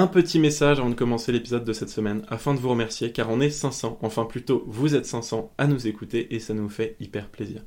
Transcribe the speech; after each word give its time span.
Un 0.00 0.06
petit 0.06 0.38
message 0.38 0.78
avant 0.78 0.88
de 0.88 0.94
commencer 0.94 1.30
l'épisode 1.30 1.62
de 1.62 1.74
cette 1.74 1.90
semaine 1.90 2.22
afin 2.28 2.54
de 2.54 2.58
vous 2.58 2.70
remercier 2.70 3.12
car 3.12 3.28
on 3.28 3.38
est 3.38 3.50
500, 3.50 3.98
enfin 4.00 4.24
plutôt 4.24 4.64
vous 4.66 4.94
êtes 4.94 5.04
500 5.04 5.52
à 5.58 5.66
nous 5.66 5.86
écouter 5.86 6.34
et 6.34 6.38
ça 6.38 6.54
nous 6.54 6.70
fait 6.70 6.96
hyper 7.00 7.28
plaisir. 7.28 7.60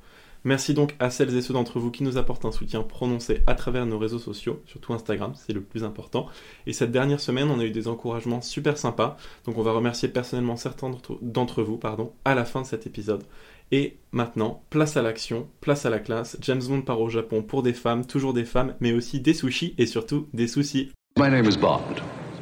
Merci 0.44 0.74
donc 0.74 0.96
à 0.98 1.12
celles 1.12 1.38
et 1.38 1.44
ceux 1.44 1.54
d'entre 1.54 1.78
vous 1.78 1.92
qui 1.92 2.02
nous 2.02 2.18
apportent 2.18 2.46
un 2.46 2.52
soutien 2.52 2.82
prononcé 2.82 3.44
à 3.46 3.54
travers 3.54 3.86
nos 3.86 4.00
réseaux 4.00 4.18
sociaux, 4.18 4.64
surtout 4.66 4.96
Instagram, 4.96 5.34
c'est 5.36 5.54
le 5.54 5.62
plus 5.62 5.84
important. 5.84 6.26
Et 6.66 6.74
cette 6.74 6.92
dernière 6.92 7.20
semaine, 7.20 7.52
on 7.52 7.60
a 7.60 7.66
eu 7.66 7.70
des 7.70 7.88
encouragements 7.88 8.41
super 8.41 8.79
sympas, 8.79 9.15
donc 9.45 9.59
on 9.59 9.61
va 9.61 9.71
remercier 9.71 10.09
personnellement 10.09 10.55
certains 10.55 10.89
d'entre 11.21 11.61
vous 11.61 11.77
pardon, 11.77 12.13
à 12.25 12.34
la 12.34 12.45
fin 12.45 12.63
de 12.63 12.65
cet 12.65 12.88
épisode. 12.88 13.25
Et 13.71 13.97
maintenant, 14.11 14.63
place 14.71 14.97
à 14.97 15.04
l'action, 15.04 15.50
place 15.61 15.86
à 15.86 15.91
la 15.91 16.00
classe. 16.00 16.36
James 16.41 16.63
Bond 16.68 16.81
part 16.81 17.00
au 17.00 17.09
Japon 17.09 17.43
pour 17.43 17.61
des 17.61 17.73
femmes, 17.73 18.07
toujours 18.07 18.34
des 18.34 18.43
femmes, 18.43 18.73
mais 18.79 18.91
aussi 18.91 19.20
des 19.20 19.36
sushis 19.36 19.75
et 19.77 19.86
surtout 19.86 20.29
des 20.34 20.47
soucis. 20.47 20.89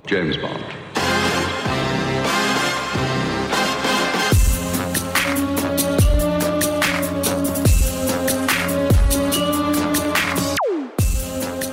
James 0.08 0.34
Bond. 0.42 0.50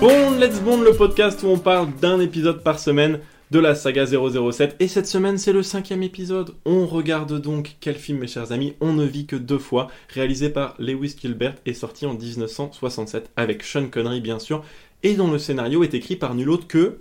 Bon, 0.01 0.38
Let's 0.38 0.60
Bond, 0.60 0.82
le 0.82 0.92
podcast 0.96 1.42
où 1.42 1.48
on 1.48 1.59
parle 1.59 1.92
d'un 2.01 2.20
épisode 2.20 2.62
par 2.62 2.78
semaine 2.78 3.18
de 3.51 3.59
la 3.59 3.74
saga 3.74 4.06
007. 4.06 4.76
Et 4.79 4.88
cette 4.88 5.06
semaine, 5.06 5.38
c'est 5.38 5.52
le 5.52 5.62
cinquième 5.62 6.02
épisode. 6.02 6.54
On 6.65 6.87
regarde 6.87 7.40
donc 7.40 7.76
quel 7.80 7.96
film, 7.96 8.18
mes 8.18 8.29
chers 8.29 8.52
amis 8.52 8.74
On 8.80 8.92
ne 8.92 9.04
vit 9.04 9.26
que 9.26 9.37
deux 9.37 9.59
fois, 9.59 9.88
réalisé 10.10 10.51
par 10.51 10.74
Lewis 10.79 11.16
Gilbert 11.20 11.54
et 11.66 11.74
sorti 11.74 12.06
en 12.06 12.15
1967 12.15 13.30
avec 13.37 13.62
Sean 13.62 13.88
Connery, 13.88 14.20
bien 14.20 14.38
sûr, 14.38 14.62
et 15.02 15.15
dont 15.15 15.30
le 15.30 15.38
scénario 15.38 15.82
est 15.82 15.95
écrit 15.95 16.16
par 16.16 16.34
nul 16.34 16.51
autre 16.51 16.68
que 16.68 16.98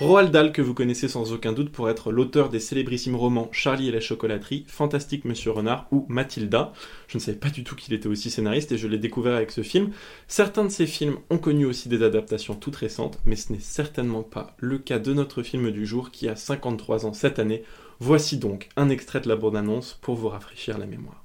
Roald 0.00 0.30
Dahl, 0.30 0.52
que 0.52 0.62
vous 0.62 0.74
connaissez 0.74 1.08
sans 1.08 1.32
aucun 1.32 1.52
doute 1.52 1.72
pour 1.72 1.90
être 1.90 2.12
l'auteur 2.12 2.50
des 2.50 2.60
célébrissimes 2.60 3.16
romans 3.16 3.48
Charlie 3.50 3.88
et 3.88 3.90
la 3.90 3.98
chocolaterie, 3.98 4.64
Fantastique 4.68 5.24
Monsieur 5.24 5.50
Renard 5.50 5.88
ou 5.90 6.06
Mathilda. 6.08 6.72
Je 7.08 7.18
ne 7.18 7.20
savais 7.20 7.36
pas 7.36 7.50
du 7.50 7.64
tout 7.64 7.74
qu'il 7.74 7.92
était 7.94 8.06
aussi 8.06 8.30
scénariste 8.30 8.70
et 8.70 8.78
je 8.78 8.86
l'ai 8.86 8.98
découvert 8.98 9.34
avec 9.34 9.50
ce 9.50 9.64
film. 9.64 9.90
Certains 10.28 10.62
de 10.62 10.68
ces 10.68 10.86
films 10.86 11.18
ont 11.30 11.38
connu 11.38 11.66
aussi 11.66 11.88
des 11.88 12.04
adaptations 12.04 12.54
toutes 12.54 12.76
récentes, 12.76 13.18
mais 13.24 13.34
ce 13.34 13.52
n'est 13.52 13.58
certainement 13.58 14.22
pas 14.22 14.54
le 14.58 14.78
cas 14.78 15.00
de 15.00 15.12
notre 15.12 15.42
film 15.42 15.72
du 15.72 15.84
jour 15.84 16.12
qui 16.12 16.28
a 16.28 16.36
53 16.36 17.04
ans 17.04 17.12
cette 17.12 17.40
année. 17.40 17.64
Voici 17.98 18.36
donc 18.36 18.68
un 18.76 18.90
extrait 18.90 19.20
de 19.20 19.28
la 19.28 19.34
bande-annonce 19.34 19.98
pour 20.00 20.14
vous 20.14 20.28
rafraîchir 20.28 20.78
la 20.78 20.86
mémoire. 20.86 21.24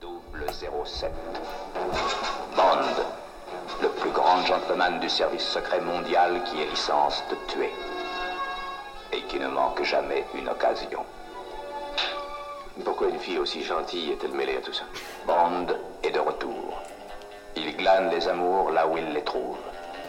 Double 0.00 0.44
07. 0.84 1.12
Bond, 2.56 3.02
le 3.82 3.88
plus 4.00 4.10
grand 4.10 4.44
gentleman 4.44 4.98
du 4.98 5.08
service 5.08 5.44
secret 5.44 5.80
mondial 5.80 6.42
qui 6.42 6.56
licence 6.68 7.22
de 7.30 7.36
tuer 7.52 7.70
et 9.12 9.22
qui 9.22 9.38
ne 9.38 9.48
manque 9.48 9.82
jamais 9.82 10.24
une 10.34 10.48
occasion. 10.48 11.04
Pourquoi 12.84 13.08
une 13.08 13.18
fille 13.18 13.38
aussi 13.38 13.62
gentille 13.62 14.12
est-elle 14.12 14.32
mêlée 14.32 14.56
à 14.56 14.60
tout 14.60 14.72
ça? 14.72 14.84
Bond 15.26 15.66
est 16.02 16.10
de 16.10 16.20
retour. 16.20 16.80
Il 17.56 17.76
glane 17.76 18.10
les 18.10 18.26
amours 18.28 18.70
là 18.70 18.86
où 18.86 18.96
il 18.96 19.12
les 19.12 19.22
trouve, 19.24 19.58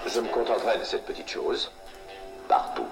Je 0.07 0.19
me 0.19 0.29
contenterai 0.29 0.77
de 0.77 0.83
cette 0.83 1.05
petite 1.05 1.29
chose. 1.29 1.71
partout. 2.47 2.87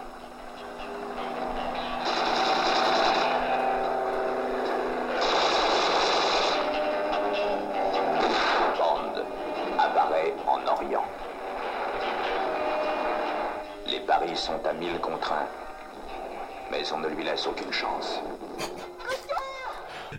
Bond 8.77 9.23
apparaît 9.77 10.33
en 10.47 10.65
Orient. 10.67 11.05
Les 13.87 13.99
paris 14.01 14.35
sont 14.35 14.59
à 14.65 14.73
mille 14.73 14.99
contre 14.99 15.33
un, 16.79 16.81
mais 16.81 16.93
on 16.93 16.99
ne 16.99 17.07
lui 17.09 17.23
laisse 17.23 17.45
aucune 17.47 17.71
chance. 17.71 18.19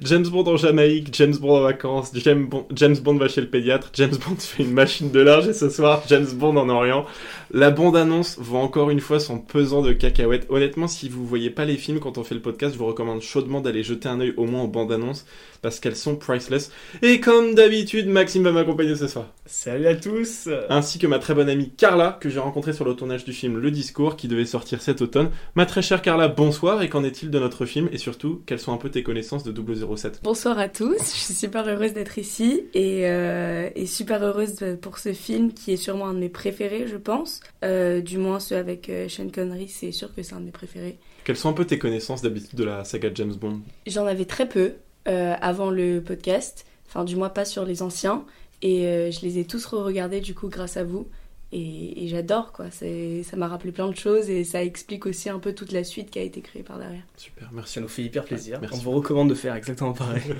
James 0.03 0.27
Bond 0.27 0.45
en 0.45 0.57
Jamaïque, 0.57 1.09
James 1.13 1.37
Bond 1.37 1.59
en 1.59 1.61
vacances, 1.63 2.11
James 2.15 2.47
Bond, 2.47 2.67
James 2.75 2.97
Bond 2.97 3.17
va 3.17 3.29
chez 3.29 3.41
le 3.41 3.49
pédiatre, 3.49 3.91
James 3.95 4.17
Bond 4.27 4.37
fait 4.39 4.63
une 4.63 4.73
machine 4.73 5.11
de 5.11 5.21
linge 5.21 5.49
et 5.49 5.53
ce 5.53 5.69
soir, 5.69 6.03
James 6.09 6.27
Bond 6.35 6.57
en 6.57 6.69
Orient. 6.69 7.05
La 7.53 7.71
bande-annonce 7.71 8.39
vaut 8.39 8.59
encore 8.59 8.91
une 8.91 9.01
fois 9.01 9.19
son 9.19 9.39
pesant 9.39 9.83
de 9.83 9.93
cacahuètes. 9.93 10.47
Honnêtement, 10.51 10.87
si 10.87 11.09
vous 11.09 11.27
voyez 11.27 11.51
pas 11.51 11.65
les 11.65 11.77
films 11.77 11.99
quand 11.99 12.19
on 12.19 12.25
fait 12.25 12.35
le 12.35 12.41
podcast, 12.41 12.75
je 12.75 12.79
vous 12.79 12.87
recommande 12.87 13.21
chaudement 13.23 13.61
d'aller 13.61 13.83
jeter 13.83 14.09
un 14.09 14.21
œil 14.21 14.35
au 14.37 14.47
moins 14.47 14.63
aux 14.63 14.69
bandes-annonces 14.69 15.27
parce 15.63 15.81
qu'elles 15.81 15.97
sont 15.97 16.17
priceless. 16.17 16.71
Et 17.03 17.21
comme 17.21 17.55
d'habitude, 17.55 18.07
Maxime 18.07 18.45
va 18.45 18.53
m'accompagner 18.53 18.95
ce 18.95 19.09
soir. 19.09 19.27
Salut 19.47 19.87
à 19.89 19.97
tous 19.97 20.49
Ainsi 20.69 20.99
que 20.99 21.07
ma 21.07 21.19
très 21.19 21.35
bonne 21.35 21.49
amie 21.49 21.71
Carla, 21.77 22.19
que 22.21 22.31
j'ai 22.31 22.39
rencontrée 22.39 22.73
sur 22.73 22.85
le 22.85 22.95
tournage 22.95 23.25
du 23.25 23.33
film 23.33 23.59
Le 23.59 23.71
Discours, 23.71 24.17
qui 24.17 24.29
devait 24.29 24.47
sortir 24.47 24.81
cet 24.81 25.03
automne. 25.03 25.31
Ma 25.57 25.67
très 25.67 25.83
chère 25.83 26.03
Carla, 26.03 26.29
bonsoir, 26.29 26.83
et 26.83 26.89
qu'en 26.89 27.05
est-il 27.05 27.31
de 27.31 27.39
notre 27.39 27.67
film? 27.67 27.89
Et 27.93 27.99
surtout, 27.99 28.43
quelles 28.47 28.61
sont 28.61 28.73
un 28.73 28.79
peu 28.79 28.91
tes 28.91 29.03
connaissances 29.03 29.45
de 29.45 29.53
007 29.81 30.21
Bonsoir 30.23 30.59
à 30.59 30.69
tous, 30.69 30.99
je 30.99 31.19
suis 31.19 31.35
super 31.35 31.67
heureuse 31.67 31.93
d'être 31.93 32.19
ici 32.19 32.63
et, 32.75 33.07
euh, 33.09 33.71
et 33.75 33.87
super 33.87 34.23
heureuse 34.23 34.57
pour 34.81 34.99
ce 34.99 35.13
film 35.13 35.53
qui 35.53 35.73
est 35.73 35.77
sûrement 35.77 36.09
un 36.09 36.15
de 36.15 36.19
mes 36.19 36.29
préférés, 36.29 36.87
je 36.87 36.97
pense. 36.97 37.41
Euh, 37.65 38.01
du 38.01 38.19
moins, 38.19 38.41
ceux 38.41 38.57
avec 38.57 38.89
euh, 38.89 39.09
Sean 39.09 39.29
Connery, 39.29 39.69
c'est 39.69 39.93
sûr 39.93 40.15
que 40.15 40.23
c'est 40.23 40.35
un 40.35 40.41
de 40.41 40.47
mes 40.47 40.51
préférés. 40.51 40.99
Quelles 41.25 41.37
sont 41.37 41.49
un 41.49 41.55
peu 41.55 41.65
tes 41.65 41.79
connaissances 41.79 42.23
d'habitude 42.23 42.55
de 42.59 42.65
la 42.65 42.85
saga 42.85 43.11
James 43.15 43.35
Bond? 43.35 43.61
J'en 43.87 44.07
avais 44.07 44.25
très 44.25 44.49
peu 44.49 44.75
euh, 45.09 45.35
avant 45.41 45.71
le 45.71 46.01
podcast, 46.01 46.67
enfin, 46.89 47.05
du 47.05 47.17
moins 47.17 47.29
pas 47.29 47.45
sur 47.45 47.65
les 47.65 47.83
anciens, 47.83 48.25
et 48.63 49.11
je 49.11 49.23
les 49.23 49.39
ai 49.39 49.47
tous 49.47 49.65
re-regardés 49.65 50.21
du 50.21 50.35
coup 50.35 50.49
grâce 50.49 50.77
à 50.77 50.85
vous. 50.85 51.09
Et, 51.53 52.05
et 52.05 52.09
j'adore 52.09 52.53
quoi, 52.53 52.67
ça 52.71 53.37
m'a 53.37 53.49
rappelé 53.49 53.73
plein 53.73 53.89
de 53.89 53.97
choses 53.97 54.31
et 54.31 54.45
ça 54.45 54.63
explique 54.63 55.07
aussi 55.07 55.29
un 55.29 55.41
peu 55.41 55.53
toute 55.53 55.73
la 55.73 55.83
suite 55.83 56.11
qui 56.11 56.21
a 56.21 56.23
été 56.23 56.41
créée 56.43 56.63
par 56.63 56.79
derrière. 56.79 57.03
Super, 57.17 57.51
merci. 57.53 57.75
Ça 57.75 57.81
nous 57.81 57.89
fait 57.89 58.03
hyper 58.03 58.25
plaisir. 58.25 58.57
Ouais, 58.57 58.61
merci 58.63 58.79
On 58.79 58.83
vous 58.83 58.93
recommande 58.93 59.31
de 59.31 59.35
faire 59.35 59.55
exactement 59.55 59.93
pareil. 59.93 60.23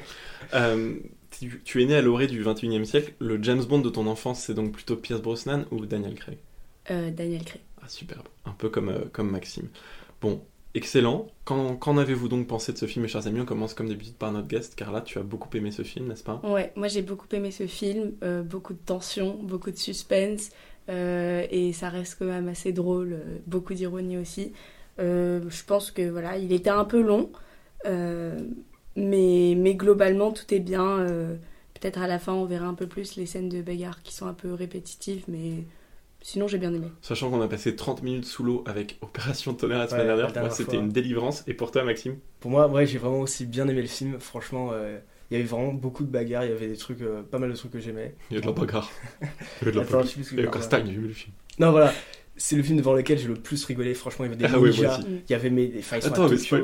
Euh, 0.55 0.95
tu, 1.31 1.61
tu 1.65 1.83
es 1.83 1.87
né 1.87 1.95
à 1.95 2.03
l'orée 2.03 2.27
du 2.27 2.43
21e 2.43 2.85
siècle. 2.85 3.13
Le 3.21 3.41
James 3.41 3.63
Bond 3.63 3.81
de 3.81 3.91
ton 3.91 4.07
enfance, 4.07 4.41
c'est 4.41 4.55
donc 4.55 4.73
plutôt 4.73 4.97
Pierce 4.97 5.21
Brosnan 5.21 5.65
ou 5.71 5.87
Daniel 5.87 6.15
Craig? 6.15 6.39
Euh, 6.91 7.11
Daniel 7.11 7.45
Craig. 7.45 7.61
Ah, 7.83 7.89
superbe. 7.89 8.27
Un 8.47 8.53
peu 8.53 8.69
comme, 8.69 8.89
euh, 8.89 9.05
comme 9.13 9.31
Maxime. 9.31 9.69
Bon, 10.21 10.43
excellent. 10.75 11.29
Qu'en 11.45 11.97
avez-vous 11.97 12.29
donc 12.29 12.47
pensé 12.47 12.73
de 12.73 12.79
ce 12.79 12.87
film, 12.87 13.03
mes 13.03 13.09
chers 13.09 13.27
amis? 13.27 13.41
On 13.41 13.45
commence 13.45 13.75
comme 13.75 13.89
d'habitude 13.89 14.15
par 14.15 14.33
notre 14.33 14.49
guest. 14.49 14.75
Carla, 14.77 15.01
tu 15.01 15.19
as 15.19 15.23
beaucoup 15.23 15.49
aimé 15.57 15.71
ce 15.71 15.83
film, 15.83 16.09
n'est-ce 16.09 16.23
pas? 16.25 16.41
Ouais, 16.45 16.73
moi 16.77 16.89
j'ai 16.89 17.03
beaucoup 17.03 17.27
aimé 17.33 17.51
ce 17.51 17.67
film, 17.67 18.13
euh, 18.23 18.43
beaucoup 18.43 18.73
de 18.73 18.79
tension, 18.79 19.35
beaucoup 19.43 19.71
de 19.71 19.77
suspense, 19.77 20.51
et 21.51 21.73
ça 21.73 21.89
reste 21.89 22.17
quand 22.19 22.27
même 22.27 22.49
assez 22.49 22.73
drôle, 22.73 23.13
euh, 23.15 23.39
beaucoup 23.47 23.75
d'ironie 23.75 24.19
aussi. 24.19 24.53
Euh, 24.99 25.41
je 25.49 25.65
pense 25.65 25.91
que 25.91 26.09
voilà, 26.09 26.37
il 26.39 26.53
était 26.53 26.71
un 26.71 26.85
peu 26.85 27.01
long, 27.01 27.31
euh, 27.87 28.39
mais, 28.97 29.55
mais 29.57 29.75
globalement 29.75 30.33
tout 30.33 30.53
est 30.55 30.61
bien. 30.61 31.01
euh, 31.01 31.37
Peut-être 31.81 32.03
à 32.03 32.07
la 32.07 32.19
fin 32.19 32.35
on 32.35 32.45
verra 32.45 32.67
un 32.67 32.75
peu 32.75 32.87
plus 32.87 33.17
les 33.17 33.25
scènes 33.25 33.49
de 33.49 33.63
bagarre 33.63 34.03
qui 34.03 34.13
sont 34.13 34.27
un 34.27 34.35
peu 34.35 34.53
répétitives, 34.53 35.25
mais 35.29 35.65
sinon 36.21 36.47
j'ai 36.47 36.59
bien 36.59 36.75
aimé. 36.75 36.89
Sachant 37.01 37.31
qu'on 37.31 37.41
a 37.41 37.49
passé 37.49 37.75
30 37.75 38.03
minutes 38.03 38.27
sous 38.27 38.43
l'eau 38.45 38.63
avec 38.67 38.99
Opération 39.01 39.55
Tonnerre 39.55 39.79
la 39.79 39.89
semaine 39.89 40.03
Ouais, 40.03 40.09
la 40.09 40.17
dernière, 40.17 40.33
dernière 40.33 40.51
moi 40.51 40.57
c'était 40.57 40.77
une 40.77 40.91
délivrance. 40.91 41.43
Et 41.47 41.55
pour 41.55 41.71
toi, 41.71 41.83
Maxime? 41.85 42.17
Pour 42.41 42.51
moi, 42.51 42.69
ouais, 42.69 42.85
j'ai 42.87 42.99
vraiment 42.99 43.21
aussi 43.21 43.47
bien 43.47 43.67
aimé 43.69 43.81
le 43.81 43.89
film. 43.89 44.19
Franchement, 44.21 44.71
euh, 44.73 44.99
il 45.31 45.37
y 45.37 45.41
avait 45.41 45.49
vraiment 45.49 45.73
beaucoup 45.73 46.05
de 46.05 46.11
bagarres. 46.11 46.45
Il 46.45 46.51
y 46.51 46.53
avait 46.55 46.69
des 46.69 46.77
trucs, 46.77 47.01
euh, 47.03 47.23
pas 47.23 47.39
mal 47.39 47.51
de 47.51 47.57
trucs 47.57 47.73
que 47.73 47.79
j'aimais. 47.81 48.15
Il 48.31 48.35
y 48.35 48.39
a 48.39 48.41
de 48.41 48.47
la 48.47 48.53
bagarre. 48.53 48.91
Il 49.63 49.67
y 49.67 49.69
a 49.69 49.73
de 49.73 49.77
la 49.77 49.83
Attends, 49.83 50.03
je 50.03 50.23
sais 50.23 50.35
plus. 50.37 50.51
Castagne, 50.51 50.87
j'ai 50.87 50.93
vu 50.93 51.09
le 51.09 51.13
film. 51.13 51.33
Non, 51.59 51.71
voilà. 51.71 51.93
C'est 52.37 52.57
le 52.57 52.63
film 52.63 52.79
devant 52.79 52.95
lequel 52.95 53.19
j'ai 53.19 53.29
le 53.29 53.35
plus 53.35 53.65
rigolé. 53.65 53.95
Franchement, 53.95 54.25
il 54.25 54.29
y 54.29 54.35
avait 54.35 54.49
des 54.49 54.53
Ah 54.53 54.59
ninjas. 54.59 55.01
Il 55.07 55.31
y 55.31 55.35
avait 55.35 55.51
mes. 55.51 55.65
Ils 55.77 55.85
sont 55.85 55.95
Attends, 55.97 56.29
mais 56.29 56.37
c'est 56.37 56.55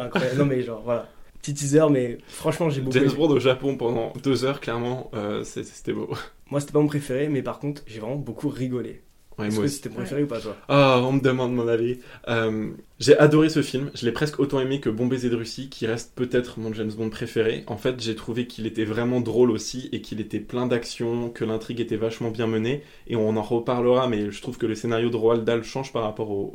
incroyable. 0.00 0.38
Non, 0.38 0.46
mais 0.46 0.62
genre, 0.62 0.82
voilà. 0.82 1.08
Petit 1.42 1.54
teaser, 1.54 1.88
mais 1.90 2.18
franchement, 2.26 2.70
j'ai 2.70 2.80
beaucoup 2.80 2.98
James. 2.98 3.12
Bond 3.14 3.28
au 3.28 3.38
Japon 3.38 3.76
pendant 3.76 4.12
deux 4.22 4.44
heures, 4.44 4.60
clairement, 4.60 5.10
euh, 5.14 5.44
c'était 5.44 5.92
beau. 5.92 6.10
Moi, 6.50 6.60
c'était 6.60 6.72
pas 6.72 6.80
mon 6.80 6.86
préféré, 6.88 7.28
mais 7.28 7.42
par 7.42 7.60
contre, 7.60 7.82
j'ai 7.86 8.00
vraiment 8.00 8.16
beaucoup 8.16 8.48
rigolé. 8.48 9.02
Ouais, 9.38 9.46
Est-ce 9.48 9.60
que 9.60 9.68
c'était 9.68 9.90
préféré 9.90 10.22
ou 10.22 10.26
pas, 10.26 10.40
toi? 10.40 10.56
Ah, 10.68 11.00
on 11.04 11.12
me 11.12 11.20
demande 11.20 11.54
mon 11.54 11.68
avis. 11.68 11.98
Euh, 12.28 12.70
j'ai 12.98 13.16
adoré 13.18 13.48
ce 13.50 13.62
film. 13.62 13.90
Je 13.94 14.06
l'ai 14.06 14.12
presque 14.12 14.40
autant 14.40 14.60
aimé 14.60 14.80
que 14.80 14.88
Bon 14.90 15.06
baiser 15.06 15.28
de 15.30 15.36
Russie, 15.36 15.68
qui 15.68 15.86
reste 15.86 16.14
peut-être 16.14 16.58
mon 16.58 16.72
James 16.72 16.90
Bond 16.92 17.10
préféré. 17.10 17.64
En 17.66 17.76
fait, 17.76 18.00
j'ai 18.00 18.14
trouvé 18.16 18.46
qu'il 18.46 18.66
était 18.66 18.84
vraiment 18.84 19.20
drôle 19.20 19.50
aussi 19.50 19.88
et 19.92 20.00
qu'il 20.00 20.20
était 20.20 20.40
plein 20.40 20.66
d'action, 20.66 21.30
que 21.30 21.44
l'intrigue 21.44 21.80
était 21.80 21.96
vachement 21.96 22.30
bien 22.30 22.46
menée. 22.46 22.82
Et 23.06 23.16
on 23.16 23.36
en 23.36 23.42
reparlera, 23.42 24.08
mais 24.08 24.30
je 24.30 24.40
trouve 24.42 24.58
que 24.58 24.66
le 24.66 24.74
scénario 24.74 25.10
de 25.10 25.16
Roald 25.16 25.44
Dahl 25.44 25.62
change 25.64 25.92
par 25.92 26.02
rapport 26.04 26.30
au, 26.30 26.50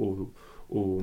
au, 0.70 0.78
au- 0.80 1.02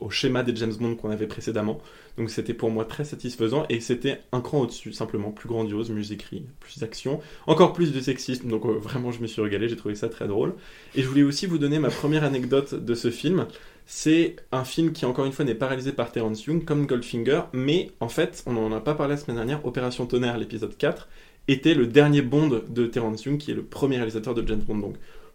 au 0.00 0.10
schéma 0.10 0.42
des 0.42 0.54
James 0.56 0.72
Bond 0.78 0.96
qu'on 0.96 1.10
avait 1.10 1.26
précédemment. 1.26 1.78
Donc 2.16 2.30
c'était 2.30 2.54
pour 2.54 2.70
moi 2.70 2.84
très 2.84 3.04
satisfaisant 3.04 3.64
et 3.68 3.80
c'était 3.80 4.20
un 4.32 4.40
cran 4.40 4.60
au-dessus, 4.60 4.92
simplement 4.92 5.30
plus 5.30 5.48
grandiose, 5.48 5.90
mieux 5.90 6.12
écrit, 6.12 6.44
plus 6.58 6.78
d'action, 6.78 7.20
encore 7.46 7.72
plus 7.72 7.92
de 7.92 8.00
sexisme. 8.00 8.48
Donc 8.48 8.64
euh, 8.66 8.72
vraiment, 8.72 9.12
je 9.12 9.20
me 9.20 9.26
suis 9.26 9.40
régalé, 9.40 9.68
j'ai 9.68 9.76
trouvé 9.76 9.94
ça 9.94 10.08
très 10.08 10.26
drôle. 10.26 10.54
Et 10.94 11.02
je 11.02 11.08
voulais 11.08 11.22
aussi 11.22 11.46
vous 11.46 11.58
donner 11.58 11.78
ma 11.78 11.90
première 11.90 12.24
anecdote 12.24 12.74
de 12.74 12.94
ce 12.94 13.10
film. 13.10 13.46
C'est 13.86 14.36
un 14.52 14.64
film 14.64 14.92
qui, 14.92 15.04
encore 15.04 15.24
une 15.26 15.32
fois, 15.32 15.44
n'est 15.44 15.54
pas 15.54 15.66
réalisé 15.66 15.92
par 15.92 16.12
Terence 16.12 16.44
Young, 16.44 16.64
comme 16.64 16.86
Goldfinger, 16.86 17.42
mais 17.52 17.90
en 17.98 18.08
fait, 18.08 18.44
on 18.46 18.52
n'en 18.52 18.70
a 18.72 18.80
pas 18.80 18.94
parlé 18.94 19.14
la 19.14 19.20
semaine 19.20 19.36
dernière, 19.36 19.66
Opération 19.66 20.06
Tonnerre, 20.06 20.38
l'épisode 20.38 20.76
4, 20.76 21.08
était 21.48 21.74
le 21.74 21.88
dernier 21.88 22.22
Bond 22.22 22.62
de 22.68 22.86
Terence 22.86 23.24
Young, 23.24 23.38
qui 23.38 23.50
est 23.50 23.54
le 23.54 23.64
premier 23.64 23.96
réalisateur 23.96 24.34
de 24.34 24.46
James 24.46 24.62
Bond. 24.62 24.92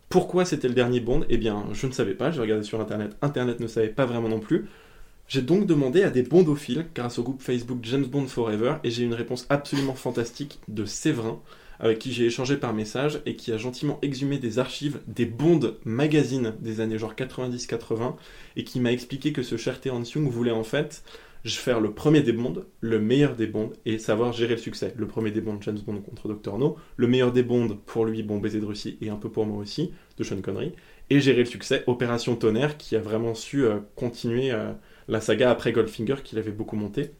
Pourquoi 0.09 0.45
c'était 0.45 0.67
le 0.67 0.73
dernier 0.73 0.99
Bond 0.99 1.25
Eh 1.29 1.37
bien, 1.37 1.65
je 1.73 1.87
ne 1.87 1.91
savais 1.91 2.13
pas, 2.13 2.31
j'ai 2.31 2.41
regardé 2.41 2.63
sur 2.63 2.79
Internet, 2.79 3.15
Internet 3.21 3.59
ne 3.59 3.67
savait 3.67 3.89
pas 3.89 4.05
vraiment 4.05 4.29
non 4.29 4.39
plus. 4.39 4.67
J'ai 5.27 5.41
donc 5.41 5.65
demandé 5.65 6.03
à 6.03 6.11
des 6.11 6.21
bondophiles, 6.21 6.85
grâce 6.93 7.17
au 7.17 7.23
groupe 7.23 7.41
Facebook 7.41 7.79
James 7.81 8.05
Bond 8.05 8.27
Forever, 8.27 8.75
et 8.83 8.91
j'ai 8.91 9.03
eu 9.03 9.05
une 9.05 9.15
réponse 9.15 9.47
absolument 9.49 9.95
fantastique 9.95 10.59
de 10.67 10.85
Séverin, 10.85 11.41
avec 11.79 11.99
qui 11.99 12.13
j'ai 12.13 12.25
échangé 12.25 12.57
par 12.57 12.73
message, 12.73 13.21
et 13.25 13.35
qui 13.35 13.51
a 13.51 13.57
gentiment 13.57 13.97
exhumé 14.03 14.37
des 14.37 14.59
archives 14.59 14.99
des 15.07 15.25
Bond 15.25 15.73
magazines 15.83 16.53
des 16.59 16.79
années 16.79 16.99
genre 16.99 17.15
90-80, 17.15 18.15
et 18.55 18.63
qui 18.63 18.79
m'a 18.79 18.91
expliqué 18.91 19.33
que 19.33 19.41
ce 19.41 19.57
cher 19.57 19.81
Terence 19.81 20.13
Young 20.13 20.29
voulait 20.29 20.51
en 20.51 20.63
fait 20.63 21.03
faire 21.53 21.79
le 21.79 21.93
premier 21.93 22.21
des 22.21 22.33
Bonds, 22.33 22.65
le 22.81 22.99
meilleur 22.99 23.35
des 23.35 23.47
Bonds, 23.47 23.71
et 23.85 23.99
savoir 23.99 24.33
gérer 24.33 24.55
le 24.55 24.61
succès. 24.61 24.93
Le 24.97 25.07
premier 25.07 25.31
des 25.31 25.41
Bonds, 25.41 25.59
James 25.61 25.79
Bond 25.85 26.01
contre 26.01 26.27
Dr. 26.27 26.57
No, 26.57 26.77
le 26.97 27.07
meilleur 27.07 27.31
des 27.31 27.43
Bonds, 27.43 27.77
pour 27.85 28.05
lui, 28.05 28.23
Bon 28.23 28.39
baiser 28.39 28.59
de 28.59 28.65
Russie, 28.65 28.97
et 29.01 29.09
un 29.09 29.15
peu 29.15 29.29
pour 29.29 29.45
moi 29.45 29.59
aussi, 29.59 29.91
de 30.17 30.23
Sean 30.23 30.41
Connery, 30.41 30.73
et 31.09 31.19
gérer 31.19 31.39
le 31.39 31.45
succès, 31.45 31.83
Opération 31.87 32.35
Tonnerre, 32.35 32.77
qui 32.77 32.95
a 32.95 32.99
vraiment 32.99 33.35
su 33.35 33.65
euh, 33.65 33.77
continuer... 33.95 34.51
euh, 34.51 34.73
la 35.07 35.21
saga 35.21 35.51
après 35.51 35.71
Goldfinger 35.71 36.15
qu'il 36.23 36.39
avait 36.39 36.51
beaucoup 36.51 36.75
monté. 36.75 37.11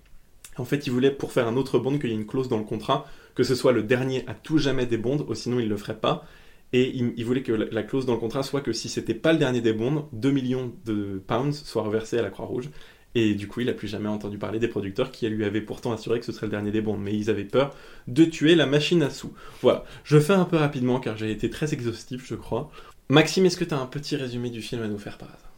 En 0.58 0.66
fait, 0.66 0.88
il 0.88 0.92
voulait, 0.92 1.12
pour 1.12 1.32
faire 1.32 1.48
un 1.48 1.58
autre 1.58 1.80
Bond, 1.80 1.98
qu'il 1.98 2.10
y 2.10 2.14
ait 2.14 2.16
une 2.16 2.26
clause 2.26 2.48
dans 2.48 2.58
le 2.58 2.64
contrat, 2.64 3.06
que 3.36 3.44
ce 3.44 3.56
soit 3.56 3.74
le 3.74 3.84
dernier 3.84 4.24
à 4.28 4.34
tout 4.34 4.58
jamais 4.58 4.86
des 4.86 4.98
Bonds, 4.98 5.26
ou 5.28 5.36
sinon 5.36 5.60
il 5.60 5.66
ne 5.66 5.70
le 5.70 5.78
ferait 5.78 6.00
pas. 6.00 6.26
Et 6.74 6.92
il, 6.96 7.24
voulait 7.24 7.44
que 7.44 7.54
la, 7.54 7.66
la 7.72 7.84
clause 7.84 8.06
dans 8.06 8.14
le 8.14 8.20
contrat 8.20 8.44
soit 8.44 8.62
que 8.62 8.74
si 8.74 8.90
c'était 8.90 9.14
pas 9.14 9.32
le 9.34 9.40
dernier 9.40 9.62
des 9.62 9.72
Bonds, 9.72 10.10
2 10.14 10.32
millions 10.32 10.74
de 10.86 11.22
pounds 11.26 11.54
soient 11.64 11.84
reversés 11.84 12.18
à 12.18 12.22
la 12.22 12.30
Croix-Rouge. 12.30 12.70
Et 13.16 13.34
du 13.34 13.48
coup, 13.48 13.62
il 13.62 13.70
a 13.70 13.74
plus 13.74 13.88
jamais 13.88 14.10
entendu 14.10 14.38
parler 14.38 14.60
des 14.60 14.68
producteurs 14.68 15.10
qui 15.10 15.28
lui 15.30 15.46
avaient 15.46 15.62
pourtant 15.62 15.94
assuré 15.94 16.20
que 16.20 16.26
ce 16.26 16.34
serait 16.34 16.48
le 16.48 16.52
dernier 16.52 16.72
des. 16.72 16.82
Mais 16.82 17.14
ils 17.14 17.30
avaient 17.30 17.46
peur 17.46 17.74
de 18.08 18.26
tuer 18.26 18.56
la 18.56 18.66
machine 18.66 19.02
à 19.04 19.10
sous. 19.10 19.34
Voilà. 19.62 19.86
Je 20.04 20.20
fais 20.20 20.34
un 20.34 20.46
peu 20.46 20.58
rapidement 20.58 21.00
car 21.00 21.18
j'ai 21.18 21.32
été 21.32 21.50
très 21.50 21.74
exhaustif, 21.74 22.26
je 22.28 22.36
crois. 22.36 22.70
Maxime, 23.10 23.46
est-ce 23.46 23.58
que 23.58 23.64
tu 23.64 23.74
un 23.74 23.86
petit 23.86 24.16
résumé 24.16 24.50
du 24.50 24.62
film 24.62 24.84
à 24.84 24.88
nous 24.88 24.98
faire 24.98 25.18
par 25.18 25.30
hasard? 25.30 25.52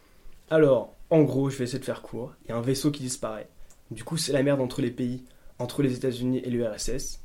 Alors, 0.50 0.94
en 1.10 1.22
gros, 1.22 1.50
je 1.50 1.56
vais 1.56 1.64
essayer 1.64 1.78
de 1.78 1.84
faire 1.84 2.02
court. 2.02 2.32
Il 2.44 2.50
y 2.50 2.52
a 2.52 2.56
un 2.56 2.62
vaisseau 2.62 2.90
qui 2.90 3.02
disparaît. 3.02 3.48
Du 3.90 4.04
coup, 4.04 4.16
c'est 4.16 4.32
la 4.32 4.42
merde 4.42 4.60
entre 4.60 4.80
les 4.80 4.90
pays, 4.90 5.24
entre 5.58 5.82
les 5.82 5.94
États-Unis 5.94 6.40
et 6.44 6.50
l'URSS, 6.50 7.20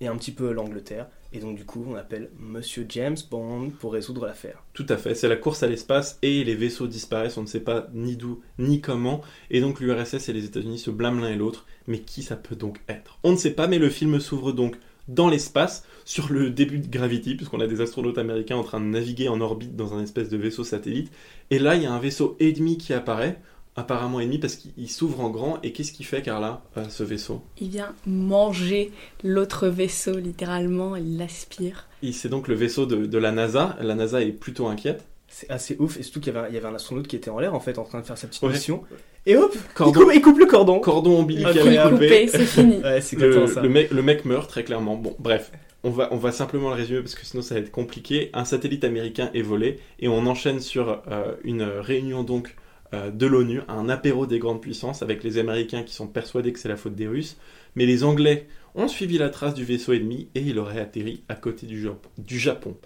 et 0.00 0.06
un 0.06 0.16
petit 0.16 0.32
peu 0.32 0.52
l'Angleterre. 0.52 1.08
Et 1.32 1.38
donc, 1.38 1.56
du 1.56 1.64
coup, 1.64 1.84
on 1.88 1.94
appelle 1.94 2.30
Monsieur 2.38 2.86
James 2.88 3.16
Bond 3.30 3.70
pour 3.78 3.92
résoudre 3.92 4.26
l'affaire. 4.26 4.64
Tout 4.72 4.86
à 4.88 4.96
fait, 4.96 5.14
c'est 5.14 5.28
la 5.28 5.36
course 5.36 5.62
à 5.62 5.68
l'espace 5.68 6.18
et 6.22 6.42
les 6.42 6.56
vaisseaux 6.56 6.88
disparaissent, 6.88 7.36
on 7.36 7.42
ne 7.42 7.46
sait 7.46 7.60
pas 7.60 7.86
ni 7.94 8.16
d'où 8.16 8.40
ni 8.58 8.80
comment, 8.80 9.20
et 9.50 9.60
donc 9.60 9.80
l'URSS 9.80 10.28
et 10.28 10.32
les 10.32 10.44
États-Unis 10.44 10.78
se 10.78 10.90
blâment 10.90 11.20
l'un 11.20 11.30
et 11.30 11.36
l'autre, 11.36 11.66
mais 11.86 12.00
qui 12.00 12.22
ça 12.22 12.34
peut 12.34 12.56
donc 12.56 12.80
être? 12.88 13.18
On 13.22 13.30
ne 13.30 13.36
sait 13.36 13.52
pas, 13.52 13.68
mais 13.68 13.78
le 13.78 13.90
film 13.90 14.18
s'ouvre 14.18 14.52
donc 14.52 14.76
dans 15.06 15.28
l'espace, 15.28 15.84
sur 16.04 16.32
le 16.32 16.50
début 16.50 16.78
de 16.78 16.88
Gravity, 16.88 17.34
puisqu'on 17.34 17.60
a 17.60 17.66
des 17.66 17.80
astronautes 17.80 18.18
américains 18.18 18.56
en 18.56 18.64
train 18.64 18.80
de 18.80 18.86
naviguer 18.86 19.28
en 19.28 19.40
orbite 19.40 19.76
dans 19.76 19.94
un 19.94 20.02
espèce 20.02 20.28
de 20.28 20.36
vaisseau 20.36 20.64
satellite, 20.64 21.12
et 21.50 21.58
là 21.58 21.76
il 21.76 21.82
y 21.82 21.86
a 21.86 21.92
un 21.92 21.98
vaisseau 21.98 22.36
ennemi 22.40 22.76
qui 22.76 22.92
apparaît, 22.92 23.40
apparemment 23.76 24.20
ennemi 24.20 24.38
parce 24.38 24.56
qu'il 24.56 24.90
s'ouvre 24.90 25.20
en 25.20 25.30
grand, 25.30 25.58
et 25.62 25.72
qu'est-ce 25.72 25.92
qu'il 25.92 26.06
fait 26.06 26.22
Carla, 26.22 26.62
euh, 26.76 26.84
ce 26.88 27.02
vaisseau? 27.02 27.42
Il 27.60 27.68
vient 27.70 27.92
manger 28.06 28.92
l'autre 29.24 29.68
vaisseau, 29.68 30.16
littéralement, 30.18 30.96
il 30.96 31.16
l'aspire. 31.18 31.86
C'est 32.12 32.28
donc 32.28 32.48
le 32.48 32.54
vaisseau 32.54 32.86
de, 32.86 33.06
de 33.06 33.18
la 33.18 33.32
NASA, 33.32 33.76
la 33.80 33.94
NASA 33.94 34.22
est 34.22 34.32
plutôt 34.32 34.66
inquiète. 34.66 35.04
C'est 35.28 35.48
assez 35.50 35.76
ouf, 35.78 35.96
et 35.98 36.02
surtout 36.02 36.20
qu'il 36.20 36.34
y 36.34 36.36
avait, 36.36 36.46
un- 36.46 36.50
il 36.50 36.54
y 36.54 36.58
avait 36.58 36.66
un 36.66 36.74
astronaute 36.74 37.06
qui 37.06 37.14
était 37.16 37.30
en 37.30 37.38
l'air, 37.38 37.54
en 37.54 37.60
fait, 37.60 37.78
en 37.78 37.84
train 37.84 38.00
de 38.00 38.06
faire 38.06 38.18
sa 38.18 38.26
petite 38.26 38.42
Ouais. 38.42 38.50
mission. 38.50 38.82
Et 39.26 39.36
hop, 39.36 39.52
il 39.54 39.60
Cordon, 39.74 40.00
coupe, 40.00 40.12
il 40.14 40.20
coupe 40.22 40.38
le 40.38 40.46
cordon. 40.46 40.80
cordon 40.80 41.18
ombilical 41.20 41.52
coupé. 41.54 41.90
Coupé, 41.90 42.26
c'est 42.28 42.38
fini. 42.46 42.76
Ouais, 42.78 43.00
c'est 43.00 43.16
le, 43.16 43.26
exactement 43.28 43.46
ça. 43.54 43.60
le 43.62 43.68
mec, 43.68 43.90
le 43.90 44.02
mec 44.02 44.24
meurt 44.24 44.48
très 44.48 44.64
clairement. 44.64 44.96
Bon, 44.96 45.14
bref, 45.18 45.52
on 45.84 45.90
va, 45.90 46.08
on 46.10 46.16
va 46.16 46.32
simplement 46.32 46.70
le 46.70 46.74
résumer 46.74 47.00
parce 47.00 47.14
que 47.14 47.24
sinon 47.24 47.42
ça 47.42 47.54
va 47.54 47.60
être 47.60 47.70
compliqué. 47.70 48.30
Un 48.32 48.44
satellite 48.46 48.82
américain 48.82 49.30
est 49.34 49.42
volé 49.42 49.78
et 50.00 50.08
on 50.08 50.26
enchaîne 50.26 50.58
sur 50.60 51.02
euh, 51.10 51.34
une 51.44 51.62
réunion 51.62 52.22
donc 52.22 52.56
de 52.92 53.26
l'ONU, 53.26 53.60
un 53.68 53.88
apéro 53.88 54.26
des 54.26 54.38
grandes 54.38 54.60
puissances 54.60 55.02
avec 55.02 55.22
les 55.22 55.38
Américains 55.38 55.82
qui 55.82 55.94
sont 55.94 56.08
persuadés 56.08 56.52
que 56.52 56.58
c'est 56.58 56.68
la 56.68 56.76
faute 56.76 56.94
des 56.94 57.06
Russes, 57.06 57.36
mais 57.74 57.86
les 57.86 58.04
Anglais 58.04 58.48
ont 58.74 58.88
suivi 58.88 59.18
la 59.18 59.30
trace 59.30 59.54
du 59.54 59.64
vaisseau 59.64 59.92
ennemi 59.92 60.28
et 60.34 60.40
il 60.40 60.58
aurait 60.58 60.80
atterri 60.80 61.22
à 61.28 61.34
côté 61.34 61.66
du 61.66 62.38
Japon. 62.38 62.76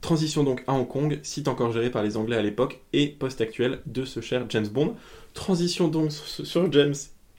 Transition 0.00 0.44
donc 0.44 0.62
à 0.66 0.74
Hong 0.74 0.86
Kong, 0.86 1.18
site 1.22 1.48
encore 1.48 1.72
géré 1.72 1.90
par 1.90 2.02
les 2.02 2.16
Anglais 2.16 2.36
à 2.36 2.42
l'époque 2.42 2.80
et 2.92 3.08
post-actuel 3.08 3.80
de 3.86 4.04
ce 4.04 4.20
cher 4.20 4.44
James 4.50 4.68
Bond. 4.68 4.94
Transition 5.34 5.88
donc 5.88 6.12
sur 6.12 6.70
James 6.72 6.94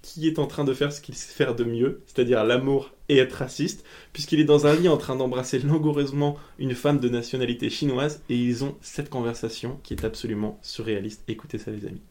qui 0.07 0.25
est 0.25 0.39
en 0.39 0.47
train 0.47 0.63
de 0.63 0.73
faire 0.73 0.93
ce 0.93 1.01
qu'il 1.01 1.15
sait 1.15 1.33
faire 1.33 1.53
de 1.53 1.65
mieux, 1.65 2.01
c'est-à-dire 2.05 2.45
l'amour 2.45 2.91
et 3.09 3.17
être 3.17 3.33
raciste, 3.33 3.85
puisqu'il 4.13 4.39
est 4.39 4.45
dans 4.45 4.65
un 4.65 4.73
lit 4.73 4.87
en 4.87 4.95
train 4.95 5.17
d'embrasser 5.17 5.59
langoureusement 5.59 6.37
une 6.59 6.75
femme 6.75 6.99
de 6.99 7.09
nationalité 7.09 7.69
chinoise, 7.69 8.23
et 8.29 8.35
ils 8.35 8.63
ont 8.63 8.77
cette 8.81 9.09
conversation 9.09 9.79
qui 9.83 9.93
est 9.93 10.05
absolument 10.05 10.59
surréaliste. 10.61 11.23
Écoutez 11.27 11.57
ça 11.57 11.71
les 11.71 11.85
amis. 11.85 12.01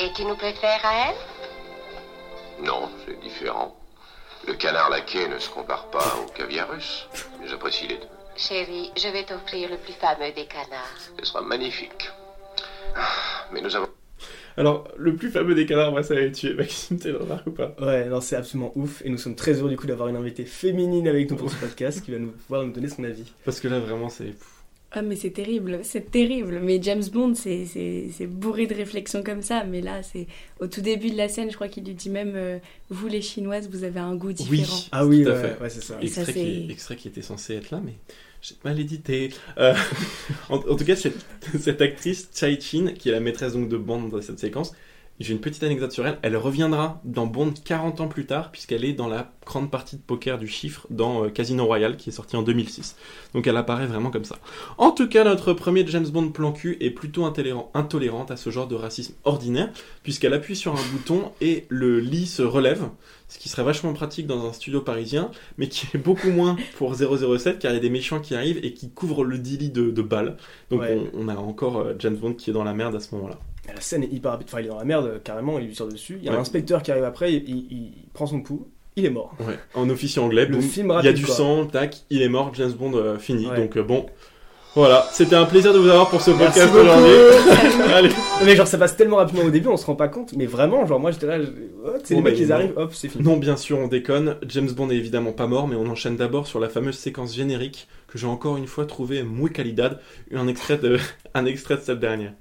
Et 0.00 0.12
tu 0.16 0.24
nous 0.24 0.34
préfères 0.34 0.84
à 0.84 1.10
elle? 1.10 2.64
Non, 2.64 2.90
c'est 3.06 3.20
différent. 3.20 3.76
Le 4.48 4.54
canard 4.54 4.90
laqué 4.90 5.28
ne 5.28 5.38
se 5.38 5.48
compare 5.48 5.88
pas 5.90 6.16
au 6.22 6.30
caviar 6.32 6.68
russe. 6.70 7.06
Mais 7.40 7.46
j'apprécie 7.46 7.86
les 7.86 7.98
deux. 7.98 8.08
Chérie, 8.36 8.90
je 8.96 9.08
vais 9.08 9.24
t'offrir 9.24 9.70
le 9.70 9.78
plus 9.78 9.92
fameux 9.92 10.32
des 10.32 10.46
canards. 10.46 10.98
Ce 11.20 11.24
sera 11.24 11.40
magnifique. 11.40 12.10
Ah, 12.96 13.46
Mais 13.52 13.60
nous 13.60 13.74
avons 13.76 13.88
Alors, 14.56 14.88
le 14.96 15.16
plus 15.16 15.30
fameux 15.30 15.54
des 15.54 15.66
canards, 15.66 15.90
moi 15.90 16.02
ça 16.02 16.14
va 16.14 16.28
tué, 16.28 16.54
Maxime, 16.54 16.98
t'es 16.98 17.10
le 17.10 17.18
remarque 17.18 17.46
ou 17.48 17.50
pas? 17.50 17.74
Ouais, 17.80 18.08
non, 18.08 18.20
c'est 18.20 18.36
absolument 18.36 18.72
ouf, 18.76 19.02
et 19.04 19.10
nous 19.10 19.18
sommes 19.18 19.34
très 19.34 19.54
heureux 19.54 19.70
du 19.70 19.76
coup 19.76 19.86
d'avoir 19.88 20.08
une 20.08 20.16
invitée 20.16 20.44
féminine 20.44 21.08
avec 21.08 21.30
nous 21.30 21.36
pour 21.36 21.50
ce 21.50 21.56
podcast 21.56 22.04
qui 22.04 22.12
va 22.12 22.18
nous 22.18 22.30
pouvoir 22.30 22.64
nous 22.64 22.72
donner 22.72 22.88
son 22.88 23.02
avis. 23.02 23.32
Parce 23.44 23.58
que 23.58 23.66
là 23.66 23.80
vraiment 23.80 24.08
c'est... 24.08 24.34
Ah 24.96 25.02
mais 25.02 25.16
c'est 25.16 25.30
terrible, 25.30 25.80
c'est 25.82 26.10
terrible. 26.10 26.60
Mais 26.62 26.80
James 26.80 27.02
Bond, 27.12 27.34
c'est- 27.34 27.66
c'est 27.66 28.06
c'est 28.16 28.26
bourré 28.28 28.66
de 28.68 28.74
réflexions 28.74 29.22
comme 29.24 29.42
ça. 29.42 29.64
Mais 29.64 29.80
là, 29.80 30.02
c'est 30.04 30.26
au 30.60 30.66
tout 30.68 30.80
début 30.80 31.10
de 31.10 31.16
la 31.16 31.28
scène, 31.28 31.50
je 31.50 31.56
crois 31.56 31.66
qu'il 31.68 31.84
lui 31.84 31.94
dit 31.94 32.10
même 32.10 32.34
euh, 32.36 32.58
vous 32.90 33.08
les 33.08 33.20
Chinoises, 33.20 33.68
vous 33.70 33.82
avez 33.82 33.98
un 34.00 34.14
goût 34.14 34.32
différent. 34.32 34.52
Oui, 34.76 34.88
Ah 34.92 35.04
oui, 35.06 35.24
tout 35.24 35.30
à 35.30 35.32
ouais, 35.34 35.40
fait. 35.54 35.62
ouais, 35.62 35.70
c'est 35.70 35.82
ça. 35.82 35.98
Extrait, 36.00 36.24
qui, 36.26 36.32
c'est- 36.32 36.72
extrait 36.72 36.96
qui 36.96 37.08
était 37.08 37.22
censé 37.22 37.54
être 37.54 37.70
là, 37.72 37.80
mais 37.84 37.94
j'ai 38.40 38.54
mal 38.64 38.78
édité. 38.78 39.30
Euh, 39.58 39.74
en, 40.48 40.56
en 40.58 40.76
tout 40.76 40.84
cas, 40.84 40.94
cette, 40.96 41.26
cette 41.58 41.80
actrice, 41.82 42.28
Chai 42.34 42.60
Chin, 42.60 42.92
qui 42.96 43.08
est 43.08 43.12
la 43.12 43.20
maîtresse 43.20 43.54
donc 43.54 43.68
de 43.68 43.76
Bond 43.76 44.02
dans 44.08 44.22
cette 44.22 44.38
séquence, 44.38 44.72
j'ai 45.20 45.32
une 45.32 45.40
petite 45.40 45.62
anecdote 45.62 45.92
sur 45.92 46.06
elle. 46.06 46.18
Elle 46.22 46.36
reviendra 46.36 47.00
dans 47.04 47.26
Bond 47.26 47.54
40 47.64 48.00
ans 48.00 48.08
plus 48.08 48.26
tard, 48.26 48.50
puisqu'elle 48.50 48.84
est 48.84 48.94
dans 48.94 49.06
la 49.08 49.32
grande 49.46 49.70
partie 49.70 49.96
de 49.96 50.00
poker 50.02 50.38
du 50.38 50.48
chiffre 50.48 50.86
dans 50.90 51.24
euh, 51.24 51.28
Casino 51.28 51.64
Royale, 51.66 51.96
qui 51.96 52.08
est 52.10 52.12
sorti 52.12 52.36
en 52.36 52.42
2006. 52.42 52.96
Donc 53.32 53.46
elle 53.46 53.56
apparaît 53.56 53.86
vraiment 53.86 54.10
comme 54.10 54.24
ça. 54.24 54.38
En 54.76 54.90
tout 54.90 55.08
cas, 55.08 55.22
notre 55.24 55.52
premier 55.52 55.86
James 55.86 56.06
Bond 56.08 56.30
plan 56.30 56.50
cul 56.52 56.76
est 56.80 56.90
plutôt 56.90 57.24
intolérant, 57.24 57.70
intolérante 57.74 58.30
à 58.32 58.36
ce 58.36 58.50
genre 58.50 58.66
de 58.66 58.74
racisme 58.74 59.14
ordinaire, 59.24 59.70
puisqu'elle 60.02 60.34
appuie 60.34 60.56
sur 60.56 60.72
un 60.72 60.82
bouton 60.92 61.30
et 61.40 61.66
le 61.68 62.00
lit 62.00 62.26
se 62.26 62.42
relève, 62.42 62.88
ce 63.28 63.38
qui 63.38 63.48
serait 63.48 63.62
vachement 63.64 63.92
pratique 63.92 64.26
dans 64.26 64.46
un 64.46 64.52
studio 64.52 64.80
parisien, 64.80 65.30
mais 65.58 65.68
qui 65.68 65.86
est 65.94 65.98
beaucoup 65.98 66.30
moins 66.30 66.56
pour 66.76 66.94
007, 66.94 67.58
car 67.60 67.70
il 67.70 67.74
y 67.74 67.78
a 67.78 67.80
des 67.80 67.90
méchants 67.90 68.18
qui 68.20 68.34
arrivent 68.34 68.58
et 68.64 68.74
qui 68.74 68.90
couvrent 68.90 69.24
le 69.24 69.38
dit 69.38 69.58
lit 69.58 69.70
de, 69.70 69.90
de 69.90 70.02
balles. 70.02 70.36
Donc 70.70 70.80
Ouais. 70.80 70.98
on, 71.14 71.26
on 71.26 71.28
a 71.28 71.36
encore 71.36 71.78
euh, 71.78 71.94
James 72.00 72.16
Bond 72.16 72.34
qui 72.34 72.50
est 72.50 72.52
dans 72.52 72.64
la 72.64 72.74
merde 72.74 72.96
à 72.96 73.00
ce 73.00 73.14
moment-là. 73.14 73.38
La 73.72 73.80
scène 73.80 74.02
est 74.04 74.12
hyper 74.12 74.32
rapide, 74.32 74.48
enfin 74.50 74.60
il 74.60 74.66
est 74.66 74.68
dans 74.68 74.78
la 74.78 74.84
merde 74.84 75.06
euh, 75.06 75.18
carrément, 75.22 75.58
il 75.58 75.66
lui 75.66 75.72
tire 75.74 75.86
dessus. 75.88 76.16
Il 76.20 76.24
y 76.24 76.28
a 76.28 76.32
Ouais. 76.32 76.38
un 76.38 76.40
inspecteur 76.40 76.82
qui 76.82 76.90
arrive 76.90 77.04
après, 77.04 77.32
il, 77.32 77.48
il- 77.48 77.66
il 77.72 77.92
prend 78.12 78.26
son 78.26 78.40
coup, 78.42 78.68
il 78.96 79.04
est 79.06 79.10
mort. 79.10 79.34
Ouais. 79.40 79.58
En 79.74 79.88
officier 79.90 80.20
anglais, 80.20 80.44
Le 80.46 80.52
boum, 80.52 80.62
film 80.62 80.94
il 81.00 81.04
y 81.06 81.08
a 81.08 81.12
du 81.12 81.24
quoi. 81.24 81.34
sang, 81.34 81.64
tac, 81.66 81.96
il 82.10 82.22
est 82.22 82.28
mort, 82.28 82.52
James 82.54 82.72
Bond 82.72 82.92
euh, 82.94 83.18
fini. 83.18 83.46
Ouais. 83.46 83.56
Donc 83.56 83.76
euh, 83.76 83.82
bon, 83.82 84.06
voilà, 84.74 85.06
c'était 85.12 85.36
un 85.36 85.44
plaisir 85.46 85.72
de 85.72 85.78
vous 85.78 85.88
avoir 85.88 86.10
pour 86.10 86.20
ce 86.20 86.32
podcast 86.32 86.70
aujourd'hui. 86.74 88.12
Mais 88.44 88.56
genre 88.56 88.66
ça 88.66 88.76
passe 88.76 88.96
tellement 88.96 89.16
rapidement 89.16 89.44
au 89.44 89.50
début, 89.50 89.68
on 89.68 89.76
se 89.76 89.86
rend 89.86 89.94
pas 89.94 90.08
compte, 90.08 90.32
mais 90.36 90.46
vraiment, 90.46 90.84
genre 90.86 90.98
moi 91.00 91.10
j'étais 91.12 91.26
là, 91.26 91.40
je- 91.40 91.46
oh, 91.84 91.90
sais, 92.02 92.14
Bon, 92.14 92.22
les 92.22 92.30
mecs 92.30 92.38
ils 92.40 92.48
non. 92.48 92.54
arrivent, 92.54 92.72
hop, 92.76 92.92
c'est 92.92 93.08
fini. 93.08 93.24
Non, 93.24 93.36
bien 93.36 93.56
sûr, 93.56 93.78
on 93.78 93.86
déconne. 93.88 94.36
James 94.48 94.70
Bond 94.70 94.90
est 94.90 94.96
évidemment 94.96 95.32
pas 95.32 95.46
mort, 95.46 95.68
mais 95.68 95.76
on 95.76 95.86
enchaîne 95.86 96.16
d'abord 96.16 96.46
sur 96.46 96.60
la 96.60 96.68
fameuse 96.68 96.98
séquence 96.98 97.34
générique 97.34 97.88
que 98.08 98.18
j'ai 98.18 98.26
encore 98.26 98.56
une 98.56 98.66
fois 98.66 98.84
trouvé 98.86 99.22
muy 99.22 99.50
calidad, 99.50 100.00
un 100.34 100.48
extrait 100.48 100.76
de, 100.78 100.98
un 101.34 101.46
extrait 101.46 101.76
de 101.76 101.80
cette 101.82 102.00
dernière. 102.00 102.32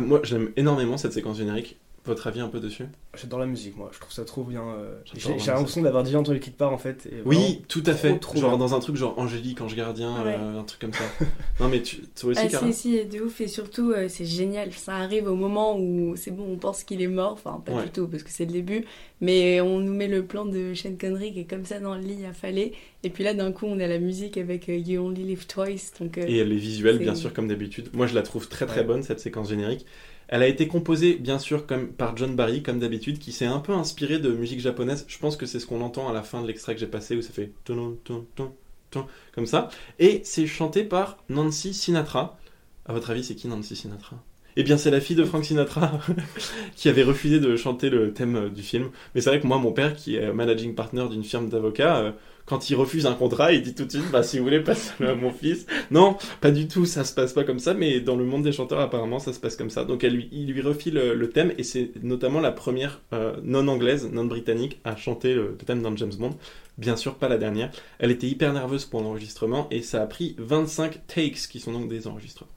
Moi, 0.00 0.20
j'aime 0.24 0.50
énormément 0.56 0.96
cette 0.96 1.12
séquence 1.12 1.36
générique. 1.38 1.78
Votre 2.04 2.26
avis 2.26 2.40
un 2.40 2.48
peu 2.48 2.58
dessus? 2.58 2.86
J'adore 3.20 3.38
la 3.38 3.46
musique 3.46 3.76
moi, 3.76 3.90
je 3.92 4.00
trouve 4.00 4.10
ça 4.12 4.24
trop 4.24 4.42
bien. 4.42 4.62
euh, 4.62 4.98
J'ai 5.14 5.28
l'impression 5.52 5.82
d'avoir 5.82 6.02
déjà 6.02 6.18
entendu 6.18 6.40
quelque 6.40 6.56
part 6.56 6.72
en 6.72 6.78
fait. 6.78 7.06
et 7.06 7.22
Oui, 7.24 7.62
tout 7.68 7.82
à 7.86 7.94
fait. 7.94 8.08
trop, 8.18 8.32
trop 8.32 8.40
genre 8.40 8.50
bien. 8.50 8.58
dans 8.58 8.74
un 8.74 8.80
truc 8.80 8.96
genre 8.96 9.16
Angélique, 9.18 9.60
Ange 9.60 9.76
Gardien, 9.76 10.12
Ouais. 10.24 10.34
euh, 10.36 10.58
un 10.58 10.64
truc 10.64 10.80
comme 10.80 10.92
ça. 10.92 11.04
non 11.60 11.68
mais 11.68 11.80
tu, 11.80 11.98
toi 12.18 12.30
aussi, 12.30 12.40
Ah 12.52 12.58
si 12.66 12.72
si, 12.72 13.04
de 13.04 13.20
ouf 13.20 13.40
et 13.40 13.46
surtout 13.46 13.92
euh, 13.92 14.08
c'est 14.08 14.24
génial. 14.24 14.72
Ça 14.72 14.96
arrive 14.96 15.28
au 15.28 15.36
moment 15.36 15.78
où 15.78 16.16
c'est 16.16 16.32
bon, 16.32 16.44
on 16.50 16.56
pense 16.56 16.82
qu'il 16.82 17.00
est 17.02 17.06
mort, 17.06 17.32
enfin 17.34 17.62
pas 17.64 17.72
Ouais. 17.72 17.84
du 17.84 17.90
tout 17.90 18.08
parce 18.08 18.24
que 18.24 18.30
c'est 18.30 18.46
le 18.46 18.52
début, 18.52 18.84
mais 19.20 19.60
on 19.60 19.78
nous 19.78 19.92
met 19.94 20.08
le 20.08 20.24
plan 20.24 20.44
de 20.44 20.74
Sean 20.74 20.96
Connery 21.00 21.32
qui 21.32 21.40
est 21.40 21.44
comme 21.44 21.64
ça 21.66 21.78
dans 21.78 21.94
le 21.94 22.00
lit 22.00 22.24
affalé 22.26 22.72
Et 23.04 23.10
puis 23.10 23.22
là, 23.22 23.32
d'un 23.34 23.52
coup, 23.52 23.66
on 23.66 23.78
a 23.78 23.86
la 23.86 23.98
musique 24.00 24.38
avec 24.38 24.68
euh, 24.68 24.76
You 24.76 25.02
Only 25.06 25.22
Live 25.22 25.46
Twice. 25.46 25.92
Donc, 26.00 26.18
euh, 26.18 26.24
Et 26.26 26.44
les 26.44 26.56
visuels, 26.56 26.98
bien 26.98 27.14
sûr, 27.14 27.32
comme 27.32 27.46
d'habitude. 27.48 27.90
Moi, 27.92 28.06
je 28.08 28.14
la 28.16 28.22
trouve 28.22 28.48
très 28.48 28.66
très 28.66 28.80
Ouais. 28.80 28.86
bonne, 28.86 29.02
cette 29.04 29.20
séquence 29.20 29.48
générique. 29.50 29.86
Elle 30.32 30.42
a 30.42 30.48
été 30.48 30.66
composée, 30.66 31.16
bien 31.16 31.38
sûr, 31.38 31.66
comme 31.66 31.88
par 31.92 32.16
John 32.16 32.34
Barry, 32.34 32.62
comme 32.62 32.78
d'habitude, 32.78 33.18
qui 33.18 33.32
s'est 33.32 33.44
un 33.44 33.58
peu 33.60 33.74
inspiré 33.74 34.18
de 34.18 34.32
musique 34.32 34.60
japonaise. 34.60 35.04
Je 35.06 35.18
pense 35.18 35.36
que 35.36 35.44
c'est 35.44 35.60
ce 35.60 35.66
qu'on 35.66 35.82
entend 35.82 36.08
à 36.08 36.14
la 36.14 36.22
fin 36.22 36.40
de 36.40 36.46
l'extrait 36.46 36.72
que 36.72 36.80
j'ai 36.80 36.86
passé, 36.86 37.14
où 37.14 37.20
ça 37.20 37.34
fait 37.34 37.52
ton, 37.64 37.98
ton, 38.02 38.26
ton, 38.34 39.06
comme 39.34 39.44
ça. 39.44 39.68
Et 39.98 40.22
c'est 40.24 40.46
chanté 40.46 40.84
par 40.84 41.18
Nancy 41.28 41.74
Sinatra. 41.74 42.38
À 42.86 42.94
votre 42.94 43.10
avis, 43.10 43.24
c'est 43.24 43.34
qui 43.34 43.46
Nancy 43.46 43.76
Sinatra? 43.76 44.16
Eh 44.56 44.62
bien, 44.62 44.76
c'est 44.76 44.90
la 44.90 45.00
fille 45.00 45.16
de 45.16 45.24
Frank 45.24 45.44
Sinatra 45.44 45.98
qui 46.76 46.88
avait 46.88 47.02
refusé 47.02 47.40
de 47.40 47.56
chanter 47.56 47.90
le 47.90 48.12
thème 48.12 48.36
euh, 48.36 48.48
du 48.48 48.62
film. 48.62 48.90
Mais 49.14 49.20
c'est 49.20 49.30
vrai 49.30 49.40
que 49.40 49.46
moi, 49.46 49.58
mon 49.58 49.72
père, 49.72 49.94
qui 49.94 50.16
est 50.16 50.32
managing 50.32 50.74
partner 50.74 51.08
d'une 51.08 51.24
firme 51.24 51.48
d'avocats, 51.48 51.96
euh, 51.98 52.12
quand 52.44 52.70
il 52.70 52.74
refuse 52.74 53.06
un 53.06 53.14
contrat, 53.14 53.52
il 53.52 53.62
dit 53.62 53.74
tout 53.74 53.84
de 53.84 53.90
suite, 53.90 54.10
bah, 54.10 54.22
si 54.22 54.38
vous 54.38 54.44
voulez, 54.44 54.60
passez-le 54.60 55.10
à 55.10 55.14
mon 55.14 55.30
fils. 55.30 55.66
Non, 55.90 56.16
pas 56.40 56.50
du 56.50 56.68
tout, 56.68 56.84
ça 56.84 57.04
se 57.04 57.14
passe 57.14 57.32
pas 57.32 57.44
comme 57.44 57.58
ça, 57.58 57.72
mais 57.72 58.00
dans 58.00 58.16
le 58.16 58.24
monde 58.24 58.42
des 58.42 58.52
chanteurs, 58.52 58.80
apparemment, 58.80 59.18
ça 59.18 59.32
se 59.32 59.40
passe 59.40 59.56
comme 59.56 59.70
ça. 59.70 59.84
Donc, 59.84 60.04
elle 60.04 60.28
il 60.32 60.52
lui 60.52 60.60
refile 60.60 60.94
le, 60.94 61.14
le 61.14 61.30
thème, 61.30 61.52
et 61.56 61.62
c'est 61.62 61.92
notamment 62.02 62.40
la 62.40 62.52
première 62.52 63.00
euh, 63.12 63.36
non-anglaise, 63.42 64.10
non-britannique, 64.12 64.80
à 64.84 64.96
chanter 64.96 65.34
le, 65.34 65.56
le 65.58 65.64
thème 65.64 65.82
dans 65.82 65.96
James 65.96 66.12
Bond. 66.18 66.36
Bien 66.78 66.96
sûr, 66.96 67.14
pas 67.14 67.28
la 67.28 67.38
dernière. 67.38 67.70
Elle 67.98 68.10
était 68.10 68.26
hyper 68.26 68.52
nerveuse 68.52 68.86
pour 68.86 69.02
l'enregistrement, 69.02 69.68
et 69.70 69.82
ça 69.82 70.02
a 70.02 70.06
pris 70.06 70.34
25 70.38 71.06
takes, 71.06 71.48
qui 71.48 71.60
sont 71.60 71.72
donc 71.72 71.88
des 71.88 72.06
enregistrements. 72.06 72.50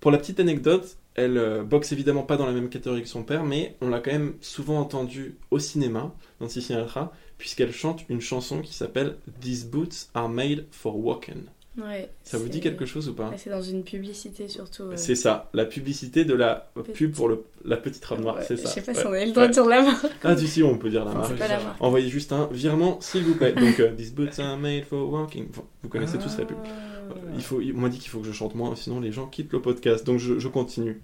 Pour 0.00 0.10
la 0.10 0.18
petite 0.18 0.40
anecdote, 0.40 0.96
elle 1.18 1.36
euh, 1.38 1.62
boxe 1.62 1.92
évidemment 1.92 2.22
pas 2.22 2.36
dans 2.36 2.46
la 2.46 2.52
même 2.52 2.68
catégorie 2.68 3.02
que 3.02 3.08
son 3.08 3.22
père, 3.22 3.44
mais 3.44 3.76
on 3.80 3.88
l'a 3.88 4.00
quand 4.00 4.12
même 4.12 4.34
souvent 4.40 4.78
entendue 4.78 5.36
au 5.50 5.58
cinéma, 5.58 6.12
Nancy 6.40 6.62
Sinatra, 6.62 7.12
puisqu'elle 7.36 7.72
chante 7.72 8.04
une 8.08 8.20
chanson 8.20 8.60
qui 8.62 8.74
s'appelle 8.74 9.16
These 9.40 9.66
Boots 9.66 10.08
Are 10.14 10.28
Made 10.28 10.66
for 10.70 10.96
Walking. 10.98 11.44
ouais, 11.78 12.08
Ça 12.24 12.36
vous 12.38 12.48
dit 12.48 12.60
quelque 12.60 12.84
chose 12.86 13.08
ou 13.08 13.14
pas? 13.14 13.30
C'est 13.36 13.50
dans 13.50 13.62
une 13.62 13.84
publicité 13.84 14.48
surtout. 14.48 14.84
euh. 14.84 14.92
C'est 14.96 15.14
ça, 15.14 15.48
la 15.54 15.64
publicité 15.64 16.24
de 16.24 16.34
la 16.34 16.70
Petite- 16.74 16.94
pub 16.94 17.12
pour 17.14 17.28
le, 17.28 17.44
la 17.64 17.76
petite 17.76 18.04
robe 18.04 18.20
noire, 18.20 18.36
Ouais, 18.36 18.44
c'est 18.46 18.56
ça. 18.56 18.68
Je 18.70 18.74
sais 18.74 18.82
pas 18.82 18.92
Ouais. 18.92 18.98
si 19.00 19.06
on 19.06 19.12
avait 19.12 19.26
le 19.26 19.32
droit 19.32 19.46
de 19.46 19.52
dire 19.52 19.66
la 19.66 19.82
marque. 19.82 20.06
Ah, 20.24 20.34
du 20.34 20.46
si, 20.48 20.62
on 20.64 20.76
peut 20.78 20.90
dire 20.90 21.04
la 21.04 21.14
marque. 21.14 21.32
Envoyez 21.80 22.08
juste 22.08 22.32
un 22.32 22.48
virement, 22.50 23.00
s'il 23.00 23.22
vous 23.24 23.34
plaît. 23.36 23.52
Donc, 23.52 23.78
euh, 23.80 23.94
These 23.94 24.12
Boots 24.14 24.38
Are 24.40 24.56
Made 24.56 24.84
for 24.84 25.08
Walking. 25.12 25.46
Vous 25.82 25.88
connaissez 25.88 26.18
tous 26.18 26.36
la 26.38 26.44
pub. 26.44 26.56
Il 27.34 27.42
faut, 27.42 27.60
on 27.60 27.80
m'a 27.80 27.88
dit 27.88 27.98
qu'il 27.98 28.10
faut 28.10 28.20
que 28.20 28.26
je 28.26 28.32
chante 28.32 28.54
moins, 28.54 28.74
sinon 28.76 29.00
les 29.00 29.12
gens 29.12 29.26
quittent 29.26 29.52
le 29.52 29.60
podcast. 29.60 30.06
Donc 30.06 30.18
je, 30.18 30.48
continue. 30.48 31.00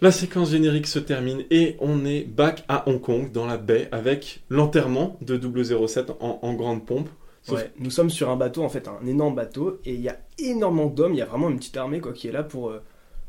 La 0.00 0.12
séquence 0.12 0.50
générique 0.50 0.86
se 0.86 0.98
termine 0.98 1.44
et 1.50 1.76
on 1.80 2.04
est 2.04 2.22
back 2.22 2.64
à 2.68 2.88
Hong 2.88 3.00
Kong, 3.00 3.32
dans 3.32 3.46
la 3.46 3.58
baie, 3.58 3.88
avec 3.92 4.40
l'enterrement 4.48 5.18
de 5.20 5.38
007 5.86 6.10
en, 6.20 6.38
en 6.42 6.54
grande 6.54 6.86
pompe. 6.86 7.08
Ouais, 7.48 7.70
nous 7.78 7.90
sommes 7.90 8.10
sur 8.10 8.30
un 8.30 8.36
bateau, 8.36 8.62
en 8.62 8.68
fait, 8.68 8.86
un 8.86 9.06
énorme 9.06 9.34
bateau, 9.34 9.80
et 9.84 9.94
il 9.94 10.00
y 10.00 10.08
a 10.08 10.18
énormément 10.38 10.86
d'hommes, 10.86 11.14
il 11.14 11.18
y 11.18 11.22
a 11.22 11.26
vraiment 11.26 11.48
une 11.48 11.58
petite 11.58 11.76
armée 11.76 12.00
quoi, 12.00 12.12
qui 12.12 12.28
est 12.28 12.32
là 12.32 12.42
pour, 12.42 12.70
euh, 12.70 12.82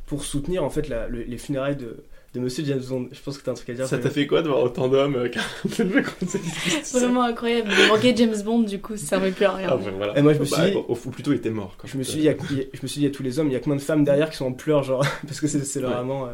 pour 0.06 0.26
soutenir 0.26 0.64
en 0.64 0.70
fait 0.70 0.90
les 1.10 1.38
funérailles 1.38 1.78
de, 1.78 2.04
de 2.34 2.40
Monsieur 2.40 2.64
James 2.66 2.82
Bond. 2.88 3.10
Je 3.12 3.20
pense 3.22 3.38
que 3.38 3.44
t'as 3.44 3.52
un 3.52 3.56
truc 3.56 3.70
à 3.70 3.74
dire. 3.74 3.86
Ça 3.88 3.98
t'a 3.98 4.10
fait 4.10 4.26
quoi 4.28 4.42
de 4.42 4.48
voir 4.48 4.64
autant 4.64 4.88
d'hommes 4.88 5.16
euh, 5.16 5.30
Vraiment 6.94 7.24
incroyable. 7.24 7.70
Il 7.80 7.88
manquait 7.90 8.14
James 8.16 8.42
Bond, 8.44 8.62
du 8.62 8.80
coup, 8.80 8.96
ça 8.98 9.06
servait 9.06 9.32
plus 9.32 9.46
à 9.46 9.52
rien. 9.54 9.68
Ah, 9.72 9.76
voilà. 9.98 10.18
Et 10.18 10.22
moi, 10.22 10.34
je 10.34 10.40
me 10.40 10.46
suis 10.46 10.56
Bah, 10.56 10.70
dit- 10.70 10.78
Ou 10.88 10.94
ou 10.94 11.10
plutôt, 11.10 11.32
il 11.34 11.38
était 11.38 11.50
mort. 11.50 11.76
Je 11.84 11.98
me 11.98 12.04
suis 12.04 12.20
dit, 12.20 12.26
y 12.26 12.30
a- 12.30 12.36
il 12.52 12.58
y 12.58 12.62
a- 12.62 12.66
je 12.74 12.80
me 12.82 12.88
suis 12.88 13.00
dit, 13.00 13.06
il 13.06 13.10
y 13.10 13.12
a 13.12 13.16
tous 13.16 13.24
les 13.24 13.40
hommes, 13.40 13.48
il 13.48 13.54
y 13.54 13.56
a 13.56 13.60
combien 13.60 13.76
de 13.78 13.82
femmes 13.82 14.04
derrière 14.04 14.30
qui 14.30 14.38
sont 14.38 14.46
en 14.46 14.54
pleurs, 14.54 14.84
genre, 14.84 15.06
parce 15.28 15.40
que 15.42 15.48
c'est 15.48 15.80
Ouais. 15.80 15.86
vraiment. 15.86 16.26
euh, 16.28 16.32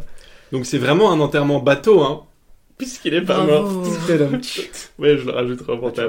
Donc 0.51 0.65
c'est 0.65 0.77
vraiment 0.77 1.11
un 1.11 1.19
enterrement 1.19 1.59
bateau, 1.59 2.01
hein, 2.01 2.23
puisqu'il 2.77 3.13
est 3.15 3.21
pas 3.21 3.43
mort. 3.43 3.63
Bravo. 3.63 3.95
tadam. 4.07 4.39
Ouais, 4.99 5.17
je 5.17 5.25
le 5.25 5.31
rajouterai 5.31 5.73
au 5.73 5.87
Ah, 5.97 6.01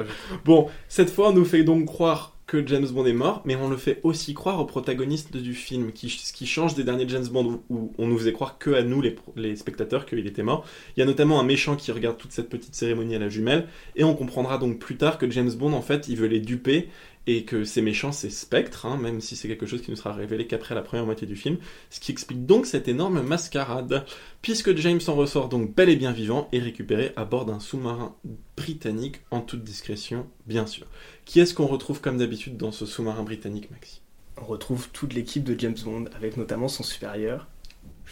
Bon, 0.44 0.68
cette 0.88 1.10
fois, 1.10 1.30
on 1.30 1.32
nous 1.32 1.44
fait 1.44 1.64
donc 1.64 1.86
croire 1.86 2.34
que 2.48 2.66
James 2.66 2.88
Bond 2.88 3.04
est 3.04 3.12
mort, 3.12 3.42
mais 3.44 3.56
on 3.56 3.68
le 3.68 3.76
fait 3.76 4.00
aussi 4.04 4.32
croire 4.32 4.58
au 4.58 4.64
protagoniste 4.64 5.36
du 5.36 5.52
film, 5.52 5.92
qui, 5.92 6.08
ce 6.08 6.32
qui 6.32 6.46
change 6.46 6.74
des 6.74 6.82
derniers 6.82 7.06
James 7.06 7.28
Bond 7.28 7.60
où, 7.68 7.92
on 7.98 8.06
nous 8.06 8.16
faisait 8.16 8.32
croire 8.32 8.56
que 8.56 8.70
à 8.70 8.82
nous, 8.82 9.02
les 9.36 9.54
spectateurs, 9.54 10.06
qu'il 10.06 10.26
était 10.26 10.42
mort. 10.42 10.64
Il 10.96 11.00
y 11.00 11.02
a 11.02 11.06
notamment 11.06 11.38
un 11.40 11.44
méchant 11.44 11.76
qui 11.76 11.92
regarde 11.92 12.16
toute 12.16 12.32
cette 12.32 12.48
petite 12.48 12.74
cérémonie 12.74 13.14
à 13.14 13.18
la 13.18 13.28
jumelle, 13.28 13.68
et 13.96 14.02
on 14.02 14.14
comprendra 14.14 14.56
donc 14.56 14.78
plus 14.78 14.96
tard 14.96 15.18
que 15.18 15.30
James 15.30 15.52
Bond, 15.52 15.74
en 15.74 15.82
fait, 15.82 16.08
il 16.08 16.16
veut 16.16 16.26
les 16.26 16.40
duper, 16.40 16.88
et 17.28 17.44
que 17.44 17.64
ces 17.64 17.82
méchants, 17.82 18.10
c'est 18.10 18.30
Spectre, 18.30 18.86
hein, 18.86 18.96
même 18.96 19.20
si 19.20 19.36
c'est 19.36 19.48
quelque 19.48 19.66
chose 19.66 19.82
qui 19.82 19.90
nous 19.90 19.98
sera 19.98 20.14
révélé 20.14 20.46
qu'après 20.46 20.74
la 20.74 20.80
première 20.80 21.04
moitié 21.04 21.26
du 21.26 21.36
film, 21.36 21.58
ce 21.90 22.00
qui 22.00 22.10
explique 22.10 22.46
donc 22.46 22.64
cette 22.64 22.88
énorme 22.88 23.20
mascarade, 23.20 24.06
puisque 24.40 24.74
James 24.78 25.00
en 25.08 25.14
ressort 25.14 25.50
donc 25.50 25.74
bel 25.74 25.90
et 25.90 25.96
bien 25.96 26.10
vivant 26.10 26.48
et 26.52 26.58
récupéré 26.58 27.12
à 27.16 27.26
bord 27.26 27.44
d'un 27.44 27.60
sous-marin 27.60 28.16
britannique 28.56 29.20
en 29.30 29.42
toute 29.42 29.62
discrétion, 29.62 30.26
bien 30.46 30.66
sûr. 30.66 30.86
Qui 31.26 31.40
est-ce 31.40 31.52
qu'on 31.52 31.66
retrouve 31.66 32.00
comme 32.00 32.16
d'habitude 32.16 32.56
dans 32.56 32.72
ce 32.72 32.86
sous-marin 32.86 33.24
britannique, 33.24 33.70
Maxi? 33.70 34.00
On 34.40 34.46
retrouve 34.46 34.88
toute 34.94 35.12
l'équipe 35.12 35.44
de 35.44 35.58
James 35.60 35.76
Bond, 35.84 36.06
avec 36.16 36.38
notamment 36.38 36.68
son 36.68 36.82
supérieur, 36.82 37.46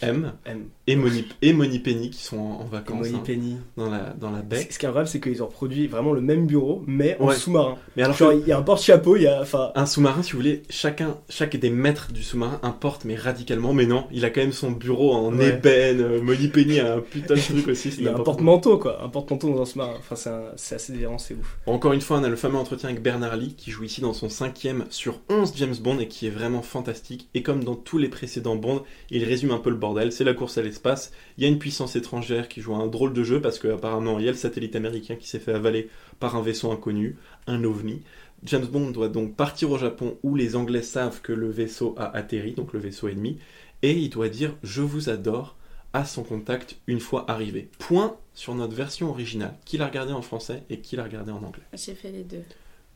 M 0.01 0.33
M. 0.45 0.65
et 0.87 0.95
Moni, 0.95 1.25
et 1.41 1.53
Moni 1.53 1.79
Penny 1.79 2.09
qui 2.09 2.23
sont 2.23 2.37
en, 2.37 2.65
vacances 2.65 3.07
hein, 3.13 3.21
Penny. 3.25 3.57
dans, 3.77 3.89
la, 3.89 4.13
dans 4.19 4.31
la 4.31 4.41
baie. 4.41 4.67
Ce 4.69 4.77
qui 4.77 4.85
est 4.85 4.87
incroyable, 4.87 5.09
c'est 5.09 5.19
qu'ils 5.19 5.41
ont 5.43 5.47
reproduit 5.47 5.87
vraiment 5.87 6.13
le 6.13 6.21
même 6.21 6.45
bureau, 6.47 6.83
mais 6.87 7.17
en 7.19 7.27
Ouais. 7.27 7.35
sous-marin. 7.35 7.77
Mais 7.95 8.03
alors 8.03 8.15
Genre, 8.15 8.31
que 8.31 8.37
il 8.39 8.47
y 8.47 8.51
a 8.51 8.57
un 8.57 8.61
porte-chapeau, 8.61 9.15
il 9.15 9.23
y 9.23 9.27
a. 9.27 9.43
Un 9.75 9.85
sous-marin, 9.85 10.23
si 10.23 10.31
vous 10.33 10.37
voulez, 10.39 10.63
chacun, 10.69 11.17
chaque 11.29 11.55
des 11.57 11.69
maîtres 11.69 12.11
du 12.11 12.23
sous-marin 12.23 12.59
importe, 12.63 13.05
mais 13.05 13.15
radicalement. 13.15 13.73
Mais 13.73 13.85
non, 13.85 14.05
il 14.11 14.23
a 14.25 14.29
quand 14.29 14.41
même 14.41 14.51
son 14.51 14.71
bureau 14.71 15.13
en 15.13 15.33
Ouais. 15.35 15.49
ébène. 15.49 16.01
euh, 16.01 16.21
Moni 16.21 16.47
Penny 16.49 16.79
a 16.79 16.95
un 16.95 16.99
putain 17.01 17.35
de 17.35 17.39
truc 17.39 17.67
aussi. 17.69 17.89
il 17.97 18.03
y 18.03 18.07
a 18.07 18.11
un 18.15 18.19
porte-manteau, 18.19 18.77
quoi. 18.77 19.03
Un 19.03 19.09
porte-manteau 19.09 19.53
dans 19.53 19.61
un 19.61 19.65
sous-marin. 19.65 19.93
Enfin, 19.99 20.15
c'est 20.15 20.29
un- 20.29 20.75
assez 20.75 20.93
délirant, 20.93 21.17
c'est 21.17 21.33
ouf. 21.33 21.57
Encore 21.65 21.93
une 21.93 22.01
fois, 22.01 22.17
on 22.19 22.23
a 22.23 22.29
le 22.29 22.35
fameux 22.35 22.57
entretien 22.57 22.89
avec 22.89 23.01
Bernard 23.01 23.35
Lee 23.37 23.55
qui 23.57 23.71
joue 23.71 23.83
ici 23.83 24.01
dans 24.01 24.13
son 24.13 24.29
cinquième 24.29 24.85
sur 24.89 25.19
11 25.29 25.53
James 25.55 25.75
Bond 25.81 25.99
et 25.99 26.07
qui 26.07 26.27
est 26.27 26.31
vraiment 26.31 26.61
fantastique. 26.61 27.29
Et 27.33 27.41
comme 27.43 27.63
dans 27.63 27.75
tous 27.75 27.97
les 27.97 28.09
précédents 28.09 28.55
Bond, 28.55 28.83
il 29.11 29.23
résume 29.23 29.51
un 29.51 29.57
peu 29.57 29.69
le 29.69 29.75
C'est 30.11 30.23
la 30.23 30.33
course 30.33 30.57
à 30.57 30.61
l'espace. 30.61 31.11
Il 31.37 31.43
y 31.43 31.47
a 31.47 31.49
une 31.49 31.59
puissance 31.59 31.95
étrangère 31.95 32.47
qui 32.47 32.61
joue 32.61 32.75
un 32.75 32.87
drôle 32.87 33.13
de 33.13 33.23
jeu 33.23 33.41
parce 33.41 33.59
qu'apparemment 33.59 34.19
il 34.19 34.25
y 34.25 34.27
a 34.27 34.31
le 34.31 34.37
satellite 34.37 34.75
américain 34.75 35.15
qui 35.15 35.27
s'est 35.27 35.39
fait 35.39 35.53
avaler 35.53 35.89
par 36.19 36.35
un 36.35 36.41
vaisseau 36.41 36.71
inconnu, 36.71 37.17
un 37.47 37.63
ovni. 37.63 38.01
James 38.43 38.65
Bond 38.65 38.91
doit 38.91 39.09
donc 39.09 39.35
partir 39.35 39.71
au 39.71 39.77
Japon 39.77 40.17
où 40.23 40.35
les 40.35 40.55
Anglais 40.55 40.83
savent 40.83 41.21
que 41.21 41.33
le 41.33 41.49
vaisseau 41.49 41.95
a 41.97 42.15
atterri, 42.15 42.51
donc 42.53 42.73
le 42.73 42.79
vaisseau 42.79 43.07
ennemi, 43.07 43.39
et 43.81 43.93
il 43.93 44.09
doit 44.09 44.29
dire 44.29 44.55
je 44.63 44.81
vous 44.81 45.09
adore 45.09 45.55
à 45.93 46.05
son 46.05 46.23
contact 46.23 46.77
une 46.85 46.99
fois 46.99 47.25
arrivé. 47.29 47.69
Point 47.79 48.15
sur 48.33 48.53
notre 48.53 48.75
version 48.75 49.09
originale. 49.09 49.55
Qui 49.65 49.77
l'a 49.77 49.87
regardé 49.87 50.13
en 50.13 50.21
français 50.21 50.63
et 50.69 50.79
qui 50.79 50.95
l'a 50.95 51.03
regardé 51.03 51.31
en 51.31 51.41
anglais 51.43 51.63
J'ai 51.73 51.95
fait 51.95 52.11
les 52.11 52.23
deux. 52.23 52.43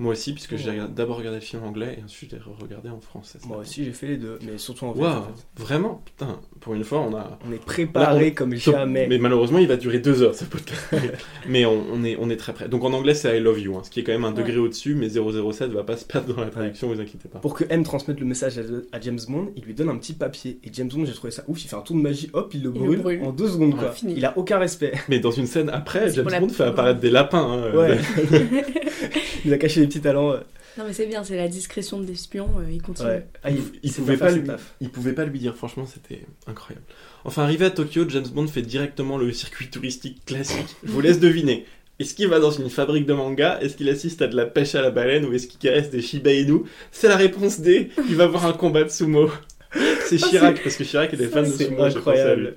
Moi 0.01 0.13
aussi, 0.13 0.33
puisque 0.33 0.55
j'ai 0.57 0.71
Ouais. 0.71 0.79
d'abord 0.93 1.17
regardé 1.17 1.37
le 1.37 1.45
film 1.45 1.63
en 1.63 1.67
anglais 1.67 1.97
et 1.99 2.03
ensuite 2.03 2.31
j'ai 2.31 2.63
regardé 2.63 2.89
en 2.89 2.99
français. 2.99 3.37
Moi 3.45 3.57
aussi, 3.57 3.85
j'ai 3.85 3.91
fait 3.91 4.07
les 4.07 4.17
deux, 4.17 4.39
mais 4.43 4.57
surtout 4.57 4.85
en 4.85 4.93
fait. 4.95 5.05
En 5.05 5.21
fait. 5.23 5.61
vraiment 5.63 6.01
Putain, 6.05 6.39
pour 6.59 6.73
une 6.73 6.83
fois, 6.83 7.01
on 7.01 7.15
a. 7.15 7.37
On 7.47 7.51
est 7.53 7.63
préparé 7.63 8.25
Là, 8.25 8.31
comme 8.31 8.55
jamais. 8.55 9.05
Mais 9.07 9.19
malheureusement, 9.19 9.59
il 9.59 9.67
va 9.67 9.75
durer 9.77 9.99
deux 9.99 10.23
heures 10.23 10.33
ce 10.33 10.45
podcast. 10.45 10.81
mais 11.47 11.65
on, 11.65 11.83
on 11.93 12.03
est, 12.03 12.17
on 12.19 12.29
est 12.31 12.35
très 12.37 12.53
près. 12.53 12.67
Donc 12.67 12.83
en 12.83 12.93
anglais, 12.93 13.13
c'est 13.13 13.37
I 13.37 13.39
love 13.39 13.59
you, 13.59 13.75
hein, 13.77 13.81
ce 13.83 13.91
qui 13.91 13.99
est 13.99 14.03
quand 14.03 14.11
même 14.11 14.25
un 14.25 14.31
Ouais. 14.33 14.37
degré 14.41 14.57
au-dessus, 14.57 14.95
mais 14.95 15.09
007 15.09 15.71
va 15.71 15.83
pas 15.83 15.97
se 15.97 16.05
perdre 16.05 16.33
dans 16.33 16.41
la 16.41 16.49
traduction, 16.49 16.87
vous 16.87 16.99
inquiétez 16.99 17.29
pas. 17.29 17.39
Pour 17.39 17.53
que 17.53 17.63
M 17.69 17.83
transmette 17.83 18.19
le 18.19 18.25
message 18.25 18.57
à, 18.57 18.61
à 18.95 18.99
James 19.01 19.19
Bond, 19.29 19.51
il 19.55 19.63
lui 19.63 19.73
donne 19.75 19.89
un 19.89 19.97
petit 19.97 20.13
papier. 20.13 20.59
Et 20.63 20.69
James 20.73 20.89
Bond, 20.91 21.05
j'ai 21.05 21.13
trouvé 21.13 21.29
ça 21.31 21.43
ouf. 21.47 21.63
Il 21.63 21.67
fait 21.67 21.75
un 21.75 21.81
tour 21.81 21.95
de 21.95 22.01
magie, 22.01 22.29
hop, 22.33 22.51
il 22.55 22.63
le 22.63 22.71
Il 22.75 22.81
le 22.81 22.97
brûle, 22.97 23.21
en 23.23 23.31
deux 23.31 23.49
secondes, 23.49 23.75
quoi. 23.75 23.89
Ouais, 23.89 23.93
fini. 23.93 24.13
Il 24.17 24.25
a 24.25 24.35
aucun 24.37 24.57
respect. 24.57 24.93
Mais 25.09 25.19
dans 25.19 25.29
une 25.31 25.45
scène 25.45 25.69
après, 25.69 26.11
James 26.13 26.25
Bond 26.39 26.49
fait 26.49 26.63
apparaître 26.63 26.99
des 26.99 27.11
lapins. 27.11 27.37
hein, 27.39 27.75
Ouais. 27.77 27.97
euh, 28.33 28.39
il 29.45 29.53
a 29.53 29.57
caché 29.57 29.81
les 29.81 29.89
petits 29.91 30.01
talents. 30.01 30.31
euh, 30.31 30.39
Non, 30.77 30.83
mais 30.87 30.93
c'est 30.93 31.05
bien, 31.05 31.23
c'est 31.23 31.35
la 31.37 31.47
discrétion 31.47 31.99
de 31.99 32.05
l'espion, 32.05 32.49
euh, 32.59 32.71
il 32.71 32.81
continue. 32.81 33.09
Ouais. 33.09 33.25
Ah, 33.43 33.49
il, 33.51 33.91
pouvait 33.91 34.17
pas 34.17 34.31
lui, 34.31 34.43
il 34.79 34.89
pouvait 34.89 35.13
pas 35.13 35.25
lui 35.25 35.39
dire. 35.39 35.55
Franchement, 35.55 35.85
c'était 35.85 36.21
incroyable. 36.47 36.85
Enfin, 37.25 37.43
arrivé 37.43 37.65
à 37.65 37.69
Tokyo, 37.69 38.05
James 38.09 38.27
Bond 38.33 38.47
fait 38.47 38.61
directement 38.61 39.17
le 39.17 39.31
circuit 39.33 39.69
touristique 39.69 40.25
classique. 40.25 40.75
Je 40.83 40.91
vous 40.91 41.01
laisse 41.01 41.19
deviner. 41.19 41.65
Est-ce 41.99 42.15
qu'il 42.15 42.27
va 42.29 42.39
dans 42.39 42.49
une 42.49 42.69
fabrique 42.71 43.05
de 43.05 43.13
manga? 43.13 43.59
Est-ce 43.61 43.75
qu'il 43.77 43.87
assiste 43.89 44.23
à 44.23 44.27
de 44.27 44.35
la 44.35 44.47
pêche 44.47 44.73
à 44.73 44.81
la 44.81 44.89
baleine? 44.89 45.25
Ou 45.25 45.33
est-ce 45.33 45.45
qu'il 45.47 45.59
caresse 45.59 45.91
des 45.91 46.01
Shiba 46.01 46.31
Inu? 46.33 46.61
C'est 46.91 47.07
la 47.07 47.15
réponse 47.15 47.59
D. 47.59 47.91
Il 48.09 48.15
va 48.15 48.25
voir 48.25 48.47
un 48.47 48.53
combat 48.53 48.83
de 48.83 48.89
sumo. 48.89 49.29
C'est 50.07 50.17
Chirac, 50.17 50.63
parce 50.63 50.75
que 50.77 50.83
Chirac 50.83 51.13
était 51.13 51.27
fan 51.27 51.45
de 51.45 51.51
C'est 51.51 51.65
sumo. 51.65 51.85
lui. 51.85 51.93
incroyable. 51.95 52.55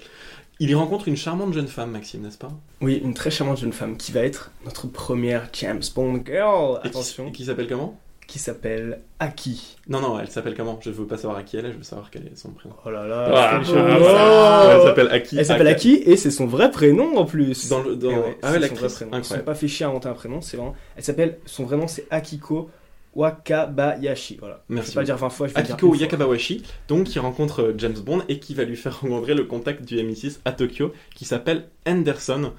Il 0.61 0.71
y 0.71 0.75
rencontre 0.75 1.09
une 1.09 1.17
charmante 1.17 1.53
jeune 1.53 1.67
femme, 1.67 1.91
Maxime, 1.91 2.23
n'est-ce 2.23 2.39
pas? 2.39 2.53
Oui, 2.81 3.01
une 3.05 3.13
très 3.15 3.31
charmante 3.31 3.59
jeune 3.59 3.73
femme 3.73 3.97
qui 3.97 4.13
va 4.13 4.21
être 4.21 4.53
notre 4.65 4.87
première 4.87 5.49
James 5.53 5.83
Bond 5.95 6.23
girl. 6.25 6.81
Et 6.85 6.89
Attention. 6.89 7.31
qui 7.33 7.45
s'appelle 7.45 7.67
comment? 7.69 7.99
Qui 8.27 8.39
s'appelle 8.39 9.01
Aki. 9.19 9.77
Non, 9.89 10.01
non, 10.01 10.19
elle 10.19 10.31
s'appelle 10.31 10.55
comment? 10.57 10.79
Je 10.81 10.91
veux 10.91 11.07
pas 11.07 11.19
savoir 11.19 11.39
à 11.39 11.43
qui 11.43 11.57
elle 11.59 11.67
est, 11.67 11.73
je 11.73 11.77
veux 11.77 11.83
savoir 11.83 12.11
quel 12.11 12.23
est 12.27 12.37
son 12.37 12.51
prénom. 12.53 12.75
Oh 12.87 12.91
là 12.91 13.07
là. 13.07 13.31
ah, 13.35 13.61
c'est 13.63 13.73
beau. 13.73 13.79
Elle 13.81 14.83
s'appelle 14.87 15.09
Aki. 15.09 15.39
Elle 15.39 15.45
s'appelle 15.47 15.67
Aki. 15.69 16.03
Et 16.07 16.17
c'est 16.17 16.31
son 16.31 16.47
vrai 16.47 16.71
prénom 16.71 17.19
en 17.19 17.27
plus. 17.27 17.69
Dans 17.69 17.83
le- 17.83 17.97
dans- 17.97 18.11
Et 18.11 18.15
ouais, 18.15 18.21
Ah 18.21 18.25
ouais, 18.25 18.33
c'est 18.33 18.41
son 18.41 18.49
vrai 18.49 18.61
l'actrice, 18.61 18.95
prénom. 18.95 19.11
Ils 19.11 19.13
sont 19.13 19.19
incroyable. 19.19 19.45
pas 19.45 19.55
fait 19.55 19.69
chier 19.69 19.85
à 19.85 19.89
inventer 19.91 20.09
un 20.09 20.15
prénom, 20.15 20.41
c'est 20.41 20.57
vraiment. 20.57 20.75
Elle 20.97 21.05
s'appelle. 21.05 21.39
Son 21.45 21.65
vrai 21.65 21.77
nom 21.77 21.87
c'est 21.87 22.07
Akiko 22.11 22.71
Wakabayashi. 23.14 24.37
Voilà. 24.38 24.64
Merci 24.68 24.90
Je 24.90 24.90
vais 24.92 24.94
pas 24.94 25.00
le 25.00 25.06
dire 25.06 25.16
20 25.16 25.30
fois, 25.30 25.47
je 25.49 25.54
vais 25.54 25.61
le 25.61 25.66
dire 25.66 25.75
Akiko 25.75 25.94
donc 26.88 27.06
qui 27.06 27.18
rencontre 27.18 27.62
euh, 27.62 27.75
James 27.78 27.99
Bond 27.99 28.23
et 28.28 28.38
qui 28.38 28.54
va 28.54 28.64
lui 28.64 28.76
faire 28.76 29.00
rencontrer 29.00 29.35
le 29.35 29.44
contact 29.44 29.85
du 29.85 29.97
MI6 29.97 30.40
à 30.44 30.52
Tokyo, 30.52 30.92
qui 31.14 31.25
s'appelle 31.25 31.68
Anderson. 31.87 32.52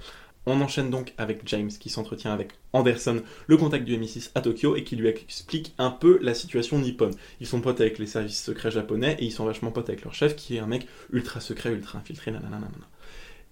On 0.47 0.62
enchaîne 0.62 0.91
donc 0.91 1.13
avec 1.17 1.41
James 1.45 1.69
qui 1.69 1.89
s'entretient 1.89 2.31
avec 2.31 2.51
Anderson, 2.71 3.24
le 3.47 3.57
contact 3.57 3.83
du 3.83 3.97
MI6 3.97 4.31
à 4.35 4.41
Tokyo, 4.41 4.75
et 4.75 4.83
qui 4.83 4.95
lui 4.95 5.07
explique 5.07 5.74
un 5.79 5.89
peu 5.89 6.19
la 6.21 6.35
situation 6.35 6.77
nippone. 6.77 7.13
Ils 7.39 7.47
sont 7.47 7.62
potes 7.62 7.81
avec 7.81 7.97
les 7.97 8.05
services 8.05 8.43
secrets 8.43 8.71
japonais 8.71 9.17
et 9.19 9.25
ils 9.25 9.31
sont 9.31 9.45
vachement 9.45 9.71
potes 9.71 9.89
avec 9.89 10.03
leur 10.03 10.13
chef 10.13 10.35
qui 10.35 10.57
est 10.57 10.59
un 10.59 10.67
mec 10.67 10.88
ultra 11.12 11.39
secret, 11.39 11.71
ultra 11.71 11.97
infiltré, 11.97 12.31
nanana. 12.31 12.67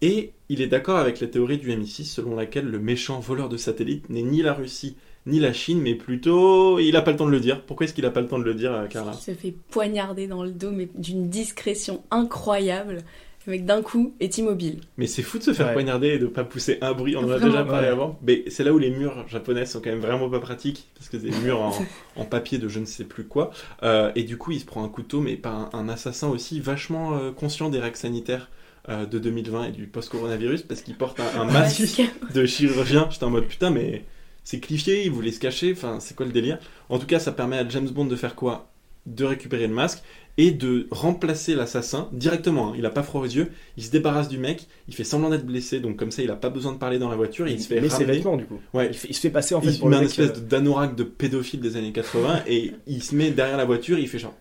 Et 0.01 0.33
il 0.49 0.61
est 0.61 0.67
d'accord 0.67 0.97
avec 0.97 1.19
la 1.19 1.27
théorie 1.27 1.57
du 1.57 1.71
MI6 1.71 2.03
selon 2.03 2.35
laquelle 2.35 2.69
le 2.69 2.79
méchant 2.79 3.19
voleur 3.19 3.49
de 3.49 3.57
satellites 3.57 4.09
n'est 4.09 4.21
ni 4.21 4.41
la 4.41 4.53
Russie 4.53 4.97
ni 5.25 5.39
la 5.39 5.53
Chine, 5.53 5.79
mais 5.81 5.95
plutôt 5.95 6.79
il 6.79 6.91
n'a 6.93 7.01
pas 7.01 7.11
le 7.11 7.17
temps 7.17 7.25
de 7.25 7.31
le 7.31 7.39
dire. 7.39 7.61
Pourquoi 7.63 7.85
est-ce 7.85 7.93
qu'il 7.93 8.03
n'a 8.03 8.11
pas 8.11 8.21
le 8.21 8.27
temps 8.27 8.39
de 8.39 8.43
le 8.43 8.53
dire, 8.53 8.73
euh, 8.73 8.87
Carla 8.87 9.11
Il 9.15 9.21
se 9.21 9.31
fait 9.37 9.53
poignarder 9.69 10.27
dans 10.27 10.43
le 10.43 10.51
dos, 10.51 10.71
mais 10.71 10.89
d'une 10.95 11.29
discrétion 11.29 12.03
incroyable. 12.11 12.97
Le 13.45 13.51
mec 13.51 13.65
d'un 13.65 13.81
coup 13.81 14.13
est 14.21 14.37
immobile. 14.37 14.79
Mais 14.97 15.05
c'est 15.05 15.21
fou 15.21 15.37
de 15.37 15.43
se 15.43 15.51
faire 15.51 15.67
Ouais. 15.67 15.73
poignarder 15.73 16.07
et 16.09 16.17
de 16.17 16.27
pas 16.27 16.45
pousser 16.45 16.77
un 16.79 16.93
bruit. 16.93 17.17
On 17.17 17.25
en 17.25 17.29
a 17.31 17.39
déjà 17.39 17.65
parlé 17.65 17.87
ouais. 17.87 17.91
avant. 17.91 18.17
Mais 18.25 18.45
c'est 18.47 18.63
là 18.63 18.71
où 18.73 18.77
les 18.77 18.89
murs 18.89 19.25
japonais 19.27 19.65
sont 19.65 19.81
quand 19.81 19.89
même 19.89 19.99
vraiment 19.99 20.29
pas 20.29 20.39
pratiques 20.39 20.87
parce 20.95 21.09
que 21.09 21.19
c'est 21.19 21.27
des 21.29 21.37
murs 21.39 21.59
en, 21.61 21.73
en 22.15 22.23
papier 22.23 22.57
de 22.57 22.69
je 22.69 22.79
ne 22.79 22.85
sais 22.85 23.03
plus 23.03 23.25
quoi. 23.25 23.51
Euh, 23.83 24.11
et 24.15 24.23
du 24.23 24.37
coup, 24.37 24.51
il 24.51 24.61
se 24.61 24.65
prend 24.65 24.81
un 24.85 24.87
couteau, 24.87 25.19
mais 25.19 25.35
par 25.35 25.55
un, 25.55 25.69
un 25.73 25.89
assassin 25.89 26.29
aussi 26.29 26.61
vachement 26.61 27.17
euh, 27.17 27.31
conscient 27.31 27.67
des 27.69 27.79
règles 27.79 27.97
sanitaires. 27.97 28.49
euh, 28.89 29.05
de 29.05 29.19
2020 29.19 29.65
et 29.65 29.71
du 29.71 29.87
post-coronavirus 29.87 30.63
parce 30.63 30.81
qu'il 30.81 30.95
porte 30.95 31.19
un, 31.19 31.41
un 31.41 31.45
masque 31.51 32.01
de 32.33 32.45
chirurgien. 32.45 33.07
J'étais 33.11 33.23
en 33.25 33.29
mode 33.29 33.45
putain, 33.47 33.71
mais 33.71 34.05
c'est 34.43 34.59
cliché, 34.59 35.05
il 35.05 35.11
voulait 35.11 35.31
se 35.31 35.39
cacher, 35.39 35.71
enfin, 35.73 35.99
c'est 35.99 36.15
quoi 36.15 36.25
le 36.25 36.31
délire? 36.31 36.59
En 36.89 36.99
tout 36.99 37.05
cas, 37.07 37.19
ça 37.19 37.31
permet 37.31 37.57
à 37.57 37.67
James 37.69 37.87
Bond 37.89 38.05
de 38.05 38.15
faire 38.15 38.35
quoi? 38.35 38.69
De 39.05 39.25
récupérer 39.25 39.67
le 39.67 39.73
masque 39.73 40.01
et 40.37 40.51
de 40.51 40.87
remplacer 40.89 41.55
l'assassin 41.55 42.07
directement. 42.13 42.69
hein. 42.69 42.75
Il 42.77 42.85
a 42.85 42.89
pas 42.89 43.03
froid 43.03 43.21
aux 43.21 43.25
yeux, 43.25 43.51
il 43.77 43.83
se 43.83 43.91
débarrasse 43.91 44.29
du 44.29 44.37
mec, 44.37 44.67
il 44.87 44.95
fait 44.95 45.03
semblant 45.03 45.29
d'être 45.29 45.45
blessé, 45.45 45.79
donc 45.81 45.97
comme 45.97 46.09
ça, 46.11 46.21
il 46.23 46.31
a 46.31 46.35
pas 46.37 46.49
besoin 46.49 46.71
de 46.71 46.77
parler 46.77 46.99
dans 46.99 47.09
la 47.09 47.15
voiture, 47.17 47.45
et 47.47 47.51
il 47.51 47.61
se 47.61 47.67
fait 47.67 47.81
met 47.81 47.89
ses 47.89 48.05
vêtements 48.05 48.37
du 48.37 48.45
coup. 48.45 48.59
Ouais. 48.73 48.87
Il, 48.87 48.93
fait- 48.97 49.07
il 49.09 49.13
se 49.13 49.19
fait 49.19 49.29
passer 49.29 49.55
en 49.55 49.61
fait 49.61 49.71
il 49.73 49.79
pour 49.79 49.89
met 49.89 49.97
le 49.97 50.03
un 50.03 50.05
espèce 50.05 50.29
euh, 50.29 50.39
d'anorak 50.41 50.95
de 50.95 51.03
pédophile 51.03 51.59
des 51.59 51.75
années 51.75 51.91
80 51.91 52.43
et 52.47 52.71
il 52.87 53.03
se 53.03 53.13
met 53.13 53.29
derrière 53.31 53.57
la 53.57 53.65
voiture, 53.65 53.99
il 53.99 54.07
fait 54.07 54.19
genre. 54.19 54.33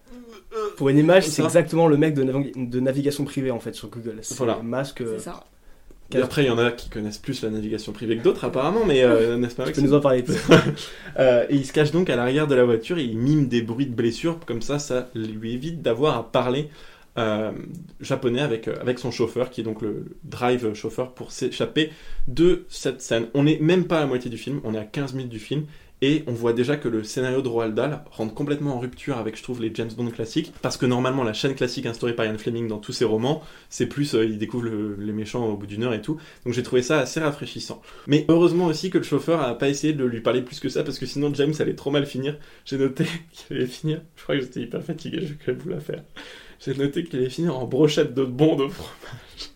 Pour 0.77 0.89
une 0.91 0.99
image, 0.99 1.27
C'est 1.29 1.43
exactement 1.43 1.87
le 1.89 1.97
mec 1.97 2.15
de, 2.15 2.23
navig- 2.25 2.71
de 2.71 2.81
navigation 2.81 3.25
privée 3.25 3.51
en 3.51 3.59
fait 3.61 3.75
sur 3.75 3.89
Google. 3.89 4.19
C'est 4.23 4.37
Voilà. 4.37 4.59
un 4.59 4.63
masque. 4.63 5.01
euh, 5.01 5.15
C'est 5.17 5.25
ça. 5.25 5.45
Et 6.14 6.23
après, 6.23 6.45
il 6.45 6.47
y 6.47 6.50
en 6.50 6.59
a 6.59 6.71
qui 6.71 6.88
connaissent 6.88 7.19
plus 7.19 7.42
la 7.42 7.50
navigation 7.50 7.92
privée 7.92 8.16
que 8.16 8.23
d'autres, 8.23 8.45
apparemment, 8.45 8.85
mais 8.87 9.02
euh, 9.02 9.37
n'est-ce 9.38 9.54
pas 9.54 9.64
Tu 9.64 9.73
peux 9.73 9.81
Maxime 9.81 9.87
nous 9.87 9.95
en 9.95 10.00
parler. 10.00 10.25
Euh, 11.19 11.45
et 11.50 11.57
il 11.57 11.66
se 11.66 11.75
cache 11.75 11.90
donc 11.90 12.09
à 12.09 12.16
l'arrière 12.16 12.47
de 12.47 12.54
la 12.54 12.64
voiture 12.64 12.97
et 12.97 13.04
il 13.04 13.19
mime 13.19 13.47
des 13.47 13.61
bruits 13.61 13.85
de 13.85 13.95
blessures, 13.95 14.38
comme 14.47 14.62
ça, 14.62 14.78
ça 14.78 15.11
lui 15.14 15.52
évite 15.52 15.83
d'avoir 15.83 16.16
à 16.16 16.33
parler 16.33 16.71
euh, 17.19 17.52
japonais 18.00 18.40
avec, 18.40 18.69
euh, 18.69 18.76
avec 18.81 18.99
son 18.99 19.11
chauffeur, 19.11 19.50
qui 19.50 19.61
est 19.61 19.64
donc 19.64 19.83
le 19.83 20.16
drive 20.25 20.73
chauffeur 20.73 21.12
pour 21.12 21.31
s'échapper 21.31 21.90
de 22.26 22.64
cette 22.71 23.02
scène. 23.02 23.26
On 23.35 23.45
n'est 23.45 23.59
même 23.59 23.85
pas 23.87 23.99
à 23.99 24.00
la 24.00 24.07
moitié 24.07 24.31
du 24.31 24.38
film, 24.38 24.62
on 24.64 24.73
est 24.75 24.78
à 24.78 24.85
15 24.85 25.12
minutes 25.12 25.31
du 25.31 25.38
film. 25.38 25.66
Et 26.05 26.25
on 26.27 26.33
voit 26.33 26.53
déjà 26.53 26.77
que 26.77 26.89
le 26.89 27.05
scénario 27.05 27.43
de 27.43 27.49
Roald 27.49 27.75
Dahl 27.77 28.01
rentre 28.11 28.35
complètement 28.35 28.75
en 28.75 28.81
rupture 28.81 29.19
avec, 29.19 29.37
je 29.39 29.43
trouve, 29.45 29.63
les 29.63 29.71
James 29.73 29.91
Bond 29.97 30.11
classiques. 30.11 30.53
Parce 30.61 30.77
que 30.77 30.85
normalement, 30.85 31.23
la 31.23 31.33
chaîne 31.33 31.55
classique 31.55 31.87
instaurée 31.87 32.15
par 32.17 32.27
Ian 32.27 32.37
Fleming 32.37 32.67
dans 32.67 32.79
tous 32.79 32.93
ses 32.93 33.05
romans, 33.05 33.41
c'est 33.71 33.87
plus, 33.87 34.15
euh, 34.17 34.25
il 34.25 34.37
découvre 34.37 34.65
le- 34.65 34.97
les 34.99 35.13
méchants 35.13 35.47
au 35.47 35.57
bout 35.57 35.67
d'une 35.67 35.85
heure 35.85 35.95
et 35.95 36.03
tout. 36.03 36.19
Donc 36.45 36.55
j'ai 36.55 36.65
trouvé 36.65 36.83
ça 36.83 36.99
assez 36.99 37.21
rafraîchissant. 37.21 37.81
Mais 38.09 38.25
heureusement 38.29 38.67
aussi 38.67 38.91
que 38.91 38.99
le 38.99 39.05
chauffeur 39.05 39.41
a 39.43 39.57
pas 39.57 39.69
essayé 39.69 39.93
de 39.93 40.05
lui 40.05 40.21
parler 40.21 40.43
plus 40.43 40.59
que 40.59 40.69
ça, 40.69 40.83
parce 40.83 40.99
que 40.99 41.07
sinon 41.07 41.33
James 41.35 41.55
allait 41.61 41.77
trop 41.77 41.93
mal 41.93 42.05
finir. 42.05 42.37
J'ai 42.65 42.79
noté 42.79 43.05
qu'il 43.33 43.57
allait 43.57 43.67
finir, 43.67 44.01
je 44.17 44.23
crois 44.25 44.35
que 44.35 44.41
j'étais 44.43 44.61
hyper 44.61 44.83
fatigué, 44.83 45.21
je 45.23 45.53
vais 45.53 45.57
vous 45.57 45.69
la 45.69 45.79
faire. 45.81 46.03
J'ai 46.65 46.75
noté 46.75 47.05
qu'il 47.05 47.21
allait 47.21 47.31
finir 47.31 47.57
en 47.57 47.65
brochette 47.67 48.13
de 48.13 48.25
bon 48.25 48.57
de 48.57 48.67
fromage. 48.69 49.51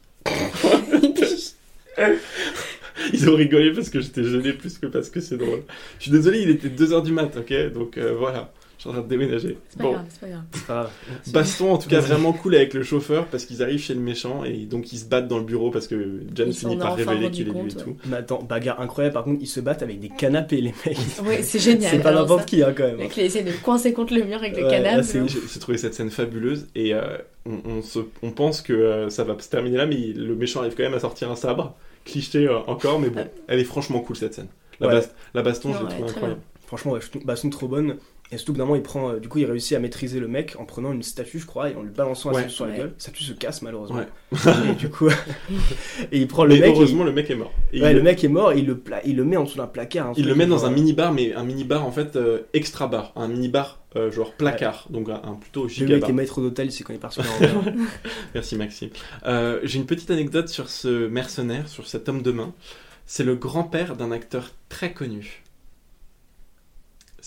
Ils 3.13 3.29
ont 3.29 3.35
rigolé 3.37 3.73
parce 3.73 3.91
que 3.91 4.01
j'étais 4.01 4.25
gêné 4.25 4.53
plus 4.53 4.79
que 4.79 4.87
parce 4.87 5.11
que 5.11 5.21
c'est 5.21 5.37
drôle. 5.37 5.63
Je 5.99 6.05
suis 6.05 6.13
désolé, 6.13 6.41
il 6.43 6.51
était 6.51 6.69
2h 6.69 7.03
du 7.05 7.13
mat, 7.13 7.37
ok 7.37 7.73
Donc 7.73 7.99
euh, 7.99 8.15
voilà, 8.19 8.53
je 8.77 8.83
suis 8.83 8.91
en 8.91 8.93
train 8.95 9.03
de 9.03 9.09
déménager. 9.09 9.59
C'est 9.69 9.79
pas 9.79 9.85
Bon, 9.85 9.93
grave, 9.93 10.05
c'est 10.09 10.21
pas 10.21 10.27
grave. 10.29 10.43
Ah, 10.69 10.91
baston 11.33 11.73
en 11.73 11.79
tout 11.79 11.89
cas 11.89 12.01
vraiment 12.01 12.33
cool 12.33 12.55
avec 12.55 12.73
le 12.75 12.83
chauffeur 12.83 13.27
parce 13.27 13.45
qu'ils 13.45 13.63
arrivent 13.63 13.81
chez 13.81 13.95
le 13.95 14.01
méchant 14.01 14.45
et 14.45 14.65
donc 14.65 14.93
ils 14.93 14.99
se 14.99 15.05
battent 15.07 15.29
dans 15.29 15.39
le 15.39 15.45
bureau 15.45 15.71
parce 15.71 15.87
que 15.89 16.21
Ils 16.39 16.55
s'en 16.55 16.69
finit 16.71 16.77
par 16.79 16.91
ont 16.91 16.95
enfin 16.95 17.05
révéler 17.11 17.27
rendu 17.27 17.37
qu'il 17.37 17.49
est 17.49 17.51
lui 17.53 17.59
et 17.59 17.63
compte, 17.75 17.85
tout. 17.85 17.97
mais 18.07 18.17
attends, 18.17 18.43
bagarre 18.43 18.81
incroyable. 18.81 19.15
Par 19.15 19.25
contre, 19.25 19.39
ils 19.43 19.47
se 19.47 19.61
battent 19.61 19.83
avec 19.83 20.01
des 20.01 20.09
canapés, 20.09 20.61
les 20.61 20.75
mecs. 20.87 20.97
Ouais, 21.27 21.43
c'est 21.43 21.59
génial. 21.59 21.91
c'est 21.91 21.99
pas 22.03 22.09
Alors 22.11 22.23
n'importe 22.23 22.41
ça, 22.41 22.47
qui, 22.47 22.63
hein, 22.63 22.73
quand 22.77 22.85
Le 22.85 22.89
même. 22.91 22.99
mec, 22.99 23.17
il 23.17 23.25
essaie 23.25 23.43
de 23.43 23.51
le 23.51 23.57
coincer 23.59 23.93
contre 23.93 24.15
le 24.15 24.25
mur 24.25 24.39
avec 24.39 24.57
le 24.57 24.65
Ouais, 24.65 24.71
canapé. 24.71 25.03
c'est- 25.03 25.21
là. 25.21 25.27
J'ai 25.27 25.39
j'ai 25.53 25.61
trouvé 25.61 25.77
cette 25.79 25.95
scène 25.95 26.11
fabuleuse 26.11 26.67
et 26.75 26.95
euh, 26.95 27.01
on, 27.45 27.59
on 27.67 27.83
se- 27.83 27.99
on 28.23 28.31
pense 28.31 28.63
que 28.63 28.73
euh, 28.73 29.11
ça 29.11 29.25
va 29.25 29.37
se 29.39 29.49
terminer 29.51 29.77
là, 29.77 29.87
mais 29.87 29.97
il- 29.97 30.27
le 30.27 30.35
méchant 30.35 30.61
arrive 30.61 30.75
quand 30.77 30.83
même 30.83 30.95
à 30.95 31.01
sortir 31.01 31.31
un 31.31 31.37
sabre, 31.37 31.77
cliché 32.07 32.47
euh, 32.49 32.59
encore, 32.67 32.99
mais 32.99 33.11
bon, 33.11 33.29
elle 33.49 33.59
est 33.61 33.65
franchement 33.65 34.01
cool 34.01 34.17
cette 34.17 34.33
scène. 34.35 34.49
La, 34.81 34.89
Ouais. 34.89 35.01
bas- 35.01 35.07
la 35.35 35.43
baston, 35.43 35.69
Non, 35.71 35.75
je 35.75 35.79
l'ai 35.81 35.85
ouais, 35.85 35.91
trouvé 35.91 36.07
très 36.07 36.17
incroyable. 36.17 36.41
Franchement, 36.67 36.93
ouais, 36.93 37.01
je 37.01 37.11
trouve- 37.11 37.25
sont 37.37 37.51
trop 37.51 37.69
bonnes. 37.69 37.97
Et 38.33 38.39
surtout 38.39 38.55
que 38.55 38.59
d'un 38.59 38.65
moment, 38.65 38.75
il 38.75 38.83
prend, 38.83 39.11
euh, 39.13 39.21
du 39.21 39.29
coup, 39.29 39.39
il 39.39 39.45
réussit 39.45 39.77
à 39.77 39.79
maîtriser 39.81 40.19
le 40.19 40.27
mec 40.27 40.57
en 40.59 40.65
prenant 40.65 40.93
une 40.93 41.05
statue, 41.05 41.39
je 41.39 41.47
crois, 41.47 41.71
et 41.71 41.77
en 41.77 41.83
lui 41.83 41.91
balançant 41.91 42.31
la 42.31 42.37
Ouais. 42.37 42.43
statue 42.43 42.55
sur 42.57 42.65
la 42.67 42.73
Ouais. 42.73 42.79
gueule. 42.79 42.89
La 42.89 42.99
statue 42.99 43.23
se 43.23 43.33
casse 43.35 43.63
malheureusement. 43.63 43.99
Ouais. 43.99 44.53
Et 44.71 44.75
du 44.75 44.89
coup, 44.89 45.09
et 46.13 46.19
il 46.19 46.27
prend 46.27 46.45
le 46.45 46.55
Mais 46.55 46.61
mec. 46.61 46.71
heureusement, 46.71 47.05
le 47.05 47.13
mec 47.13 47.31
est 47.31 47.37
mort. 47.37 47.53
Et 47.73 47.77
il... 47.77 47.83
Ouais, 47.85 47.93
il, 47.93 47.97
le 47.97 48.03
mec 48.03 48.25
est 48.25 48.29
mort, 48.29 48.51
et 48.53 48.59
il 48.59 48.67
le, 48.67 48.77
pla- 48.79 49.01
il 49.05 49.15
le 49.17 49.25
met 49.25 49.37
en 49.37 49.45
dessous 49.45 49.59
d'un 49.59 49.69
placard. 49.69 50.09
hein, 50.09 50.13
il 50.17 50.27
le 50.27 50.35
met 50.35 50.47
dans 50.47 50.65
un 50.67 50.71
mini-bar, 50.71 51.13
mais 51.13 51.35
un 51.35 51.45
mini-bar 51.45 51.87
en 51.87 51.93
fait 51.93 52.17
euh, 52.17 52.41
extra 52.53 52.89
bar, 52.89 53.13
un 53.15 53.29
mini-bar 53.29 53.79
euh, 53.95 54.11
genre 54.11 54.33
placard, 54.33 54.87
donc 54.91 55.09
un, 55.09 55.21
un 55.25 55.35
plutôt 55.35 55.63
Le 55.63 55.69
giga 55.69 55.93
mec 55.95 56.01
bar. 56.01 56.11
est 56.11 56.13
maître 56.13 56.41
d'hôtel, 56.41 56.73
c'est 56.73 56.83
quand 56.83 56.93
il 56.93 56.99
part 56.99 57.13
sur. 57.13 57.23
Merci 58.35 58.57
Maxime. 58.57 58.91
Euh, 59.27 59.61
J'ai 59.63 59.79
une 59.79 59.87
petite 59.87 60.11
anecdote 60.11 60.49
sur 60.49 60.69
ce 60.69 61.07
mercenaire, 61.07 61.69
sur 61.69 61.87
cet 61.87 62.09
homme 62.09 62.23
de 62.23 62.33
main. 62.33 62.53
C'est 63.07 63.23
le 63.25 63.37
grand-père 63.37 63.95
d'un 63.97 64.11
acteur 64.11 64.51
très 64.69 64.93
connu. 64.93 65.45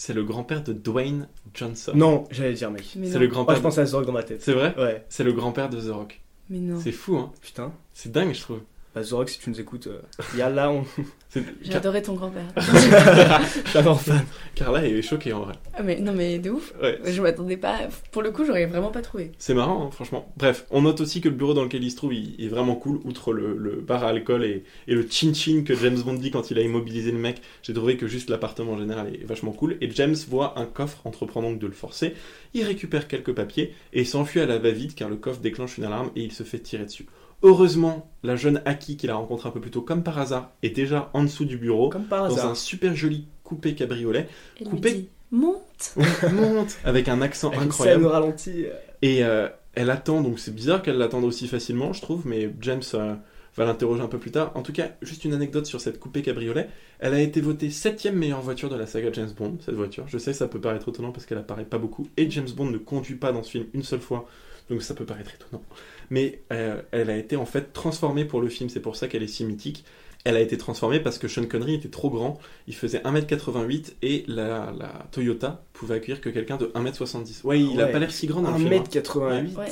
C'est 0.01 0.13
le 0.13 0.23
grand-père 0.23 0.63
de 0.63 0.71
Dwayne 0.71 1.27
Johnson. 1.53 1.91
Non, 1.93 2.23
j'allais 2.31 2.53
dire, 2.53 2.71
mec. 2.71 2.93
Mais 2.95 3.07
C'est 3.07 3.15
non. 3.15 3.19
le 3.19 3.25
Moi, 3.27 3.33
grand-père. 3.33 3.55
je 3.57 3.61
pense 3.61 3.77
à 3.79 3.85
Zorg 3.85 4.05
dans 4.05 4.13
ma 4.13 4.23
tête. 4.23 4.41
C'est 4.41 4.53
vrai 4.53 4.73
Ouais, 4.77 5.03
C'est 5.09 5.25
le 5.25 5.33
grand-père 5.33 5.67
de 5.69 5.77
The 5.77 5.91
Rock. 5.91 6.21
Mais 6.49 6.59
non. 6.59 6.79
C'est 6.79 6.93
fou, 6.93 7.17
hein 7.17 7.33
putain. 7.41 7.73
C'est 7.93 8.09
dingue, 8.09 8.33
je 8.33 8.39
trouve. 8.39 8.61
Bah, 8.95 9.03
Zorg, 9.03 9.29
si 9.29 9.39
tu 9.39 9.49
nous 9.51 9.59
écoutes, 9.61 9.85
euh, 9.87 10.01
il 10.33 10.39
y 10.39 10.41
a 10.41 10.49
là, 10.49 10.71
on... 10.71 10.83
J'ai 11.35 11.43
Car- 11.69 11.75
adoré 11.77 12.01
ton 12.01 12.15
grand-père. 12.15 12.47
grand 13.83 13.95
fan. 13.95 14.25
Carla 14.55 14.83
est 14.83 15.01
choquée 15.03 15.31
en 15.31 15.41
vrai. 15.41 15.53
Ah, 15.75 15.83
mais 15.83 15.99
non, 15.99 16.11
mais 16.11 16.39
de 16.39 16.49
ouf. 16.49 16.73
Ouais. 16.81 16.99
Je 17.05 17.21
m'attendais 17.21 17.55
pas. 17.57 17.81
Pour 18.11 18.23
le 18.23 18.31
coup, 18.31 18.45
j'aurais 18.45 18.65
vraiment 18.65 18.89
pas 18.89 19.03
trouvé. 19.03 19.31
C'est 19.37 19.53
marrant, 19.53 19.85
hein, 19.85 19.91
franchement. 19.91 20.33
Bref, 20.37 20.65
on 20.71 20.81
note 20.81 21.01
aussi 21.01 21.21
que 21.21 21.29
le 21.29 21.35
bureau 21.35 21.53
dans 21.53 21.63
lequel 21.63 21.83
il 21.83 21.91
se 21.91 21.97
trouve 21.97 22.15
il, 22.15 22.43
est 22.43 22.47
vraiment 22.47 22.75
cool, 22.75 22.99
outre 23.05 23.31
le, 23.31 23.55
le 23.55 23.75
bar 23.75 24.03
à 24.03 24.07
alcool 24.07 24.43
et, 24.43 24.63
et 24.87 24.95
le 24.95 25.05
chin-chin 25.07 25.63
que 25.63 25.75
James 25.75 26.01
Bond 26.01 26.15
dit 26.15 26.31
quand 26.31 26.49
il 26.49 26.57
a 26.57 26.61
immobilisé 26.61 27.11
le 27.11 27.19
mec. 27.19 27.43
J'ai 27.61 27.75
trouvé 27.75 27.95
que 27.95 28.07
juste 28.07 28.31
l'appartement 28.31 28.71
en 28.73 28.79
général 28.79 29.13
est 29.13 29.23
vachement 29.23 29.51
cool. 29.51 29.77
Et 29.81 29.91
James 29.91 30.15
voit 30.29 30.59
un 30.59 30.65
coffre 30.65 31.05
entreprenant 31.05 31.51
donc 31.51 31.59
de 31.59 31.67
le 31.67 31.73
forcer. 31.73 32.15
Il 32.55 32.63
récupère 32.63 33.07
quelques 33.07 33.33
papiers 33.33 33.75
et 33.93 34.03
s'enfuit 34.03 34.39
à 34.41 34.47
la 34.47 34.57
va-vite 34.57 34.95
car 34.95 35.09
le 35.09 35.15
coffre 35.17 35.41
déclenche 35.41 35.77
une 35.77 35.83
alarme 35.83 36.09
et 36.15 36.23
il 36.23 36.31
se 36.31 36.41
fait 36.41 36.57
tirer 36.59 36.85
dessus. 36.85 37.05
Heureusement, 37.41 38.09
la 38.23 38.35
jeune 38.35 38.61
Aki 38.65 38.97
qu'il 38.97 39.09
a 39.09 39.15
rencontrée 39.15 39.47
un 39.49 39.51
peu 39.51 39.61
plus 39.61 39.71
tôt, 39.71 39.81
comme 39.81 40.03
par 40.03 40.17
hasard, 40.19 40.51
est 40.61 40.69
déjà 40.71 41.09
en 41.13 41.23
dessous 41.23 41.45
du 41.45 41.57
bureau, 41.57 41.89
Comme 41.89 42.03
par 42.05 42.27
dans 42.27 42.35
hasard. 42.35 42.51
un 42.51 42.55
super 42.55 42.95
joli 42.95 43.27
coupé 43.43 43.75
cabriolet. 43.75 44.27
Elle 44.59 44.67
Coupé. 44.67 44.89
lui 44.91 44.97
dit 45.01 45.09
Monte 45.31 45.95
Monte 46.33 46.77
avec 46.83 47.07
un 47.07 47.21
accent 47.21 47.47
Avec 47.49 47.61
une 47.61 47.67
incroyable. 47.67 48.05
au 48.05 48.09
ralenti. 48.09 48.65
euh, 48.65 48.71
Et 49.01 49.23
euh, 49.23 49.47
elle 49.75 49.89
attend, 49.89 50.21
donc 50.21 50.39
c'est 50.39 50.53
bizarre 50.53 50.81
qu'elle 50.81 50.97
l'attende 50.97 51.23
aussi 51.23 51.47
facilement, 51.47 51.93
je 51.93 52.01
trouve, 52.01 52.27
mais 52.27 52.53
James 52.59 52.81
euh, 52.95 53.15
va 53.55 53.65
l'interroger 53.65 54.01
un 54.01 54.07
peu 54.07 54.17
plus 54.17 54.31
tard. 54.31 54.51
En 54.55 54.61
tout 54.61 54.73
cas, 54.73 54.89
juste 55.01 55.23
une 55.23 55.33
anecdote 55.33 55.65
sur 55.65 55.79
cette 55.79 55.99
coupée 55.99 56.21
cabriolet. 56.23 56.67
Elle 56.99 57.13
a 57.13 57.21
été 57.21 57.39
votée 57.41 57.69
septième 57.69 58.15
meilleure 58.15 58.41
voiture 58.41 58.69
de 58.69 58.75
la 58.75 58.85
saga 58.85 59.09
James 59.13 59.31
Bond, 59.37 59.57
cette 59.65 59.75
voiture. 59.75 60.03
Je 60.07 60.17
sais, 60.17 60.33
ça 60.33 60.47
peut 60.49 60.59
paraître 60.59 60.89
étonnant 60.89 61.11
parce 61.13 61.25
qu'elle 61.25 61.37
apparaît 61.37 61.63
pas 61.65 61.77
beaucoup, 61.77 62.09
et 62.17 62.29
James 62.29 62.49
Bond 62.53 62.65
ne 62.69 62.77
conduit 62.77 63.15
pas 63.15 63.31
dans 63.31 63.43
ce 63.43 63.51
film 63.51 63.65
une 63.73 63.83
seule 63.83 64.01
fois, 64.01 64.27
donc 64.69 64.81
ça 64.81 64.93
peut 64.93 65.05
paraître 65.05 65.31
étonnant. 65.35 65.63
Mais 66.09 66.41
euh, 66.51 66.81
elle 66.91 67.09
a 67.09 67.17
été 67.17 67.35
en 67.35 67.45
fait 67.45 67.71
transformée 67.73 68.25
pour 68.25 68.41
le 68.41 68.49
film, 68.49 68.69
c'est 68.69 68.79
pour 68.79 68.95
ça 68.95 69.07
qu'elle 69.07 69.23
est 69.23 69.27
si 69.27 69.43
mythique. 69.45 69.83
Elle 70.25 70.35
a 70.35 70.41
été 70.41 70.57
transformée 70.57 70.99
parce 70.99 71.17
que 71.17 71.27
Sean 71.29 71.45
Connery 71.45 71.75
était 71.75 71.87
trop 71.89 72.09
grand, 72.09 72.39
il 72.67 72.75
faisait 72.75 72.99
1m88 72.99 73.93
et 74.01 74.25
la, 74.27 74.73
la 74.77 75.05
Toyota 75.11 75.63
pouvait 75.71 75.95
accueillir 75.95 76.19
que 76.19 76.29
quelqu'un 76.29 76.57
de 76.57 76.65
1m70. 76.75 77.41
Ouais, 77.45 77.61
il 77.61 77.79
a 77.79 77.85
pas 77.87 77.99
l'air 77.99 78.11
si 78.11 78.27
grand 78.27 78.41
dans 78.41 78.51
le 78.51 78.57
film. 78.57 78.73
hein. 78.73 78.83
1m88. 78.83 79.55
Ouais. 79.57 79.67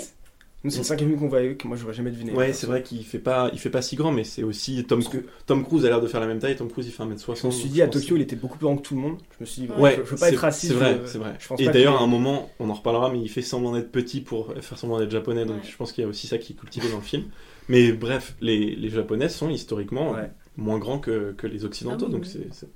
Nous, 0.63 0.71
c'est 0.71 0.79
le 0.79 0.83
cinquième 0.83 1.09
film 1.09 1.19
qu'on 1.21 1.27
voit 1.27 1.37
avec, 1.39 1.63
moi 1.65 1.77
j'aurais 1.77 1.93
jamais 1.93 2.09
deviné. 2.11 2.31
Ouais, 2.33 2.51
c'est 2.51 2.65
vrai 2.67 2.81
qu'il 2.81 3.05
fait 3.05 3.19
pas, 3.19 3.49
il 3.53 3.59
fait 3.59 3.69
pas 3.69 3.81
si 3.83 3.95
grand, 3.95 4.11
mais 4.11 4.23
c'est 4.23 4.41
aussi 4.43 4.83
Tom, 4.85 5.03
que-. 5.03 5.23
Tom 5.45 5.63
Cruise 5.63 5.85
a 5.85 5.87
l'air 5.89 6.01
de 6.01 6.07
faire 6.07 6.19
la 6.19 6.25
même 6.27 6.39
taille. 6.39 6.55
Tom 6.55 6.69
Cruise 6.69 6.87
il 6.87 6.91
fait 6.91 7.03
1m60. 7.03 7.41
Je 7.41 7.45
me 7.47 7.51
suis 7.51 7.69
dit, 7.69 7.81
à. 7.81 7.87
Tokyo, 7.87 8.15
il 8.15 8.23
était 8.23 8.35
beaucoup 8.35 8.57
plus 8.57 8.65
grand 8.65 8.75
que 8.75 8.81
tout 8.81 8.95
le 8.95 9.01
monde. 9.01 9.17
Je 9.37 9.37
me 9.41 9.45
suis 9.45 9.61
dit, 9.61 9.69
Ouais, 9.77 9.97
je, 9.99 10.03
je 10.03 10.09
veux 10.09 10.17
pas 10.17 10.29
être 10.29 10.39
raciste. 10.39 10.73
C'est 10.73 10.77
vrai, 10.77 10.99
c'est 11.05 11.19
vrai. 11.19 11.35
je 11.39 11.47
pense 11.47 11.59
Et 11.61 11.65
d'ailleurs, 11.69 11.95
que- 11.97 11.99
à 12.01 12.03
un 12.03 12.07
moment, 12.07 12.49
on 12.59 12.69
en 12.69 12.73
reparlera, 12.73 13.11
mais 13.11 13.19
il 13.19 13.29
fait 13.29 13.43
semblant 13.43 13.73
d'être 13.73 13.91
petit 13.91 14.19
pour 14.19 14.53
faire 14.59 14.77
semblant 14.77 14.99
d'être 14.99 15.11
japonais, 15.11 15.45
donc 15.45 15.57
Ouais. 15.63 15.69
je 15.69 15.75
pense 15.77 15.91
qu'il 15.93 16.01
y 16.03 16.05
a 16.05 16.09
aussi 16.09 16.25
ça 16.27 16.37
qui 16.39 16.53
est 16.53 16.55
cultivé 16.55 16.89
dans 16.89 16.97
le 16.97 17.03
film. 17.03 17.25
Mais 17.69 17.91
bref, 17.91 18.35
les, 18.41 18.75
les 18.75 18.89
japonais 18.89 19.29
sont 19.29 19.49
historiquement 19.49 20.11
Ouais. 20.13 20.31
moins 20.57 20.79
grands 20.79 20.99
que, 20.99 21.33
que 21.37 21.45
les 21.47 21.65
occidentaux, 21.65 22.05
Ah 22.09 22.11
donc 22.11 22.23
oui. 22.23 22.29
c'est. 22.33 22.53
c'est- 22.53 22.69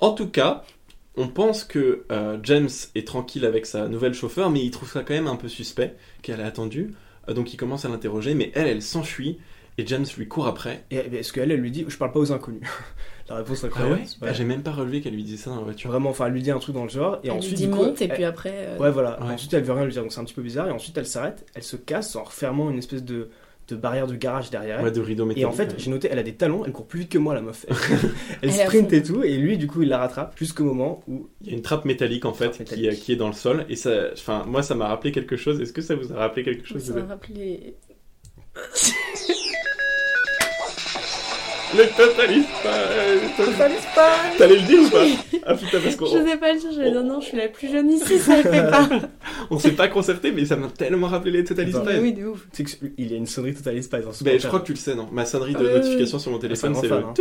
En 0.00 0.12
tout 0.12 0.28
cas. 0.28 0.64
On 1.18 1.28
pense 1.28 1.64
que 1.64 2.04
euh, 2.12 2.36
James 2.42 2.68
est 2.94 3.06
tranquille 3.06 3.46
avec 3.46 3.64
sa 3.64 3.88
nouvelle 3.88 4.12
chauffeur, 4.12 4.50
mais 4.50 4.62
il 4.62 4.70
trouve 4.70 4.90
ça 4.90 5.00
quand 5.02 5.14
même 5.14 5.28
un 5.28 5.36
peu 5.36 5.48
suspect 5.48 5.94
qu'elle 6.20 6.42
a 6.42 6.46
attendu. 6.46 6.92
Euh, 7.28 7.34
donc 7.34 7.52
il 7.52 7.56
commence 7.56 7.84
à 7.84 7.88
l'interroger, 7.88 8.34
mais 8.34 8.50
elle, 8.54 8.66
elle 8.68 8.82
s'enfuit. 8.82 9.38
Et 9.78 9.86
James 9.86 10.06
lui 10.16 10.26
court 10.26 10.46
après. 10.46 10.84
Et 10.90 10.96
et 10.96 11.22
ce 11.22 11.34
qu'elle, 11.34 11.50
elle 11.52 11.60
lui 11.60 11.70
dit, 11.70 11.84
je 11.86 11.98
parle 11.98 12.10
pas 12.12 12.18
aux 12.20 12.32
inconnus? 12.32 12.62
la 13.28 13.36
réponse 13.36 13.62
est 13.62 13.66
Ah 13.66 13.66
incroyable. 13.66 14.00
ouais, 14.22 14.28
Ah, 14.28 14.32
J'ai 14.32 14.44
même 14.44 14.62
pas 14.62 14.72
relevé 14.72 15.02
qu'elle 15.02 15.12
lui 15.14 15.22
disait 15.22 15.36
ça 15.36 15.50
dans 15.50 15.56
la 15.56 15.62
voiture. 15.64 15.90
Vraiment, 15.90 16.08
enfin, 16.10 16.26
elle 16.28 16.32
lui 16.32 16.40
dit 16.42 16.50
un 16.50 16.58
truc 16.58 16.74
dans 16.74 16.84
le 16.84 16.88
genre, 16.88 17.18
et 17.22 17.26
Elle 17.26 17.32
ensuite. 17.32 17.50
lui 17.50 17.56
dit 17.58 17.66
du 17.66 17.72
coup, 17.72 17.84
monte, 17.84 18.00
et 18.00 18.08
puis 18.08 18.24
après. 18.24 18.54
euh, 18.54 18.78
Ouais, 18.78 18.90
voilà. 18.90 19.22
Ouais. 19.22 19.34
Ensuite, 19.34 19.52
elle 19.52 19.64
veut 19.64 19.74
rien 19.74 19.84
lui 19.84 19.92
dire, 19.92 20.00
donc 20.02 20.12
c'est 20.14 20.20
un 20.20 20.24
petit 20.24 20.32
peu 20.32 20.40
bizarre. 20.40 20.68
Et 20.68 20.70
ensuite, 20.70 20.96
elle 20.96 21.04
s'arrête, 21.06 21.44
elle 21.54 21.62
se 21.62 21.76
casse 21.76 22.16
en 22.16 22.24
refermant 22.24 22.70
une 22.70 22.78
espèce 22.78 23.04
de, 23.04 23.28
de 23.68 23.76
barrière 23.76 24.06
de 24.06 24.14
garage 24.14 24.50
derrière 24.50 24.78
elle. 24.78 24.84
Ouais, 24.84 24.90
de 24.92 25.00
rideau 25.00 25.24
métallique. 25.24 25.42
Et 25.42 25.46
en 25.46 25.52
fait, 25.52 25.74
j'ai 25.78 25.90
noté, 25.90 26.08
elle 26.10 26.18
a 26.18 26.22
des 26.22 26.34
talons, 26.34 26.64
elle 26.64 26.72
court 26.72 26.86
plus 26.86 27.00
vite 27.00 27.08
que 27.10 27.18
moi, 27.18 27.34
la 27.34 27.40
meuf. 27.42 27.66
Elle, 28.42 28.52
sprint 28.52 28.92
et 28.92 29.02
tout, 29.02 29.22
et 29.24 29.36
lui, 29.36 29.58
du 29.58 29.66
coup, 29.66 29.82
il 29.82 29.88
la 29.88 29.98
rattrape 29.98 30.38
jusqu'au 30.38 30.64
moment 30.64 31.02
où. 31.08 31.28
Il 31.42 31.48
y 31.48 31.50
a 31.50 31.56
une 31.56 31.62
trappe 31.62 31.84
métallique 31.84 32.24
en 32.24 32.32
fait 32.32 32.50
qui, 32.52 32.58
métallique. 32.60 33.00
qui 33.00 33.12
est 33.12 33.16
dans 33.16 33.26
le 33.28 33.32
sol 33.32 33.64
et 33.68 33.76
ça, 33.76 33.90
enfin 34.12 34.44
moi 34.46 34.62
ça 34.62 34.74
m'a 34.74 34.86
rappelé 34.88 35.10
quelque 35.12 35.36
chose. 35.36 35.60
Est-ce 35.60 35.72
que 35.72 35.82
ça 35.82 35.94
vous 35.96 36.12
a 36.12 36.16
rappelé 36.16 36.44
quelque 36.44 36.66
chose 36.66 36.82
Ça 36.84 36.92
de- 36.92 37.00
m'a 37.00 37.06
rappelé. 37.06 37.74
Le 41.76 41.84
totaliste 41.96 42.48
Totalise 43.36 43.86
pas 43.94 44.14
T'allais 44.38 44.56
le 44.56 44.62
dire 44.62 44.80
ou 44.82 44.88
pas 44.90 45.04
Ah 45.46 45.54
putain 45.54 45.78
parce 45.82 45.96
qu'on 45.96 46.06
Je 46.06 46.24
sais 46.26 46.36
pas 46.36 46.52
le 46.52 46.58
dire, 46.60 46.70
je 46.72 46.80
vais 46.80 46.90
dire 46.90 47.02
non, 47.04 47.20
je 47.20 47.26
suis 47.26 47.36
la 47.36 47.48
plus 47.48 47.70
jeune 47.70 47.90
ici, 47.90 48.18
ça 48.18 48.36
le 48.36 48.42
fait 48.42 48.70
pas. 48.70 48.88
on 49.50 49.58
s'est 49.58 49.72
pas 49.72 49.88
concerté 49.88 50.32
mais 50.32 50.44
ça 50.44 50.56
m'a 50.56 50.68
tellement 50.68 51.06
rappelé 51.08 51.32
les 51.32 51.44
totalist 51.44 51.76
Bah, 51.78 51.82
Mais 51.86 51.92
Spies. 51.94 52.02
oui, 52.02 52.12
de 52.12 52.26
ouf. 52.26 52.46
Tu 52.54 52.66
sais 52.66 52.78
qu'il 52.96 53.10
y 53.10 53.14
a 53.14 53.16
une 53.16 53.26
sonnerie 53.26 53.54
Total 53.54 53.82
Spies 53.82 54.00
dans 54.02 54.12
ce 54.12 54.24
Ben, 54.24 54.38
je 54.40 54.46
crois 54.46 54.60
que 54.60 54.66
tu 54.66 54.72
le 54.72 54.78
sais 54.78 54.94
non 54.94 55.08
Ma 55.12 55.24
sonnerie 55.24 55.54
de 55.54 55.58
oui, 55.58 55.72
notification 55.74 56.18
sur 56.18 56.30
mon 56.32 56.38
téléphone 56.38 56.74
c'est 56.80 56.88
le. 56.88 56.94
hein. 56.94 57.14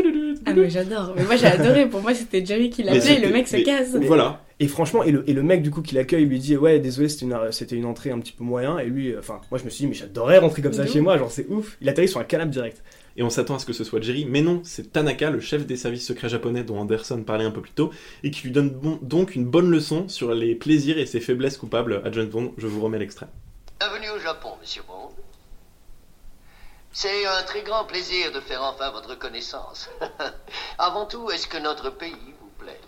Ah, 0.45 0.53
mais 0.55 0.69
j'adore. 0.69 1.13
Mais 1.15 1.23
moi 1.23 1.35
j'ai 1.35 1.47
adoré, 1.47 1.87
pour 1.87 2.01
moi 2.01 2.13
c'était 2.13 2.45
Jerry 2.45 2.69
qui 2.69 2.83
l'appelait 2.83 3.15
et 3.15 3.19
le 3.25 3.29
mec 3.31 3.47
se 3.47 3.57
mais- 3.57 3.63
casse. 3.63 3.89
Voilà. 3.95 4.41
Et 4.59 4.67
franchement, 4.69 5.03
et 5.03 5.11
le, 5.11 5.29
et 5.29 5.33
le 5.33 5.43
mec 5.43 5.61
du 5.63 5.69
coup 5.71 5.81
qui 5.81 5.95
l'accueille 5.95 6.25
lui 6.25 6.39
dit 6.39 6.55
ouais 6.55 6.79
désolé 6.79 7.09
c'était 7.09 7.25
une, 7.25 7.37
c'était 7.51 7.75
une 7.75 7.85
entrée 7.85 8.11
un 8.11 8.19
petit 8.19 8.31
peu 8.31 8.43
moyen 8.45 8.77
et 8.79 8.85
lui, 8.85 9.11
euh, 9.11 9.19
enfin 9.19 9.41
moi 9.51 9.59
je 9.59 9.65
me 9.65 9.69
suis 9.69 9.83
dit 9.83 9.87
mais 9.87 9.95
j'adorerais 9.95 10.37
rentrer 10.37 10.61
comme 10.61 10.71
ça 10.73 10.85
chez 10.85 11.01
moi 11.01 11.17
genre 11.17 11.29
c'est 11.31 11.45
ouf. 11.49 11.77
Il 11.81 11.89
atterrit 11.89 12.07
sur 12.07 12.19
un 12.21 12.23
canapé 12.23 12.51
direct. 12.51 12.81
Et 13.17 13.23
on 13.23 13.29
s'attend 13.29 13.55
à 13.55 13.59
ce 13.59 13.65
que 13.65 13.73
ce 13.73 13.85
soit 13.85 14.01
Jerry, 14.01 14.25
mais 14.25 14.41
non, 14.41 14.61
c'est 14.65 14.91
Tanaka, 14.91 15.29
le 15.29 15.39
chef 15.39 15.65
des 15.65 15.77
services 15.77 16.05
secrets 16.05 16.27
japonais 16.27 16.63
dont 16.63 16.77
Anderson 16.77 17.23
parlait 17.23 17.45
un 17.45 17.51
peu 17.51 17.61
plus 17.61 17.71
tôt, 17.71 17.91
et 18.23 18.31
qui 18.31 18.43
lui 18.43 18.51
donne 18.51 18.77
donc 19.01 19.35
une 19.35 19.45
bonne 19.45 19.69
leçon 19.69 20.09
sur 20.09 20.33
les 20.33 20.53
plaisirs 20.53 20.97
et 20.97 21.05
ses 21.05 21.21
faiblesses 21.21 21.57
coupables 21.57 22.01
à 22.03 22.11
James 22.11 22.27
Bond. 22.27 22.53
Je 22.57 22.67
vous 22.67 22.81
remets 22.81 22.99
l'extrait. 22.99 23.27
Bienvenue 23.79 24.09
au 24.09 24.19
Japon, 24.19 24.49
monsieur 24.59 24.83
Bond. 24.87 25.11
C'est 26.91 27.25
un 27.25 27.43
très 27.43 27.61
grand 27.61 27.83
plaisir 27.85 28.31
de 28.31 28.39
faire 28.39 28.63
enfin 28.63 28.89
votre 28.91 29.19
connaissance. 29.19 29.89
Avant 30.77 31.05
tout, 31.05 31.29
est-ce 31.29 31.47
que 31.47 31.57
notre 31.57 31.89
pays 31.89 32.15
vous 32.39 32.51
plaît? 32.57 32.79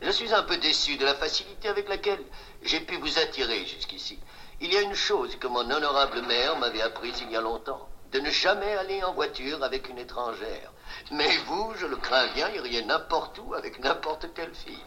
Je 0.00 0.10
suis 0.10 0.32
un 0.32 0.42
peu 0.42 0.56
déçu 0.56 0.96
de 0.96 1.04
la 1.04 1.14
facilité 1.14 1.68
avec 1.68 1.88
laquelle 1.90 2.22
j'ai 2.62 2.80
pu 2.80 2.96
vous 2.96 3.18
attirer 3.18 3.66
jusqu'ici. 3.66 4.18
Il 4.62 4.72
y 4.72 4.76
a 4.78 4.80
une 4.80 4.94
chose 4.94 5.36
que 5.36 5.48
mon 5.48 5.70
honorable 5.70 6.22
mère 6.22 6.58
m'avait 6.58 6.80
apprise 6.80 7.20
il 7.20 7.30
y 7.30 7.36
a 7.36 7.42
longtemps, 7.42 7.89
de 8.12 8.20
ne 8.20 8.30
jamais 8.30 8.76
aller 8.76 9.02
en 9.02 9.14
voiture 9.14 9.62
avec 9.62 9.88
une 9.88 9.98
étrangère. 9.98 10.72
Mais 11.12 11.36
vous, 11.46 11.72
je 11.76 11.86
le 11.86 11.96
crains 11.96 12.32
bien, 12.34 12.48
iriez 12.50 12.84
n'importe 12.84 13.40
où 13.44 13.54
avec 13.54 13.78
n'importe 13.80 14.26
quelle 14.34 14.54
fille. 14.54 14.84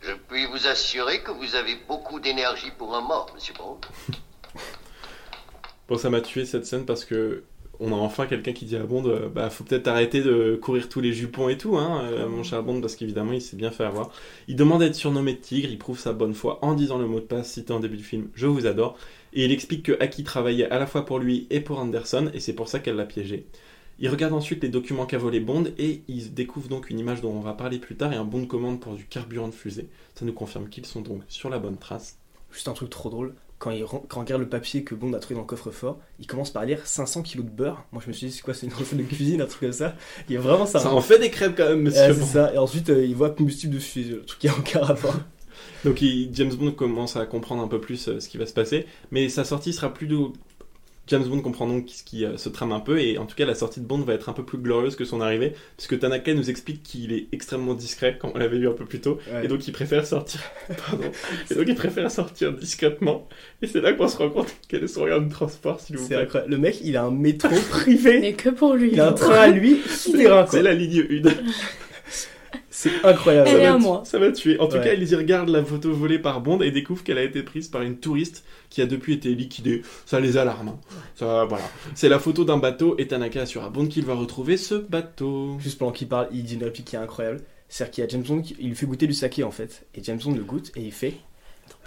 Je 0.00 0.12
puis 0.12 0.46
vous 0.46 0.66
assurer 0.66 1.22
que 1.22 1.30
vous 1.30 1.54
avez 1.54 1.76
beaucoup 1.86 2.20
d'énergie 2.20 2.70
pour 2.70 2.96
un 2.96 3.02
mort, 3.02 3.30
monsieur 3.34 3.54
Bond. 3.54 3.80
Bon, 5.88 5.98
ça 5.98 6.08
m'a 6.08 6.20
tué 6.20 6.46
cette 6.46 6.66
scène 6.66 6.86
parce 6.86 7.04
que 7.04 7.42
on 7.80 7.92
a 7.92 7.96
enfin 7.96 8.26
quelqu'un 8.26 8.52
qui 8.52 8.66
dit 8.66 8.76
à 8.76 8.84
Bond, 8.84 9.06
euh, 9.06 9.28
bah 9.28 9.50
faut 9.50 9.64
peut-être 9.64 9.88
arrêter 9.88 10.22
de 10.22 10.58
courir 10.60 10.88
tous 10.88 11.00
les 11.00 11.12
jupons 11.12 11.48
et 11.48 11.56
tout, 11.56 11.76
hein, 11.76 12.02
euh, 12.04 12.28
mon 12.28 12.42
cher 12.42 12.62
Bond, 12.62 12.80
parce 12.80 12.94
qu'évidemment 12.94 13.32
il 13.32 13.40
s'est 13.40 13.56
bien 13.56 13.70
fait 13.70 13.84
avoir. 13.84 14.10
Il 14.48 14.56
demande 14.56 14.82
à 14.82 14.86
être 14.86 14.94
surnommé 14.94 15.36
Tigre, 15.36 15.68
il 15.70 15.78
prouve 15.78 15.98
sa 15.98 16.12
bonne 16.12 16.34
foi 16.34 16.58
en 16.62 16.74
disant 16.74 16.98
le 16.98 17.06
mot 17.06 17.20
de 17.20 17.24
passe 17.24 17.52
cité 17.52 17.72
en 17.72 17.80
début 17.80 17.96
du 17.96 18.04
film, 18.04 18.28
je 18.34 18.46
vous 18.46 18.66
adore, 18.66 18.96
et 19.32 19.44
il 19.44 19.52
explique 19.52 19.84
que 19.84 19.96
Aki 20.00 20.24
travaillait 20.24 20.70
à 20.70 20.78
la 20.78 20.86
fois 20.86 21.04
pour 21.04 21.18
lui 21.18 21.46
et 21.50 21.60
pour 21.60 21.78
Anderson, 21.78 22.30
et 22.34 22.40
c'est 22.40 22.52
pour 22.52 22.68
ça 22.68 22.78
qu'elle 22.78 22.96
l'a 22.96 23.06
piégé. 23.06 23.46
Il 24.02 24.08
regarde 24.08 24.32
ensuite 24.32 24.62
les 24.62 24.70
documents 24.70 25.04
qu'a 25.04 25.18
volé 25.18 25.40
Bond 25.40 25.64
et 25.76 26.02
il 26.08 26.32
découvre 26.32 26.68
donc 26.68 26.88
une 26.88 26.98
image 26.98 27.20
dont 27.20 27.32
on 27.32 27.40
va 27.40 27.52
parler 27.52 27.78
plus 27.78 27.96
tard 27.96 28.14
et 28.14 28.16
un 28.16 28.24
bon 28.24 28.40
de 28.40 28.46
commande 28.46 28.80
pour 28.80 28.94
du 28.94 29.04
carburant 29.04 29.48
de 29.48 29.54
fusée. 29.54 29.88
Ça 30.14 30.24
nous 30.24 30.32
confirme 30.32 30.70
qu'ils 30.70 30.86
sont 30.86 31.02
donc 31.02 31.20
sur 31.28 31.50
la 31.50 31.58
bonne 31.58 31.76
trace. 31.76 32.18
Juste 32.50 32.68
un 32.68 32.72
truc 32.72 32.88
trop 32.88 33.10
drôle. 33.10 33.34
Quand 33.60 33.70
il, 33.70 33.84
quand 33.84 34.20
regarde 34.20 34.40
le 34.40 34.48
papier 34.48 34.82
que 34.82 34.94
Bond 34.96 35.12
a 35.12 35.18
trouvé 35.20 35.36
dans 35.36 35.42
le 35.42 35.46
coffre-fort, 35.46 36.00
il 36.18 36.26
commence 36.26 36.50
par 36.50 36.64
lire 36.64 36.84
500 36.86 37.22
kilos 37.22 37.44
de 37.46 37.50
beurre. 37.50 37.84
Moi 37.92 38.02
je 38.02 38.08
me 38.08 38.12
suis 38.14 38.26
dit 38.26 38.32
c'est 38.32 38.40
quoi 38.42 38.54
c'est 38.54 38.66
une 38.66 38.72
recette 38.72 38.96
de 38.98 39.02
cuisine 39.04 39.42
un 39.42 39.46
truc 39.46 39.60
comme 39.60 39.72
ça? 39.72 39.94
Il 40.28 40.34
y 40.34 40.38
a 40.38 40.40
vraiment 40.40 40.64
ça. 40.66 40.78
Ça 40.80 40.92
en 40.92 41.00
fait 41.02 41.18
des 41.18 41.30
crêpes 41.30 41.54
quand 41.56 41.68
même, 41.68 41.82
monsieur. 41.82 42.08
Ouais, 42.08 42.14
c'est 42.14 42.24
ça. 42.24 42.52
Et 42.54 42.58
ensuite 42.58 42.88
euh, 42.90 43.04
il 43.04 43.14
voit 43.14 43.30
combustible 43.30 43.74
de 43.74 43.78
fusée, 43.78 44.14
le 44.14 44.24
truc 44.24 44.40
qui 44.40 44.48
a 44.48 44.54
aucun 44.58 44.80
rapport. 44.80 45.14
Donc 45.84 46.00
il- 46.00 46.30
James 46.32 46.54
Bond 46.54 46.72
commence 46.72 47.16
à 47.16 47.26
comprendre 47.26 47.62
un 47.62 47.68
peu 47.68 47.80
plus 47.80 48.08
euh, 48.08 48.18
ce 48.18 48.28
qui 48.30 48.38
va 48.38 48.46
se 48.46 48.54
passer, 48.54 48.86
mais 49.10 49.28
sa 49.28 49.44
sortie 49.44 49.72
sera 49.74 49.92
plus 49.92 50.06
de... 50.06 50.16
James 51.10 51.24
Bond 51.24 51.40
comprend 51.40 51.66
donc 51.66 51.88
ce 51.88 52.02
qui 52.04 52.24
euh, 52.24 52.36
se 52.36 52.48
trame 52.48 52.72
un 52.72 52.80
peu, 52.80 53.00
et 53.00 53.18
en 53.18 53.26
tout 53.26 53.34
cas 53.34 53.44
la 53.44 53.54
sortie 53.54 53.80
de 53.80 53.84
Bond 53.84 53.98
va 54.02 54.14
être 54.14 54.28
un 54.28 54.32
peu 54.32 54.44
plus 54.44 54.58
glorieuse 54.58 54.94
que 54.96 55.04
son 55.04 55.20
arrivée, 55.20 55.54
puisque 55.76 55.98
Tanaka 55.98 56.32
nous 56.34 56.48
explique 56.50 56.82
qu'il 56.82 57.12
est 57.12 57.26
extrêmement 57.32 57.74
discret, 57.74 58.16
comme 58.18 58.30
on 58.34 58.38
l'avait 58.38 58.58
vu 58.58 58.68
un 58.68 58.72
peu 58.72 58.84
plus 58.84 59.00
tôt, 59.00 59.18
Ouais. 59.32 59.44
et 59.44 59.48
donc 59.48 59.66
il 59.66 59.72
préfère 59.72 60.06
sortir... 60.06 60.40
Pardon. 60.86 61.04
Et 61.50 61.54
donc 61.54 61.64
il 61.66 61.74
préfère 61.74 62.10
sortir 62.10 62.52
discrètement, 62.52 63.28
et 63.60 63.66
c'est 63.66 63.80
là 63.80 63.92
qu'on 63.92 64.08
se 64.08 64.16
rend 64.16 64.30
compte 64.30 64.54
quel 64.68 64.84
est 64.84 64.88
son 64.88 65.00
moyen 65.00 65.20
de 65.20 65.30
transport, 65.30 65.80
s'il 65.80 65.96
vous 65.98 66.06
plaît. 66.06 66.16
incroyable. 66.16 66.52
Le 66.52 66.58
mec 66.58 66.78
il 66.82 66.96
a 66.96 67.02
un 67.04 67.10
métro 67.10 67.50
privé. 67.70 68.20
Mais 68.20 68.32
que 68.34 68.50
pour 68.50 68.74
lui. 68.74 68.90
Il 68.92 69.00
a 69.00 69.08
un 69.08 69.12
train 69.12 69.34
à 69.34 69.48
lui. 69.48 69.80
C'est 69.86 70.62
la 70.62 70.74
ligne 70.74 71.04
1. 71.24 71.30
C'est 72.82 73.04
incroyable. 73.04 73.48
Elle 73.50 73.60
est 73.60 73.64
Ça 73.64 73.70
à 73.70 73.72
m'a- 73.74 73.78
moi. 73.78 74.02
Ça 74.06 74.18
m'a 74.18 74.30
tué. 74.32 74.58
En 74.58 74.66
tout 74.66 74.76
Ouais. 74.76 74.82
cas, 74.84 74.94
ils 74.94 75.10
y 75.10 75.14
regardent 75.14 75.50
la 75.50 75.62
photo 75.62 75.92
volée 75.92 76.18
par 76.18 76.40
Bond 76.40 76.60
et 76.62 76.70
découvrent 76.70 77.02
qu'elle 77.04 77.18
a 77.18 77.22
été 77.22 77.42
prise 77.42 77.68
par 77.68 77.82
une 77.82 77.98
touriste 77.98 78.42
qui 78.70 78.80
a 78.80 78.86
depuis 78.86 79.12
été 79.12 79.34
liquidée. 79.34 79.82
Ça 80.06 80.18
les 80.18 80.38
alarme. 80.38 80.68
hein. 80.68 80.78
Ça, 81.14 81.44
voilà. 81.44 81.64
C'est 81.94 82.08
la 82.08 82.18
photo 82.18 82.44
d'un 82.44 82.56
bateau 82.56 82.94
et 82.98 83.06
Tanaka 83.06 83.42
assure 83.42 83.64
à 83.64 83.68
Bond 83.68 83.86
qu'il 83.88 84.06
va 84.06 84.14
retrouver 84.14 84.56
ce 84.56 84.74
bateau. 84.76 85.58
Juste 85.60 85.78
pendant 85.78 85.92
qu'il 85.92 86.08
parle, 86.08 86.28
il 86.32 86.42
dit 86.44 86.54
une 86.54 86.64
réplique 86.64 86.86
qui 86.86 86.96
est 86.96 86.98
incroyable. 87.00 87.42
C'est-à-dire 87.68 87.90
qu'il 87.92 88.04
y 88.04 88.06
a 88.06 88.08
James 88.10 88.22
Bond, 88.26 88.42
qui- 88.42 88.56
il 88.58 88.68
lui 88.68 88.74
fait 88.74 88.86
goûter 88.86 89.06
du 89.06 89.12
saké 89.14 89.44
en 89.44 89.50
fait. 89.50 89.86
Et 89.94 90.02
James 90.02 90.18
Bond 90.24 90.32
le 90.32 90.42
goûte 90.42 90.72
et 90.74 90.80
il 90.80 90.92
fait 90.92 91.14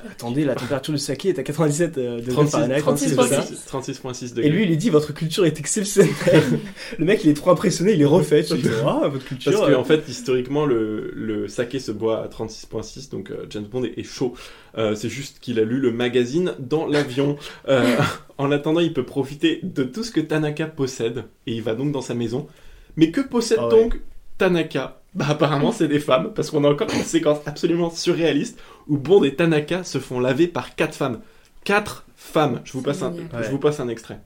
Attendez, 0.10 0.44
la 0.44 0.56
température 0.56 0.94
du 0.94 1.00
saké 1.00 1.30
est 1.30 1.40
à 1.40 1.44
97 1.44 1.98
euh, 1.98 2.18
degrés 2.18 2.34
36, 2.34 2.52
Fahrenheit. 2.52 2.80
36, 2.80 3.16
36, 3.16 3.66
36, 3.66 4.02
36,6 4.02 4.34
degrés. 4.34 4.48
Et 4.48 4.50
lui, 4.50 4.64
il 4.64 4.70
lui 4.70 4.78
dit 4.78 4.90
Votre 4.90 5.14
culture 5.14 5.46
est 5.46 5.60
exceptionnelle. 5.60 6.12
le 7.00 7.06
mec, 7.06 7.24
il 7.24 7.30
est 7.30 7.34
trop 7.36 7.52
impressionné, 7.52 7.94
il 7.94 8.02
est 8.02 8.06
refait. 8.06 8.42
Il 8.52 8.62
dit 8.62 8.70
Ah, 8.86 9.08
votre 9.08 9.24
culture. 9.24 9.52
Parce 9.52 9.66
que 9.66 9.72
euh, 9.72 9.80
en 9.80 9.84
fait, 9.86 10.04
historiquement, 10.10 10.66
le, 10.66 11.12
le 11.16 11.48
saké 11.48 11.80
se 11.80 11.92
boit 11.92 12.22
à 12.22 12.28
36.6, 12.28 13.12
donc 13.12 13.32
euh, 13.32 13.46
James 13.50 13.66
Bond 13.66 13.86
est, 13.86 13.98
est 13.98 14.04
chaud. 14.04 14.34
Euh, 14.78 14.96
c'est 14.96 15.10
juste 15.10 15.40
qu'il 15.40 15.60
a 15.60 15.64
lu 15.64 15.80
le 15.80 15.92
magazine 15.92 16.54
dans 16.60 16.86
l'avion. 16.86 17.38
Euh, 17.68 17.96
en 18.38 18.52
attendant, 18.52 18.80
il 18.80 18.94
peut 18.94 19.06
profiter 19.06 19.60
de 19.64 19.84
tout 19.84 20.04
ce 20.04 20.12
que 20.12 20.22
Tanaka 20.22 20.66
possède, 20.66 21.26
et 21.48 21.54
il 21.54 21.62
va 21.62 21.76
donc 21.76 21.92
dans 21.92 22.02
sa 22.02 22.14
maison. 22.14 22.48
Mais 22.96 23.12
que 23.12 23.22
possède 23.22 23.60
Ah 23.62 23.68
ouais. 23.68 23.84
donc 23.84 24.00
Tanaka? 24.38 25.00
Bah 25.14 25.28
apparemment, 25.30 25.72
c'est 25.72 25.88
des 25.88 26.00
femmes, 26.00 26.32
parce 26.34 26.50
qu'on 26.50 26.64
a 26.64 26.70
encore 26.70 26.92
une 26.92 27.04
séquence 27.04 27.38
absolument 27.46 27.92
surréaliste 27.92 28.60
où 28.88 28.98
Bond 28.98 29.24
et 29.24 29.36
Tanaka 29.36 29.84
se 29.84 30.00
font 30.00 30.20
laver 30.20 30.48
par 30.48 30.76
quatre 30.76 30.96
femmes. 30.96 31.22
Quatre 31.64 32.04
femmes. 32.16 32.62
Je 32.64 32.74
vous 32.74 32.82
passe 32.82 33.02
un, 33.02 33.14
je 33.42 33.50
vous 33.50 33.60
passe 33.60 33.80
un 33.80 33.88
extrait. 33.88 34.20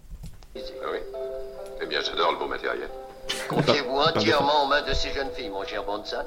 Ah 0.56 0.60
oui 0.92 0.98
Eh 1.82 1.86
bien, 1.86 2.00
j'adore 2.02 2.32
le 2.32 2.40
beau 2.40 2.48
matériel. 2.48 2.90
Confiez-vous 3.50 3.98
entièrement 3.98 4.66
aux 4.66 4.68
mains 4.68 4.82
de 4.82 4.94
ces 4.94 5.12
jeunes 5.12 5.30
filles, 5.36 5.50
mon 5.50 5.64
cher 5.66 5.84
Bonsan. 5.84 6.24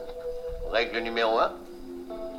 Règle 0.71 1.01
numéro 1.01 1.39
un, 1.39 1.53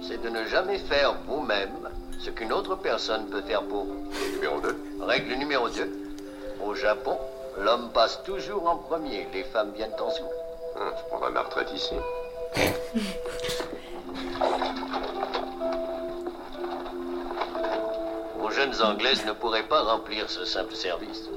c'est 0.08 0.22
de 0.22 0.30
ne 0.30 0.46
jamais 0.46 0.78
faire 0.78 1.16
vous-même 1.28 1.90
ce 2.20 2.30
qu'une 2.30 2.54
autre 2.54 2.76
personne 2.76 3.28
peut 3.30 3.42
faire 3.42 3.64
pour 3.64 3.86
vous. 3.86 4.12
Numéro 4.36 4.62
2. 4.62 4.78
Règle 5.02 5.34
numéro 5.36 5.68
2, 5.70 5.90
au 6.64 6.76
Japon, 6.76 7.18
l'homme 7.58 7.90
passe 7.94 8.22
toujours 8.24 8.70
en 8.70 8.78
premier, 8.78 9.28
les 9.34 9.44
femmes 9.44 9.72
viennent 9.76 9.92
en 10.00 10.12
second. 10.12 10.30
je 10.76 11.10
prendrai 11.10 11.32
ma 11.32 11.42
retraite 11.42 11.72
ici. 11.74 11.96
Jeunes 18.56 18.82
Anglaises 18.82 19.26
ne 19.26 19.34
pourraient 19.34 19.68
pas 19.68 19.82
remplir 19.84 20.30
ce 20.30 20.46
simple 20.46 20.74
service. 20.74 21.30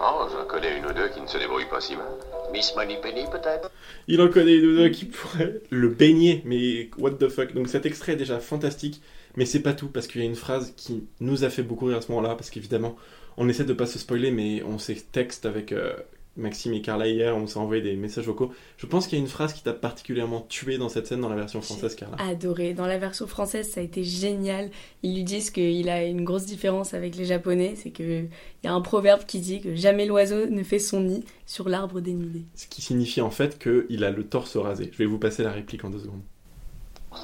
Oh, 0.00 0.26
j'en 0.32 0.44
connais 0.46 0.76
une 0.76 0.86
ou 0.86 0.92
deux 0.92 1.08
qui 1.08 1.20
ne 1.20 1.26
se 1.26 1.38
débrouillent 1.38 1.68
pas 1.68 1.80
si 1.80 1.94
mal. 1.96 2.06
Miss 2.52 2.74
Moneypenny, 2.74 3.24
peut-être? 3.30 3.70
Il 4.08 4.20
en 4.20 4.28
connaît 4.28 4.56
une 4.56 4.66
ou 4.66 4.76
deux 4.76 4.88
qui 4.88 5.04
pourraient 5.04 5.60
le 5.70 5.88
baigner, 5.88 6.42
mais 6.44 6.90
what 6.98 7.12
the 7.12 7.28
fuck. 7.28 7.52
Donc 7.54 7.68
cet 7.68 7.86
extrait 7.86 8.12
est 8.12 8.16
déjà 8.16 8.40
fantastique, 8.40 9.00
mais 9.36 9.46
c'est 9.46 9.60
pas 9.62 9.74
tout, 9.74 9.88
parce 9.88 10.06
qu'il 10.06 10.20
y 10.20 10.24
a 10.24 10.26
une 10.26 10.34
phrase 10.34 10.74
qui 10.76 11.06
nous 11.20 11.44
a 11.44 11.50
fait 11.50 11.62
beaucoup 11.62 11.86
rire 11.86 11.98
à 11.98 12.00
ce 12.00 12.10
moment-là, 12.12 12.34
parce 12.34 12.50
qu'évidemment, 12.50 12.96
on 13.36 13.48
essaie 13.48 13.64
de 13.64 13.72
pas 13.72 13.86
se 13.86 13.98
spoiler, 13.98 14.30
mais 14.30 14.62
on 14.64 14.78
s'est 14.78 14.96
texte 15.12 15.46
avec 15.46 15.72
euh, 15.72 15.94
Maxime 16.36 16.72
et 16.72 16.80
Carla 16.80 17.08
hier, 17.08 17.36
on 17.36 17.46
s'est 17.46 17.58
envoyé 17.58 17.82
des 17.82 17.94
messages 17.94 18.26
vocaux. 18.26 18.52
Je 18.78 18.86
pense 18.86 19.06
qu'il 19.06 19.18
y 19.18 19.20
a 19.20 19.24
une 19.24 19.30
phrase 19.30 19.52
qui 19.52 19.62
t'a 19.62 19.74
particulièrement 19.74 20.40
tué 20.40 20.78
dans 20.78 20.88
cette 20.88 21.06
scène 21.06 21.20
dans 21.20 21.28
la 21.28 21.36
version 21.36 21.60
française, 21.60 21.94
Carla. 21.94 22.16
Adoré. 22.18 22.72
Dans 22.72 22.86
la 22.86 22.96
version 22.96 23.26
française, 23.26 23.70
ça 23.70 23.80
a 23.80 23.82
été 23.82 24.02
génial. 24.02 24.70
Ils 25.02 25.14
lui 25.14 25.24
disent 25.24 25.50
qu'il 25.50 25.90
a 25.90 26.04
une 26.04 26.24
grosse 26.24 26.46
différence 26.46 26.94
avec 26.94 27.16
les 27.16 27.26
Japonais. 27.26 27.74
C'est 27.76 27.90
qu'il 27.90 28.30
y 28.64 28.66
a 28.66 28.72
un 28.72 28.80
proverbe 28.80 29.26
qui 29.26 29.40
dit 29.40 29.60
que 29.60 29.74
jamais 29.74 30.06
l'oiseau 30.06 30.46
ne 30.46 30.62
fait 30.62 30.78
son 30.78 31.00
nid 31.02 31.24
sur 31.44 31.68
l'arbre 31.68 32.00
dénudé. 32.00 32.46
Ce 32.54 32.66
qui 32.66 32.80
signifie 32.80 33.20
en 33.20 33.30
fait 33.30 33.58
qu'il 33.58 34.02
a 34.02 34.10
le 34.10 34.26
torse 34.26 34.56
rasé. 34.56 34.88
Je 34.90 34.98
vais 34.98 35.06
vous 35.06 35.18
passer 35.18 35.42
la 35.42 35.52
réplique 35.52 35.84
en 35.84 35.90
deux 35.90 36.00
secondes. 36.00 36.22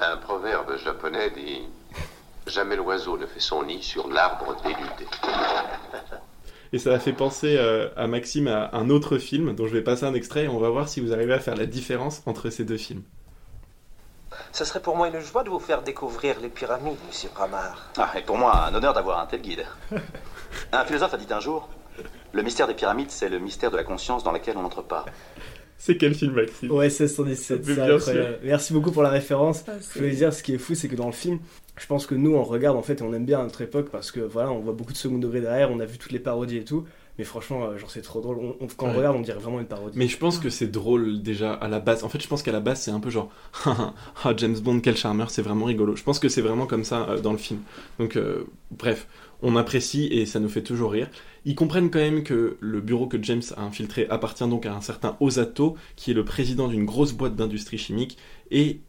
Un 0.01 0.17
proverbe 0.17 0.77
japonais 0.77 1.31
dit 1.31 1.61
Jamais 2.45 2.75
l'oiseau 2.75 3.17
ne 3.17 3.25
fait 3.25 3.39
son 3.39 3.63
nid 3.63 3.81
sur 3.81 4.07
l'arbre 4.07 4.55
déludé. 4.63 5.05
Et 6.71 6.77
ça 6.77 6.93
a 6.93 6.99
fait 6.99 7.13
penser 7.13 7.57
euh, 7.57 7.89
à 7.95 8.07
Maxime 8.07 8.47
à 8.47 8.69
un 8.73 8.89
autre 8.89 9.17
film 9.17 9.55
dont 9.55 9.65
je 9.65 9.73
vais 9.73 9.81
passer 9.81 10.05
un 10.05 10.13
extrait 10.13 10.43
et 10.43 10.47
on 10.47 10.59
va 10.59 10.69
voir 10.69 10.87
si 10.87 10.99
vous 10.99 11.13
arrivez 11.13 11.33
à 11.33 11.39
faire 11.39 11.55
la 11.55 11.65
différence 11.65 12.21
entre 12.25 12.49
ces 12.49 12.63
deux 12.63 12.77
films. 12.77 13.03
Ce 14.51 14.65
serait 14.65 14.79
pour 14.79 14.95
moi 14.95 15.07
une 15.07 15.19
joie 15.19 15.43
de 15.43 15.49
vous 15.49 15.59
faire 15.59 15.81
découvrir 15.81 16.39
les 16.39 16.49
pyramides, 16.49 16.97
monsieur 17.07 17.29
Bramar. 17.33 17.89
Ah, 17.97 18.11
et 18.15 18.21
pour 18.21 18.37
moi, 18.37 18.65
un 18.65 18.73
honneur 18.73 18.93
d'avoir 18.93 19.19
un 19.19 19.25
tel 19.25 19.41
guide. 19.41 19.65
un 20.71 20.85
philosophe 20.85 21.13
a 21.13 21.17
dit 21.17 21.31
un 21.31 21.39
jour 21.39 21.69
Le 22.33 22.43
mystère 22.43 22.67
des 22.67 22.73
pyramides, 22.73 23.11
c'est 23.11 23.29
le 23.29 23.39
mystère 23.39 23.71
de 23.71 23.77
la 23.77 23.83
conscience 23.83 24.23
dans 24.23 24.31
laquelle 24.31 24.57
on 24.57 24.61
n'entre 24.61 24.83
pas. 24.83 25.05
C'est 25.81 25.95
quel 25.95 26.13
film, 26.13 26.33
Maxime 26.33 26.71
Ouais, 26.71 26.87
1617, 26.87 27.59
Mais 27.59 27.65
c'est 27.65 27.73
bien 27.73 27.95
incroyable. 27.95 28.39
Merci 28.43 28.73
beaucoup 28.73 28.91
pour 28.91 29.01
la 29.01 29.09
référence. 29.09 29.63
Ah, 29.67 29.71
Je 29.93 29.99
voulais 29.99 30.11
dire, 30.11 30.33
ce 30.33 30.43
qui 30.43 30.53
est 30.53 30.57
fou, 30.57 30.75
c'est 30.75 30.89
que 30.89 30.95
dans 30.95 31.05
le 31.05 31.13
film, 31.13 31.39
je 31.79 31.85
pense 31.87 32.05
que 32.05 32.15
nous, 32.15 32.35
on 32.35 32.43
regarde 32.43 32.77
en 32.77 32.81
fait 32.81 32.99
et 32.99 33.01
on 33.01 33.13
aime 33.13 33.25
bien 33.25 33.41
notre 33.41 33.61
époque 33.61 33.89
parce 33.89 34.11
que 34.11 34.19
voilà, 34.19 34.51
on 34.51 34.59
voit 34.59 34.73
beaucoup 34.73 34.91
de 34.91 34.97
second 34.97 35.17
degré 35.17 35.39
derrière, 35.39 35.71
on 35.71 35.79
a 35.79 35.85
vu 35.85 35.97
toutes 35.97 36.11
les 36.11 36.19
parodies 36.19 36.57
et 36.57 36.63
tout. 36.65 36.85
Mais 37.19 37.25
franchement, 37.25 37.65
euh, 37.65 37.77
genre, 37.77 37.91
c'est 37.91 38.01
trop 38.01 38.21
drôle. 38.21 38.37
On- 38.39 38.55
on- 38.61 38.67
quand 38.75 38.87
on 38.87 38.89
Ouais. 38.91 38.97
regarde, 38.97 39.17
on 39.17 39.21
dirait 39.21 39.37
vraiment 39.37 39.59
une 39.59 39.67
parodie. 39.67 39.95
Mais 39.97 40.07
je 40.07 40.17
pense 40.17 40.39
que 40.39 40.49
c'est 40.49 40.67
drôle 40.71 41.21
déjà 41.21 41.53
à 41.53 41.67
la 41.67 41.79
base. 41.79 42.03
En 42.03 42.09
fait, 42.09 42.19
je 42.23 42.27
pense 42.27 42.41
qu'à 42.41 42.51
la 42.53 42.61
base, 42.61 42.79
c'est 42.81 42.91
un 42.91 42.99
peu 43.01 43.09
genre 43.11 43.29
Ah, 44.23 44.33
James 44.37 44.57
Bond, 44.57 44.79
quel 44.79 44.95
charmeur, 44.97 45.29
c'est 45.29 45.41
vraiment 45.41 45.65
rigolo. 45.65 45.95
Je 45.95 46.03
pense 46.03 46.17
que 46.17 46.29
c'est 46.29 46.41
vraiment 46.41 46.65
comme 46.65 46.83
ça 46.83 47.07
euh, 47.09 47.19
dans 47.19 47.33
le 47.33 47.37
film. 47.37 47.59
Donc, 47.99 48.15
euh, 48.15 48.45
bref, 48.71 49.05
on 49.41 49.55
apprécie 49.57 50.05
et 50.07 50.25
ça 50.25 50.39
nous 50.39 50.49
fait 50.49 50.63
toujours 50.63 50.91
rire. 50.93 51.09
Ils 51.45 51.55
comprennent 51.55 51.91
quand 51.91 51.99
même 51.99 52.23
que 52.23 52.57
le 52.59 52.81
bureau 52.81 53.07
que 53.07 53.21
James 53.21 53.41
a 53.57 53.63
infiltré 53.63 54.07
appartient 54.09 54.47
donc 54.47 54.65
à 54.65 54.73
un 54.73 54.81
certain 54.81 55.15
Osato, 55.19 55.75
qui 55.97 56.11
est 56.11 56.13
le 56.13 56.25
président 56.25 56.67
d'une 56.69 56.85
grosse 56.85 57.11
boîte 57.13 57.35
d'industrie 57.35 57.77
chimique. 57.77 58.17
Et. 58.49 58.79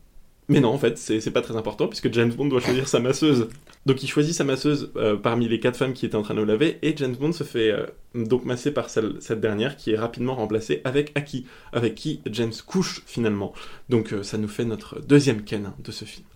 Mais 0.50 0.60
non, 0.60 0.70
en 0.70 0.78
fait, 0.78 0.98
c'est 0.98 1.30
pas 1.30 1.42
très 1.42 1.56
important 1.56 1.86
puisque 1.86 2.12
James 2.12 2.32
Bond 2.32 2.46
doit 2.46 2.60
choisir 2.60 2.88
sa 2.88 2.98
masseuse. 2.98 3.48
Donc 3.86 4.02
il 4.02 4.08
choisit 4.08 4.34
sa 4.34 4.42
masseuse 4.42 4.90
euh, 4.96 5.16
parmi 5.16 5.48
les 5.48 5.60
quatre 5.60 5.76
femmes 5.76 5.92
qui 5.92 6.04
étaient 6.04 6.16
en 6.16 6.22
train 6.22 6.34
de 6.34 6.40
le 6.40 6.44
laver 6.44 6.78
et 6.82 6.94
James 6.96 7.14
Bond 7.14 7.32
se 7.32 7.44
fait 7.44 7.70
euh, 7.70 7.86
donc 8.14 8.44
masser 8.44 8.72
par 8.72 8.90
cette 8.90 9.40
dernière 9.40 9.76
qui 9.76 9.92
est 9.92 9.96
rapidement 9.96 10.34
remplacée 10.34 10.80
avec 10.84 11.12
Aki, 11.14 11.46
avec 11.72 11.94
qui 11.94 12.20
James 12.26 12.52
couche 12.66 13.02
finalement. 13.06 13.52
Donc 13.88 14.12
euh, 14.12 14.24
ça 14.24 14.38
nous 14.38 14.48
fait 14.48 14.64
notre 14.64 15.00
deuxième 15.00 15.44
ken 15.44 15.72
de 15.82 15.92
ce 15.92 16.04
film. 16.04 16.26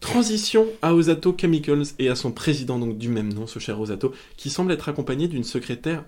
Transition 0.00 0.66
à 0.82 0.94
Osato 0.94 1.34
Chemicals 1.38 1.94
et 1.98 2.08
à 2.10 2.14
son 2.14 2.30
président 2.30 2.78
donc 2.78 2.98
du 2.98 3.08
même 3.08 3.32
nom, 3.32 3.46
ce 3.46 3.58
cher 3.58 3.80
Osato, 3.80 4.12
qui 4.36 4.50
semble 4.50 4.70
être 4.72 4.88
accompagné 4.88 5.26
d'une 5.26 5.42
secrétaire 5.42 6.04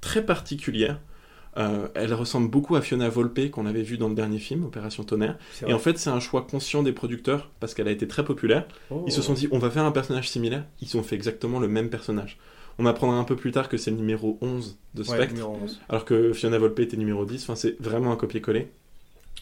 très 0.00 0.26
particulière. 0.26 0.98
Euh, 1.56 1.88
elle 1.94 2.14
ressemble 2.14 2.48
beaucoup 2.48 2.76
à 2.76 2.80
Fiona 2.80 3.08
Volpe 3.08 3.50
qu'on 3.50 3.66
avait 3.66 3.82
vu 3.82 3.98
dans 3.98 4.08
le 4.08 4.14
dernier 4.14 4.38
film, 4.38 4.64
Opération 4.64 5.02
Tonnerre. 5.02 5.36
Et 5.66 5.72
en 5.72 5.78
fait, 5.78 5.98
c'est 5.98 6.10
un 6.10 6.20
choix 6.20 6.46
conscient 6.48 6.82
des 6.82 6.92
producteurs 6.92 7.50
parce 7.60 7.74
qu'elle 7.74 7.88
a 7.88 7.90
été 7.90 8.06
très 8.06 8.24
populaire. 8.24 8.66
Oh. 8.90 9.04
Ils 9.06 9.12
se 9.12 9.22
sont 9.22 9.34
dit, 9.34 9.48
on 9.50 9.58
va 9.58 9.70
faire 9.70 9.84
un 9.84 9.92
personnage 9.92 10.28
similaire. 10.30 10.64
Ils 10.80 10.96
ont 10.96 11.02
fait 11.02 11.16
exactement 11.16 11.58
le 11.58 11.68
même 11.68 11.90
personnage. 11.90 12.38
On 12.78 12.86
apprendra 12.86 13.16
un 13.16 13.24
peu 13.24 13.36
plus 13.36 13.50
tard 13.50 13.68
que 13.68 13.76
c'est 13.76 13.90
le 13.90 13.96
numéro 13.96 14.38
11 14.40 14.78
de 14.94 15.02
Spectre, 15.02 15.34
numéro 15.34 15.58
11. 15.62 15.80
alors 15.88 16.04
que 16.04 16.32
Fiona 16.32 16.56
Volpe 16.56 16.78
était 16.78 16.96
numéro 16.96 17.24
10. 17.24 17.42
Enfin, 17.42 17.56
c'est 17.56 17.80
vraiment 17.80 18.12
un 18.12 18.16
copier-coller. 18.16 18.68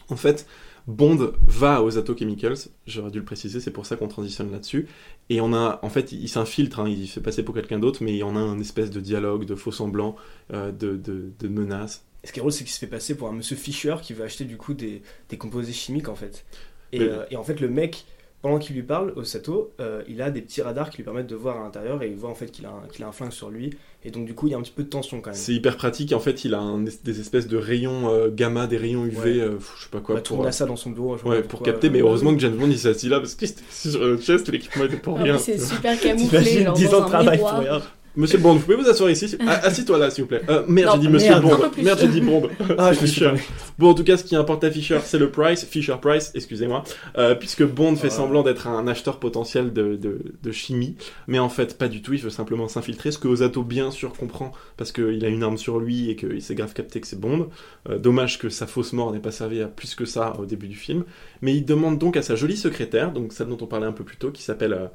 En 0.09 0.15
fait, 0.15 0.47
Bond 0.89 1.33
va 1.47 1.75
à 1.77 1.81
Osato 1.81 2.17
Chemicals, 2.17 2.55
j'aurais 2.87 3.11
dû 3.11 3.19
le 3.19 3.25
préciser, 3.25 3.59
c'est 3.59 3.69
pour 3.71 3.85
ça 3.85 3.95
qu'on 3.95 4.07
transitionne 4.07 4.51
là-dessus. 4.51 4.87
Et 5.29 5.39
on 5.39 5.53
a, 5.53 5.79
en 5.83 5.89
fait, 5.89 6.11
il, 6.11 6.21
il 6.23 6.27
s'infiltre, 6.29 6.79
hein, 6.79 6.89
il 6.89 7.07
se 7.07 7.13
fait 7.13 7.21
passer 7.21 7.43
pour 7.43 7.53
quelqu'un 7.53 7.77
d'autre, 7.77 8.03
mais 8.03 8.23
on 8.23 8.35
a 8.35 8.39
un 8.39 8.59
espèce 8.59 8.89
de 8.89 8.99
dialogue, 8.99 9.45
de 9.45 9.53
faux 9.55 9.71
semblants, 9.71 10.15
euh, 10.51 10.71
de, 10.71 10.97
de, 10.97 11.31
de 11.39 11.47
menaces. 11.47 12.05
Et 12.23 12.27
ce 12.27 12.33
qui 12.33 12.39
est 12.39 12.41
drôle, 12.41 12.51
c'est 12.51 12.63
qu'il 12.63 12.73
se 12.73 12.79
fait 12.79 12.87
passer 12.87 13.15
pour 13.15 13.27
un 13.29 13.33
monsieur 13.33 13.55
Fisher 13.55 13.95
qui 14.01 14.13
veut 14.13 14.23
acheter 14.23 14.45
du 14.45 14.57
coup 14.57 14.73
des, 14.73 15.01
des 15.29 15.37
composés 15.37 15.73
chimiques 15.73 16.09
en 16.09 16.15
fait. 16.15 16.43
Et, 16.91 16.99
Mais- 16.99 17.05
euh, 17.05 17.23
et 17.29 17.35
en 17.37 17.43
fait, 17.43 17.59
le 17.61 17.69
mec, 17.69 18.05
pendant 18.41 18.57
qu'il 18.59 18.75
lui 18.75 18.83
parle, 18.83 19.11
Osato, 19.15 19.71
euh, 19.81 20.01
il 20.07 20.21
a 20.21 20.31
des 20.31 20.41
petits 20.41 20.61
radars 20.61 20.89
qui 20.89 20.97
lui 20.97 21.03
permettent 21.03 21.27
de 21.27 21.35
voir 21.35 21.57
à 21.59 21.63
l'intérieur 21.63 22.01
et 22.03 22.07
il 22.09 22.15
voit 22.15 22.29
en 22.29 22.35
fait 22.35 22.47
qu'il 22.51 22.65
a, 22.65 22.69
un- 22.69 23.07
a 23.07 23.11
flingue 23.11 23.31
sur 23.31 23.49
lui. 23.49 23.71
Et 24.05 24.11
donc, 24.11 24.25
du 24.25 24.33
coup, 24.33 24.47
il 24.47 24.51
y 24.51 24.53
a 24.53 24.57
un 24.57 24.61
petit 24.61 24.71
peu 24.71 24.83
de 24.83 24.87
tension 24.87 25.19
quand 25.19 25.31
même. 25.31 25.37
C'est 25.37 25.53
hyper 25.53 25.75
pratique, 25.75 26.13
en 26.13 26.21
fait, 26.21 26.45
il 26.45 26.53
a 26.53 26.59
un 26.59 26.79
des 26.79 27.19
espèces 27.19 27.47
de 27.49 27.57
rayons 27.57 28.09
euh, 28.09 28.29
gamma, 28.33 28.65
des 28.65 28.77
rayons 28.77 29.05
UV, 29.05 29.19
Ouais. 29.19 29.39
euh, 29.41 29.57
je 29.77 29.83
sais 29.83 29.89
pas 29.91 29.99
quoi, 29.99 30.15
va 30.15 30.21
pour, 30.21 30.27
tourner 30.37 30.47
à 30.47 30.51
ça 30.53 30.65
dans 30.65 30.77
son 30.77 30.91
bureau. 30.91 31.17
je 31.17 31.25
Ouais, 31.27 31.41
pour 31.43 31.61
capter, 31.63 31.87
euh, 31.87 31.91
mais 31.91 31.99
heureusement 31.99 32.33
que 32.33 32.39
James 32.39 32.55
Bond 32.55 32.67
il 32.69 32.79
s'est 32.79 32.87
assis 32.89 33.09
là 33.09 33.19
parce 33.19 33.35
qu'il 33.35 33.49
était 33.49 33.61
sur 33.71 33.99
le 34.05 34.17
chest, 34.17 34.47
l'équipement 34.47 34.85
était 34.85 34.95
pour 34.95 35.17
Ah, 35.19 35.23
rien. 35.23 35.37
c'est 35.37 35.57
super 35.59 35.99
camouflé, 36.01 36.63
genre 36.63 36.73
10 36.75 36.89
dans 36.91 36.97
ans 37.01 37.03
de 37.03 37.07
travail 37.09 37.37
pour 37.39 37.49
rien. 37.51 37.81
Monsieur 38.15 38.39
Bond, 38.39 38.55
vous 38.55 38.61
pouvez 38.61 38.75
vous 38.75 38.89
asseoir 38.89 39.09
ici 39.09 39.37
Ah, 39.45 39.59
Assis-toi 39.63 39.97
là, 39.97 40.09
s'il 40.09 40.23
vous 40.23 40.27
plaît. 40.27 40.41
Euh, 40.49 40.63
merde, 40.67 40.95
j'ai 40.95 41.07
dit 41.07 41.13
Monsieur 41.13 41.29
merde, 41.29 41.43
Bond. 41.43 41.71
Merde, 41.81 41.99
j'ai 42.01 42.07
dit 42.07 42.21
Bond. 42.21 42.49
Ah, 42.77 42.91
je 42.91 43.01
me 43.01 43.05
suis 43.05 43.21
Fisher. 43.21 43.31
Bon, 43.77 43.89
en 43.89 43.93
tout 43.93 44.03
cas, 44.03 44.17
ce 44.17 44.23
qui 44.23 44.35
importe 44.35 44.63
à 44.63 44.71
Fisher, 44.71 44.99
c'est 45.03 45.19
le 45.19 45.29
price. 45.29 45.63
Fisher 45.65 45.95
Price, 46.01 46.31
excusez-moi. 46.33 46.83
Euh, 47.17 47.35
puisque 47.35 47.63
Bond 47.63 47.95
fait 47.95 48.09
semblant 48.09 48.41
d'être 48.43 48.67
un 48.67 48.87
acheteur 48.87 49.19
potentiel 49.19 49.71
de, 49.73 49.95
de, 49.95 50.19
de 50.41 50.51
chimie. 50.51 50.95
Mais 51.27 51.39
en 51.39 51.49
fait, 51.49 51.77
pas 51.77 51.87
du 51.87 52.01
tout. 52.01 52.13
Il 52.13 52.21
veut 52.21 52.29
simplement 52.29 52.67
s'infiltrer. 52.67 53.11
Ce 53.11 53.19
que 53.19 53.27
Osato, 53.27 53.63
bien 53.63 53.91
sûr, 53.91 54.13
comprend. 54.13 54.51
Parce 54.75 54.91
qu'il 54.91 55.23
a 55.23 55.27
une 55.29 55.43
arme 55.43 55.57
sur 55.57 55.79
lui 55.79 56.09
et 56.09 56.15
qu'il 56.15 56.41
s'est 56.41 56.55
grave 56.55 56.73
capté 56.73 56.99
que 56.99 57.07
c'est 57.07 57.19
Bond. 57.19 57.49
Euh, 57.89 57.99
dommage 57.99 58.39
que 58.39 58.49
sa 58.49 58.67
fausse 58.67 58.91
mort 58.93 59.11
n'ait 59.13 59.19
pas 59.19 59.31
servi 59.31 59.61
à 59.61 59.67
plus 59.67 59.95
que 59.95 60.05
ça 60.05 60.33
au 60.39 60.45
début 60.45 60.67
du 60.67 60.75
film. 60.75 61.03
Mais 61.41 61.55
il 61.55 61.63
demande 61.63 61.97
donc 61.99 62.17
à 62.17 62.21
sa 62.21 62.35
jolie 62.35 62.57
secrétaire, 62.57 63.11
donc 63.11 63.33
celle 63.33 63.47
dont 63.47 63.57
on 63.61 63.67
parlait 63.67 63.87
un 63.87 63.91
peu 63.91 64.03
plus 64.03 64.17
tôt, 64.17 64.31
qui 64.31 64.41
s'appelle 64.41 64.73
euh, 64.73 64.85
euh, 64.85 64.87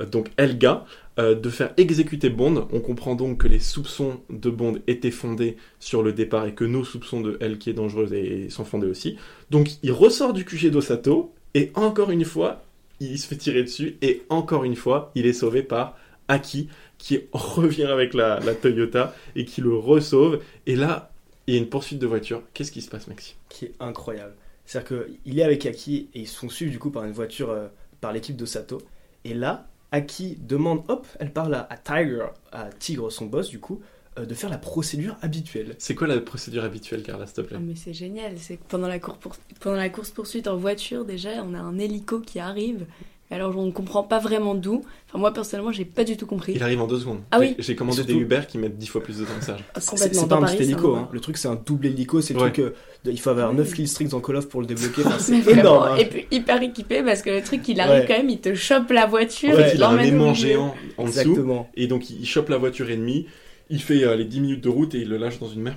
donc 0.00 0.30
Elga, 0.36 0.84
euh, 1.18 1.34
de 1.34 1.50
faire 1.50 1.74
exécuter 1.76 2.30
Bond. 2.30 2.68
On 2.72 2.80
comprend 2.80 3.14
donc 3.14 3.42
que 3.42 3.48
les 3.48 3.58
soupçons 3.58 4.20
de 4.30 4.48
Bond 4.48 4.78
étaient 4.86 5.10
fondés 5.10 5.58
sur 5.78 6.02
le 6.02 6.14
départ 6.14 6.46
et 6.46 6.54
que 6.54 6.64
nos 6.64 6.84
soupçons 6.84 7.20
de 7.20 7.36
elle 7.40 7.58
qui 7.58 7.68
est 7.68 7.74
dangereuse 7.74 8.14
sont 8.50 8.64
fondés 8.64 8.86
aussi. 8.86 9.18
Donc 9.50 9.72
il 9.82 9.92
ressort 9.92 10.32
du 10.32 10.46
QG 10.46 10.70
d'Osato 10.70 11.34
et 11.54 11.70
encore 11.74 12.10
une 12.10 12.24
fois, 12.24 12.64
il 12.98 13.18
se 13.18 13.26
fait 13.26 13.36
tirer 13.36 13.62
dessus 13.62 13.98
et 14.00 14.22
encore 14.30 14.64
une 14.64 14.76
fois, 14.76 15.12
il 15.14 15.26
est 15.26 15.34
sauvé 15.34 15.62
par 15.62 15.98
Aki 16.28 16.68
qui 16.96 17.20
revient 17.32 17.84
avec 17.84 18.14
la, 18.14 18.40
Toyota 18.54 19.14
et 19.36 19.44
qui 19.44 19.60
le 19.60 19.74
resauve. 19.74 20.40
Et 20.66 20.76
là, 20.76 21.12
il 21.46 21.54
y 21.54 21.58
a 21.58 21.60
une 21.60 21.68
poursuite 21.68 21.98
de 21.98 22.06
voiture. 22.06 22.42
Qu'est-ce 22.54 22.72
qui 22.72 22.80
se 22.80 22.88
passe, 22.88 23.06
Maxime 23.06 23.36
Qui 23.50 23.66
est 23.66 23.74
incroyable. 23.80 24.34
C'est-à-dire 24.64 25.04
qu'il 25.24 25.38
est 25.38 25.42
avec 25.42 25.66
Aki 25.66 26.08
et 26.14 26.20
ils 26.20 26.28
se 26.28 26.38
font 26.38 26.48
suivre 26.48 26.70
du 26.70 26.78
coup 26.78 26.90
par 26.90 27.04
une 27.04 27.12
voiture, 27.12 27.50
euh, 27.50 27.66
par 28.00 28.12
l'équipe 28.12 28.36
d'Osato. 28.36 28.80
Et 29.24 29.34
là, 29.34 29.68
Aki 29.92 30.38
demande, 30.40 30.84
hop, 30.88 31.06
elle 31.20 31.32
parle 31.32 31.54
à, 31.54 31.66
à 31.70 31.76
Tiger, 31.76 32.26
à 32.50 32.70
Tigre, 32.70 33.10
son 33.12 33.26
boss 33.26 33.48
du 33.48 33.60
coup, 33.60 33.80
euh, 34.18 34.26
de 34.26 34.34
faire 34.34 34.50
la 34.50 34.58
procédure 34.58 35.16
habituelle. 35.22 35.74
C'est 35.78 35.94
quoi 35.94 36.06
la 36.06 36.18
procédure 36.20 36.64
habituelle, 36.64 37.02
Carla, 37.02 37.26
s'il 37.26 37.36
te 37.36 37.40
plaît? 37.42 37.56
Ah, 37.58 37.62
mais 37.62 37.76
c'est 37.76 37.92
génial, 37.94 38.38
c'est 38.38 38.56
que 38.56 38.64
pendant 38.68 38.88
la, 38.88 38.98
cour 38.98 39.16
pour- 39.18 39.36
pendant 39.60 39.76
la 39.76 39.88
course 39.90 40.10
poursuite 40.10 40.48
en 40.48 40.56
voiture 40.56 41.04
déjà, 41.04 41.42
on 41.44 41.54
a 41.54 41.58
un 41.60 41.78
hélico 41.78 42.20
qui 42.20 42.40
arrive. 42.40 42.86
Alors 43.32 43.56
on 43.56 43.64
ne 43.66 43.70
comprend 43.72 44.02
pas 44.02 44.18
vraiment 44.18 44.54
d'où. 44.54 44.82
Enfin 45.08 45.18
moi 45.18 45.32
personnellement, 45.32 45.72
j'ai 45.72 45.84
pas 45.86 46.04
du 46.04 46.16
tout 46.16 46.26
compris. 46.26 46.52
Il 46.54 46.62
arrive 46.62 46.80
en 46.82 46.86
deux 46.86 46.98
secondes. 46.98 47.20
Ah 47.30 47.38
oui. 47.40 47.54
J'ai- 47.58 47.74
commandé 47.74 47.96
Surtout- 47.96 48.12
des 48.12 48.18
Uber 48.18 48.40
qui 48.46 48.58
mettent 48.58 48.76
dix 48.78 48.86
fois 48.86 49.02
plus 49.02 49.18
de 49.18 49.24
temps 49.24 49.32
que 49.38 49.44
ça. 49.44 49.56
Ah, 49.74 49.80
C'est 49.80 50.12
pas 50.28 50.36
un 50.36 50.40
Paris, 50.40 50.56
petit 50.56 50.64
c'est 50.64 50.70
hélico, 50.70 50.94
un 50.94 50.98
hein. 51.00 51.08
le 51.10 51.20
truc 51.20 51.36
c'est 51.38 51.48
un 51.48 51.54
double 51.54 51.86
hélico, 51.86 52.20
c'est 52.20 52.34
le 52.34 52.40
Ouais. 52.40 52.52
truc, 52.52 52.58
euh, 52.66 52.70
de- 53.04 53.10
il 53.10 53.18
faut 53.18 53.30
avoir 53.30 53.52
9 53.54 53.72
kill 53.74 53.88
strings 53.88 54.12
en 54.14 54.20
Call 54.20 54.36
of 54.36 54.48
pour 54.48 54.60
le 54.60 54.66
débloquer, 54.66 55.02
enfin, 55.06 55.18
c'est 55.18 55.46
énorme. 55.50 55.88
hein. 55.92 55.96
Et 55.96 56.04
puis 56.04 56.26
hyper 56.30 56.62
équipé 56.62 57.02
parce 57.02 57.22
que 57.22 57.30
le 57.30 57.42
truc 57.42 57.66
il 57.68 57.80
arrive 57.80 58.02
Ouais. 58.02 58.06
quand 58.06 58.16
même, 58.18 58.28
il 58.28 58.40
te 58.40 58.54
chope 58.54 58.90
la 58.90 59.06
voiture. 59.06 59.54
Fait, 59.56 59.70
il 59.72 59.76
il 59.76 59.82
a 59.82 59.88
un 59.88 59.98
aimant 59.98 60.34
géant 60.34 60.74
en 60.98 61.04
dessous. 61.04 61.20
Exactement. 61.20 61.70
Et 61.74 61.86
donc, 61.86 62.10
il 62.10 62.20
il 62.20 62.26
chope 62.26 62.48
la 62.50 62.58
voiture 62.58 62.90
ennemie. 62.90 63.26
Il 63.70 63.80
fait 63.80 64.04
euh, 64.04 64.14
les 64.16 64.24
10 64.26 64.40
minutes 64.40 64.62
de 64.62 64.68
route 64.68 64.94
et 64.94 64.98
il 64.98 65.08
le 65.08 65.16
lâche 65.16 65.38
dans 65.38 65.48
une 65.48 65.62
mer. 65.62 65.74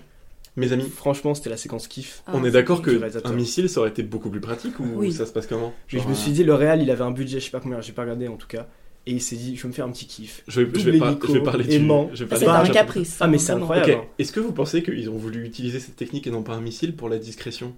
Mes 0.57 0.71
amis, 0.71 0.89
Franchement, 0.89 1.35
c'était 1.35 1.49
la 1.49 1.57
séquence 1.57 1.87
kiff. 1.87 2.23
Ah, 2.27 2.31
on 2.33 2.41
est 2.41 2.45
c'est 2.45 2.51
d'accord 2.51 2.81
que 2.81 2.91
du 2.91 2.99
un 3.25 3.33
missile, 3.33 3.67
ça 3.69 3.81
aurait 3.81 3.89
été 3.89 4.03
beaucoup 4.03 4.29
plus 4.29 4.39
pratique 4.39 4.79
ou 4.79 4.85
Oui. 4.95 5.11
ça 5.11 5.25
se 5.25 5.33
passe 5.33 5.47
comment? 5.47 5.73
Je 5.87 5.97
me 5.97 6.03
euh, 6.11 6.13
suis 6.13 6.31
dit, 6.31 6.43
le 6.43 6.53
Real, 6.53 6.81
il 6.81 6.89
avait 6.91 7.03
un 7.03 7.11
budget, 7.11 7.39
je 7.39 7.45
sais 7.45 7.51
pas 7.51 7.59
combien, 7.59 7.81
j'ai 7.81 7.91
pas 7.91 8.03
regardé 8.03 8.27
en 8.27 8.37
tout 8.37 8.47
cas. 8.47 8.67
Et 9.07 9.11
il 9.11 9.21
s'est 9.21 9.35
dit, 9.35 9.55
je 9.55 9.61
vais 9.61 9.67
me 9.67 9.73
faire 9.73 9.85
un 9.85 9.91
petit 9.91 10.07
kiff. 10.07 10.43
Je 10.47 10.61
vais, 10.61 10.79
je 10.79 10.89
vais 10.89 10.97
je 10.97 11.31
vais 11.33 11.39
parler 11.43 11.63
du. 11.65 11.75
aimant. 11.75 12.09
je 12.13 12.23
vais 12.23 12.29
Ah, 12.33 12.39
parler 12.39 12.63
C'est 12.63 12.63
du 12.63 12.69
un 12.71 12.73
caprice. 12.73 13.17
Ah, 13.19 13.27
mais 13.27 13.37
c'est 13.37 13.51
vraiment. 13.51 13.71
incroyable. 13.71 14.01
Ok, 14.03 14.09
est-ce 14.17 14.31
que 14.31 14.39
vous 14.39 14.51
pensez 14.51 14.81
qu'ils 14.81 15.09
ont 15.09 15.17
voulu 15.17 15.45
utiliser 15.45 15.79
cette 15.79 15.95
technique 15.95 16.25
et 16.25 16.31
non 16.31 16.41
pas 16.41 16.53
un 16.53 16.61
missile 16.61 16.95
pour 16.95 17.09
la 17.09 17.17
discrétion? 17.19 17.75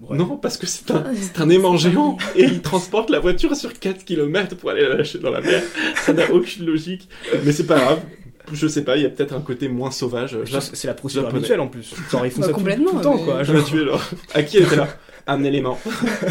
Ouais. 0.00 0.16
Non, 0.16 0.36
parce 0.38 0.56
que 0.56 0.66
c'est 0.66 0.90
un, 0.90 1.04
c'est 1.14 1.40
un 1.40 1.48
aimant 1.50 1.76
géant 1.76 2.16
et 2.36 2.44
il 2.44 2.62
transporte 2.62 3.10
la 3.10 3.20
voiture 3.20 3.54
sur 3.54 3.78
4 3.78 4.04
km 4.04 4.56
pour 4.56 4.70
aller 4.70 4.82
la 4.82 4.96
lâcher 4.96 5.18
dans 5.18 5.30
la 5.30 5.40
mer. 5.40 5.62
Ça 5.96 6.12
n'a 6.12 6.32
aucune 6.32 6.66
logique. 6.66 7.08
Mais 7.44 7.52
c'est 7.52 7.66
pas 7.66 7.78
grave. 7.78 8.00
Je 8.52 8.66
sais 8.68 8.84
pas, 8.84 8.96
il 8.96 9.02
y 9.02 9.06
a 9.06 9.08
peut-être 9.08 9.32
un 9.34 9.40
côté 9.40 9.68
moins 9.68 9.90
sauvage. 9.90 10.36
Que 10.38 10.60
C'est 10.60 10.86
la 10.86 10.94
procédure 10.94 11.22
Japonais. 11.22 11.38
habituelle 11.40 11.60
en 11.60 11.68
plus. 11.68 11.94
Genre, 12.10 12.26
ils 12.26 12.30
font 12.30 12.40
Bah, 12.40 12.46
ça 12.46 12.52
tout, 12.52 12.58
complètement, 12.58 12.90
tout 12.90 12.96
le 12.98 13.02
temps 13.02 13.16
mais- 13.16 13.24
quoi. 13.24 13.42
Je 13.42 13.52
l'ai 13.52 13.62
tué 13.62 13.82
alors. 13.82 14.02
À 14.34 14.42
qui 14.42 14.58
était 14.58 14.76
là 14.76 14.88
Un 15.26 15.42
élément. 15.42 15.78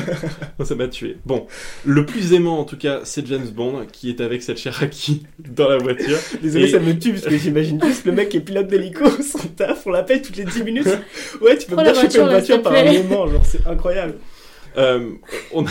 Ça 0.64 0.76
m'a 0.76 0.88
tué. 0.88 1.18
Bon, 1.26 1.48
le 1.84 2.06
plus 2.06 2.34
aimant 2.34 2.60
en 2.60 2.64
tout 2.64 2.78
cas, 2.78 3.00
c'est 3.06 3.26
James 3.26 3.48
Bond 3.48 3.88
qui 3.92 4.10
est 4.12 4.22
avec 4.22 4.44
cette 4.44 4.60
Cherokee 4.60 5.24
dans 5.40 5.68
la 5.68 5.78
voiture. 5.78 6.18
Désolé, 6.44 6.66
Et- 6.66 6.72
ça 6.72 6.80
me 6.80 6.94
tue 7.00 7.14
parce 7.14 7.26
que 7.26 7.36
j'imagine 7.38 7.84
juste 7.84 8.06
le 8.06 8.12
mec 8.12 8.30
qui 8.30 8.38
est 8.38 8.42
pilote 8.42 8.68
d'hélico, 8.68 9.06
son 9.10 9.40
taf, 9.48 9.88
on 9.88 9.92
l'appelle 9.92 10.22
toutes 10.22 10.38
les 10.38 10.46
10 10.46 10.64
minutes. 10.64 10.86
Ouais, 11.42 11.58
tu 11.58 11.66
peux 11.66 11.74
Prends 11.76 11.84
me 11.84 11.92
faire 11.94 12.04
choper 12.04 12.20
une 12.20 12.30
voiture 12.30 12.62
par 12.62 12.74
un 12.74 12.94
moment, 12.94 13.28
genre 13.28 13.42
c'est 13.44 13.66
incroyable. 13.66 14.14
Euh, 14.78 15.10
on, 15.54 15.66
a, 15.66 15.70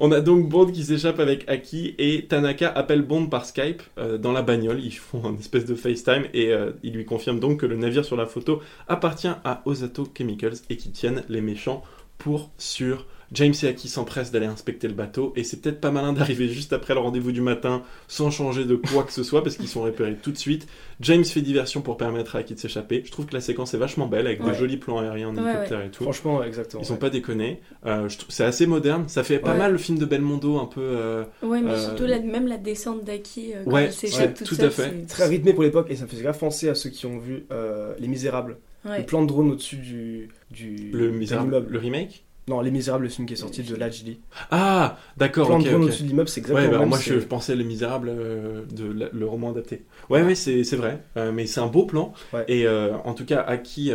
on 0.00 0.12
a 0.12 0.20
donc 0.20 0.48
Bond 0.48 0.72
qui 0.72 0.82
s'échappe 0.82 1.20
avec 1.20 1.48
Aki 1.48 1.94
et 1.98 2.26
Tanaka 2.26 2.68
appelle 2.70 3.02
Bond 3.02 3.26
par 3.26 3.44
Skype 3.44 3.82
euh, 3.98 4.16
dans 4.16 4.32
la 4.32 4.40
bagnole. 4.42 4.80
Ils 4.82 4.92
font 4.92 5.22
un 5.26 5.36
espèce 5.38 5.66
de 5.66 5.74
FaceTime 5.74 6.24
et 6.32 6.52
euh, 6.52 6.72
il 6.82 6.94
lui 6.94 7.04
confirme 7.04 7.38
donc 7.38 7.60
que 7.60 7.66
le 7.66 7.76
navire 7.76 8.04
sur 8.04 8.16
la 8.16 8.26
photo 8.26 8.60
appartient 8.88 9.28
à 9.44 9.62
Osato 9.66 10.08
Chemicals 10.16 10.56
et 10.70 10.76
qu'ils 10.76 10.92
tiennent 10.92 11.22
les 11.28 11.42
méchants 11.42 11.84
pour 12.16 12.50
sur 12.56 13.06
James 13.32 13.54
et 13.62 13.66
Aki 13.68 13.88
s'empressent 13.88 14.32
d'aller 14.32 14.46
inspecter 14.46 14.88
le 14.88 14.94
bateau 14.94 15.32
et 15.36 15.44
c'est 15.44 15.60
peut-être 15.60 15.80
pas 15.80 15.92
malin 15.92 16.12
d'arriver 16.12 16.48
juste 16.48 16.72
après 16.72 16.94
le 16.94 17.00
rendez-vous 17.00 17.30
du 17.30 17.40
matin 17.40 17.82
sans 18.08 18.30
changer 18.32 18.64
de 18.64 18.74
quoi 18.74 19.04
que 19.04 19.12
ce 19.12 19.22
soit 19.22 19.44
parce 19.44 19.56
qu'ils 19.56 19.68
sont 19.68 19.82
repérés 19.82 20.16
tout 20.20 20.32
de 20.32 20.36
suite. 20.36 20.66
James 21.00 21.24
fait 21.24 21.40
diversion 21.40 21.80
pour 21.80 21.96
permettre 21.96 22.34
à 22.34 22.40
Aki 22.40 22.54
de 22.54 22.58
s'échapper. 22.58 23.02
Je 23.06 23.10
trouve 23.12 23.26
que 23.26 23.34
la 23.34 23.40
séquence 23.40 23.72
est 23.72 23.78
vachement 23.78 24.08
belle 24.08 24.26
avec 24.26 24.42
Ouais. 24.42 24.50
de 24.50 24.54
jolis 24.54 24.76
plans 24.78 24.98
aériens 24.98 25.28
en 25.28 25.36
Ouais, 25.36 25.42
hélicoptère 25.48 25.82
et 25.82 25.90
tout. 25.90 26.02
Franchement, 26.02 26.42
exactement. 26.42 26.82
Ils 26.82 26.86
sont 26.86 26.96
pas 26.96 27.10
déconnés. 27.10 27.60
Euh, 27.86 28.08
c'est 28.28 28.44
assez 28.44 28.66
moderne. 28.66 29.04
Ça 29.08 29.22
fait 29.22 29.38
pas 29.38 29.52
Ouais. 29.52 29.58
mal 29.58 29.72
le 29.72 29.78
film 29.78 29.96
de 29.98 30.04
Belmondo, 30.06 30.58
un 30.58 30.66
peu. 30.66 30.80
euh, 30.82 31.24
Ouais, 31.42 31.60
mais 31.60 31.70
Euh, 31.70 31.78
surtout 31.86 32.06
la, 32.06 32.18
même 32.18 32.48
la 32.48 32.56
descente 32.58 33.04
d'Aki 33.04 33.52
euh, 33.54 33.62
quand 33.64 33.70
Ouais, 33.70 33.84
elle 33.84 33.92
s'échappe 33.92 34.42
tout 34.42 34.56
à 34.60 34.70
fait. 34.70 35.06
Très 35.06 35.26
rythmé 35.28 35.52
pour 35.52 35.62
l'époque 35.62 35.86
et 35.88 35.94
ça 35.96 36.02
me 36.04 36.08
faisait 36.08 36.22
grave 36.22 36.38
penser 36.38 36.68
à 36.68 36.74
ceux 36.74 36.90
qui 36.90 37.06
ont 37.06 37.18
vu 37.18 37.44
euh, 37.52 37.94
Les 38.00 38.08
Misérables. 38.08 38.58
Ouais. 38.84 38.98
Le 38.98 39.04
plan 39.06 39.22
de 39.22 39.26
drone 39.28 39.50
au-dessus 39.52 39.76
du, 39.76 40.28
du 40.50 40.90
le, 40.92 41.22
immeuble. 41.22 41.66
le 41.70 41.78
remake? 41.78 42.24
Non, 42.50 42.60
Les 42.60 42.70
Misérables, 42.70 43.04
le 43.04 43.10
film 43.10 43.26
qui 43.26 43.34
est 43.34 43.36
sorti 43.36 43.62
de 43.62 43.76
Lajli. 43.76 44.18
Ah, 44.50 44.98
d'accord, 45.16 45.46
plan 45.46 45.56
ok. 45.58 45.64
de 45.64 45.68
drone 45.68 45.82
ok. 45.82 45.86
au-dessus 45.88 46.02
de 46.02 46.08
l'immeuble, 46.08 46.28
c'est 46.28 46.40
Ouais, 46.40 46.48
exactement 46.50 46.66
bah, 46.70 46.72
le 46.74 46.80
même, 46.80 46.88
moi 46.88 46.98
je, 47.00 47.14
pensais 47.24 47.54
Les 47.56 47.64
Misérables 47.64 48.10
euh, 48.12 48.62
de 48.72 48.92
la- 48.92 49.08
le 49.12 49.26
roman 49.26 49.50
adapté. 49.50 49.84
Ouais, 50.08 50.22
ouais, 50.22 50.34
c'est 50.34 50.62
vrai. 50.74 51.02
Euh, 51.16 51.30
mais 51.32 51.46
c'est 51.46 51.60
un 51.60 51.68
beau 51.68 51.84
plan. 51.86 52.12
Ouais. 52.32 52.44
Et 52.48 52.66
euh, 52.66 52.96
en 53.04 53.14
tout 53.14 53.24
cas, 53.24 53.40
Aki 53.40 53.92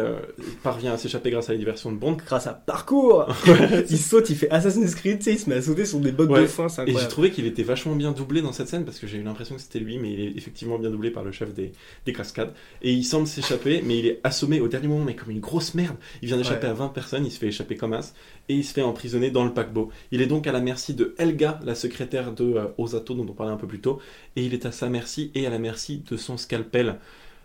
parvient 0.63 0.93
à 0.93 0.97
s'échapper 0.97 1.31
grâce 1.31 1.49
à 1.49 1.51
la 1.51 1.57
diversion 1.57 1.91
de 1.91 1.97
Bond. 1.97 2.17
Grâce 2.25 2.47
à 2.47 2.53
parcours 2.53 3.27
Il 3.89 3.97
saute, 3.99 4.29
il 4.29 4.35
fait 4.35 4.49
Assassin's 4.51 4.95
Creed, 4.95 5.19
tu 5.19 5.25
sais, 5.25 5.33
il 5.33 5.39
se 5.39 5.49
met 5.49 5.55
à 5.57 5.61
sauter 5.61 5.85
sur 5.85 5.99
des 5.99 6.11
bottes 6.11 6.29
Ouais. 6.29 6.41
de 6.41 6.47
foin, 6.47 6.69
c'est 6.69 6.87
Et 6.87 6.93
j'ai 6.97 7.07
trouvé 7.07 7.31
qu'il 7.31 7.45
était 7.45 7.63
vachement 7.63 7.95
bien 7.95 8.11
doublé 8.11 8.41
dans 8.41 8.51
cette 8.53 8.67
scène 8.67 8.85
parce 8.85 8.99
que 8.99 9.07
j'ai 9.07 9.17
eu 9.17 9.23
l'impression 9.23 9.55
que 9.55 9.61
c'était 9.61 9.79
lui, 9.79 9.97
mais 9.99 10.11
il 10.13 10.19
est 10.21 10.37
effectivement 10.37 10.79
bien 10.79 10.89
doublé 10.89 11.11
par 11.11 11.23
le 11.23 11.31
chef 11.31 11.53
des, 11.53 11.71
des 12.05 12.13
cascades. 12.13 12.53
Et 12.81 12.91
il 12.93 13.03
semble 13.03 13.27
s'échapper, 13.27 13.81
mais 13.85 13.99
il 13.99 14.07
est 14.07 14.19
assommé 14.23 14.59
au 14.61 14.67
dernier 14.67 14.87
moment, 14.87 15.03
mais 15.05 15.15
comme 15.15 15.31
une 15.31 15.39
grosse 15.39 15.73
merde. 15.73 15.95
Il 16.21 16.27
vient 16.27 16.37
d'échapper 16.37 16.65
Ouais. 16.67 16.71
à 16.71 16.73
20 16.73 16.87
personnes, 16.89 17.25
il 17.25 17.31
se 17.31 17.37
fait 17.39 17.47
échapper 17.47 17.75
comme 17.75 17.93
as, 17.93 18.13
et 18.49 18.55
il 18.55 18.63
se 18.63 18.73
fait 18.73 18.81
emprisonner 18.81 19.31
dans 19.31 19.43
le 19.43 19.53
paquebot. 19.53 19.89
Il 20.11 20.21
est 20.21 20.27
donc 20.27 20.47
à 20.47 20.51
la 20.51 20.59
merci 20.59 20.93
de 20.93 21.15
Helga, 21.17 21.59
la 21.63 21.75
secrétaire 21.75 22.31
de 22.31 22.43
euh, 22.43 22.67
Osato, 22.77 23.13
dont 23.13 23.25
on 23.29 23.33
parlait 23.33 23.53
un 23.53 23.57
peu 23.57 23.67
plus 23.67 23.79
tôt, 23.79 23.99
et 24.35 24.45
il 24.45 24.53
est 24.53 24.65
à 24.65 24.71
sa 24.71 24.89
merci 24.89 25.31
et 25.35 25.47
à 25.47 25.49
la 25.49 25.59
merci 25.59 26.03
de 26.09 26.17
son 26.17 26.37
scalpel. 26.37 26.97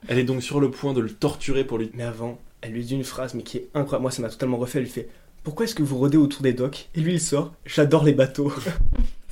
Elle 0.09 0.19
est 0.19 0.25
donc 0.25 0.43
sur 0.43 0.61
le 0.61 0.71
point 0.71 0.93
de 0.93 1.01
le 1.01 1.11
torturer 1.11 1.65
pour 1.65 1.79
lui. 1.79 1.91
Mais 1.95 2.05
avant, 2.05 2.39
elle 2.63 2.73
lui 2.73 2.85
dit 2.85 2.95
une 2.95 3.05
phrase, 3.05 3.35
mais 3.35 3.43
qui 3.43 3.59
est 3.59 3.69
incroyable. 3.75 4.03
Moi, 4.03 4.11
ça 4.11 4.23
m'a 4.23 4.29
totalement 4.29 4.57
refait. 4.57 4.79
Elle 4.79 4.85
lui 4.85 4.91
fait 4.91 5.09
Pourquoi 5.43 5.65
est-ce 5.65 5.75
que 5.75 5.83
vous 5.83 5.97
rôdez 5.97 6.17
autour 6.17 6.43
des 6.43 6.53
docks? 6.53 6.89
Et 6.95 7.01
lui, 7.01 7.15
il 7.15 7.21
sort 7.21 7.53
J'adore 7.67 8.05
les 8.05 8.15
bateaux. 8.15 8.53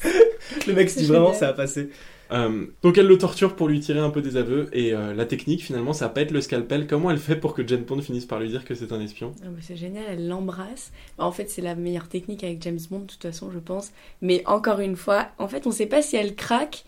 le 0.67 0.73
mec 0.75 0.91
se 0.91 0.99
dit 0.99 1.07
C'est 1.07 1.13
vraiment, 1.13 1.33
ça 1.33 1.49
a 1.49 1.53
passé. 1.53 1.91
Euh, 2.31 2.67
donc 2.83 2.99
elle 2.99 3.07
le 3.07 3.17
torture 3.17 3.57
pour 3.57 3.69
lui 3.69 3.81
tirer 3.81 4.01
un 4.01 4.11
peu 4.11 4.21
des 4.21 4.37
aveux, 4.37 4.69
et 4.73 4.93
euh, 4.93 5.15
la 5.15 5.25
technique 5.25 5.63
finalement, 5.63 5.93
ça 5.93 6.07
va 6.07 6.11
pas 6.13 6.21
être 6.21 6.31
le 6.31 6.41
scalpel. 6.41 6.87
Comment 6.87 7.11
elle 7.11 7.19
fait 7.19 7.37
pour 7.37 7.55
que 7.55 7.67
Jane 7.67 7.85
Bond 7.85 8.03
finisse 8.03 8.27
par 8.27 8.39
lui 8.41 8.49
dire 8.49 8.65
que 8.65 8.75
c'est 8.75 8.93
un 8.93 9.01
espion? 9.01 9.33
Ah, 9.43 9.47
mais 9.55 9.63
c'est 9.63 9.77
génial, 9.77 10.05
elle 10.09 10.29
l'embrasse. 10.29 10.93
En 11.17 11.33
fait, 11.33 11.49
c'est 11.49 11.63
la 11.63 11.75
meilleure 11.75 12.09
technique 12.09 12.45
avec 12.45 12.63
James 12.63 12.79
Bond, 12.91 13.01
de 13.01 13.07
toute 13.07 13.23
façon, 13.23 13.51
je 13.51 13.59
pense. 13.59 13.93
Mais 14.21 14.43
encore 14.47 14.81
une 14.81 14.97
fois, 14.97 15.29
en 15.39 15.49
fait, 15.49 15.67
on 15.67 15.71
sait 15.71 15.87
pas 15.87 16.03
si 16.03 16.17
elle 16.17 16.35
craque 16.35 16.85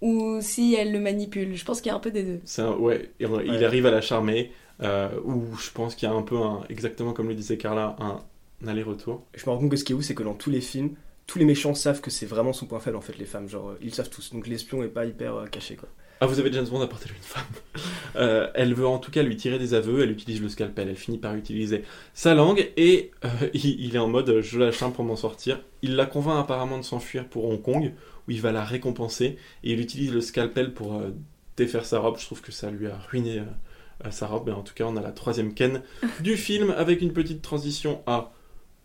ou 0.00 0.38
si 0.40 0.74
elle 0.74 0.92
le 0.92 0.98
manipule. 0.98 1.54
Je 1.54 1.64
pense 1.64 1.80
qu'il 1.80 1.90
y 1.90 1.92
a 1.92 1.96
un 1.96 2.00
peu 2.00 2.10
des 2.10 2.22
deux. 2.22 2.40
Un- 2.58 2.72
ouais, 2.76 3.10
il 3.20 3.26
Ouais. 3.26 3.64
arrive 3.64 3.86
à 3.86 3.90
la 3.90 4.00
charmer, 4.00 4.50
euh, 4.82 5.08
où 5.24 5.56
je 5.56 5.70
pense 5.70 5.94
qu'il 5.94 6.08
y 6.08 6.12
a 6.12 6.14
un 6.14 6.22
peu, 6.22 6.36
un, 6.38 6.62
exactement 6.68 7.12
comme 7.12 7.28
le 7.28 7.34
disait 7.34 7.58
Carla, 7.58 7.96
un, 8.00 8.20
un 8.64 8.68
aller-retour. 8.68 9.24
Je 9.34 9.44
me 9.44 9.50
rends 9.50 9.58
compte 9.58 9.70
que 9.70 9.76
ce 9.76 9.84
qui 9.84 9.92
est 9.92 9.94
ouf, 9.94 10.04
c'est 10.04 10.14
que 10.14 10.22
dans 10.22 10.34
tous 10.34 10.50
les 10.50 10.60
films, 10.62 10.94
tous 11.30 11.38
les 11.38 11.44
méchants 11.44 11.74
savent 11.74 12.00
que 12.00 12.10
c'est 12.10 12.26
vraiment 12.26 12.52
son 12.52 12.66
point 12.66 12.80
faible, 12.80 12.96
en 12.96 13.00
fait, 13.00 13.16
les 13.16 13.24
femmes. 13.24 13.48
Genre, 13.48 13.70
euh, 13.70 13.78
ils 13.80 13.94
savent 13.94 14.10
tous. 14.10 14.32
Donc 14.32 14.46
l'espion 14.48 14.82
est 14.82 14.88
pas 14.88 15.06
hyper 15.06 15.36
euh, 15.36 15.46
caché, 15.46 15.76
quoi. 15.76 15.88
Ah, 16.22 16.26
vous 16.26 16.38
avez 16.38 16.52
James 16.52 16.66
Bond 16.66 16.82
apporté 16.82 17.08
lui 17.08 17.16
une 17.16 17.22
femme. 17.22 17.44
Euh, 18.16 18.50
elle 18.56 18.74
veut 18.74 18.88
en 18.88 18.98
tout 18.98 19.12
cas 19.12 19.22
lui 19.22 19.36
tirer 19.36 19.56
des 19.56 19.72
aveux, 19.72 20.02
elle 20.02 20.10
utilise 20.10 20.42
le 20.42 20.48
scalpel, 20.48 20.88
elle 20.88 20.96
finit 20.96 21.18
par 21.18 21.36
utiliser 21.36 21.84
sa 22.12 22.34
langue, 22.34 22.72
et 22.76 23.12
euh, 23.24 23.28
il, 23.54 23.80
il 23.80 23.94
est 23.94 24.00
en 24.00 24.08
mode 24.08 24.40
je 24.40 24.58
la 24.58 24.72
charme 24.72 24.92
pour 24.92 25.04
m'en 25.04 25.14
sortir. 25.14 25.60
Il 25.82 25.94
la 25.94 26.06
convainc 26.06 26.40
apparemment 26.40 26.76
de 26.76 26.82
s'enfuir 26.82 27.28
pour 27.28 27.44
Hong 27.44 27.62
Kong, 27.62 27.92
où 28.26 28.30
il 28.32 28.40
va 28.40 28.50
la 28.50 28.64
récompenser, 28.64 29.38
et 29.62 29.72
il 29.72 29.80
utilise 29.80 30.12
le 30.12 30.20
scalpel 30.20 30.74
pour 30.74 30.96
euh, 30.96 31.10
défaire 31.56 31.84
sa 31.84 32.00
robe. 32.00 32.18
Je 32.18 32.26
trouve 32.26 32.40
que 32.40 32.50
ça 32.50 32.72
lui 32.72 32.88
a 32.88 32.98
ruiné 32.98 33.42
sa 34.10 34.26
robe, 34.26 34.42
mais 34.46 34.52
en 34.52 34.62
tout 34.62 34.74
cas 34.74 34.86
on 34.86 34.96
a 34.96 35.00
la 35.00 35.12
troisième 35.12 35.54
ken 35.54 35.82
du 36.20 36.36
film, 36.36 36.74
avec 36.76 37.00
une 37.00 37.12
petite 37.12 37.42
transition 37.42 38.02
à 38.08 38.32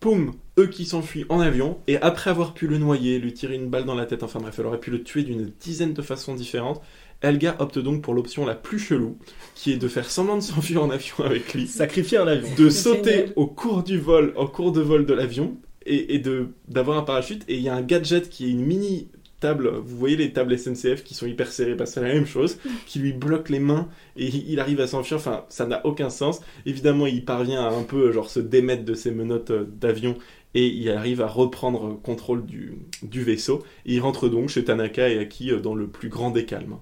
Poum, 0.00 0.32
eux 0.58 0.66
qui 0.66 0.84
s'enfuient 0.84 1.24
en 1.28 1.40
avion, 1.40 1.78
et 1.86 1.96
après 1.96 2.30
avoir 2.30 2.54
pu 2.54 2.66
le 2.66 2.78
noyer, 2.78 3.18
lui 3.18 3.32
tirer 3.32 3.54
une 3.54 3.68
balle 3.68 3.84
dans 3.84 3.94
la 3.94 4.06
tête, 4.06 4.22
enfin 4.22 4.40
bref, 4.40 4.56
elle 4.58 4.66
aurait 4.66 4.80
pu 4.80 4.90
le 4.90 5.02
tuer 5.02 5.22
d'une 5.22 5.50
dizaine 5.60 5.94
de 5.94 6.02
façons 6.02 6.34
différentes. 6.34 6.80
Elga 7.22 7.56
opte 7.60 7.78
donc 7.78 8.02
pour 8.02 8.12
l'option 8.12 8.44
la 8.44 8.54
plus 8.54 8.78
chelou, 8.78 9.16
qui 9.54 9.72
est 9.72 9.78
de 9.78 9.88
faire 9.88 10.10
semblant 10.10 10.36
de 10.36 10.42
s'enfuir 10.42 10.82
en 10.82 10.90
avion 10.90 11.24
avec 11.24 11.54
lui, 11.54 11.66
Sacrifier 11.66 12.18
un 12.18 12.26
avion. 12.26 12.48
de 12.56 12.68
sauter 12.70 13.10
génial. 13.12 13.32
au 13.36 13.46
cours 13.46 13.82
du 13.82 13.98
vol, 13.98 14.32
en 14.36 14.46
cours 14.46 14.72
de 14.72 14.82
vol 14.82 15.06
de 15.06 15.14
l'avion, 15.14 15.56
et, 15.86 16.14
et 16.14 16.18
de 16.18 16.48
d'avoir 16.68 16.98
un 16.98 17.02
parachute. 17.02 17.42
Et 17.48 17.54
il 17.56 17.62
y 17.62 17.68
a 17.68 17.74
un 17.74 17.80
gadget 17.82 18.28
qui 18.28 18.46
est 18.46 18.50
une 18.50 18.64
mini 18.66 19.08
table, 19.40 19.68
vous 19.84 19.96
voyez 19.96 20.16
les 20.16 20.32
tables 20.32 20.58
SNCF 20.58 21.04
qui 21.04 21.14
sont 21.14 21.26
hyper 21.26 21.52
serrées, 21.52 21.74
bah, 21.74 21.86
c'est 21.86 22.00
la 22.00 22.08
même 22.12 22.26
chose, 22.26 22.58
qui 22.86 22.98
lui 22.98 23.12
bloque 23.12 23.48
les 23.50 23.58
mains 23.60 23.88
et 24.16 24.26
il 24.26 24.60
arrive 24.60 24.80
à 24.80 24.86
s'enfuir. 24.86 25.18
Enfin, 25.18 25.44
ça 25.48 25.66
n'a 25.66 25.84
aucun 25.86 26.10
sens. 26.10 26.40
Évidemment, 26.64 27.06
il 27.06 27.24
parvient 27.24 27.64
à 27.64 27.70
un 27.70 27.82
peu 27.82 28.12
genre 28.12 28.30
se 28.30 28.40
démettre 28.40 28.84
de 28.84 28.94
ses 28.94 29.10
menottes 29.10 29.50
euh, 29.50 29.64
d'avion 29.68 30.16
et 30.54 30.66
il 30.68 30.88
arrive 30.90 31.20
à 31.20 31.26
reprendre 31.26 32.00
contrôle 32.02 32.46
du, 32.46 32.78
du 33.02 33.22
vaisseau. 33.22 33.62
Et 33.84 33.94
il 33.94 34.00
rentre 34.00 34.28
donc 34.28 34.48
chez 34.48 34.64
Tanaka 34.64 35.08
et 35.10 35.18
Aki 35.18 35.52
euh, 35.52 35.60
dans 35.60 35.74
le 35.74 35.86
plus 35.86 36.08
grand 36.08 36.30
des 36.30 36.44
calmes. 36.46 36.76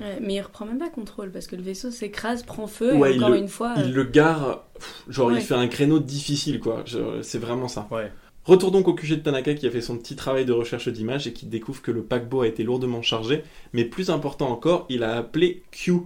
Ouais, 0.00 0.18
mais 0.22 0.34
il 0.36 0.40
reprend 0.40 0.64
même 0.64 0.78
pas 0.78 0.90
contrôle 0.90 1.32
parce 1.32 1.48
que 1.48 1.56
le 1.56 1.62
vaisseau 1.62 1.90
s'écrase, 1.90 2.44
prend 2.44 2.68
feu, 2.68 2.94
Ouais, 2.94 3.10
et 3.12 3.16
il 3.16 3.18
encore 3.18 3.34
le- 3.34 3.38
une 3.40 3.48
fois. 3.48 3.74
Il 3.78 3.82
euh, 3.90 3.94
le 3.96 4.04
gare, 4.04 4.64
pff, 4.78 5.02
genre 5.08 5.32
il 5.32 5.40
fait 5.40 5.54
un 5.56 5.66
créneau 5.66 5.98
difficile 5.98 6.60
quoi. 6.60 6.84
C'est 7.22 7.38
vraiment 7.38 7.66
ça. 7.68 7.88
Ouais. 7.90 8.10
Retour 8.48 8.70
donc 8.70 8.88
au 8.88 8.94
QG 8.94 9.16
de 9.16 9.20
Tanaka 9.20 9.52
qui 9.52 9.66
a 9.66 9.70
fait 9.70 9.82
son 9.82 9.98
petit 9.98 10.16
travail 10.16 10.46
de 10.46 10.54
recherche 10.54 10.88
d'images 10.88 11.26
et 11.26 11.34
qui 11.34 11.44
découvre 11.44 11.82
que 11.82 11.90
le 11.90 12.02
paquebot 12.02 12.40
a 12.40 12.48
été 12.48 12.62
lourdement 12.62 13.02
chargé. 13.02 13.42
Mais 13.74 13.84
plus 13.84 14.08
important 14.08 14.48
encore, 14.48 14.86
il 14.88 15.02
a 15.02 15.18
appelé 15.18 15.64
Q 15.70 15.98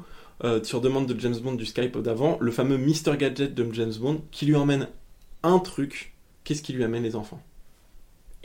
euh, 0.43 0.61
sur 0.65 0.81
demande 0.81 1.07
de 1.07 1.21
James 1.21 1.37
Bond 1.37 1.55
du 1.55 1.65
Skype 1.65 1.97
d'avant, 1.99 2.39
le 2.41 2.51
fameux 2.51 2.79
Mr. 2.79 3.17
Gadget 3.17 3.55
de 3.55 3.73
James 3.73 3.93
Bond, 3.95 4.23
qui 4.33 4.47
lui 4.47 4.57
emmène 4.57 4.89
un 5.45 5.61
truc. 5.61 6.17
Qu'est-ce 6.43 6.63
qui 6.63 6.73
lui 6.73 6.83
amène 6.83 7.05
les 7.05 7.15
enfants? 7.15 7.41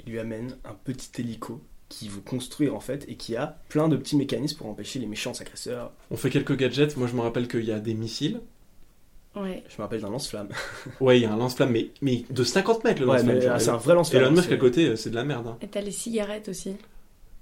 Il 0.05 0.11
lui 0.11 0.19
amène 0.19 0.57
un 0.63 0.75
petit 0.75 1.09
hélico 1.19 1.59
qui 1.89 2.07
veut 2.07 2.21
construire, 2.21 2.75
en 2.75 2.79
fait, 2.79 3.03
et 3.07 3.15
qui 3.15 3.35
a 3.35 3.57
plein 3.67 3.87
de 3.87 3.97
petits 3.97 4.15
mécanismes 4.15 4.59
pour 4.59 4.67
empêcher 4.67 4.99
les 4.99 5.07
méchants 5.07 5.33
agresseurs. 5.39 5.91
On 6.11 6.17
fait 6.17 6.29
quelques 6.29 6.55
gadgets. 6.55 6.97
Moi 6.97 7.07
je 7.07 7.15
me 7.15 7.21
rappelle 7.21 7.47
qu'il 7.47 7.65
y 7.65 7.71
a 7.71 7.79
des 7.79 7.95
missiles. 7.95 8.41
Ouais. 9.41 9.63
Je 9.69 9.75
me 9.77 9.83
rappelle 9.83 10.01
d'un 10.01 10.09
lance-flamme. 10.09 10.49
Ouais, 10.99 11.19
il 11.19 11.23
y 11.23 11.25
a 11.25 11.31
un 11.33 11.37
lance-flamme, 11.37 11.71
mais, 11.71 11.89
mais 12.01 12.23
de 12.29 12.43
50 12.43 12.83
mètres 12.83 12.99
le 13.01 13.07
lance-flamme. 13.07 13.39
ah, 13.51 13.59
c'est 13.59 13.69
un 13.69 13.77
vrai 13.77 13.93
lance-flamme. 13.95 14.23
Elon 14.23 14.31
Musk 14.33 14.51
à 14.51 14.57
côté, 14.57 14.85
euh, 14.87 14.95
c'est 14.95 15.09
de 15.09 15.15
la 15.15 15.23
merde. 15.23 15.47
hein. 15.47 15.57
Et 15.61 15.67
t'as 15.67 15.81
les 15.81 15.91
cigarettes 15.91 16.49
aussi. 16.49 16.75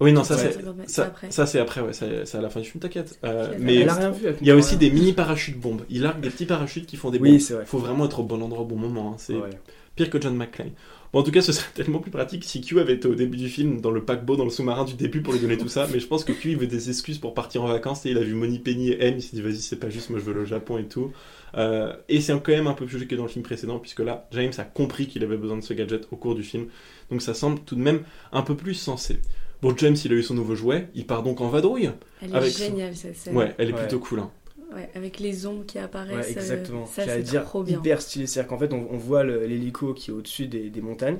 Oui, 0.01 0.11
non, 0.11 0.25
ça 0.25 0.37
c'est. 0.37 0.57
Ça, 0.87 1.05
après. 1.05 1.31
ça, 1.31 1.45
c'est 1.45 1.59
après, 1.59 1.79
ouais, 1.79 1.93
c'est 1.93 2.35
à 2.35 2.41
la 2.41 2.49
fin 2.49 2.59
du 2.59 2.67
film, 2.69 2.81
t'inquiète. 2.81 3.17
Euh, 3.23 3.53
mais 3.59 3.75
Elle 3.77 3.89
a 3.89 3.93
rien 3.93 4.11
vu. 4.11 4.27
elle 4.27 4.37
Il 4.41 4.47
y 4.47 4.51
a 4.51 4.55
aussi 4.55 4.75
des 4.75 4.89
mini 4.91 5.13
parachutes 5.13 5.57
bombes. 5.57 5.83
Il 5.89 6.01
largue 6.01 6.19
des 6.19 6.29
petits 6.29 6.45
parachutes 6.45 6.85
qui 6.85 6.97
font 6.97 7.11
des 7.11 7.17
bombes. 7.19 7.27
Oui, 7.29 7.39
c'est 7.39 7.53
vrai. 7.53 7.63
Il 7.63 7.67
faut 7.67 7.77
vraiment 7.77 8.05
être 8.05 8.19
au 8.19 8.23
bon 8.23 8.41
endroit 8.41 8.63
au 8.63 8.65
bon 8.65 8.75
moment. 8.75 9.11
hein. 9.13 9.15
C'est 9.17 9.35
Ouais. 9.35 9.49
pire 9.95 10.09
que 10.09 10.19
John 10.19 10.35
McClane. 10.35 10.71
Bon, 11.13 11.19
en 11.19 11.23
tout 11.23 11.31
cas, 11.31 11.41
ce 11.41 11.51
serait 11.53 11.71
tellement 11.73 11.99
plus 11.99 12.11
pratique 12.11 12.43
si 12.43 12.61
Q 12.61 12.79
avait 12.79 12.93
été 12.93 13.07
au 13.07 13.15
début 13.15 13.37
du 13.37 13.47
film 13.49 13.79
dans 13.81 13.91
le 13.91 14.03
paquebot, 14.03 14.35
dans 14.35 14.43
le 14.43 14.49
sous-marin 14.49 14.83
du 14.83 14.95
début 14.95 15.21
pour 15.21 15.33
lui 15.33 15.39
donner 15.39 15.57
tout 15.57 15.67
ça. 15.69 15.87
Mais 15.91 15.99
je 15.99 16.07
pense 16.07 16.23
que 16.25 16.33
Q 16.33 16.51
il 16.51 16.57
veut 16.57 16.67
des 16.67 16.89
excuses 16.89 17.17
pour 17.19 17.33
partir 17.33 17.63
en 17.63 17.67
vacances 17.67 18.05
et 18.05 18.11
il 18.11 18.17
a 18.17 18.21
vu 18.21 18.33
Moni 18.33 18.59
Penny 18.59 18.89
et 18.89 19.01
M. 19.01 19.13
Il 19.17 19.21
s'est 19.21 19.35
dit 19.35 19.41
vas-y, 19.41 19.57
c'est 19.57 19.77
pas 19.79 19.89
juste, 19.89 20.09
moi 20.09 20.19
je 20.19 20.25
veux 20.25 20.33
le 20.33 20.45
Japon 20.45 20.77
et 20.77 20.85
tout. 20.85 21.11
Euh, 21.57 21.93
et 22.09 22.19
c'est 22.19 22.33
quand 22.33 22.51
même 22.51 22.67
un 22.67 22.73
peu 22.73 22.85
plus 22.85 22.95
logique 22.95 23.11
que 23.11 23.15
dans 23.15 23.23
le 23.23 23.29
film 23.29 23.43
précédent 23.43 23.79
puisque 23.79 24.01
là, 24.01 24.27
James 24.31 24.51
a 24.57 24.63
compris 24.63 25.07
qu'il 25.07 25.23
avait 25.23 25.37
besoin 25.37 25.57
de 25.57 25.63
ce 25.63 25.73
gadget 25.73 26.07
au 26.11 26.17
cours 26.17 26.35
du 26.35 26.43
film. 26.43 26.65
Donc 27.11 27.21
ça 27.21 27.33
semble 27.33 27.59
tout 27.61 27.75
de 27.75 27.81
même 27.81 28.01
un 28.33 28.41
peu 28.41 28.55
plus 28.55 28.73
sensé. 28.73 29.19
Bon, 29.61 29.73
James, 29.77 29.95
il 30.03 30.11
a 30.11 30.15
eu 30.15 30.23
son 30.23 30.33
nouveau 30.33 30.53
jouet. 30.55 30.89
Il 30.95 31.07
part 31.07 31.23
donc 31.23 31.39
en 31.39 31.47
vadrouille. 31.47 31.91
Elle 32.21 32.31
est 32.31 32.35
Avec 32.35 32.51
son- 32.51 32.65
géniale 32.65 32.95
cette 32.95 33.15
scène. 33.15 33.35
Ouais, 33.37 33.55
elle 33.57 33.69
est 33.69 33.73
Ouais. 33.73 33.79
plutôt 33.79 33.99
cool. 33.99 34.19
hein. 34.19 34.29
Ouais, 34.75 34.89
avec 34.93 35.19
les 35.19 35.45
ombres 35.47 35.65
qui 35.65 35.79
apparaissent. 35.79 36.27
Ouais, 36.27 36.37
euh, 36.37 36.41
exactement. 36.41 36.85
Ça, 36.85 37.03
c'est 37.05 37.21
dire 37.23 37.45
trop 37.45 37.63
bien. 37.63 37.79
hyper 37.79 38.01
stylé. 38.01 38.27
C'est-à-dire 38.27 38.49
qu'en 38.49 38.57
fait, 38.59 38.73
on, 38.73 38.87
on 38.91 38.97
voit 38.97 39.23
l'hélico 39.23 39.93
qui 39.93 40.11
est 40.11 40.13
au-dessus 40.13 40.47
des, 40.47 40.69
des 40.69 40.81
montagnes. 40.81 41.19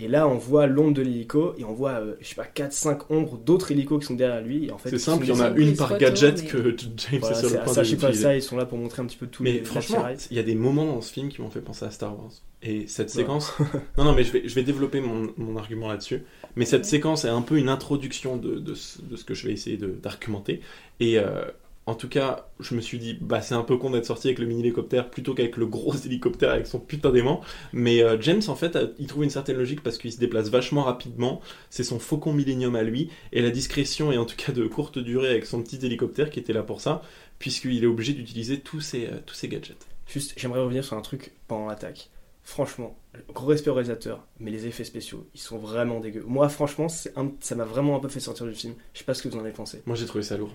Et 0.00 0.08
là, 0.08 0.26
on 0.26 0.38
voit 0.38 0.66
l'ombre 0.66 0.94
de 0.94 1.02
l'hélico. 1.02 1.54
Et 1.58 1.64
on 1.64 1.72
voit, 1.72 1.92
euh, 2.00 2.14
je 2.20 2.26
sais 2.26 2.34
pas, 2.34 2.46
4-5 2.46 3.02
ombres 3.10 3.36
d'autres 3.38 3.70
hélicos 3.70 4.00
qui 4.00 4.06
sont 4.06 4.14
derrière 4.14 4.40
lui. 4.42 4.66
Et 4.66 4.72
en 4.72 4.78
fait, 4.78 4.90
C'est 4.90 4.98
simple, 4.98 5.24
il 5.24 5.28
y 5.28 5.32
en 5.32 5.38
a 5.40 5.50
une 5.50 5.76
par 5.76 5.96
gadget 5.98 6.42
mais- 6.42 6.48
que 6.48 6.76
James 6.76 7.20
Voilà, 7.20 7.36
est 7.36 7.40
sur 7.40 7.50
le 7.50 7.56
point 7.62 7.72
ça, 7.74 7.80
de 7.82 7.84
je 7.86 7.90
sais 7.90 7.96
pas 7.96 8.12
ça, 8.12 8.34
ils 8.34 8.42
sont 8.42 8.56
là 8.56 8.64
pour 8.66 8.78
montrer 8.78 9.02
un 9.02 9.06
petit 9.06 9.16
peu 9.18 9.26
tout 9.28 9.42
Mais 9.44 9.52
les 9.52 9.64
franchement, 9.64 10.04
il 10.30 10.36
y 10.36 10.40
a 10.40 10.42
des 10.42 10.54
moments 10.56 10.86
dans 10.86 11.00
ce 11.00 11.12
film 11.12 11.28
qui 11.28 11.40
m'ont 11.42 11.50
fait 11.50 11.60
penser 11.60 11.84
à 11.84 11.90
Star 11.92 12.18
Wars. 12.18 12.32
Et 12.62 12.86
cette 12.88 13.08
Ouais. 13.08 13.20
séquence. 13.20 13.52
non, 13.98 14.04
non, 14.04 14.14
mais 14.14 14.24
je 14.24 14.32
vais, 14.32 14.48
je 14.48 14.54
vais 14.54 14.62
développer 14.64 15.00
mon, 15.00 15.30
mon 15.36 15.56
argument 15.58 15.88
là-dessus. 15.88 16.22
Mais 16.56 16.64
cette 16.64 16.84
Ouais. 16.84 16.88
séquence 16.88 17.24
est 17.26 17.28
un 17.28 17.42
peu 17.42 17.58
une 17.58 17.68
introduction 17.68 18.36
de, 18.38 18.58
de, 18.58 18.74
ce, 18.74 19.00
de 19.02 19.14
ce 19.16 19.24
que 19.24 19.34
je 19.34 19.46
vais 19.46 19.52
essayer 19.52 19.76
de- 19.76 19.94
d'argumenter. 20.02 20.60
Et 20.98 21.18
euh, 21.18 21.44
en 21.86 21.94
tout 21.94 22.08
cas, 22.08 22.48
je 22.60 22.74
me 22.74 22.80
suis 22.80 22.98
dit, 22.98 23.18
bah, 23.20 23.42
c'est 23.42 23.54
un 23.54 23.62
peu 23.62 23.76
con 23.76 23.90
d'être 23.90 24.06
sorti 24.06 24.28
avec 24.28 24.38
le 24.38 24.46
mini-hélicoptère 24.46 25.10
plutôt 25.10 25.34
qu'avec 25.34 25.56
le 25.58 25.66
gros 25.66 25.94
hélicoptère 26.06 26.50
avec 26.50 26.66
son 26.66 26.78
putain 26.80 27.10
d'aimant. 27.10 27.42
Mais 27.72 28.02
euh, 28.02 28.16
James, 28.20 28.40
en 28.48 28.54
fait, 28.54 28.74
a- 28.76 28.84
il 28.98 29.06
trouve 29.06 29.24
une 29.24 29.30
certaine 29.30 29.56
logique 29.58 29.82
parce 29.82 29.98
qu'il 29.98 30.10
se 30.12 30.18
déplace 30.18 30.48
vachement 30.48 30.82
rapidement. 30.84 31.40
C'est 31.68 31.84
son 31.84 31.98
Faucon 31.98 32.32
Millennium 32.32 32.74
à 32.76 32.82
lui. 32.82 33.10
Et 33.32 33.42
la 33.42 33.50
discrétion 33.50 34.10
est 34.12 34.16
en 34.16 34.24
tout 34.24 34.36
cas 34.36 34.52
de 34.52 34.66
courte 34.66 34.98
durée 34.98 35.28
avec 35.28 35.44
son 35.46 35.62
petit 35.62 35.84
hélicoptère 35.84 36.30
qui 36.30 36.38
était 36.40 36.52
là 36.54 36.62
pour 36.62 36.80
ça. 36.80 37.02
Puisqu'il 37.38 37.82
est 37.84 37.86
obligé 37.86 38.12
d'utiliser 38.14 38.60
tous 38.60 38.80
ces, 38.80 39.06
euh, 39.06 39.18
tous 39.26 39.44
gadgets. 39.44 39.86
Juste, 40.06 40.34
j'aimerais 40.36 40.60
revenir 40.60 40.84
sur 40.84 40.96
un 40.96 41.02
truc 41.02 41.32
pendant 41.48 41.66
l'attaque. 41.66 42.10
franchement, 42.42 42.96
gros 43.32 43.46
respect 43.46 43.70
au 43.70 43.74
réalisateur, 43.74 44.26
mais 44.38 44.50
les 44.50 44.66
effets 44.66 44.84
spéciaux, 44.84 45.26
ils 45.34 45.40
sont 45.40 45.56
vraiment 45.58 45.98
dégueux. 46.00 46.24
Moi, 46.26 46.48
franchement, 46.50 46.88
un- 47.16 47.32
ça 47.40 47.54
m'a 47.54 47.64
vraiment 47.64 47.96
un 47.96 48.00
peu 48.00 48.08
fait 48.08 48.20
sortir 48.20 48.44
du 48.46 48.52
film. 48.54 48.74
Je 48.92 48.98
sais 48.98 49.04
pas 49.06 49.14
ce 49.14 49.22
que 49.22 49.28
vous 49.28 49.36
en 49.36 49.40
avez 49.40 49.50
pensé. 49.52 49.80
Moi 49.86 49.96
j'ai 49.96 50.04
trouvé 50.04 50.22
ça 50.22 50.36
lourd. 50.36 50.52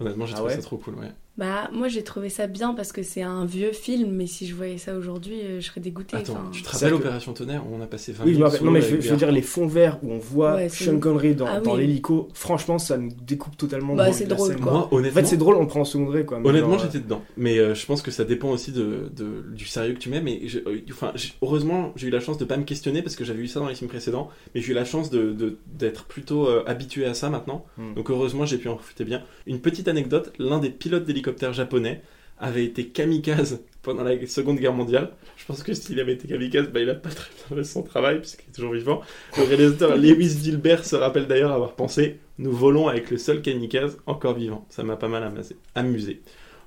Honnêtement, 0.00 0.26
j'ai 0.26 0.32
Ah 0.34 0.36
trouvé 0.36 0.50
ouais? 0.54 0.56
ça 0.56 0.62
trop 0.62 0.78
cool, 0.78 0.94
ouais. 0.96 1.12
Bah, 1.38 1.70
moi 1.72 1.88
j'ai 1.88 2.04
trouvé 2.04 2.28
ça 2.28 2.46
bien 2.46 2.74
parce 2.74 2.92
que 2.92 3.02
c'est 3.02 3.22
un 3.22 3.46
vieux 3.46 3.72
film, 3.72 4.10
mais 4.12 4.26
si 4.26 4.46
je 4.46 4.54
voyais 4.54 4.76
ça 4.76 4.94
aujourd'hui, 4.94 5.40
euh, 5.40 5.60
je 5.60 5.66
serais 5.66 5.80
dégoûtée. 5.80 6.18
Attends, 6.18 6.34
enfin. 6.34 6.50
tu 6.52 6.62
te 6.62 6.68
rappelles 6.68 6.92
Opération 6.92 7.32
Tonnerre 7.32 7.62
où 7.66 7.74
on 7.74 7.80
a 7.80 7.86
passé 7.86 8.12
20 8.12 8.24
Oui, 8.24 8.34
je 8.34 8.38
me 8.38 8.44
minutes 8.44 8.58
sous 8.58 8.64
non, 8.66 8.70
mais 8.70 8.82
je, 8.82 8.96
veux- 8.96 9.00
je 9.00 9.14
dire, 9.14 9.32
les 9.32 9.40
fonds 9.40 9.66
verts 9.66 9.98
où 10.02 10.12
on 10.12 10.18
voit 10.18 10.56
Ouais, 10.56 10.68
Sean. 10.68 10.98
Connery 10.98 11.34
dans, 11.34 11.46
Ah 11.46 11.60
dans 11.60 11.74
l'hélico, 11.74 12.28
franchement, 12.34 12.78
ça 12.78 12.98
nous 12.98 13.10
découpe 13.22 13.56
totalement. 13.56 13.94
Bah, 13.94 14.12
c'est 14.12 14.26
drôle, 14.26 14.56
quoi. 14.56 14.72
Moi, 14.72 14.88
En 14.92 14.96
honnêtement, 14.96 15.20
fait, 15.22 15.26
c'est 15.26 15.36
drôle, 15.38 15.56
on 15.56 15.64
prend 15.66 15.80
en 15.80 15.84
second 15.86 16.04
degré, 16.04 16.26
quoi. 16.26 16.38
mais 16.38 16.48
Honnêtement, 16.50 16.72
genre, 16.72 16.82
j'étais 16.82 16.98
dedans. 17.00 17.22
Mais 17.38 17.58
euh, 17.58 17.74
je 17.74 17.86
pense 17.86 18.02
que 18.02 18.10
ça 18.10 18.24
dépend 18.24 18.50
aussi 18.50 18.70
de, 18.72 19.10
de- 19.16 19.42
du 19.54 19.64
sérieux 19.64 19.94
que 19.94 19.98
tu 20.00 20.10
mets. 20.10 20.20
Mais 20.20 20.46
je- 20.48 20.58
euh, 20.58 20.80
enfin, 20.90 21.14
heureusement, 21.40 21.92
j'ai 21.96 22.08
eu 22.08 22.10
la 22.10 22.20
chance 22.20 22.36
de 22.36 22.44
pas 22.44 22.58
me 22.58 22.64
questionner 22.64 23.00
parce 23.00 23.16
que 23.16 23.24
j'avais 23.24 23.40
eu 23.40 23.48
ça 23.48 23.58
dans 23.58 23.68
les 23.68 23.74
films 23.74 23.88
précédents. 23.88 24.28
Mais 24.54 24.60
j'ai 24.60 24.72
eu 24.72 24.74
la 24.74 24.84
chance 24.84 25.08
de- 25.08 25.32
de- 25.32 25.56
d'être 25.66 26.04
plutôt 26.04 26.46
euh, 26.46 26.62
habitué 26.66 27.06
à 27.06 27.14
ça 27.14 27.30
maintenant. 27.30 27.64
Hmm. 27.78 27.94
Donc 27.94 28.10
heureusement, 28.10 28.44
j'ai 28.44 28.58
pu 28.58 28.68
en 28.68 28.76
profiter 28.76 29.04
bien. 29.04 29.22
Une 29.46 29.60
petite 29.60 29.88
anecdote 29.88 30.30
l'un 30.38 30.58
des 30.58 30.68
pilotes 30.68 31.06
d'hélicoptère 31.22 31.52
japonais 31.52 32.02
avait 32.38 32.64
été 32.64 32.86
kamikaze 32.88 33.60
pendant 33.82 34.02
la 34.02 34.26
Seconde 34.26 34.58
Guerre 34.58 34.72
mondiale. 34.72 35.12
Je 35.36 35.44
pense 35.46 35.62
que 35.62 35.72
s'il 35.74 36.00
avait 36.00 36.14
été 36.14 36.26
kamikaze, 36.26 36.68
bah, 36.68 36.80
il 36.80 36.90
a 36.90 36.94
pas 36.94 37.10
très 37.10 37.30
bien 37.48 37.56
fait 37.58 37.64
son 37.64 37.82
travail 37.82 38.18
puisqu'il 38.20 38.48
est 38.48 38.54
toujours 38.54 38.72
vivant. 38.72 39.00
Le 39.36 39.44
réalisateur 39.44 39.96
Lewis 39.96 40.38
Gilbert 40.42 40.84
se 40.84 40.96
rappelle 40.96 41.26
d'ailleurs 41.26 41.52
avoir 41.52 41.74
pensé 41.74 42.18
Nous 42.38 42.52
volons 42.52 42.88
avec 42.88 43.10
le 43.10 43.18
seul 43.18 43.40
kamikaze 43.42 43.98
encore 44.06 44.34
vivant. 44.34 44.66
Ça 44.68 44.82
m'a 44.82 44.96
pas 44.96 45.08
mal 45.08 45.22
amasé- 45.22 45.56
amusé. 45.76 46.20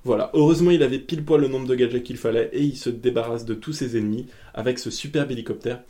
Voilà, 0.04 0.30
heureusement 0.34 0.70
il 0.70 0.82
avait 0.82 1.00
pile 1.00 1.24
poil 1.24 1.40
le 1.42 1.48
nombre 1.48 1.66
de 1.66 1.74
gadgets 1.74 2.02
qu'il 2.02 2.16
fallait 2.16 2.48
et 2.52 2.62
il 2.62 2.76
se 2.76 2.88
débarrasse 2.90 3.44
de 3.44 3.54
tous 3.54 3.72
ses 3.72 3.98
ennemis 3.98 4.26
avec 4.54 4.78
ce 4.78 4.90
superbe 4.90 5.32
hélicoptère. 5.32 5.82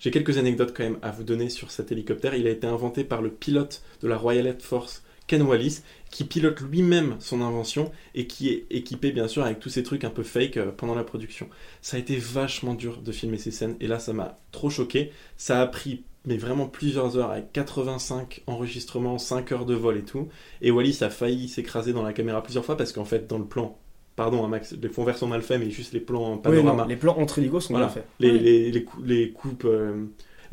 J'ai 0.00 0.10
quelques 0.10 0.38
anecdotes 0.38 0.72
quand 0.74 0.84
même 0.84 0.98
à 1.02 1.10
vous 1.10 1.24
donner 1.24 1.48
sur 1.50 1.70
cet 1.70 1.90
hélicoptère. 1.92 2.34
Il 2.34 2.46
a 2.46 2.50
été 2.50 2.66
inventé 2.66 3.04
par 3.04 3.20
le 3.20 3.30
pilote 3.30 3.82
de 4.02 4.08
la 4.08 4.16
Royal 4.16 4.46
Air 4.46 4.56
Force, 4.60 5.02
Ken 5.26 5.42
Wallis, 5.42 5.80
qui 6.10 6.24
pilote 6.24 6.60
lui-même 6.60 7.16
son 7.18 7.40
invention 7.40 7.90
et 8.14 8.26
qui 8.26 8.50
est 8.50 8.66
équipé 8.70 9.10
bien 9.12 9.26
sûr 9.26 9.42
avec 9.44 9.58
tous 9.58 9.70
ces 9.70 9.82
trucs 9.82 10.04
un 10.04 10.10
peu 10.10 10.22
fake 10.22 10.56
euh, 10.58 10.70
pendant 10.70 10.94
la 10.94 11.04
production. 11.04 11.48
Ça 11.80 11.96
a 11.96 12.00
été 12.00 12.16
vachement 12.16 12.74
dur 12.74 13.00
de 13.02 13.10
filmer 13.12 13.38
ces 13.38 13.50
scènes 13.50 13.76
et 13.80 13.86
là 13.86 13.98
ça 13.98 14.12
m'a 14.12 14.38
trop 14.52 14.70
choqué. 14.70 15.10
Ça 15.36 15.60
a 15.60 15.66
pris 15.66 16.04
mais 16.26 16.36
vraiment 16.38 16.66
plusieurs 16.68 17.18
heures 17.18 17.30
avec 17.32 17.52
85 17.52 18.42
enregistrements, 18.46 19.18
5 19.18 19.52
heures 19.52 19.66
de 19.66 19.74
vol 19.74 19.98
et 19.98 20.04
tout. 20.04 20.28
Et 20.62 20.70
Wallis 20.70 20.98
a 21.02 21.10
failli 21.10 21.48
s'écraser 21.48 21.92
dans 21.92 22.02
la 22.02 22.12
caméra 22.14 22.42
plusieurs 22.42 22.64
fois 22.64 22.76
parce 22.78 22.92
qu'en 22.92 23.04
fait 23.04 23.26
dans 23.26 23.38
le 23.38 23.44
plan, 23.44 23.78
pardon 24.16 24.44
hein, 24.44 24.48
Max, 24.48 24.74
les 24.80 24.88
fonds 24.88 25.04
verts 25.04 25.18
sont 25.18 25.26
mal 25.26 25.42
faits 25.42 25.60
mais 25.60 25.70
juste 25.70 25.92
les 25.92 26.00
plans 26.00 26.34
Oui, 26.36 26.40
panorama. 26.42 26.82
non, 26.84 26.88
les 26.88 26.96
plans 26.96 27.18
entre 27.18 27.38
hélicos 27.40 27.64
sont 27.66 27.72
Voilà. 27.74 27.86
bien 27.88 27.94
faits. 27.94 28.06
Les, 28.20 28.30
Ouais. 28.30 28.38
les, 28.38 28.70
les, 28.70 28.84
cou- 28.84 29.02
les 29.02 29.30
coupes, 29.32 29.64
euh, 29.66 30.04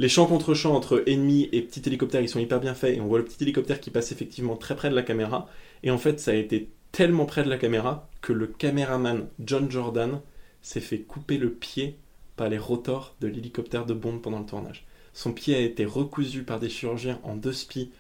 les 0.02 0.10
champs 0.10 0.26
contre 0.26 0.54
champs 0.54 0.76
entre 0.76 1.04
ennemis 1.08 1.48
et 1.52 1.62
petit 1.62 1.82
hélicoptère, 1.88 2.22
ils 2.22 2.30
sont 2.30 2.40
hyper 2.40 2.60
bien 2.60 2.74
faits. 2.74 2.98
Et 2.98 3.02
on 3.02 3.08
voit 3.08 3.20
le 3.20 3.26
petit 3.26 3.44
hélicoptère 3.44 3.80
qui 3.80 3.92
passe 3.92 4.12
effectivement 4.12 4.56
très 4.56 4.76
près 4.76 4.90
de 4.90 4.96
la 4.96 5.04
caméra. 5.04 5.48
Et 5.84 5.92
en 5.92 5.98
fait, 5.98 6.20
ça 6.20 6.32
a 6.32 6.34
été 6.36 6.70
tellement 6.92 7.26
près 7.26 7.44
de 7.44 7.50
la 7.50 7.58
caméra 7.58 8.10
que 8.22 8.34
le 8.34 8.48
caméraman 8.48 9.28
John 9.40 9.70
Jordan 9.70 10.20
s'est 10.62 10.80
fait 10.82 11.00
couper 11.00 11.38
le 11.38 11.52
pied 11.52 11.96
par 12.36 12.50
les 12.50 12.58
rotors 12.58 13.16
de 13.22 13.28
l'hélicoptère 13.28 13.86
de 13.86 13.94
Bond 13.94 14.18
pendant 14.20 14.40
le 14.40 14.46
tournage. 14.46 14.86
Son 15.14 15.34
pied 15.34 15.56
a 15.56 15.60
été 15.60 15.86
recousu 15.86 16.44
par 16.44 16.60
des 16.60 16.70
chirurgiens 16.70 17.20
en 17.24 17.36
deux 17.36 17.54
spies 17.54 17.92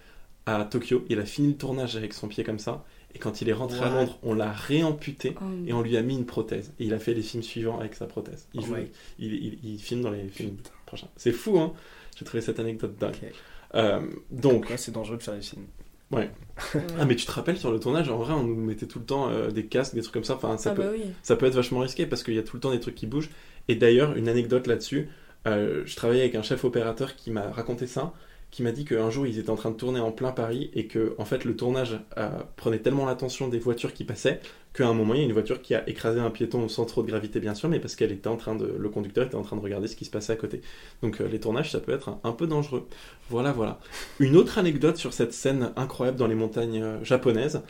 à 0.45 0.63
Tokyo. 0.65 1.05
Il 1.09 1.19
a 1.19 1.25
fini 1.25 1.49
le 1.49 1.57
tournage 1.57 1.95
avec 1.97 2.13
son 2.13 2.27
pied 2.27 2.43
comme 2.43 2.59
ça. 2.59 2.83
Et 3.13 3.19
quand 3.19 3.41
il 3.41 3.49
est 3.49 3.53
rentré 3.53 3.79
à 3.79 3.89
Londres, 3.89 4.17
on 4.23 4.33
l'a 4.33 4.51
réamputé 4.51 5.35
Oh, 5.41 5.43
et 5.67 5.73
on 5.73 5.81
lui 5.81 5.97
a 5.97 6.01
mis 6.01 6.15
une 6.15 6.25
prothèse. 6.25 6.71
Et 6.79 6.85
il 6.85 6.93
a 6.93 6.99
fait 6.99 7.13
les 7.13 7.21
films 7.21 7.43
suivants 7.43 7.77
avec 7.79 7.93
sa 7.95 8.05
prothèse. 8.07 8.47
Il, 8.53 8.61
Oh 8.61 8.65
joue- 8.67 8.75
my- 8.75 8.87
il, 9.19 9.33
il- 9.33 9.59
il 9.65 9.79
filme 9.79 10.01
dans 10.01 10.11
les 10.11 10.27
films 10.29 10.55
C'est 11.15 11.31
fou, 11.31 11.59
hein 11.59 11.73
J'ai 12.17 12.25
trouvé 12.25 12.41
cette 12.41 12.59
anecdote 12.59 12.95
dingue. 12.99 13.15
Euh, 13.75 14.01
donc, 14.31 14.69
Ouais, 14.69 14.77
c'est 14.77 14.91
dangereux 14.91 15.17
de 15.17 15.23
faire 15.23 15.35
des 15.35 15.41
films. 15.41 15.65
ouais. 16.11 16.29
ah 16.99 17.05
mais 17.05 17.15
tu 17.15 17.25
te 17.25 17.31
rappelles 17.31 17.57
sur 17.57 17.71
le 17.71 17.79
tournage, 17.79 18.09
en 18.09 18.17
vrai, 18.17 18.33
on 18.33 18.43
nous 18.43 18.55
mettait 18.55 18.85
tout 18.87 18.99
le 18.99 19.05
temps 19.05 19.29
euh, 19.29 19.49
des 19.49 19.65
casques, 19.65 19.93
des 19.95 20.01
trucs 20.01 20.13
comme 20.13 20.23
ça. 20.23 20.35
Enfin, 20.35 20.57
ça 20.57 20.71
Ah 20.71 20.75
peut, 20.75 20.83
bah 20.83 20.89
oui. 20.91 21.03
ça 21.23 21.35
peut 21.35 21.45
être 21.45 21.55
vachement 21.55 21.79
risqué 21.79 22.05
parce 22.05 22.23
qu'il 22.23 22.33
y 22.33 22.39
a 22.39 22.43
tout 22.43 22.57
le 22.57 22.59
temps 22.61 22.71
des 22.71 22.79
trucs 22.79 22.95
qui 22.95 23.07
bougent. 23.07 23.29
Et 23.67 23.75
d'ailleurs, 23.75 24.15
une 24.17 24.27
anecdote 24.27 24.67
là-dessus, 24.67 25.07
euh, 25.47 25.83
je 25.85 25.95
travaillais 25.95 26.21
avec 26.23 26.35
un 26.35 26.41
chef 26.43 26.63
opérateur 26.65 27.15
qui 27.15 27.31
m'a 27.31 27.49
raconté 27.49 27.87
ça, 27.87 28.13
qui 28.51 28.63
m'a 28.63 28.71
dit 28.71 28.83
qu'un 28.85 29.09
jour 29.09 29.25
ils 29.25 29.39
étaient 29.39 29.49
en 29.49 29.55
train 29.55 29.71
de 29.71 29.77
tourner 29.77 30.01
en 30.01 30.11
plein 30.11 30.31
Paris 30.31 30.69
et 30.73 30.85
que 30.85 31.15
en 31.17 31.25
fait 31.25 31.45
le 31.45 31.55
tournage 31.55 31.97
euh, 32.17 32.29
prenait 32.57 32.79
tellement 32.79 33.05
l'attention 33.05 33.47
des 33.47 33.59
voitures 33.59 33.93
qui 33.93 34.03
passaient 34.03 34.41
qu'à 34.73 34.87
un 34.87 34.93
moment 34.93 35.13
il 35.13 35.21
y 35.21 35.23
a 35.23 35.25
une 35.25 35.33
voiture 35.33 35.61
qui 35.61 35.73
a 35.73 35.87
écrasé 35.89 36.19
un 36.19 36.29
piéton 36.29 36.67
sans 36.67 36.85
trop 36.85 37.01
de 37.01 37.07
gravité 37.07 37.39
bien 37.39 37.55
sûr, 37.55 37.69
mais 37.69 37.79
parce 37.79 37.95
qu'elle 37.95 38.11
était 38.11 38.27
en 38.27 38.35
train 38.37 38.55
de, 38.55 38.65
le 38.77 38.89
conducteur 38.89 39.25
était 39.25 39.35
en 39.35 39.41
train 39.41 39.55
de 39.55 39.61
regarder 39.61 39.87
ce 39.87 39.95
qui 39.95 40.05
se 40.05 40.11
passait 40.11 40.33
à 40.33 40.35
côté. 40.35 40.61
Donc 41.01 41.21
euh, 41.21 41.27
les 41.29 41.39
tournages 41.39 41.71
ça 41.71 41.79
peut 41.79 41.93
être 41.93 42.19
un, 42.23 42.31
peu 42.33 42.45
dangereux. 42.45 42.87
Voilà 43.29 43.53
voilà. 43.53 43.79
Une 44.19 44.35
autre 44.35 44.57
anecdote 44.57 44.97
sur 44.97 45.13
cette 45.13 45.33
scène 45.33 45.71
incroyable 45.77 46.17
dans 46.17 46.27
les 46.27 46.35
montagnes 46.35 46.81
euh, 46.81 47.03
japonaises. 47.03 47.61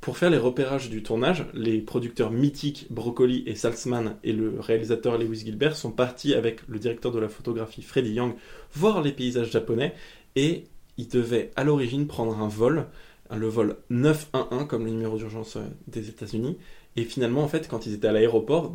Pour 0.00 0.16
faire 0.16 0.30
les 0.30 0.38
repérages 0.38 0.90
du 0.90 1.02
tournage, 1.02 1.44
les 1.54 1.80
producteurs 1.80 2.30
mythiques 2.30 2.86
Broccoli 2.88 3.42
et 3.46 3.56
Salzman 3.56 4.14
et 4.22 4.32
le 4.32 4.60
réalisateur 4.60 5.18
Lewis 5.18 5.40
Gilbert 5.44 5.74
sont 5.74 5.90
partis 5.90 6.34
avec 6.34 6.60
le 6.68 6.78
directeur 6.78 7.10
de 7.10 7.18
la 7.18 7.28
photographie 7.28 7.82
Freddy 7.82 8.12
Young 8.12 8.34
voir 8.74 9.02
les 9.02 9.10
paysages 9.10 9.50
japonais 9.50 9.94
et 10.36 10.64
ils 10.96 11.08
devaient 11.08 11.50
à 11.56 11.64
l'origine 11.64 12.06
prendre 12.06 12.38
un 12.38 12.48
vol, 12.48 12.86
le 13.34 13.46
vol 13.46 13.76
911 13.90 14.66
comme 14.66 14.84
le 14.84 14.90
numéro 14.90 15.16
d'urgence 15.16 15.56
euh, 15.56 15.62
des 15.86 16.08
États-Unis. 16.08 16.56
Et 16.96 17.04
finalement, 17.04 17.42
en 17.42 17.48
fait, 17.48 17.68
quand 17.68 17.86
ils 17.86 17.94
étaient 17.94 18.08
à 18.08 18.12
l'aéroport, 18.12 18.74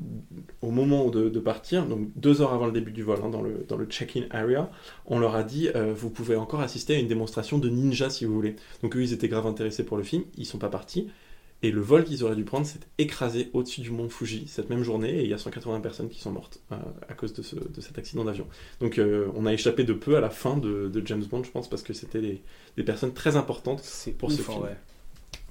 au 0.61 0.71
moment 0.71 1.09
de, 1.09 1.27
partir, 1.39 1.85
donc 1.85 2.07
deux 2.15 2.41
heures 2.41 2.53
avant 2.53 2.67
le 2.67 2.71
début 2.71 2.91
du 2.91 3.03
vol, 3.03 3.19
hein, 3.21 3.29
dans 3.29 3.41
le, 3.41 3.85
check-in 3.87 4.23
area, 4.31 4.69
on 5.07 5.19
leur 5.19 5.35
a 5.35 5.43
dit 5.43 5.69
euh, 5.75 5.93
vous 5.93 6.09
pouvez 6.09 6.37
encore 6.37 6.61
assister 6.61 6.95
à 6.95 6.99
une 6.99 7.07
démonstration 7.07 7.57
de 7.57 7.67
ninja 7.67 8.09
si 8.09 8.23
vous 8.23 8.33
voulez. 8.33 8.55
Donc 8.81 8.95
eux, 8.95 9.01
ils 9.01 9.11
étaient 9.11 9.27
grave 9.27 9.45
intéressés 9.45 9.83
pour 9.83 9.97
le 9.97 10.03
film, 10.03 10.23
ils 10.37 10.45
sont 10.45 10.59
pas 10.59 10.69
partis. 10.69 11.09
Et 11.63 11.71
le 11.71 11.81
vol 11.81 12.03
qu'ils 12.03 12.23
auraient 12.23 12.35
dû 12.35 12.43
prendre 12.43 12.65
s'est 12.67 12.79
écrasé 12.97 13.49
au-dessus 13.53 13.81
du 13.81 13.89
mont 13.91 14.09
Fuji 14.09 14.47
cette 14.47 14.69
même 14.69 14.83
journée, 14.83 15.19
et 15.19 15.23
il 15.23 15.29
y 15.29 15.33
a 15.33 15.37
180 15.37 15.79
personnes 15.79 16.09
qui 16.09 16.19
sont 16.19 16.31
mortes 16.31 16.59
euh, 16.71 16.75
à 17.07 17.13
cause 17.13 17.33
de, 17.33 17.41
ce- 17.41 17.55
de 17.55 17.81
cet 17.81 17.97
accident 17.97 18.25
d'avion. 18.25 18.47
Donc 18.81 18.99
euh, 18.99 19.31
on 19.35 19.45
a 19.45 19.53
échappé 19.53 19.83
de 19.85 19.93
peu 19.93 20.17
à 20.17 20.21
la 20.21 20.29
fin 20.29 20.57
de, 20.57 20.89
de 20.89 21.07
James 21.07 21.23
Bond, 21.23 21.43
je 21.43 21.51
pense, 21.51 21.69
parce 21.69 21.81
que 21.83 21.93
c'était 21.93 22.21
des, 22.21 22.43
des 22.77 22.83
personnes 22.83 23.13
très 23.13 23.35
importantes 23.37 23.81
pour 24.19 24.29
ouf, 24.29 24.35
ce 24.37 24.41
hein, 24.41 24.45
film. 24.51 24.63
ouais. 24.63 24.77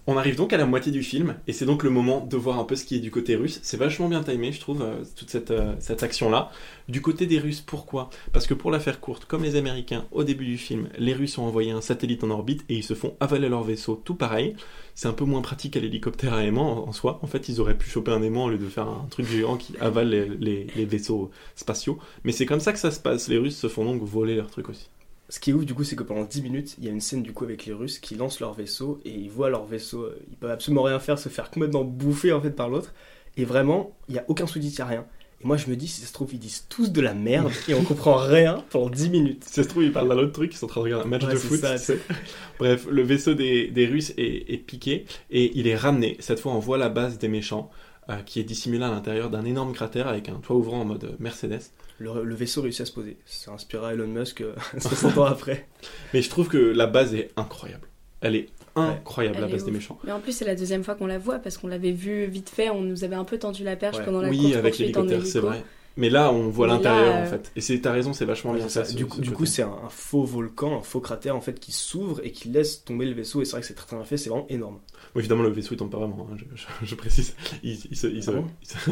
On 0.08 0.16
arrive 0.16 0.34
donc 0.34 0.52
à 0.52 0.56
la 0.56 0.66
moitié 0.66 0.90
du 0.90 1.04
film, 1.04 1.36
et 1.46 1.52
c'est 1.52 1.64
donc 1.64 1.84
le 1.84 1.90
moment 1.90 2.26
de 2.26 2.36
voir 2.36 2.58
un 2.58 2.64
peu 2.64 2.74
ce 2.74 2.84
qui 2.84 2.96
est 2.96 2.98
du 2.98 3.12
côté 3.12 3.36
russe. 3.36 3.60
C'est 3.62 3.76
vachement 3.76 4.08
bien 4.08 4.20
timé, 4.24 4.50
je 4.50 4.58
trouve, 4.58 4.82
euh, 4.82 5.04
toute 5.14 5.30
cette, 5.30 5.52
euh, 5.52 5.74
cette 5.78 6.02
action-là. 6.02 6.50
Du 6.88 7.00
côté 7.00 7.26
des 7.26 7.38
Russes, 7.38 7.60
pourquoi? 7.60 8.10
Parce 8.32 8.48
que 8.48 8.54
pour 8.54 8.72
la 8.72 8.80
faire 8.80 8.98
courte, 8.98 9.26
comme 9.26 9.44
les 9.44 9.54
Américains, 9.54 10.04
au 10.10 10.24
début 10.24 10.44
du 10.44 10.58
film, 10.58 10.88
les 10.98 11.12
Russes 11.14 11.38
ont 11.38 11.44
envoyé 11.44 11.70
un 11.70 11.80
satellite 11.80 12.24
en 12.24 12.30
orbite 12.30 12.64
et 12.68 12.74
ils 12.74 12.82
se 12.82 12.94
font 12.94 13.14
avaler 13.20 13.48
leur 13.48 13.62
vaisseau, 13.62 13.94
tout 14.04 14.16
pareil. 14.16 14.56
C'est 14.96 15.06
un 15.06 15.12
peu 15.12 15.24
moins 15.24 15.40
pratique 15.40 15.76
à 15.76 15.80
l'hélicoptère 15.80 16.34
à 16.34 16.42
aimant 16.42 16.88
en, 16.88 16.92
soi. 16.92 17.20
En 17.22 17.28
fait, 17.28 17.48
ils 17.48 17.60
auraient 17.60 17.78
pu 17.78 17.88
choper 17.88 18.10
un 18.10 18.22
aimant 18.22 18.46
au 18.46 18.50
lieu 18.50 18.58
de 18.58 18.68
faire 18.68 18.88
un 18.88 19.06
truc 19.08 19.26
géant 19.28 19.56
qui 19.56 19.76
avale 19.78 20.08
les, 20.10 20.28
les- 20.28 20.66
les 20.74 20.84
vaisseaux 20.84 21.30
spatiaux. 21.54 22.00
Mais 22.24 22.32
c'est 22.32 22.44
comme 22.46 22.60
ça 22.60 22.72
que 22.72 22.80
ça 22.80 22.90
se 22.90 22.98
passe. 22.98 23.28
Les 23.28 23.38
Russes 23.38 23.56
se 23.56 23.68
font 23.68 23.84
donc 23.84 24.02
voler 24.02 24.34
leur 24.34 24.50
truc 24.50 24.68
aussi. 24.68 24.88
Ce 25.32 25.40
qui 25.40 25.48
est 25.48 25.54
ouf, 25.54 25.64
du 25.64 25.72
coup, 25.72 25.82
c'est 25.82 25.96
que 25.96 26.02
pendant 26.02 26.24
10 26.24 26.42
minutes, 26.42 26.74
il 26.76 26.84
y 26.84 26.88
a 26.88 26.90
une 26.90 27.00
scène 27.00 27.22
du 27.22 27.32
coup 27.32 27.44
avec 27.44 27.64
les 27.64 27.72
Russes 27.72 27.98
qui 27.98 28.16
lancent 28.16 28.38
leur 28.40 28.52
vaisseau 28.52 29.00
et 29.06 29.08
ils 29.08 29.30
voient 29.30 29.48
leur 29.48 29.64
vaisseau, 29.64 30.02
euh, 30.02 30.18
ils 30.30 30.36
peuvent 30.36 30.50
absolument 30.50 30.82
rien 30.82 30.98
faire, 30.98 31.18
se 31.18 31.30
faire 31.30 31.50
complètement 31.50 31.84
bouffer 31.84 32.34
en 32.34 32.42
fait 32.42 32.50
par 32.50 32.68
l'autre. 32.68 32.92
Et 33.38 33.46
vraiment, 33.46 33.96
il 34.10 34.14
y 34.14 34.18
a 34.18 34.26
aucun 34.28 34.46
sous-titre, 34.46 34.74
il 34.76 34.78
y 34.80 34.82
a 34.82 34.86
rien. 34.86 35.06
Et 35.42 35.46
moi, 35.46 35.56
je 35.56 35.70
me 35.70 35.74
dis, 35.74 35.88
si 35.88 36.02
ça 36.02 36.06
se 36.06 36.12
trouve, 36.12 36.34
ils 36.34 36.38
disent 36.38 36.66
tous 36.68 36.92
de 36.92 37.00
la 37.00 37.14
merde 37.14 37.50
et 37.66 37.72
on 37.72 37.82
comprend 37.82 38.16
rien 38.16 38.62
pendant 38.68 38.90
10 38.90 39.08
minutes. 39.08 39.44
Si 39.44 39.54
ça 39.54 39.62
se 39.62 39.68
trouve, 39.70 39.84
ils 39.84 39.90
parlent 39.92 40.10
d'un 40.10 40.18
autre 40.18 40.32
truc, 40.32 40.52
ils 40.52 40.58
sont 40.58 40.66
en 40.66 40.68
train 40.68 40.82
de 40.82 40.84
regarder 40.84 41.06
un 41.06 41.08
match 41.08 41.24
Ouais, 41.24 41.32
de 41.32 41.38
foot. 41.38 41.60
ça. 41.60 41.76
Bref, 42.58 42.86
le 42.90 43.02
vaisseau 43.02 43.32
des, 43.32 43.68
des 43.68 43.86
Russes 43.86 44.12
est, 44.18 44.52
est 44.52 44.58
piqué 44.58 45.06
et 45.30 45.50
il 45.58 45.66
est 45.66 45.76
ramené. 45.76 46.18
Cette 46.20 46.40
fois, 46.40 46.52
on 46.52 46.58
voit 46.58 46.76
la 46.76 46.90
base 46.90 47.16
des 47.16 47.28
méchants 47.28 47.70
euh, 48.10 48.16
qui 48.26 48.38
est 48.38 48.44
dissimulée 48.44 48.84
à 48.84 48.90
l'intérieur 48.90 49.30
d'un 49.30 49.46
énorme 49.46 49.72
cratère 49.72 50.08
avec 50.08 50.28
un 50.28 50.34
toit 50.34 50.56
ouvrant 50.56 50.82
en 50.82 50.84
mode 50.84 51.04
euh, 51.04 51.16
Mercedes. 51.20 51.62
Le, 52.02 52.24
le 52.24 52.34
vaisseau 52.34 52.62
réussit 52.62 52.80
à 52.80 52.84
se 52.86 52.92
poser. 52.92 53.16
Ça 53.26 53.52
inspira 53.52 53.92
Elon 53.94 54.08
Musk 54.08 54.40
euh, 54.40 54.54
60 54.78 55.18
ans 55.18 55.24
après. 55.24 55.66
Mais 56.14 56.20
je 56.22 56.28
trouve 56.28 56.48
que 56.48 56.56
la 56.58 56.86
base 56.86 57.14
est 57.14 57.30
incroyable. 57.36 57.86
Elle 58.20 58.34
est 58.36 58.48
incroyable, 58.76 59.38
la 59.38 59.46
Elle 59.46 59.52
base 59.52 59.64
des 59.64 59.70
méchants. 59.70 59.98
Mais 60.04 60.12
en 60.12 60.20
plus, 60.20 60.32
c'est 60.32 60.44
la 60.44 60.54
deuxième 60.56 60.82
fois 60.84 60.94
qu'on 60.94 61.06
la 61.06 61.18
voit 61.18 61.38
parce 61.38 61.58
qu'on 61.58 61.68
l'avait 61.68 61.92
vu 61.92 62.26
vite 62.26 62.50
fait. 62.50 62.70
On 62.70 62.80
nous 62.80 63.04
avait 63.04 63.14
un 63.16 63.24
peu 63.24 63.38
tendu 63.38 63.62
la 63.64 63.76
perche 63.76 63.98
Ouais. 63.98 64.04
pendant 64.04 64.20
la 64.20 64.28
Oui, 64.28 64.54
avec 64.54 64.78
l'hélicoptère, 64.78 65.24
c'est 65.26 65.40
vrai. 65.40 65.62
Mais 65.96 66.08
là, 66.08 66.32
on 66.32 66.48
voit 66.48 66.66
l'intérieur 66.66 67.14
euh, 67.16 67.22
en 67.22 67.26
fait. 67.26 67.52
Et 67.54 67.60
c'est 67.60 67.78
ta 67.80 67.92
raison, 67.92 68.12
c'est 68.14 68.24
vachement 68.24 68.52
Ouais, 68.52 68.58
bien 68.58 68.68
ça. 68.68 68.84
ce- 68.84 68.94
du 68.94 69.02
ce 69.02 69.08
coup, 69.08 69.20
du 69.20 69.28
côté. 69.28 69.36
coup, 69.36 69.46
c'est 69.46 69.62
un, 69.62 69.76
un 69.84 69.88
faux 69.90 70.24
volcan, 70.24 70.78
un 70.78 70.82
faux 70.82 71.00
cratère 71.00 71.36
en 71.36 71.40
fait 71.42 71.60
qui 71.60 71.70
s'ouvre 71.72 72.20
et 72.24 72.32
qui 72.32 72.48
laisse 72.48 72.84
tomber 72.84 73.04
le 73.06 73.12
vaisseau. 73.12 73.42
Et 73.42 73.44
c'est 73.44 73.52
vrai 73.52 73.60
que 73.60 73.66
c'est 73.66 73.74
très 73.74 73.86
très 73.86 73.96
bien 73.96 74.04
fait, 74.06 74.16
c'est 74.16 74.30
vraiment 74.30 74.46
énorme. 74.48 74.78
Bon, 75.14 75.20
évidemment, 75.20 75.42
le 75.42 75.50
vaisseau 75.50 75.74
il 75.74 75.76
tombe 75.76 75.90
pas 75.90 75.98
vraiment, 75.98 76.26
hein, 76.32 76.36
je, 76.36 76.44
je- 76.54 76.86
je 76.86 76.94
précise. 76.94 77.34
Il, 77.62 77.78
il 77.90 77.96
se, 77.96 78.06
il 78.06 78.22
se- 78.22 78.30
Ah 78.30 78.34
bon 78.34 78.46
il 78.62 78.68
se- 78.68 78.90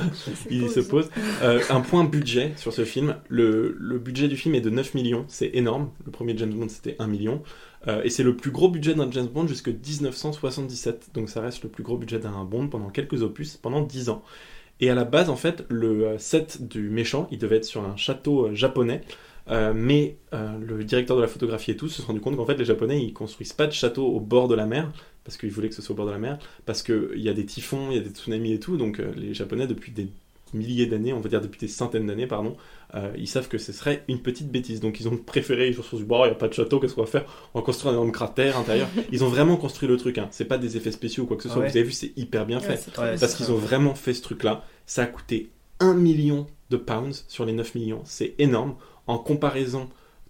il 0.51 0.71
se 0.71 0.81
pose. 0.81 1.09
Euh, 1.43 1.61
un 1.71 1.81
point 1.81 2.05
budget 2.05 2.53
sur 2.57 2.73
ce 2.73 2.85
film. 2.85 3.17
Le, 3.29 3.75
le 3.79 3.99
budget 3.99 4.29
du 4.29 4.37
film 4.37 4.55
est 4.55 4.61
de 4.61 4.71
9 4.71 4.93
millions, 4.95 5.25
c'est 5.29 5.51
énorme. 5.55 5.91
Le 6.05 6.11
premier 6.13 6.37
James 6.37 6.53
Bond 6.53 6.69
c'était 6.69 6.97
1 6.99 7.07
million. 7.07 7.43
Euh, 7.89 8.03
et 8.03 8.11
c'est 8.11 8.23
le 8.25 8.37
plus 8.37 8.51
gros 8.51 8.69
budget 8.69 8.95
d'un 8.95 9.11
James 9.11 9.27
Bond 9.29 9.47
jusque 9.47 9.69
1977. 9.69 11.11
Donc 11.15 11.31
ça 11.31 11.41
reste 11.41 11.63
le 11.63 11.71
plus 11.71 11.83
gros 11.83 11.97
budget 11.97 12.19
d'un 12.19 12.45
Bond 12.45 12.69
pendant 12.69 12.91
quelques 12.91 13.23
opus, 13.23 13.57
pendant 13.57 13.81
10 13.81 14.11
ans. 14.11 14.23
Et 14.81 14.89
à 14.91 14.95
la 14.95 15.05
base, 15.05 15.29
en 15.29 15.37
fait, 15.37 15.65
le 15.69 16.07
euh, 16.07 16.19
set 16.19 16.67
du 16.67 16.89
méchant, 16.89 17.29
il 17.31 17.39
devait 17.39 17.57
être 17.57 17.65
sur 17.65 17.85
un 17.85 17.97
château 17.97 18.47
euh, 18.47 18.55
japonais. 18.55 19.03
Euh, 19.49 19.73
mais 19.75 20.17
le 20.33 20.85
directeur 20.85 21.17
de 21.17 21.23
la 21.23 21.27
photographie 21.27 21.73
et 21.73 21.77
tout 21.77 21.89
se 21.89 22.03
sont 22.03 22.09
rendu 22.09 22.21
compte 22.21 22.37
qu'en 22.37 22.45
fait 22.45 22.57
les 22.57 22.67
Japonais 22.67 23.03
ils 23.03 23.13
construisent 23.13 23.55
pas 23.55 23.67
de 23.67 23.73
château 23.73 24.07
au 24.07 24.21
bord 24.21 24.47
de 24.47 24.55
la 24.55 24.67
mer 24.67 24.93
parce 25.25 25.39
qu'ils 25.39 25.51
voulaient 25.51 25.71
que 25.71 25.75
ce 25.75 25.83
soit 25.83 25.95
au 25.95 25.97
bord 25.97 26.07
de 26.07 26.13
la 26.13 26.19
mer 26.19 26.39
parce 26.67 26.83
qu'il 26.83 27.17
y 27.17 27.29
a 27.29 27.33
des 27.33 27.47
typhons, 27.47 27.89
il 27.91 27.97
y 27.97 27.99
a 27.99 28.03
des 28.03 28.11
tsunamis 28.11 28.53
et 28.53 28.61
tout 28.61 28.77
donc 28.77 29.03
les 29.17 29.35
Japonais 29.35 29.67
depuis 29.67 29.91
des 29.93 30.09
milliers 30.53 30.87
d'années, 30.87 31.15
on 31.15 31.21
va 31.21 31.29
dire 31.29 31.41
depuis 31.41 31.59
des 31.59 31.69
centaines 31.69 32.07
d'années 32.07 32.29
pardon, 32.29 32.57
euh, 32.95 33.13
ils 33.17 33.29
savent 33.29 33.49
que 33.49 33.59
ce 33.59 33.73
serait 33.73 34.05
une 34.09 34.21
petite 34.21 34.51
bêtise 34.51 34.81
donc 34.81 35.01
ils 35.01 35.09
ont 35.09 35.17
préféré 35.17 35.69
ils 35.69 35.75
se 35.75 35.83
sont 35.83 35.97
dit 35.97 36.05
bon 36.05 36.25
il 36.25 36.29
n'y 36.29 36.33
a 36.33 36.35
pas 36.35 36.49
de 36.49 36.55
château 36.55 36.81
qu'est-ce 36.81 36.95
qu'on 36.95 37.03
va 37.03 37.07
faire? 37.07 37.25
On 37.55 37.61
va 37.61 37.65
construire 37.65 37.93
un 37.93 37.95
énorme 37.97 38.13
cratère 38.13 38.59
intérieur 38.59 38.89
ils 39.13 39.23
ont 39.25 39.29
vraiment 39.29 39.57
construit 39.57 39.89
le 39.89 39.97
truc 39.97 40.19
hein. 40.19 40.29
c'est 40.31 40.45
pas 40.45 40.59
des 40.59 40.77
effets 40.77 40.91
spéciaux 40.93 41.25
ou 41.25 41.27
quoi 41.27 41.37
que 41.37 41.43
ce 41.45 41.49
soit 41.49 41.63
ouais. 41.63 41.69
vous 41.69 41.77
avez 41.77 41.87
vu 41.87 41.93
c'est 41.93 42.13
hyper 42.17 42.47
bien 42.47 42.61
fait 42.61 42.71
Ouais, 42.99 43.17
parce 43.19 43.35
qu'ils 43.35 43.51
ont 43.53 43.57
vraiment 43.57 43.95
fait 43.95 44.15
ce 44.15 44.23
truc-là. 44.23 44.65
Ça 44.87 45.03
a 45.03 45.07
coûté 45.07 45.51
1 45.81 45.95
million 45.95 46.47
de 46.71 46.77
pounds 46.77 47.25
sur 47.29 47.45
les 47.45 47.53
9 47.53 47.75
millions. 47.75 48.03
C'est 48.05 48.35
énorme. 48.39 48.75
En 49.07 49.19
comparaison, 49.19 49.89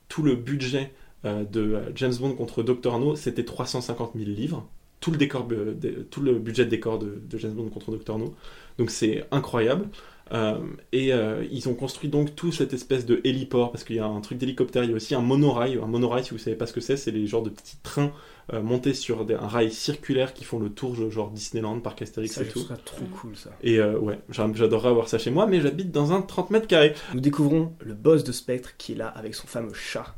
tout 0.09 0.23
le 0.23 0.35
budget 0.35 0.93
euh, 1.25 1.45
de 1.45 1.61
euh, 1.75 1.81
James 1.95 2.15
Bond 2.21 2.35
contre 2.35 2.63
Dr. 2.63 2.99
No, 2.99 3.17
c'était 3.17 3.45
350 3.45 4.13
000 4.15 4.31
livres. 4.31 4.67
Tout 5.01 5.11
le, 5.11 5.17
décor, 5.17 5.49
euh, 5.53 5.75
de- 5.75 6.03
tout 6.11 6.21
le 6.21 6.39
budget 6.39 6.65
de 6.65 6.71
décor 6.71 6.99
de, 6.99 7.23
de 7.29 7.39
James 7.39 7.53
Bond 7.53 7.69
contre 7.69 7.91
Dr. 7.97 8.19
No. 8.19 8.35
Donc 8.79 8.91
c'est 8.91 9.25
incroyable. 9.31 9.89
Euh, 10.33 10.59
et 10.93 11.13
euh, 11.13 11.45
ils 11.51 11.69
ont 11.69 11.75
construit 11.75 12.09
donc 12.09 12.37
tout 12.37 12.53
cette 12.53 12.73
espèce 12.73 13.05
de 13.05 13.21
héliport, 13.25 13.73
parce 13.73 13.83
qu'il 13.85 13.97
y 13.97 13.99
a 13.99 14.07
un 14.07 14.21
truc 14.21 14.39
d'hélicoptère, 14.39 14.85
il 14.85 14.91
y 14.91 14.93
a 14.93 14.97
aussi 14.97 15.15
un 15.15 15.21
monorail. 15.21 15.79
Un 15.83 15.87
monorail, 15.89 16.23
si 16.25 16.31
vous 16.31 16.39
savez 16.39 16.55
pas 16.57 16.67
ce 16.67 16.73
que 16.73 16.81
c'est, 16.81 16.97
c'est 16.97 17.11
les 17.11 17.27
genres 17.27 17.43
de 17.43 17.51
petits 17.51 17.79
trains 17.83 18.13
euh, 18.53 18.63
montés 18.63 18.95
sur 18.95 19.25
des- 19.25 19.35
un 19.35 19.47
rail 19.49 19.71
circulaire 19.73 20.33
qui 20.35 20.45
font 20.45 20.59
le 20.59 20.71
tour 20.71 20.95
genre 21.11 21.31
Disneyland, 21.31 21.81
Parc 21.81 22.03
Astérix 22.03 22.35
Ça, 22.35 22.43
et 22.43 22.45
je 22.47 22.51
tout. 22.51 22.61
ça 22.61 22.77
trop 22.85 23.05
cool 23.21 23.37
ça. 23.37 23.51
Et 23.63 23.79
euh, 23.79 23.99
ouais, 23.99 24.19
j'a- 24.31 24.51
j'adorerais 24.55 24.89
avoir 24.91 25.09
ça 25.09 25.19
chez 25.19 25.31
moi, 25.31 25.47
mais 25.47 25.61
j'habite 25.61 25.91
dans 25.91 26.13
un 26.13 26.23
30 26.23 26.51
mètres 26.51 26.67
carrés. 26.69 26.95
Nous 27.15 27.21
découvrons 27.21 27.73
le 27.81 27.95
boss 27.95 28.23
de 28.25 28.33
Spectre 28.33 28.71
qui 28.79 28.93
est 28.93 28.97
là 28.97 29.09
avec 29.09 29.35
son 29.35 29.47
fameux 29.49 29.73
chat. 29.75 30.15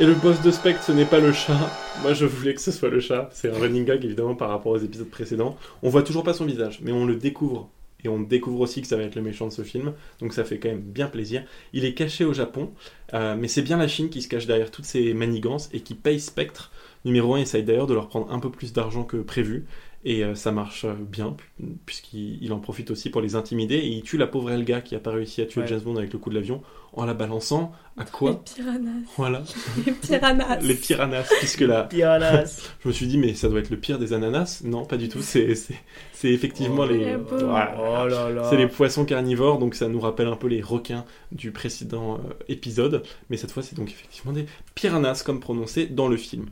Et 0.00 0.06
le 0.06 0.14
boss 0.14 0.40
de 0.40 0.50
Spectre, 0.50 0.82
ce 0.82 0.92
n'est 0.92 1.04
pas 1.04 1.20
le 1.20 1.32
chat. 1.32 1.58
Moi, 2.00 2.14
je 2.14 2.24
voulais 2.24 2.54
que 2.54 2.60
ce 2.62 2.72
soit 2.72 2.88
le 2.88 2.98
chat. 3.00 3.28
C'est 3.32 3.50
un 3.50 3.58
running 3.58 3.84
gag, 3.84 4.02
évidemment, 4.04 4.34
par 4.34 4.48
rapport 4.48 4.72
aux 4.72 4.78
épisodes 4.78 5.08
précédents. 5.10 5.56
On 5.82 5.90
voit 5.90 6.02
toujours 6.02 6.22
pas 6.24 6.32
son 6.32 6.46
visage, 6.46 6.80
mais 6.82 6.92
on 6.92 7.04
le 7.04 7.16
découvre. 7.16 7.68
Et 8.04 8.08
on 8.08 8.20
découvre 8.20 8.60
aussi 8.60 8.82
que 8.82 8.86
ça 8.88 8.96
va 8.96 9.04
être 9.04 9.14
le 9.14 9.22
méchant 9.22 9.46
de 9.46 9.52
ce 9.52 9.62
film. 9.62 9.92
Donc 10.20 10.32
ça 10.32 10.44
fait 10.44 10.58
quand 10.58 10.68
même 10.68 10.80
bien 10.80 11.06
plaisir. 11.06 11.44
Il 11.72 11.84
est 11.84 11.94
caché 11.94 12.24
au 12.24 12.32
Japon, 12.32 12.72
euh, 13.14 13.36
mais 13.38 13.48
c'est 13.48 13.62
bien 13.62 13.76
la 13.76 13.88
Chine 13.88 14.10
qui 14.10 14.22
se 14.22 14.28
cache 14.28 14.46
derrière 14.46 14.70
toutes 14.70 14.84
ces 14.84 15.14
manigances 15.14 15.68
et 15.72 15.80
qui 15.80 15.94
paye 15.94 16.20
Spectre. 16.20 16.72
Numéro 17.04 17.34
1 17.34 17.40
essaye 17.40 17.64
d'ailleurs 17.64 17.86
de 17.86 17.94
leur 17.94 18.08
prendre 18.08 18.30
un 18.32 18.38
peu 18.38 18.50
plus 18.50 18.72
d'argent 18.72 19.04
que 19.04 19.16
prévu. 19.16 19.66
Et 20.04 20.24
euh, 20.24 20.34
ça 20.34 20.50
marche 20.50 20.84
euh, 20.84 20.94
bien, 20.98 21.30
pu- 21.30 21.64
puisqu'il 21.86 22.42
il 22.42 22.52
en 22.52 22.58
profite 22.58 22.90
aussi 22.90 23.08
pour 23.08 23.20
les 23.20 23.36
intimider. 23.36 23.76
Et 23.76 23.86
il 23.86 24.02
tue 24.02 24.16
la 24.18 24.26
pauvre 24.26 24.50
Elga 24.50 24.80
qui 24.80 24.96
a 24.96 24.98
pas 24.98 25.12
réussi 25.12 25.40
à 25.42 25.46
tuer 25.46 25.60
Ouais. 25.60 25.66
James 25.68 25.80
Bond 25.80 25.96
avec 25.96 26.12
le 26.12 26.18
coup 26.18 26.28
de 26.28 26.34
l'avion 26.34 26.60
en 26.94 27.04
la 27.04 27.14
balançant 27.14 27.70
à 27.96 28.04
quoi 28.04 28.32
Les 28.32 28.36
piranhas. 28.62 28.90
Voilà, 29.16 29.42
Les 29.86 29.92
piranhas. 29.92 30.56
les 30.60 30.74
piranhas, 30.74 31.22
puisque 31.38 31.60
là, 31.60 31.84
Piranhas 31.84 32.68
je 32.82 32.88
me 32.88 32.92
suis 32.92 33.06
dit, 33.06 33.16
mais 33.16 33.34
ça 33.34 33.48
doit 33.48 33.60
être 33.60 33.70
le 33.70 33.76
pire 33.78 33.98
des 34.00 34.12
ananas. 34.12 34.62
Non, 34.64 34.84
pas 34.84 34.96
du 34.96 35.08
tout. 35.08 35.22
C'est, 35.22 35.54
c'est, 35.54 35.76
c'est 36.12 36.30
effectivement 36.30 36.82
Oh, 36.82 36.86
les, 36.86 37.04
la 37.12 37.16
voilà. 37.18 37.76
Oh 37.78 38.08
là 38.08 38.28
là 38.30 38.50
c'est 38.50 38.56
les 38.56 38.66
poissons 38.66 39.04
carnivores, 39.04 39.58
donc 39.60 39.74
ça 39.76 39.86
nous 39.88 40.00
rappelle 40.00 40.26
un 40.26 40.36
peu 40.36 40.48
les 40.48 40.60
requins 40.62 41.04
du 41.30 41.52
précédent 41.52 42.14
euh, 42.16 42.32
épisode. 42.48 43.04
Mais 43.30 43.36
cette 43.36 43.52
fois, 43.52 43.62
c'est 43.62 43.76
donc 43.76 43.88
effectivement 43.88 44.32
des 44.32 44.46
piranhas, 44.74 45.22
comme 45.24 45.38
prononcé 45.38 45.86
dans 45.86 46.08
le 46.08 46.16
film. 46.16 46.46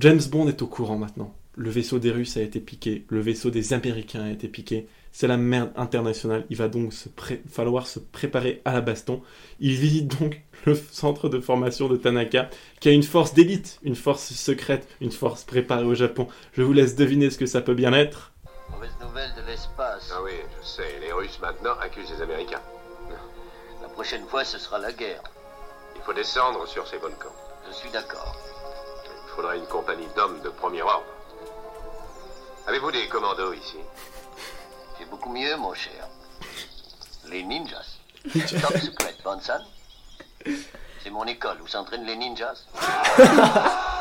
James 0.00 0.20
Bond 0.30 0.46
est 0.48 0.60
au 0.62 0.66
courant 0.66 0.98
maintenant. 0.98 1.34
Le 1.60 1.70
vaisseau 1.70 1.98
des 1.98 2.12
Russes 2.12 2.36
a 2.36 2.40
été 2.40 2.60
piqué, 2.60 3.04
le 3.08 3.18
vaisseau 3.20 3.50
des 3.50 3.72
Américains 3.72 4.22
a 4.22 4.30
été 4.30 4.46
piqué. 4.46 4.86
C'est 5.10 5.26
la 5.26 5.36
merde 5.36 5.72
internationale. 5.74 6.46
Il 6.50 6.56
va 6.56 6.68
donc 6.68 6.92
se 6.92 7.08
pré- 7.08 7.42
falloir 7.50 7.88
se 7.88 7.98
préparer 7.98 8.62
à 8.64 8.72
la 8.74 8.80
baston. 8.80 9.22
Il 9.58 9.72
visite 9.72 10.20
donc 10.20 10.40
le 10.66 10.76
centre 10.76 11.28
de 11.28 11.40
formation 11.40 11.88
de 11.88 11.96
Tanaka, 11.96 12.48
qui 12.78 12.88
a 12.88 12.92
une 12.92 13.02
force 13.02 13.34
d'élite, 13.34 13.80
une 13.82 13.96
force 13.96 14.32
secrète, 14.34 14.86
une 15.00 15.10
force 15.10 15.42
préparée 15.42 15.82
au 15.84 15.96
Japon. 15.96 16.28
Je 16.52 16.62
vous 16.62 16.72
laisse 16.72 16.94
deviner 16.94 17.28
ce 17.28 17.38
que 17.38 17.46
ça 17.46 17.60
peut 17.60 17.74
bien 17.74 17.92
être. 17.92 18.30
Mauvaise 18.70 18.92
nouvelle 19.00 19.34
de 19.34 19.50
l'espace. 19.50 20.12
Ah 20.14 20.20
oui, 20.22 20.30
je 20.62 20.64
sais, 20.64 21.00
les 21.00 21.10
Russes 21.12 21.40
maintenant 21.42 21.74
accusent 21.80 22.12
les 22.16 22.22
Américains. 22.22 22.62
La 23.82 23.88
prochaine 23.88 24.24
fois, 24.28 24.44
ce 24.44 24.58
sera 24.58 24.78
la 24.78 24.92
guerre. 24.92 25.24
Il 25.96 26.02
faut 26.02 26.12
descendre 26.12 26.68
sur 26.68 26.86
ces 26.86 26.98
volcans. 26.98 27.34
Je 27.68 27.74
suis 27.74 27.90
d'accord. 27.90 28.36
Il 29.26 29.30
faudra 29.34 29.56
une 29.56 29.66
compagnie 29.66 30.06
d'hommes 30.14 30.40
de 30.44 30.50
premier 30.50 30.82
ordre. 30.82 31.02
Avez-vous 32.66 32.92
des 32.92 33.08
commandos 33.08 33.52
ici? 33.52 33.76
J'ai 34.98 35.06
beaucoup 35.06 35.32
mieux, 35.32 35.56
mon 35.56 35.74
cher. 35.74 36.08
Les 37.30 37.42
ninjas. 37.42 37.98
Top 38.32 38.78
secret, 38.78 39.14
Bonsan. 39.24 39.60
C'est 41.02 41.10
mon 41.10 41.24
école 41.24 41.58
où 41.62 41.68
s'entraînent 41.68 42.06
les 42.06 42.16
ninjas. 42.16 42.66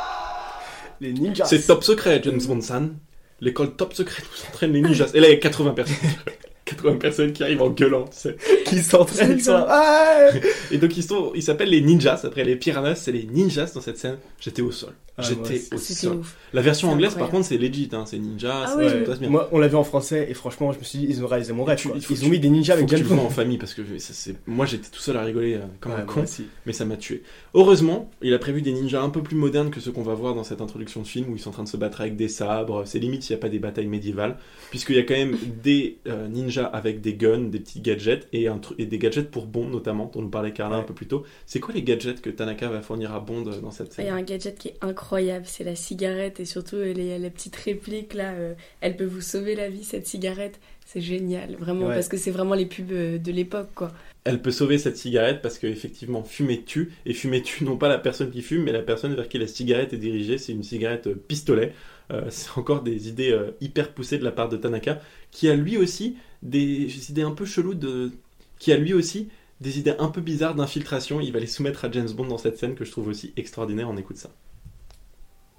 Les 1.00 1.14
ninjas 1.14 1.46
C'est 1.46 1.68
top 1.68 1.84
secret, 1.84 2.22
James 2.24 2.42
Bond 2.42 2.62
San. 2.62 2.98
L'école 3.40 3.76
top 3.76 3.94
secret 3.94 4.24
où 4.24 4.36
s'entraînent 4.36 4.74
les 4.74 4.82
ninjas. 4.82 5.12
Et 5.14 5.20
là, 5.20 5.28
il 5.28 5.36
y 5.36 5.38
a 5.38 5.40
80 5.40 5.74
personnes. 5.74 5.96
80 6.68 6.96
personnes 6.98 7.32
qui 7.34 7.44
arrivent 7.44 7.62
en 7.62 7.70
gueulant, 7.70 8.06
tu 8.06 8.18
sais. 8.18 8.36
qui 8.66 8.80
s'entraînent 8.84 9.40
ça. 9.40 9.66
Ah 9.70 10.28
Et 10.72 10.78
donc, 10.78 10.96
ils, 10.98 11.04
sont, 11.04 11.32
ils 11.34 11.42
s'appellent 11.44 11.70
les 11.70 11.82
ninjas. 11.82 12.22
Après, 12.24 12.44
les 12.44 12.56
piranhas, 12.56 12.96
c'est 12.96 13.12
les 13.12 13.24
ninjas 13.24 13.72
dans 13.74 13.82
cette 13.82 13.98
scène. 13.98 14.18
J'étais 14.40 14.62
au 14.62 14.72
sol. 14.72 14.92
Ah, 15.20 15.24
J'étais 15.24 15.62
au 15.74 15.78
sol. 15.80 16.18
ouf. 16.18 16.36
La 16.54 16.62
version 16.62 16.92
anglaise, 16.92 17.16
par 17.16 17.30
contre, 17.30 17.48
c'est 17.48 17.58
legit. 17.58 17.90
Hein. 17.92 18.04
C'est 18.06 18.20
ninja. 18.20 18.66
Ah 18.68 18.76
oui, 18.78 18.86
bien. 19.20 19.30
Moi, 19.30 19.50
on 19.52 19.58
l'a 19.58 19.68
vu 19.68 19.76
en 19.76 19.84
français 19.84 20.28
et 20.30 20.36
franchement, 20.36 20.72
je 20.74 20.78
me 20.78 20.84
suis 20.84 21.00
dit, 21.00 21.08
ils 21.10 21.24
ont 21.24 21.28
réalisé 21.28 21.54
mon 21.54 21.64
rêve. 21.64 21.80
Tu- 21.80 21.88
quoi. 21.88 21.98
il 21.98 22.06
Ils 22.16 22.26
ont 22.26 22.30
mis 22.30 22.40
des 22.40 22.50
ninjas 22.52 22.76
Faut 22.78 22.84
avec 22.84 23.04
Bond. 23.08 23.18
en 23.26 23.30
famille 23.32 23.58
parce 23.58 23.74
que 23.74 23.82
ça, 23.98 24.14
c'est- 24.14 24.36
moi 24.46 24.68
j'étais 24.68 24.90
tout 24.92 25.00
seul 25.00 25.18
à 25.18 25.24
rigoler 25.24 25.56
euh, 25.56 25.60
comme 25.80 25.94
Ouais, 25.94 26.02
un 26.02 26.06
moi 26.06 26.14
con, 26.14 26.22
aussi. 26.22 26.46
mais 26.68 26.74
ça 26.74 26.86
m'a 26.86 26.98
tué. 26.98 27.24
Heureusement, 27.56 28.12
il 28.22 28.32
a 28.34 28.38
prévu 28.38 28.62
des 28.62 28.72
ninjas 28.74 29.02
un 29.02 29.10
peu 29.10 29.24
plus 29.24 29.36
modernes 29.36 29.72
que 29.72 29.80
ceux 29.80 29.92
qu'on 29.92 30.04
va 30.04 30.14
voir 30.14 30.36
dans 30.36 30.44
cette 30.44 30.62
introduction 30.62 31.02
de 31.02 31.08
film 31.08 31.32
où 31.32 31.36
ils 31.36 31.40
sont 31.40 31.50
en 31.50 31.54
train 31.54 31.64
de 31.64 31.68
se 31.70 31.78
battre 31.78 32.02
avec 32.02 32.16
des 32.16 32.28
sabres. 32.28 32.84
C'est 32.86 33.00
limite 33.00 33.24
s'il 33.24 33.36
n'y 33.36 33.40
a 33.40 33.42
pas 33.42 33.50
des 33.50 33.58
batailles 33.60 33.88
médiévales, 33.88 34.38
puisqu'il 34.70 34.98
y 34.98 35.00
a 35.00 35.04
quand 35.04 35.16
même 35.16 35.36
des 35.64 35.98
euh, 36.08 36.28
ninjas 36.28 36.57
avec 36.66 37.02
des 37.02 37.14
guns, 37.14 37.50
des 37.50 37.60
petits 37.60 37.80
gadgets 37.82 38.28
et, 38.34 38.48
un 38.48 38.58
tru- 38.58 38.76
et 38.78 38.86
des 38.86 38.98
gadgets 38.98 39.30
pour 39.32 39.46
Bond 39.46 39.70
notamment, 39.70 40.12
dont 40.14 40.22
nous 40.22 40.30
parlait 40.30 40.52
Carla 40.54 40.78
un 40.78 40.84
peu 40.84 40.94
plus 40.94 41.08
tôt. 41.08 41.24
C'est 41.46 41.60
quoi 41.60 41.74
les 41.74 41.84
gadgets 41.84 42.22
que 42.22 42.30
Tanaka 42.30 42.70
va 42.70 42.82
fournir 42.82 43.14
à 43.14 43.20
Bond 43.20 43.46
euh, 43.48 43.60
dans 43.62 43.72
cette 43.72 43.96
Il 43.98 44.04
y 44.04 44.08
a 44.08 44.10
scène 44.12 44.18
un 44.20 44.24
gadget 44.24 44.58
qui 44.58 44.70
est 44.70 44.78
incroyable, 44.82 45.46
c'est 45.48 45.64
la 45.64 45.76
cigarette 45.76 46.40
et 46.40 46.46
surtout 46.46 46.76
euh, 46.78 46.94
les, 46.94 47.18
la 47.20 47.30
petite 47.30 47.56
réplique 47.56 48.14
là, 48.14 48.34
euh, 48.34 48.54
elle 48.82 48.96
peut 48.98 49.06
vous 49.06 49.22
sauver 49.22 49.56
la 49.56 49.70
vie 49.70 49.84
cette 49.84 50.08
cigarette, 50.08 50.60
c'est 50.86 51.02
génial, 51.02 51.56
vraiment 51.56 51.88
Ouais. 51.88 51.94
parce 51.96 52.08
que 52.08 52.18
c'est 52.18 52.32
vraiment 52.32 52.56
les 52.56 52.66
pubs 52.66 52.88
de 52.88 53.32
l'époque 53.32 53.70
quoi. 53.76 53.92
Elle 54.24 54.42
peut 54.42 54.52
sauver 54.52 54.78
cette 54.78 54.98
cigarette 54.98 55.42
parce 55.42 55.58
qu'effectivement, 55.58 56.22
fumer 56.22 56.62
tue. 56.64 56.92
Et 57.06 57.14
fumer 57.14 57.42
tue 57.42 57.64
non 57.64 57.78
pas 57.78 57.88
la 57.88 57.98
personne 57.98 58.30
qui 58.30 58.42
fume, 58.42 58.64
mais 58.64 58.74
la 58.74 58.82
personne 58.82 59.16
vers 59.16 59.30
qui 59.30 59.38
la 59.38 59.48
cigarette 59.48 59.94
est 59.94 59.98
dirigée. 59.98 60.38
C'est 60.38 60.52
une 60.52 60.64
cigarette 60.64 61.08
pistolet. 61.14 61.72
Euh, 62.12 62.24
c'est 62.30 62.50
encore 62.58 62.84
des 62.84 63.08
idées 63.08 63.32
euh, 63.32 63.52
hyper 63.62 63.94
poussées 63.94 64.18
de 64.18 64.26
la 64.26 64.32
part 64.32 64.50
de 64.50 64.58
Tanaka, 64.58 65.00
qui 65.32 65.48
a 65.50 65.56
lui 65.56 65.78
aussi 65.78 66.18
des 66.42 67.10
idées 67.10 67.24
un 67.24 67.32
peu 67.32 67.46
cheloues 67.46 67.74
de. 67.74 68.12
qui 68.60 68.72
a 68.72 68.78
lui 68.78 68.94
aussi 68.94 69.30
des 69.62 69.80
idées 69.80 69.96
un 70.00 70.10
peu 70.10 70.22
bizarres 70.22 70.56
d'infiltration. 70.56 71.20
Il 71.20 71.32
va 71.32 71.40
les 71.40 71.48
soumettre 71.48 71.86
à 71.86 71.92
James 71.92 72.10
Bond 72.10 72.28
dans 72.28 72.38
cette 72.38 72.58
scène 72.58 72.76
que 72.76 72.86
je 72.86 72.92
trouve 72.92 73.08
aussi 73.08 73.34
extraordinaire. 73.38 73.90
On 73.90 73.98
écoute 73.98 74.18
ça. 74.18 74.30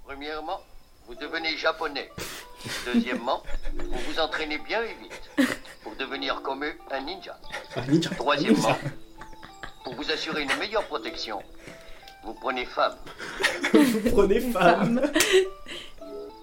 Premièrement, 0.05 0.61
vous 1.07 1.15
devenez 1.15 1.57
japonais. 1.57 2.09
Deuxièmement, 2.85 3.43
vous 3.73 3.99
vous 4.07 4.19
entraînez 4.19 4.57
bien 4.59 4.81
et 4.83 4.95
vite 5.01 5.47
pour 5.83 5.95
devenir 5.95 6.41
comme 6.41 6.63
eux 6.63 6.73
un 6.91 7.01
ninja. 7.01 7.37
Ah, 7.75 7.81
ninja. 7.87 8.09
Troisièmement, 8.11 8.77
pour 9.83 9.95
vous 9.95 10.11
assurer 10.11 10.43
une 10.43 10.55
meilleure 10.57 10.85
protection, 10.85 11.41
vous 12.23 12.33
prenez 12.33 12.65
femme. 12.65 12.95
Prenez 14.11 14.39
femme. 14.39 15.01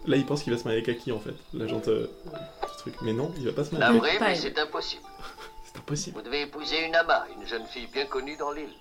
Là, 0.07 0.17
il 0.17 0.25
pense 0.27 0.43
qu'il 0.43 0.53
va 0.53 0.59
se 0.59 0.65
marier 0.65 0.83
avec 0.83 0.97
Aki 0.97 1.13
en 1.13 1.19
fait. 1.21 1.35
L'agent. 1.53 1.81
euh, 1.89 2.07
ce 2.73 2.79
truc. 2.79 2.95
Mais 3.03 3.13
non, 3.13 3.33
il 3.39 3.47
va 3.47 3.53
pas 3.53 3.65
se 3.65 3.73
La 3.75 3.87
marier. 3.87 3.99
vraie, 3.99 4.19
Pas 4.19 4.27
mais 4.29 4.35
c'est 4.37 4.59
impossible. 4.59 5.03
C'est 5.65 5.79
impossible. 5.79 6.17
Vous 6.17 6.23
devez 6.23 6.43
épouser 6.43 6.85
une 6.87 6.95
ama, 6.95 7.27
une 7.37 7.47
jeune 7.47 7.67
fille 7.67 7.89
bien 7.89 8.07
connue 8.07 8.37
dans 8.37 8.53
l'île. 8.53 8.73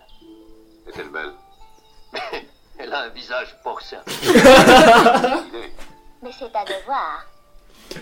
Est-elle 0.87 1.09
belle? 1.09 1.33
Elle 2.77 2.93
a 2.93 3.01
un 3.03 3.09
visage 3.09 3.55
porcin. 3.63 4.01
Mais 6.21 6.31
c'est 6.37 6.45
un 6.55 6.63
devoir. 6.63 7.25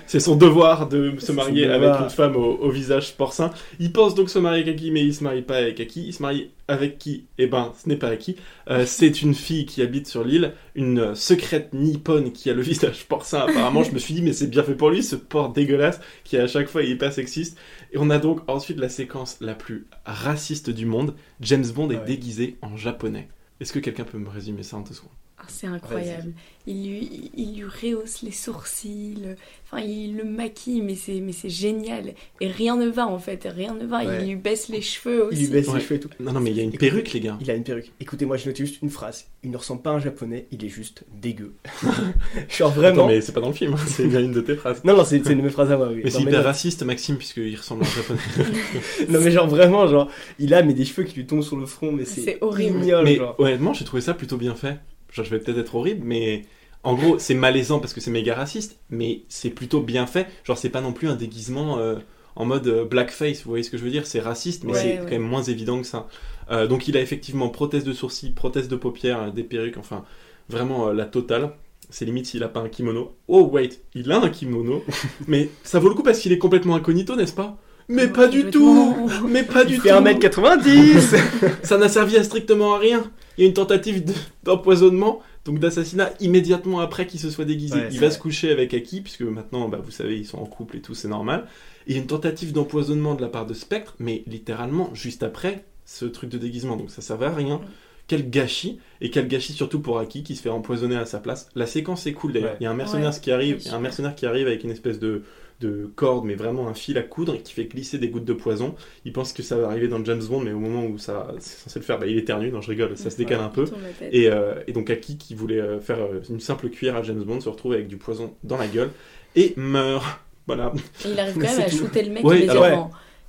C'est 0.08 0.20
son 0.20 0.36
devoir 0.36 0.88
de 0.90 1.14
se 1.20 1.32
marier 1.32 1.66
avec 1.66 1.90
une 2.02 2.10
femme 2.10 2.36
au, 2.36 2.58
au 2.58 2.70
visage 2.70 3.16
porcin. 3.16 3.52
Il 3.80 3.92
pense 3.92 4.16
donc 4.16 4.30
se 4.30 4.40
marier 4.40 4.62
avec 4.64 4.76
Aki, 4.76 4.92
mais 4.92 5.02
il 5.02 5.14
se 5.14 5.24
marie 5.24 5.42
pas 5.42 5.58
avec 5.58 5.80
Aki. 5.80 6.06
Il 6.08 6.14
se 6.14 6.22
marie 6.22 6.52
avec 6.68 6.98
qui? 6.98 7.26
Eh 7.38 7.48
ben, 7.48 7.74
ce 7.82 7.90
n'est 7.90 7.96
pas 7.98 8.08
Aki. 8.10 8.36
Euh, 8.70 8.86
c'est 8.86 9.22
une 9.22 9.34
fille 9.34 9.66
qui 9.66 9.82
habite 9.82 10.08
sur 10.08 10.24
l'île, 10.24 10.54
une 10.76 11.14
secrète 11.16 11.74
nippone 11.74 12.32
qui 12.32 12.50
a 12.50 12.54
le 12.54 12.62
visage 12.74 13.06
porcin. 13.06 13.40
Apparemment, 13.40 13.84
je 13.84 13.92
me 13.92 14.00
suis 14.00 14.14
dit, 14.14 14.22
mais 14.22 14.34
c'est 14.34 14.48
bien 14.48 14.64
fait 14.64 14.76
pour 14.76 14.90
lui, 14.90 15.04
ce 15.04 15.16
porc 15.16 15.50
dégueulasse 15.54 16.00
qui 16.24 16.38
à 16.38 16.48
chaque 16.48 16.68
fois 16.70 16.84
est 16.84 16.90
hyper 16.90 17.12
sexiste. 17.12 17.58
Et 17.92 17.98
on 18.00 18.10
a 18.10 18.18
donc 18.20 18.42
ensuite 18.48 18.80
la 18.80 18.90
séquence 18.90 19.38
la 19.42 19.56
plus 19.56 19.86
raciste 20.06 20.70
du 20.70 20.86
monde. 20.86 21.16
James 21.42 21.66
Bond 21.76 21.90
est 21.92 21.96
Ouais. 21.98 22.06
déguisé 22.06 22.58
en 22.62 22.76
japonais. 22.78 23.28
Est-ce 23.60 23.72
que 23.74 23.80
quelqu'un 23.80 24.04
peut 24.04 24.18
me 24.18 24.30
résumer 24.30 24.64
ça 24.64 24.78
en 24.78 24.82
deux 24.82 24.94
secondes? 24.94 25.12
Ah, 25.46 25.50
c'est 25.50 25.68
incroyable. 25.68 26.32
Il 26.66 26.88
lui, 26.90 27.32
il 27.36 27.56
lui 27.58 27.64
rehausse 27.66 28.22
les 28.22 28.32
sourcils. 28.32 29.18
Enfin, 29.66 29.84
il 29.84 30.16
le 30.16 30.24
maquille, 30.24 30.82
mais 30.82 30.96
c'est, 30.96 31.20
mais 31.20 31.34
c'est 31.34 31.50
génial. 31.50 32.14
Et 32.40 32.48
rien 32.48 32.78
ne 32.78 32.88
va 32.88 33.06
en 33.06 33.20
fait. 33.20 33.46
Rien 33.54 33.74
ne 33.74 33.86
va. 33.86 34.06
Ouais. 34.06 34.20
Il 34.22 34.30
lui 34.30 34.36
baisse 34.38 34.70
les 34.70 34.82
cheveux 34.82 35.26
aussi. 35.26 35.38
Il 35.38 35.46
lui 35.48 35.52
baisse 35.52 35.68
Ouais. 35.68 35.76
les 35.76 35.82
cheveux 35.82 35.96
et 35.96 36.00
tout. 36.00 36.10
Non, 36.22 36.32
non, 36.32 36.40
mais 36.40 36.52
il 36.52 36.58
y 36.58 36.62
a 36.62 36.64
une 36.64 36.72
perruque, 36.72 37.12
les 37.12 37.20
gars. 37.20 37.38
Il 37.42 37.52
a 37.52 37.56
une 37.56 37.64
perruque. 37.66 37.92
Écoutez, 38.00 38.26
moi, 38.26 38.38
j'ai 38.38 38.48
noté 38.50 38.66
juste 38.66 38.82
une 38.82 38.90
phrase. 38.90 39.26
Il 39.44 39.52
ne 39.52 39.58
ressemble 39.58 39.82
pas 39.82 39.90
à 39.90 39.94
un 39.96 40.00
japonais, 40.00 40.48
il 40.52 40.64
est 40.64 40.70
juste 40.70 41.04
dégueu. 41.22 41.54
Genre 42.50 42.72
vraiment. 42.72 42.94
Attends, 43.04 43.08
mais 43.08 43.20
c'est 43.20 43.34
pas 43.34 43.42
dans 43.42 43.48
le 43.50 43.54
film, 43.54 43.74
hein, 43.74 43.84
c'est 43.86 44.08
bien 44.08 44.22
une 44.22 44.32
de 44.32 44.40
tes 44.42 44.56
phrases. 44.56 44.82
Non, 44.86 44.96
non, 44.96 45.04
c'est 45.04 45.22
c'est 45.24 45.34
une 45.34 45.40
de 45.40 45.44
mes 45.44 45.50
phrases 45.50 45.72
à 45.72 45.76
moi, 45.78 45.90
oui. 45.94 46.00
Mais 46.04 46.10
c'est 46.12 46.22
hyper 46.22 46.44
raciste, 46.46 46.84
Maxime, 46.84 47.18
puisqu'il 47.18 47.56
ressemble 47.58 47.84
à 47.84 47.88
un 47.88 47.90
japonais. 47.90 48.20
Non, 49.10 49.20
mais 49.20 49.32
genre 49.32 49.48
vraiment, 49.48 49.86
genre, 49.88 50.10
il 50.40 50.54
a 50.54 50.64
mais 50.64 50.74
des 50.74 50.86
cheveux 50.86 51.04
qui 51.04 51.16
lui 51.18 51.26
tombent 51.26 51.42
sur 51.44 51.58
le 51.58 51.66
front, 51.66 51.92
mais 51.92 52.06
c'est 52.06 52.22
C'est 52.22 52.38
horrible. 52.42 52.82
ignoble, 52.84 53.04
mais 53.04 53.16
genre. 53.18 53.36
honnêtement, 53.38 53.74
j'ai 53.74 53.84
trouvé 53.84 54.02
ça 54.02 54.14
plutôt 54.14 54.38
bien 54.38 54.56
fait. 54.56 54.78
Genre, 55.14 55.24
je 55.26 55.30
vais 55.30 55.40
peut-être 55.40 55.60
être 55.60 55.76
horrible, 55.76 56.02
mais 56.06 56.44
en 56.84 56.96
gros, 56.96 57.18
c'est 57.20 57.34
malaisant 57.36 57.80
parce 57.80 57.94
que 57.94 58.02
c'est 58.02 58.12
méga 58.12 58.36
raciste, 58.36 58.80
mais 58.90 59.22
c'est 59.30 59.50
plutôt 59.52 59.80
bien 59.82 60.06
fait. 60.08 60.28
Genre, 60.44 60.58
c'est 60.58 60.70
pas 60.70 60.82
non 60.82 60.92
plus 60.94 61.08
un 61.08 61.16
déguisement 61.16 61.78
euh, 61.80 61.96
en 62.36 62.46
mode 62.46 62.68
euh, 62.68 62.84
blackface, 62.86 63.44
vous 63.44 63.50
voyez 63.52 63.64
ce 63.64 63.70
que 63.70 63.78
je 63.78 63.84
veux 63.84 63.92
dire? 63.92 64.06
C'est 64.08 64.20
raciste, 64.20 64.64
mais 64.66 64.74
Ouais, 64.74 64.80
c'est 64.80 64.90
ouais. 64.94 64.98
quand 65.06 65.12
même 65.12 65.22
moins 65.22 65.44
évident 65.44 65.80
que 65.80 65.88
ça. 65.88 66.08
Euh, 66.52 66.68
donc, 66.68 66.88
il 66.88 66.98
a 66.98 67.02
effectivement 67.02 67.48
prothèse 67.50 67.84
de 67.86 67.94
sourcils, 67.94 68.32
prothèse 68.32 68.68
de 68.68 68.76
paupières, 68.76 69.32
des 69.32 69.44
perruques, 69.44 69.78
enfin, 69.78 70.04
vraiment 70.50 70.90
euh, 70.90 70.94
la 70.94 71.06
totale. 71.06 71.52
C'est 71.90 72.06
limite 72.06 72.26
s'il 72.26 72.42
a 72.44 72.48
pas 72.50 72.62
un 72.62 72.70
kimono. 72.70 73.16
Oh, 73.28 73.50
wait, 73.52 73.70
il 73.94 74.12
a 74.12 74.18
un 74.20 74.30
kimono, 74.30 74.84
mais 75.28 75.50
ça 75.64 75.80
vaut 75.80 75.90
le 75.90 75.96
coup 75.96 76.02
parce 76.04 76.20
qu'il 76.20 76.32
est 76.32 76.38
complètement 76.40 76.76
incognito, 76.76 77.16
n'est-ce 77.16 77.34
pas? 77.34 77.58
Mais 77.90 78.08
pas 78.08 78.28
du 78.28 78.46
tout. 78.50 79.10
Mais 79.28 79.44
pas 79.44 79.64
du 79.66 79.74
Il 79.74 79.78
tout 79.78 79.84
fait 79.84 79.92
1m90 79.92 81.18
ça 81.64 81.78
n'a 81.78 81.90
servi 81.90 82.18
à 82.18 82.24
strictement 82.24 82.74
à 82.76 82.80
rien. 82.80 83.04
Il 83.38 83.42
y 83.42 83.46
a 83.46 83.48
une 83.48 83.54
tentative 83.54 84.06
de- 84.06 84.14
d'empoisonnement, 84.44 85.22
donc 85.46 85.60
d'assassinat 85.60 86.12
immédiatement 86.20 86.80
après 86.80 87.08
qu'il 87.08 87.20
se 87.20 87.30
soit 87.30 87.46
déguisé. 87.46 87.76
Ouais, 87.76 87.88
il 87.92 88.00
va 88.00 88.08
vrai. 88.08 88.16
se 88.16 88.20
coucher 88.20 88.52
avec 88.52 88.74
Aki, 88.74 89.02
puisque 89.02 89.22
maintenant, 89.22 89.68
bah, 89.70 89.80
vous 89.84 89.92
savez, 89.92 90.18
ils 90.18 90.26
sont 90.26 90.38
en 90.38 90.46
couple 90.46 90.78
et 90.78 90.82
tout, 90.82 90.94
c'est 90.94 91.08
normal. 91.08 91.46
Et 91.88 91.92
il 91.92 91.96
y 91.96 92.00
a 92.00 92.02
une 92.02 92.08
tentative 92.08 92.54
d'empoisonnement 92.54 93.16
de 93.16 93.22
la 93.22 93.28
part 93.30 93.46
de 93.46 93.54
Spectre, 93.54 93.96
mais 94.00 94.24
littéralement 94.28 94.90
juste 94.94 95.24
après 95.24 95.66
ce 95.86 96.06
truc 96.06 96.30
de 96.30 96.38
déguisement, 96.38 96.78
donc 96.78 96.92
ça 96.92 97.02
servait 97.02 97.26
à 97.26 97.34
rien. 97.34 97.60
Quel 98.08 98.30
gâchis, 98.30 98.80
et 99.02 99.10
quel 99.10 99.28
gâchis 99.30 99.54
surtout 99.54 99.80
pour 99.80 99.98
Aki 99.98 100.24
qui 100.24 100.36
se 100.36 100.42
fait 100.42 100.50
empoisonner 100.50 100.98
à 100.98 101.06
sa 101.06 101.20
place. 101.20 101.48
La 101.56 101.66
séquence 101.66 102.06
est 102.06 102.12
cool 102.14 102.34
d'ailleurs. 102.34 102.52
Ouais. 102.52 102.58
Il 102.60 102.64
y 102.64 102.68
a 102.68 102.72
un 102.72 102.76
mercenaire 102.76 103.14
Ouais, 103.14 103.20
qui 103.22 103.32
arrive, 103.32 103.58
il 103.62 103.68
y 103.68 103.70
a 103.72 103.76
un 103.76 103.80
mercenaire 103.80 104.14
qui 104.16 104.26
arrive 104.26 104.48
avec 104.48 104.64
une 104.66 104.72
espèce 104.72 105.00
de, 105.00 105.24
de 105.62 105.90
corde, 105.96 106.26
mais 106.26 106.36
vraiment 106.36 106.68
un 106.68 106.74
fil 106.74 106.98
à 106.98 107.02
coudre, 107.04 107.36
et 107.36 107.40
qui 107.40 107.54
fait 107.54 107.66
glisser 107.66 107.98
des 107.98 108.10
gouttes 108.10 108.26
de 108.26 108.34
poison. 108.34 108.76
Il 109.06 109.14
pense 109.14 109.34
que 109.34 109.44
ça 109.44 109.56
va 109.58 109.68
arriver 109.68 109.88
dans 109.88 110.04
James 110.04 110.22
Bond, 110.24 110.42
mais 110.42 110.52
au 110.52 110.60
moment 110.60 110.86
où 110.86 110.98
ça 110.98 111.28
c'est 111.40 111.58
censé 111.58 111.80
le 111.80 111.86
faire, 111.86 112.00
bah, 112.00 112.08
il 112.08 112.18
éternue. 112.18 112.52
Non, 112.52 112.62
je 112.62 112.70
rigole, 112.70 112.98
ça 112.98 113.10
se 113.10 113.18
décale 113.18 113.40
un 113.42 113.50
peu. 113.50 113.66
Et, 114.12 114.30
euh, 114.30 114.56
et 114.68 114.74
donc 114.74 114.90
Aki, 114.90 115.18
qui 115.18 115.36
voulait 115.36 115.62
euh, 115.62 115.80
faire 115.80 116.00
euh, 116.00 116.22
une 116.30 116.40
simple 116.40 116.70
cuillère 116.70 116.96
à 116.98 117.04
James 117.04 117.24
Bond, 117.24 117.40
se 117.42 117.50
retrouve 117.50 117.74
avec 117.74 117.88
du 117.88 117.98
poison 117.98 118.34
dans 118.44 118.58
la 118.58 118.68
gueule 118.68 118.92
et 119.36 119.54
meurt. 119.58 120.06
Voilà. 120.46 120.74
Et 121.06 121.12
il 121.12 121.20
arrive 121.22 121.36
quand 121.36 121.40
même 121.40 121.62
à 121.62 121.70
tout. 121.70 121.78
shooter 121.78 122.04
le 122.04 122.12
mec 122.12 122.24
Ouais. 122.26 122.46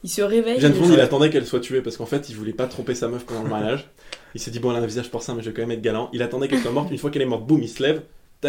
Il 0.03 0.11
se 0.11 0.21
réveille. 0.21 0.61
James 0.61 0.73
il- 0.75 0.81
Bond, 0.83 0.93
il 0.93 0.99
attendait 1.01 1.31
qu'elle 1.31 1.47
soit 1.47 1.61
tuée 1.61 1.81
parce 1.81 1.97
qu'en 1.97 2.07
fait, 2.07 2.29
il 2.29 2.35
voulait 2.35 2.53
pas 2.53 2.67
tromper 2.67 2.97
sa 2.97 3.07
meuf 3.07 3.25
pendant 3.25 3.45
le 3.45 3.49
mariage. 3.51 3.89
Il 4.35 4.41
s'est 4.41 4.51
dit, 4.51 4.59
bon, 4.59 4.71
elle 4.73 4.79
a 4.79 4.81
un 4.81 4.87
visage 4.87 5.11
porcin, 5.13 5.35
mais 5.37 5.43
je 5.43 5.49
vais 5.51 5.55
quand 5.55 5.63
même 5.63 5.71
être 5.71 5.81
galant. 5.81 6.11
Il 6.13 6.23
attendait 6.23 6.49
qu'elle 6.49 6.59
soit 6.59 6.73
morte. 6.73 6.91
Une 6.91 6.99
fois 6.99 7.11
qu'elle 7.11 7.23
est 7.23 7.27
morte, 7.27 7.47
boum, 7.47 7.63
il 7.63 7.69
se 7.69 7.81
lève. 7.83 8.03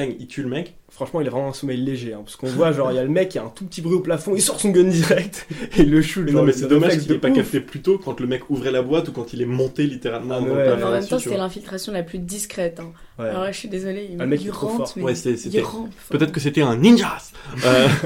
Il 0.04 0.28
tue 0.28 0.42
le 0.44 0.50
mec. 0.50 0.76
Franchement, 0.90 1.22
il 1.22 1.28
a 1.28 1.30
vraiment 1.30 1.50
un 1.50 1.54
sommeil 1.54 1.78
léger, 1.78 2.14
hein, 2.14 2.22
parce 2.24 2.36
qu'on 2.36 2.48
voit, 2.50 2.72
genre, 2.72 2.92
il 2.92 2.96
y 2.96 2.98
a 3.00 3.04
le 3.04 3.10
mec, 3.10 3.34
il 3.34 3.38
y 3.38 3.40
a 3.40 3.44
un 3.44 3.50
tout 3.50 3.66
petit 3.66 3.82
bruit 3.82 3.96
au 3.96 4.00
plafond, 4.02 4.34
il 4.36 4.42
sort 4.42 4.60
son 4.60 4.70
gun 4.70 4.84
direct, 4.86 5.48
et 5.78 5.82
il 5.82 5.92
le 5.92 6.02
shoot. 6.02 6.30
Non, 6.32 6.42
mais 6.44 6.52
le 6.52 6.58
c'est 6.58 6.68
dommage 6.68 6.98
qu'il 6.98 7.12
ait 7.12 7.16
de 7.16 7.20
pas 7.20 7.32
capté 7.32 7.60
plus 7.62 7.82
tôt 7.82 7.98
quand 7.98 8.20
le 8.20 8.28
mec 8.28 8.50
ouvrait 8.50 8.72
la 8.72 8.82
boîte 8.82 9.08
ou 9.10 9.12
quand 9.12 9.32
il 9.34 9.42
est 9.42 9.46
monté 9.46 9.88
littéralement 9.88 10.36
Ah, 10.38 10.40
dans 10.42 10.46
mais 10.48 10.52
le 10.54 10.58
ouais. 10.58 10.66
plafond 10.68 10.88
en 10.88 10.92
même 10.92 11.08
temps, 11.08 11.20
c'était 11.20 11.38
l'infiltration 11.38 11.92
la 11.94 12.04
plus 12.04 12.20
discrète. 12.20 12.80
hein. 12.80 12.92
Ouais. 13.20 13.30
Alors 13.30 13.44
là, 13.44 13.52
je 13.52 13.58
suis 13.58 13.70
désolée, 13.70 14.08
il, 14.12 14.18
Ah, 14.20 14.24
le 14.24 14.30
mec 14.30 14.42
il 14.42 14.48
est 14.48 14.52
trop 14.52 14.68
rentre, 14.68 14.94
fort. 14.94 15.04
Ouais. 15.04 15.14
Enfin, 15.14 15.90
Peut-être 16.10 16.32
que 16.32 16.40
c'était 16.40 16.62
un 16.62 16.76
ninjas 16.76 17.32
Euh, 17.66 17.88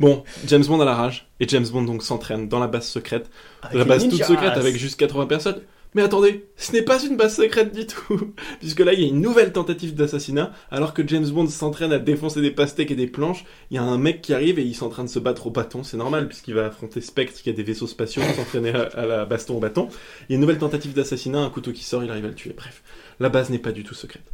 Bon, 0.00 0.24
James 0.46 0.64
Bond 0.66 0.80
a 0.80 0.84
la 0.84 0.94
rage, 0.94 1.28
et 1.38 1.46
James 1.46 1.66
Bond 1.70 1.82
donc 1.82 2.02
s'entraîne 2.02 2.48
dans 2.48 2.58
la 2.58 2.66
base 2.66 2.86
secrète. 2.88 3.30
Avec 3.62 3.78
la 3.78 3.84
base 3.84 4.08
toute 4.08 4.24
secrète 4.24 4.56
avec 4.56 4.76
juste 4.76 4.98
80 4.98 5.26
personnes. 5.26 5.60
Mais 5.94 6.02
attendez, 6.02 6.46
ce 6.56 6.72
n'est 6.72 6.82
pas 6.82 7.02
une 7.04 7.18
base 7.18 7.36
secrète 7.36 7.74
du 7.74 7.86
tout, 7.86 8.32
puisque 8.60 8.80
là 8.80 8.94
il 8.94 9.00
y 9.00 9.04
a 9.04 9.08
une 9.08 9.20
nouvelle 9.20 9.52
tentative 9.52 9.94
d'assassinat, 9.94 10.52
alors 10.70 10.94
que 10.94 11.06
James 11.06 11.28
Bond 11.28 11.48
s'entraîne 11.48 11.92
à 11.92 11.98
défoncer 11.98 12.40
des 12.40 12.50
pastèques 12.50 12.90
et 12.90 12.96
des 12.96 13.06
planches, 13.06 13.44
il 13.70 13.74
y 13.74 13.78
a 13.78 13.82
un 13.82 13.98
mec 13.98 14.22
qui 14.22 14.32
arrive 14.32 14.58
et 14.58 14.62
il 14.62 14.70
est 14.70 14.82
en 14.82 14.88
train 14.88 15.04
de 15.04 15.10
se 15.10 15.18
battre 15.18 15.48
au 15.48 15.50
bâton, 15.50 15.82
c'est 15.82 15.98
normal 15.98 16.28
puisqu'il 16.28 16.54
va 16.54 16.66
affronter 16.66 17.02
Spectre 17.02 17.42
qui 17.42 17.50
a 17.50 17.52
des 17.52 17.62
vaisseaux 17.62 17.86
spatiaux, 17.86 18.22
s'entraîner 18.36 18.70
à, 18.70 19.04
la 19.04 19.24
baston 19.26 19.56
au 19.56 19.60
bâton. 19.60 19.88
Il 20.28 20.32
y 20.32 20.34
a 20.34 20.36
une 20.36 20.40
nouvelle 20.40 20.58
tentative 20.58 20.94
d'assassinat, 20.94 21.40
un 21.40 21.50
couteau 21.50 21.72
qui 21.72 21.84
sort, 21.84 22.02
il 22.02 22.10
arrive 22.10 22.24
à 22.24 22.28
le 22.28 22.34
tuer. 22.34 22.54
Bref, 22.56 22.82
la 23.20 23.28
base 23.28 23.50
n'est 23.50 23.58
pas 23.58 23.72
du 23.72 23.84
tout 23.84 23.94
secrète. 23.94 24.24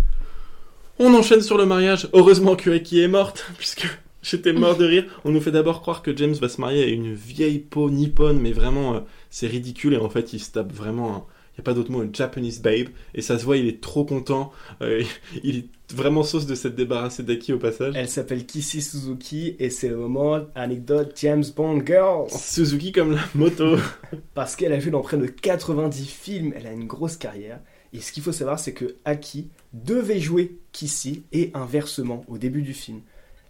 On 1.00 1.12
enchaîne 1.14 1.42
sur 1.42 1.58
le 1.58 1.66
mariage, 1.66 2.08
heureusement 2.12 2.54
que 2.54 2.70
Eki 2.70 3.00
est 3.00 3.08
morte, 3.08 3.50
puisque 3.58 3.88
j'étais 4.22 4.52
mort 4.52 4.76
de 4.76 4.84
rire. 4.84 5.06
On 5.24 5.30
nous 5.30 5.40
fait 5.40 5.50
d'abord 5.50 5.80
croire 5.80 6.02
que 6.02 6.16
James 6.16 6.34
va 6.34 6.48
se 6.48 6.60
marier 6.60 6.84
à 6.84 6.86
une 6.86 7.14
vieille 7.14 7.58
peau 7.58 7.90
nippone, 7.90 8.38
mais 8.38 8.52
vraiment 8.52 8.94
euh, 8.94 9.00
c'est 9.30 9.48
ridicule 9.48 9.94
et 9.94 9.98
en 9.98 10.08
fait 10.08 10.32
il 10.32 10.38
se 10.38 10.52
tape 10.52 10.72
vraiment 10.72 11.26
n'y 11.58 11.62
a 11.62 11.64
pas 11.64 11.74
d'autre 11.74 11.90
mot, 11.90 12.00
un 12.02 12.10
Japanese 12.12 12.60
babe. 12.60 12.88
Et 13.14 13.22
ça 13.22 13.38
se 13.38 13.44
voit, 13.44 13.56
il 13.56 13.66
est 13.66 13.80
trop 13.80 14.04
content. 14.04 14.52
euh, 14.80 15.02
il 15.42 15.56
est 15.58 15.66
vraiment 15.94 16.22
sauce 16.22 16.46
de 16.46 16.54
s'être 16.54 16.74
débarrassé 16.74 17.22
d'Aki 17.22 17.52
au 17.52 17.58
passage. 17.58 17.94
Elle 17.96 18.08
s'appelle 18.08 18.46
Kissy 18.46 18.82
Suzuki, 18.82 19.56
et 19.58 19.70
c'est 19.70 19.88
le 19.88 19.96
moment, 19.96 20.40
anecdote, 20.54 21.12
James 21.16 21.44
Bond 21.56 21.82
Girl. 21.84 22.28
Suzuki 22.30 22.92
comme 22.92 23.12
la 23.12 23.22
moto. 23.34 23.76
Parce 24.34 24.56
qu'elle 24.56 24.72
a 24.72 24.80
joué 24.80 24.90
dans 24.90 25.00
près 25.00 25.16
de 25.16 25.26
90 25.26 26.06
films, 26.06 26.52
elle 26.56 26.66
a 26.66 26.72
une 26.72 26.86
grosse 26.86 27.16
carrière. 27.16 27.60
Et 27.92 28.00
ce 28.00 28.12
qu'il 28.12 28.22
faut 28.22 28.32
savoir, 28.32 28.58
c'est 28.58 28.74
que 28.74 28.96
Aki 29.04 29.48
devait 29.72 30.20
jouer 30.20 30.58
Kissy 30.72 31.22
et 31.32 31.50
inversement 31.54 32.24
au 32.28 32.36
début 32.36 32.62
du 32.62 32.74
film. 32.74 33.00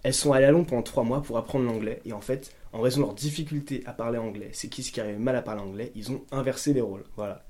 Elles 0.04 0.14
sont 0.14 0.32
allées 0.32 0.46
à 0.46 0.52
Londres 0.52 0.68
pendant 0.68 0.82
3 0.82 1.02
mois 1.02 1.22
pour 1.22 1.38
apprendre 1.38 1.64
l'anglais. 1.64 2.00
Et 2.04 2.12
en 2.12 2.20
fait, 2.20 2.52
en 2.72 2.80
raison 2.80 3.00
de 3.00 3.06
leur 3.06 3.14
difficulté 3.14 3.82
à 3.84 3.92
parler 3.92 4.18
anglais, 4.18 4.50
c'est 4.52 4.68
Kissy 4.68 4.92
qui 4.92 5.00
arrivait 5.00 5.18
mal 5.18 5.34
à 5.34 5.42
parler 5.42 5.62
anglais, 5.62 5.90
ils 5.96 6.12
ont 6.12 6.22
inversé 6.30 6.72
les 6.72 6.80
rôles. 6.80 7.02
Voilà. 7.16 7.44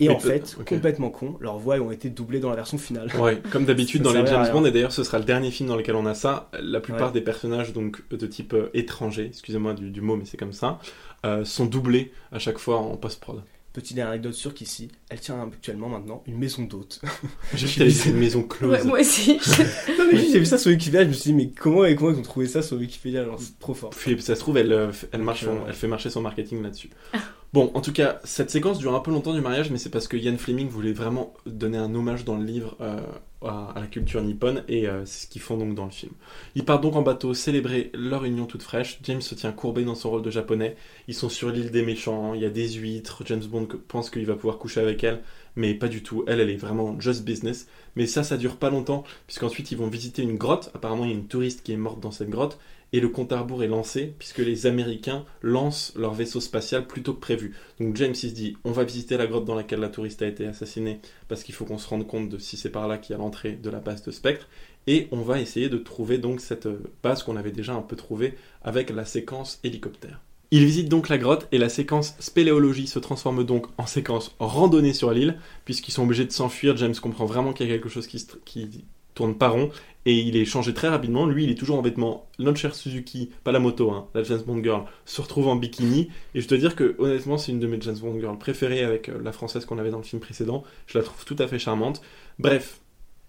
Et 0.00 0.08
Mais 0.08 0.14
en 0.14 0.18
fait, 0.18 0.56
complètement 0.66 1.10
con, 1.10 1.36
leurs 1.40 1.58
voix 1.58 1.76
ont 1.78 1.90
été 1.92 2.10
doublées 2.10 2.40
dans 2.40 2.50
la 2.50 2.56
version 2.56 2.78
finale. 2.78 3.08
Ouais, 3.18 3.40
comme 3.52 3.64
d'habitude 3.64 4.02
dans 4.02 4.12
les 4.12 4.26
James. 4.26 4.48
Bond, 4.52 4.64
et 4.64 4.72
d'ailleurs 4.72 4.90
ce 4.92 5.04
sera 5.04 5.18
le 5.18 5.24
dernier 5.24 5.50
film 5.52 5.68
dans 5.68 5.76
lequel 5.76 5.94
on 5.94 6.06
a 6.06 6.14
ça. 6.14 6.50
La 6.60 6.80
plupart 6.80 7.08
Ouais. 7.08 7.14
des 7.14 7.20
personnages 7.20 7.72
donc 7.72 8.02
de 8.10 8.26
type 8.26 8.54
euh, 8.54 8.70
étranger, 8.74 9.26
excusez-moi 9.26 9.74
du, 9.74 9.90
du 9.90 10.00
mot, 10.00 10.16
mais 10.16 10.24
c'est 10.24 10.36
comme 10.36 10.52
ça, 10.52 10.80
euh, 11.24 11.44
sont 11.44 11.66
doublés 11.66 12.12
à 12.32 12.38
chaque 12.40 12.58
fois 12.58 12.78
en 12.78 12.96
post-prod. 12.96 13.42
Petite 13.72 13.96
dernière 13.96 14.12
anecdote 14.12 14.34
sur 14.34 14.54
Kissy, 14.54 14.88
elle 15.10 15.18
tient 15.18 15.40
actuellement 15.42 15.88
maintenant 15.88 16.22
une 16.28 16.38
maison 16.38 16.62
d'hôtes. 16.62 17.00
J'ai 17.54 17.66
vu 17.66 17.74
qu'elle 17.74 17.88
était 17.88 18.10
une 18.10 18.18
maison 18.18 18.42
close. 18.44 18.70
ouais, 18.72 18.84
moi 18.84 19.00
aussi. 19.00 19.32
non 19.98 20.04
mais 20.12 20.18
juste, 20.18 20.32
j'ai 20.32 20.38
vu 20.38 20.46
ça 20.46 20.58
sur 20.58 20.70
Wikipédia, 20.70 21.02
je 21.02 21.08
me 21.08 21.12
suis 21.12 21.30
dit 21.32 21.36
mais 21.36 21.50
comment 21.50 21.84
et 21.84 21.96
comment 21.96 22.10
ils 22.12 22.18
ont 22.18 22.22
trouvé 22.22 22.46
ça 22.46 22.62
sur 22.62 22.76
Wikipédia 22.76 23.24
genre 23.24 23.38
c'est 23.40 23.58
trop 23.58 23.74
fort. 23.74 23.90
Puis, 23.90 24.20
ça 24.22 24.34
se 24.36 24.40
trouve, 24.40 24.58
elle, 24.58 24.72
euh, 24.72 24.92
elle, 25.10 25.22
marche 25.22 25.44
son- 25.44 25.66
elle 25.66 25.74
fait 25.74 25.88
marcher 25.88 26.08
son 26.10 26.20
marketing 26.20 26.62
là-dessus. 26.62 26.90
Bon, 27.54 27.70
en 27.74 27.80
tout 27.80 27.92
cas, 27.92 28.18
cette 28.24 28.50
séquence 28.50 28.80
dure 28.80 28.96
un 28.96 28.98
peu 28.98 29.12
longtemps 29.12 29.32
du 29.32 29.40
mariage, 29.40 29.70
mais 29.70 29.78
c'est 29.78 29.88
parce 29.88 30.08
que 30.08 30.16
Ian 30.16 30.36
Fleming 30.38 30.68
voulait 30.68 30.92
vraiment 30.92 31.34
donner 31.46 31.78
un 31.78 31.94
hommage 31.94 32.24
dans 32.24 32.36
le 32.36 32.44
livre 32.44 32.76
euh, 32.80 32.98
à, 33.42 33.74
la 33.76 33.86
culture 33.86 34.20
nippone, 34.22 34.64
et 34.66 34.88
euh, 34.88 35.06
c'est 35.06 35.26
ce 35.26 35.30
qu'ils 35.30 35.40
font 35.40 35.56
donc 35.56 35.76
dans 35.76 35.84
le 35.84 35.92
film. 35.92 36.10
Ils 36.56 36.64
partent 36.64 36.82
donc 36.82 36.96
en 36.96 37.02
bateau 37.02 37.32
célébrer 37.32 37.92
leur 37.94 38.24
union 38.24 38.46
toute 38.46 38.64
fraîche. 38.64 38.98
James 39.04 39.20
se 39.20 39.36
tient 39.36 39.52
courbé 39.52 39.84
dans 39.84 39.94
son 39.94 40.10
rôle 40.10 40.22
de 40.22 40.32
japonais. 40.32 40.74
Ils 41.06 41.14
sont 41.14 41.28
sur 41.28 41.50
l'île 41.50 41.70
des 41.70 41.84
méchants, 41.84 42.34
il 42.34 42.40
y 42.40 42.44
a 42.44 42.50
des 42.50 42.68
huîtres. 42.70 43.22
James 43.24 43.44
Bond 43.44 43.68
pense 43.86 44.10
qu'il 44.10 44.26
va 44.26 44.34
pouvoir 44.34 44.58
coucher 44.58 44.80
avec 44.80 45.04
elle, 45.04 45.22
mais 45.54 45.74
pas 45.74 45.86
du 45.86 46.02
tout. 46.02 46.24
Elle, 46.26 46.40
elle 46.40 46.50
est 46.50 46.56
vraiment 46.56 47.00
just 47.00 47.22
business. 47.22 47.68
Mais 47.94 48.08
ça, 48.08 48.24
ça 48.24 48.36
dure 48.36 48.56
pas 48.56 48.70
longtemps, 48.70 49.04
puisqu'ensuite 49.28 49.70
ils 49.70 49.78
vont 49.78 49.86
visiter 49.86 50.22
une 50.22 50.38
grotte. 50.38 50.72
Apparemment, 50.74 51.04
il 51.04 51.10
y 51.12 51.14
a 51.14 51.16
une 51.16 51.28
touriste 51.28 51.62
qui 51.62 51.70
est 51.70 51.76
morte 51.76 52.00
dans 52.00 52.10
cette 52.10 52.30
grotte 52.30 52.58
et 52.94 53.00
le 53.00 53.08
compte 53.08 53.32
à 53.32 53.40
rebours 53.40 53.64
est 53.64 53.68
lancé 53.68 54.14
puisque 54.20 54.38
les 54.38 54.66
Américains 54.66 55.24
lancent 55.42 55.92
leur 55.96 56.14
vaisseau 56.14 56.40
spatial 56.40 56.86
plus 56.86 57.02
tôt 57.02 57.12
que 57.12 57.20
prévu. 57.20 57.56
Donc 57.80 57.96
James 57.96 58.14
il 58.14 58.30
se 58.30 58.34
dit 58.34 58.56
on 58.62 58.70
va 58.70 58.84
visiter 58.84 59.16
la 59.16 59.26
grotte 59.26 59.44
dans 59.44 59.56
laquelle 59.56 59.80
la 59.80 59.88
touriste 59.88 60.22
a 60.22 60.28
été 60.28 60.46
assassinée 60.46 61.00
parce 61.26 61.42
qu'il 61.42 61.56
faut 61.56 61.64
qu'on 61.64 61.76
se 61.76 61.88
rende 61.88 62.06
compte 62.06 62.28
de 62.28 62.38
si 62.38 62.56
c'est 62.56 62.70
par 62.70 62.86
là 62.86 62.96
qu'il 62.96 63.12
y 63.12 63.16
a 63.16 63.18
l'entrée 63.18 63.58
de 63.60 63.68
la 63.68 63.80
base 63.80 64.04
de 64.04 64.12
Spectre 64.12 64.48
et 64.86 65.08
on 65.10 65.22
va 65.22 65.40
essayer 65.40 65.68
de 65.68 65.76
trouver 65.76 66.18
donc 66.18 66.40
cette 66.40 66.66
euh, 66.66 66.84
base 67.02 67.24
qu'on 67.24 67.34
avait 67.34 67.50
déjà 67.50 67.74
un 67.74 67.82
peu 67.82 67.96
trouvée 67.96 68.34
avec 68.62 68.90
la 68.90 69.04
séquence 69.04 69.58
hélicoptère. 69.64 70.20
Il 70.52 70.64
visite 70.64 70.88
donc 70.88 71.08
la 71.08 71.18
grotte 71.18 71.48
et 71.50 71.58
la 71.58 71.68
séquence 71.68 72.14
spéléologie 72.20 72.86
se 72.86 73.00
transforme 73.00 73.42
donc 73.42 73.66
en 73.76 73.86
séquence 73.86 74.36
randonnée 74.38 74.92
sur 74.92 75.10
l'île 75.10 75.40
puisqu'ils 75.64 75.90
sont 75.90 76.04
obligés 76.04 76.26
de 76.26 76.32
s'enfuir. 76.32 76.76
James 76.76 76.94
comprend 76.94 77.26
vraiment 77.26 77.52
qu'il 77.52 77.66
y 77.66 77.70
a 77.70 77.72
quelque 77.72 77.88
chose 77.88 78.06
qui, 78.06 78.24
qui 78.44 78.84
tourne 79.14 79.36
pas 79.36 79.48
rond 79.48 79.70
et 80.06 80.18
il 80.18 80.36
est 80.36 80.44
changé 80.44 80.74
très 80.74 80.88
rapidement. 80.88 81.26
Lui, 81.26 81.44
il 81.44 81.50
est 81.50 81.54
toujours 81.54 81.78
en 81.78 81.82
vêtements. 81.82 82.28
Chère 82.54 82.74
Suzuki, 82.74 83.30
pas 83.42 83.52
la 83.52 83.58
moto, 83.58 83.90
hein, 83.90 84.08
la 84.14 84.22
James 84.22 84.42
Bond 84.46 84.62
Girl, 84.62 84.84
se 85.04 85.20
retrouve 85.20 85.48
en 85.48 85.56
bikini. 85.56 86.10
Et 86.34 86.40
je 86.40 86.48
dois 86.48 86.58
dire 86.58 86.76
que, 86.76 86.94
honnêtement, 86.98 87.38
c'est 87.38 87.52
une 87.52 87.60
de 87.60 87.66
mes 87.66 87.80
James 87.80 87.96
Bond 87.98 88.18
Girls 88.20 88.38
préférées 88.38 88.84
avec 88.84 89.08
euh, 89.08 89.20
la 89.22 89.32
française 89.32 89.64
qu'on 89.64 89.78
avait 89.78 89.90
dans 89.90 89.98
le 89.98 90.04
film 90.04 90.20
précédent. 90.20 90.64
Je 90.86 90.98
la 90.98 91.04
trouve 91.04 91.24
tout 91.24 91.36
à 91.38 91.46
fait 91.46 91.58
charmante. 91.58 92.02
Bref, 92.38 92.80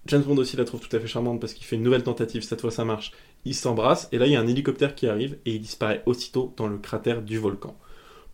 James 0.06 0.22
Bond 0.22 0.36
aussi 0.36 0.56
la 0.56 0.64
trouve 0.64 0.80
tout 0.80 0.94
à 0.94 1.00
fait 1.00 1.06
charmante 1.06 1.40
parce 1.40 1.54
qu'il 1.54 1.64
fait 1.64 1.76
une 1.76 1.82
nouvelle 1.82 2.02
tentative. 2.02 2.42
Cette 2.42 2.60
fois, 2.60 2.70
ça 2.70 2.84
marche. 2.84 3.12
Ils 3.44 3.54
s'embrassent. 3.54 4.08
Et 4.12 4.18
là, 4.18 4.26
il 4.26 4.32
y 4.32 4.36
a 4.36 4.40
un 4.40 4.46
hélicoptère 4.46 4.94
qui 4.94 5.08
arrive 5.08 5.38
et 5.46 5.54
il 5.54 5.60
disparaît 5.60 6.02
aussitôt 6.06 6.52
dans 6.56 6.66
le 6.66 6.78
cratère 6.78 7.22
du 7.22 7.38
volcan. 7.38 7.76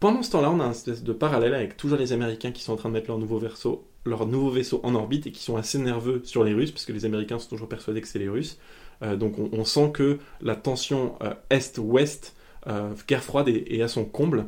Pendant 0.01 0.23
ce 0.23 0.33
temps-là, 0.33 0.51
on 0.51 0.59
a 0.59 0.65
un 0.65 0.73
espèce 0.73 1.05
de 1.05 1.13
parallèle 1.13 1.55
avec 1.55 1.77
toujours 1.77 1.99
les 1.99 2.13
Américains 2.13 2.51
qui 2.51 2.63
sont 2.63 2.73
en 2.73 2.77
train 2.77 2.89
de 2.89 2.95
mettre 2.95 3.07
leur 3.07 3.19
nouveau 3.19 3.39
verso 3.39 3.87
leur 4.05 4.27
nouveau 4.27 4.51
vaisseau 4.51 4.81
en 4.83 4.95
orbite 4.95 5.27
et 5.27 5.33
qui 5.33 5.43
sont 5.43 5.57
assez 5.57 5.79
nerveux 5.79 6.23
sur 6.25 6.45
les 6.45 6.55
Russes, 6.55 6.71
parce 6.71 6.85
que 6.85 6.93
les 6.93 7.05
Américains 7.05 7.39
sont 7.39 7.49
toujours 7.49 7.69
persuadés 7.69 8.01
que 8.01 8.09
c'est 8.09 8.19
les 8.19 8.29
Russes. 8.29 8.59
Euh, 9.03 9.17
donc 9.17 9.35
on, 9.39 9.65
sent 9.65 9.91
que 9.93 10.19
la 10.41 10.57
tension 10.57 11.17
euh, 11.23 11.35
Est-Ouest, 11.51 12.35
euh, 12.67 12.91
guerre 13.09 13.23
froide, 13.23 13.49
est, 13.49 13.83
à 13.83 13.89
son 13.89 14.05
comble. 14.05 14.47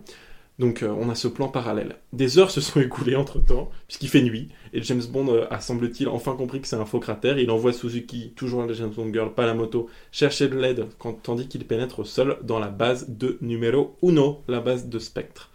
Donc 0.60 0.84
on 0.88 1.10
a 1.10 1.16
ce 1.16 1.26
plan 1.26 1.48
parallèle. 1.48 1.96
Des 2.12 2.38
heures 2.38 2.52
se 2.52 2.60
sont 2.60 2.80
écoulées 2.80 3.16
entre-temps, 3.16 3.70
puisqu'il 3.88 4.08
fait 4.08 4.22
nuit, 4.22 4.50
et 4.72 4.80
James 4.82 5.02
Bond 5.10 5.46
a 5.50 5.58
semble-t-il 5.58 6.08
enfin 6.08 6.36
compris 6.36 6.60
que 6.60 6.68
c'est 6.68 6.76
un 6.76 6.84
faux 6.84 7.00
cratère, 7.00 7.40
il 7.40 7.50
envoie 7.50 7.72
Suzuki, 7.72 8.32
toujours 8.36 8.64
la 8.64 8.72
James 8.72 8.92
Bond 8.94 9.12
Girl, 9.12 9.34
pas 9.34 9.46
la 9.46 9.54
moto, 9.54 9.88
chercher 10.12 10.46
de 10.46 10.56
l'aide, 10.56 10.86
tandis 11.24 11.48
qu'il 11.48 11.64
pénètre 11.66 12.06
seul 12.06 12.38
dans 12.44 12.60
la 12.60 12.68
base 12.68 13.08
de 13.08 13.36
numéro 13.40 13.96
uno, 14.02 14.42
la 14.46 14.60
base 14.60 14.88
de 14.88 15.00
Spectre. 15.00 15.50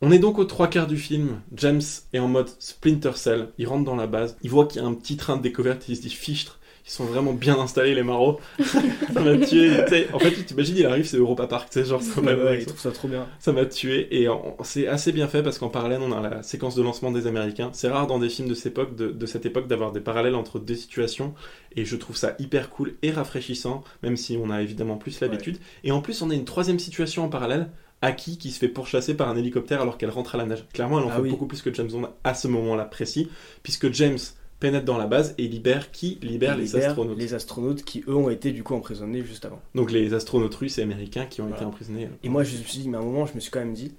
On 0.00 0.12
est 0.12 0.20
donc 0.20 0.38
aux 0.38 0.44
trois 0.44 0.68
quarts 0.68 0.86
du 0.86 0.96
film, 0.96 1.40
James 1.56 1.82
est 2.12 2.20
en 2.20 2.28
mode 2.28 2.48
Splinter 2.60 3.16
Cell, 3.16 3.48
il 3.58 3.66
rentre 3.66 3.84
dans 3.84 3.96
la 3.96 4.06
base, 4.06 4.36
il 4.42 4.50
voit 4.50 4.66
qu'il 4.66 4.80
y 4.80 4.84
a 4.84 4.86
un 4.86 4.94
petit 4.94 5.16
train 5.16 5.36
de 5.36 5.42
découverte, 5.42 5.88
il 5.88 5.96
se 5.96 6.02
dit 6.02 6.10
fichtre, 6.10 6.60
ils 6.86 6.90
sont 6.92 7.04
vraiment 7.04 7.32
bien 7.32 7.58
installés 7.58 7.96
les 7.96 8.04
marauds. 8.04 8.38
ça 8.64 9.20
m'a 9.20 9.36
tué. 9.44 9.72
En 10.12 10.20
fait, 10.20 10.30
tu 10.30 10.44
t'imagines, 10.44 10.76
il 10.76 10.86
arrive, 10.86 11.04
c'est 11.04 11.16
Europa 11.16 11.48
Park, 11.48 11.68
sais, 11.72 11.84
genre 11.84 12.00
ça 12.00 12.20
m'a 12.20 12.32
Ouais, 12.34 12.64
ça 12.76 12.92
trop 12.92 13.08
bien. 13.08 13.26
ça 13.40 13.50
m'a 13.52 13.66
tué 13.66 14.06
et 14.22 14.28
c'est 14.62 14.86
assez 14.86 15.10
bien 15.10 15.26
fait 15.26 15.42
parce 15.42 15.58
qu'en 15.58 15.68
parallèle 15.68 16.00
on 16.00 16.12
a 16.12 16.20
la 16.20 16.42
séquence 16.44 16.76
de 16.76 16.82
lancement 16.82 17.10
des 17.10 17.26
Américains. 17.26 17.70
C'est 17.72 17.88
rare 17.88 18.06
dans 18.06 18.20
des 18.20 18.28
films 18.28 18.48
de 18.48 18.54
cette 18.54 18.66
époque, 18.66 18.94
de, 18.94 19.08
de 19.08 19.26
cette 19.26 19.46
époque 19.46 19.66
d'avoir 19.66 19.90
des 19.90 20.00
parallèles 20.00 20.36
entre 20.36 20.60
deux 20.60 20.76
situations 20.76 21.34
et 21.74 21.84
je 21.84 21.96
trouve 21.96 22.16
ça 22.16 22.36
hyper 22.38 22.70
cool 22.70 22.94
et 23.02 23.10
rafraîchissant, 23.10 23.82
même 24.04 24.16
si 24.16 24.38
on 24.40 24.48
a 24.50 24.62
évidemment 24.62 24.96
plus 24.96 25.20
l'habitude. 25.20 25.58
Et 25.82 25.90
en 25.90 26.00
plus 26.00 26.22
on 26.22 26.30
a 26.30 26.34
une 26.34 26.44
troisième 26.44 26.78
situation 26.78 27.24
en 27.24 27.28
parallèle. 27.28 27.68
Aki 28.02 28.38
qui 28.38 28.50
se 28.50 28.58
fait 28.58 28.68
pourchasser 28.68 29.14
par 29.14 29.28
un 29.28 29.36
hélicoptère 29.36 29.80
alors 29.80 29.98
qu'elle 29.98 30.10
rentre 30.10 30.34
à 30.34 30.38
la 30.38 30.46
nage. 30.46 30.64
Clairement, 30.72 30.98
elle 31.00 31.06
en 31.06 31.10
Ah 31.10 31.16
fait 31.16 31.22
oui. 31.22 31.30
beaucoup 31.30 31.46
plus 31.46 31.62
que 31.62 31.72
James 31.74 31.88
Bond 31.90 32.08
à 32.24 32.34
ce 32.34 32.46
moment-là 32.48 32.84
précis, 32.84 33.28
puisque 33.62 33.92
James 33.92 34.18
pénètre 34.60 34.84
dans 34.84 34.98
la 34.98 35.06
base 35.06 35.34
et 35.38 35.46
libère 35.48 35.90
qui 35.92 36.18
libère 36.22 36.56
les 36.56 36.64
libère 36.64 36.88
astronautes. 36.90 37.18
Les 37.18 37.34
astronautes 37.34 37.82
qui, 37.84 38.04
eux, 38.08 38.14
ont 38.16 38.28
été 38.30 38.50
du 38.52 38.62
coup 38.64 38.74
emprisonnés 38.74 39.24
juste 39.24 39.44
avant. 39.44 39.60
Donc 39.74 39.90
les 39.92 40.14
astronautes 40.14 40.54
russes 40.54 40.78
et 40.78 40.82
américains 40.82 41.26
qui 41.26 41.40
ont 41.40 41.44
Voilà. 41.44 41.56
été 41.58 41.64
emprisonnés. 41.66 42.06
euh, 42.06 42.16
Et 42.24 42.28
moi, 42.28 42.44
je 42.44 42.56
me 42.56 42.62
suis 42.62 42.80
dit, 42.80 42.88
mais 42.88 42.96
à 42.96 43.00
un 43.00 43.04
moment, 43.04 43.26
je 43.26 43.34
me 43.34 43.40
suis 43.40 43.50
quand 43.50 43.60
même 43.60 43.74
dit, 43.74 43.94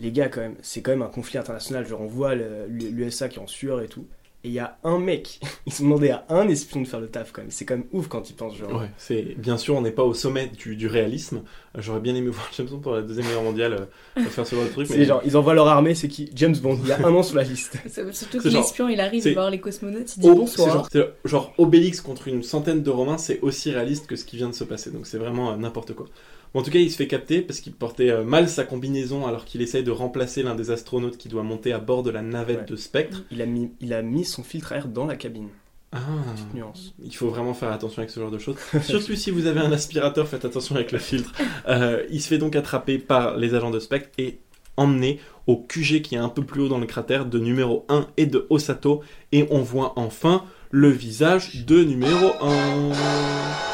les 0.00 0.10
gars, 0.12 0.28
quand 0.28 0.40
même, 0.40 0.56
c'est 0.62 0.82
quand 0.82 0.90
même 0.92 1.02
un 1.02 1.08
conflit 1.08 1.38
international. 1.38 1.86
Genre, 1.86 2.00
on 2.00 2.06
voit 2.06 2.34
l'USA 2.34 3.28
qui 3.28 3.38
est 3.38 3.42
en 3.42 3.46
sueur 3.46 3.80
et 3.80 3.88
tout. 3.88 4.06
Et 4.44 4.48
il 4.48 4.52
y 4.52 4.58
a 4.58 4.76
un 4.84 4.98
mec, 4.98 5.40
ils 5.66 5.72
ont 5.80 5.84
demandé 5.84 6.10
à 6.10 6.26
un 6.28 6.46
espion 6.48 6.82
de 6.82 6.86
faire 6.86 7.00
le 7.00 7.08
taf 7.08 7.32
quand 7.32 7.40
même. 7.40 7.50
C'est 7.50 7.64
quand 7.64 7.76
même 7.76 7.86
ouf 7.92 8.08
quand 8.08 8.28
ils 8.28 8.34
pensent, 8.34 8.56
genre. 8.58 8.72
Ouais, 8.78 8.90
c'est 8.98 9.22
bien 9.38 9.56
sûr, 9.56 9.74
on 9.74 9.80
n'est 9.80 9.90
pas 9.90 10.02
au 10.04 10.12
sommet 10.12 10.48
du, 10.48 10.76
du 10.76 10.86
réalisme. 10.86 11.40
J'aurais 11.78 12.00
bien 12.00 12.14
aimé 12.14 12.28
voir 12.30 12.46
James 12.56 12.66
Bond 12.66 12.78
pour 12.80 12.92
la 12.92 13.00
deuxième 13.02 13.26
guerre 13.26 13.42
mondiale 13.42 13.88
euh, 14.18 14.22
faire 14.24 14.46
ce 14.46 14.54
genre 14.54 14.64
de 14.66 14.70
truc. 14.70 14.86
C'est 14.86 15.04
genre, 15.06 15.22
ils 15.24 15.34
envoient 15.36 15.54
leur 15.54 15.66
armée, 15.68 15.94
c'est 15.94 16.08
qui? 16.08 16.30
James 16.34 16.54
Bond, 16.56 16.78
il 16.82 16.88
y 16.88 16.92
a 16.92 16.98
un 17.06 17.14
an 17.14 17.22
sur 17.22 17.36
la 17.36 17.42
liste. 17.42 17.78
C'est- 17.88 18.12
Surtout 18.12 18.38
que 18.40 18.48
l'espion, 18.48 18.88
il 18.90 19.00
arrive 19.00 19.26
voir 19.32 19.48
les 19.50 19.60
cosmonautes, 19.60 20.14
il 20.16 20.20
dit 20.20 20.28
Oh, 20.28 20.32
c'est 20.46 20.58
bonsoir. 20.58 20.72
genre, 20.74 20.88
c'est 20.92 21.08
genre 21.24 21.54
Obélix 21.56 22.02
contre 22.02 22.28
une 22.28 22.42
centaine 22.42 22.82
de 22.82 22.90
Romains, 22.90 23.16
c'est 23.18 23.40
aussi 23.40 23.70
réaliste 23.70 24.06
que 24.06 24.14
ce 24.16 24.24
qui 24.26 24.36
vient 24.36 24.50
de 24.50 24.54
se 24.54 24.64
passer. 24.64 24.90
Donc 24.90 25.06
c'est 25.06 25.18
vraiment 25.18 25.52
euh, 25.52 25.56
n'importe 25.56 25.94
quoi. 25.94 26.06
En 26.54 26.62
tout 26.62 26.70
cas, 26.70 26.78
il 26.78 26.90
se 26.90 26.96
fait 26.96 27.06
capter 27.08 27.40
parce 27.42 27.58
qu'il 27.60 27.72
portait 27.72 28.10
euh, 28.10 28.22
mal 28.24 28.48
sa 28.48 28.64
combinaison 28.64 29.26
alors 29.26 29.44
qu'il 29.44 29.60
essaye 29.60 29.82
de 29.82 29.90
remplacer 29.90 30.42
l'un 30.44 30.54
des 30.54 30.70
astronautes 30.70 31.16
qui 31.16 31.28
doit 31.28 31.42
monter 31.42 31.72
à 31.72 31.78
bord 31.78 32.02
de 32.04 32.10
la 32.10 32.22
navette 32.22 32.58
Ouais. 32.60 32.64
de 32.66 32.76
Spectre. 32.76 33.22
Il 33.32 33.42
a, 33.42 33.46
mis, 33.46 33.70
il 33.80 33.92
a 33.92 34.02
mis 34.02 34.24
son 34.24 34.42
filtre 34.44 34.72
à 34.72 34.76
air 34.76 34.88
dans 34.88 35.04
la 35.06 35.16
cabine. 35.16 35.48
Ah, 35.92 35.98
Petite 36.34 36.54
nuance. 36.54 36.94
il 37.04 37.14
faut 37.14 37.28
vraiment 37.28 37.54
faire 37.54 37.70
attention 37.70 37.98
avec 38.00 38.10
ce 38.10 38.18
genre 38.20 38.30
de 38.30 38.38
choses. 38.38 38.56
Surtout 38.82 39.14
si 39.16 39.30
vous 39.30 39.46
avez 39.46 39.60
un 39.60 39.70
aspirateur, 39.72 40.26
faites 40.28 40.44
attention 40.44 40.74
avec 40.76 40.90
le 40.92 40.98
filtre. 40.98 41.32
Euh, 41.68 42.02
il 42.10 42.20
se 42.20 42.28
fait 42.28 42.38
donc 42.38 42.56
attraper 42.56 42.98
par 42.98 43.36
les 43.36 43.54
agents 43.54 43.70
de 43.70 43.78
Spectre 43.80 44.10
et 44.18 44.38
emmené 44.76 45.20
au 45.46 45.56
QG 45.56 46.02
qui 46.02 46.14
est 46.16 46.18
un 46.18 46.28
peu 46.28 46.42
plus 46.44 46.62
haut 46.62 46.68
dans 46.68 46.78
le 46.78 46.86
cratère 46.86 47.26
de 47.26 47.38
numéro 47.38 47.84
1 47.88 48.06
et 48.16 48.26
de 48.26 48.46
Osato. 48.50 49.02
Et 49.32 49.46
on 49.50 49.60
voit 49.60 49.92
enfin 49.96 50.44
le 50.70 50.88
visage 50.88 51.64
de 51.64 51.84
numéro 51.84 52.26
1. 52.40 52.92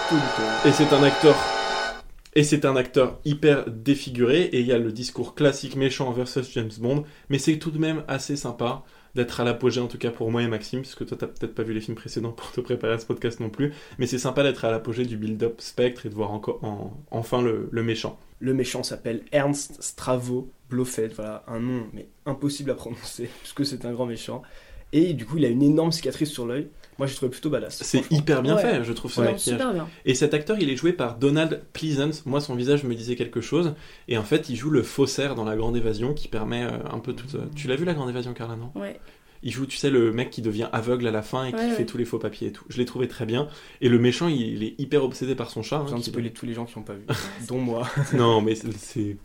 Tout 0.09 0.15
le 0.15 0.21
temps. 0.21 0.69
Et 0.69 0.73
c'est 0.73 0.93
un 0.95 1.03
acteur. 1.03 1.37
Et 2.37 2.45
c'est 2.45 2.65
un 2.65 2.77
acteur 2.77 3.19
hyper 3.25 3.69
défiguré, 3.71 4.43
et 4.43 4.61
il 4.61 4.67
y 4.67 4.73
a 4.73 4.79
le 4.79 4.93
discours 4.93 5.35
classique 5.35 5.75
méchant 5.77 6.13
versus 6.13 6.51
James 6.53 6.71
Bond, 6.79 7.05
mais 7.29 7.39
c'est 7.39 7.59
tout 7.59 7.71
de 7.73 7.79
même 7.79 8.05
assez 8.07 8.37
sympa 8.37 8.85
d'être 9.17 9.41
à 9.41 9.45
l'apogée, 9.45 9.81
en 9.81 9.89
tout 9.89 9.99
cas 9.99 10.11
pour 10.13 10.31
moi 10.31 10.41
et 10.43 10.47
Maxime, 10.47 10.83
parce 10.83 10.95
que 10.95 11.03
toi 11.03 11.17
t'as 11.19 11.27
peut-être 11.27 11.55
pas 11.57 11.65
vu 11.65 11.73
les 11.75 11.81
films 11.81 11.97
précédents 11.97 12.31
pour 12.37 12.53
te 12.53 12.61
préparer 12.61 12.93
à 12.93 12.99
ce 12.99 13.07
podcast 13.07 13.41
non 13.41 13.51
plus, 13.51 13.73
mais 13.99 14.07
c'est 14.07 14.19
sympa 14.19 14.45
d'être 14.45 14.65
à 14.65 14.71
l'apogée 14.71 15.05
du 15.05 15.17
build-up 15.17 15.61
Spectre 15.61 16.07
et 16.07 16.09
de 16.09 16.15
voir 16.15 16.31
encore 16.31 16.63
en- 16.63 16.93
enfin 17.11 17.43
le, 17.43 17.69
le 17.73 17.83
méchant. 17.83 18.19
Le 18.39 18.55
méchant 18.55 18.85
s'appelle 18.85 19.23
Ernst 19.33 19.83
Stravo 19.83 20.51
Blofeld, 20.71 21.13
voilà, 21.15 21.43
un 21.49 21.59
nom 21.59 21.87
mais 21.93 22.09
impossible 22.27 22.71
à 22.71 22.75
prononcer, 22.75 23.29
puisque 23.41 23.67
c'est 23.67 23.85
un 23.85 23.93
grand 23.93 24.07
méchant. 24.07 24.43
Et 24.93 25.13
du 25.15 25.25
coup, 25.25 25.37
il 25.39 25.45
a 25.45 25.49
une 25.49 25.63
énorme 25.63 25.93
cicatrice 25.93 26.31
sur 26.31 26.47
l'œil. 26.47 26.69
Moi, 27.01 27.07
j'ai 27.07 27.15
trouvé 27.15 27.31
plutôt 27.31 27.49
badass. 27.49 27.83
C'est 27.83 28.11
hyper 28.13 28.43
bien 28.43 28.57
Ouais. 28.57 28.61
fait, 28.63 28.85
je 28.85 28.93
trouve 28.93 29.11
ce 29.11 29.21
Non, 29.23 29.31
maquillage. 29.33 29.59
super 29.59 29.73
bien. 29.73 29.89
Et 30.05 30.15
cet 30.15 30.35
acteur, 30.35 30.59
il 30.61 30.69
est 30.69 30.77
joué 30.77 30.93
par 30.93 31.17
Donald 31.17 31.63
Pleasance. 31.73 32.27
Moi, 32.27 32.43
son 32.43 32.55
visage 32.55 32.85
me 32.85 32.95
disait 32.95 33.17
quelque 33.17 33.41
chose. 33.41 33.73
Et 34.07 34.19
en 34.19 34.23
fait, 34.23 34.51
il 34.51 34.57
joue 34.57 34.69
le 34.69 34.83
faussaire 34.83 35.35
dans 35.35 35.47
La 35.47 35.57
Grande 35.57 35.79
Évasion 35.79 36.13
qui 36.13 36.29
permet 36.29 36.63
euh, 36.63 36.73
un 36.93 36.99
peu 36.99 37.15
toute. 37.15 37.37
Tu 37.57 37.69
l'as 37.69 37.77
vu, 37.77 37.87
La 37.87 37.95
Grande 37.95 38.11
Évasion, 38.11 38.35
Carla, 38.35 38.55
non? 38.57 38.71
Ouais. 38.79 39.01
Il 39.43 39.51
joue, 39.51 39.65
tu 39.65 39.79
sais, 39.79 39.89
le 39.89 40.13
mec 40.13 40.29
qui 40.29 40.43
devient 40.43 40.69
aveugle 40.71 41.07
à 41.07 41.11
la 41.11 41.23
fin 41.23 41.47
et 41.47 41.53
qui 41.53 41.57
Ouais, 41.57 41.71
fait 41.71 41.79
ouais. 41.79 41.87
tous 41.87 41.97
les 41.97 42.05
faux 42.05 42.19
papiers 42.19 42.49
et 42.49 42.53
tout. 42.53 42.63
Je 42.69 42.77
l'ai 42.77 42.85
trouvé 42.85 43.09
très 43.09 43.25
bien. 43.25 43.49
Et 43.81 43.89
le 43.89 43.99
méchant, 43.99 44.29
il, 44.29 44.39
il 44.39 44.63
est 44.63 44.75
hyper 44.79 45.03
obsédé 45.03 45.35
par 45.35 45.49
son 45.49 45.63
chat. 45.63 45.79
hein, 45.79 45.85
J'ai 45.89 45.95
un 45.95 45.97
qui 45.97 46.03
petit 46.03 46.11
peu 46.11 46.21
les, 46.21 46.31
tous 46.31 46.45
les 46.45 46.53
gens 46.53 46.67
qui 46.67 46.79
n'ont 46.79 46.85
pas 46.85 46.93
vu, 46.93 47.07
dont 47.49 47.57
moi. 47.57 47.89
Non, 48.13 48.43
mais 48.43 48.55
c'est- 48.55 49.17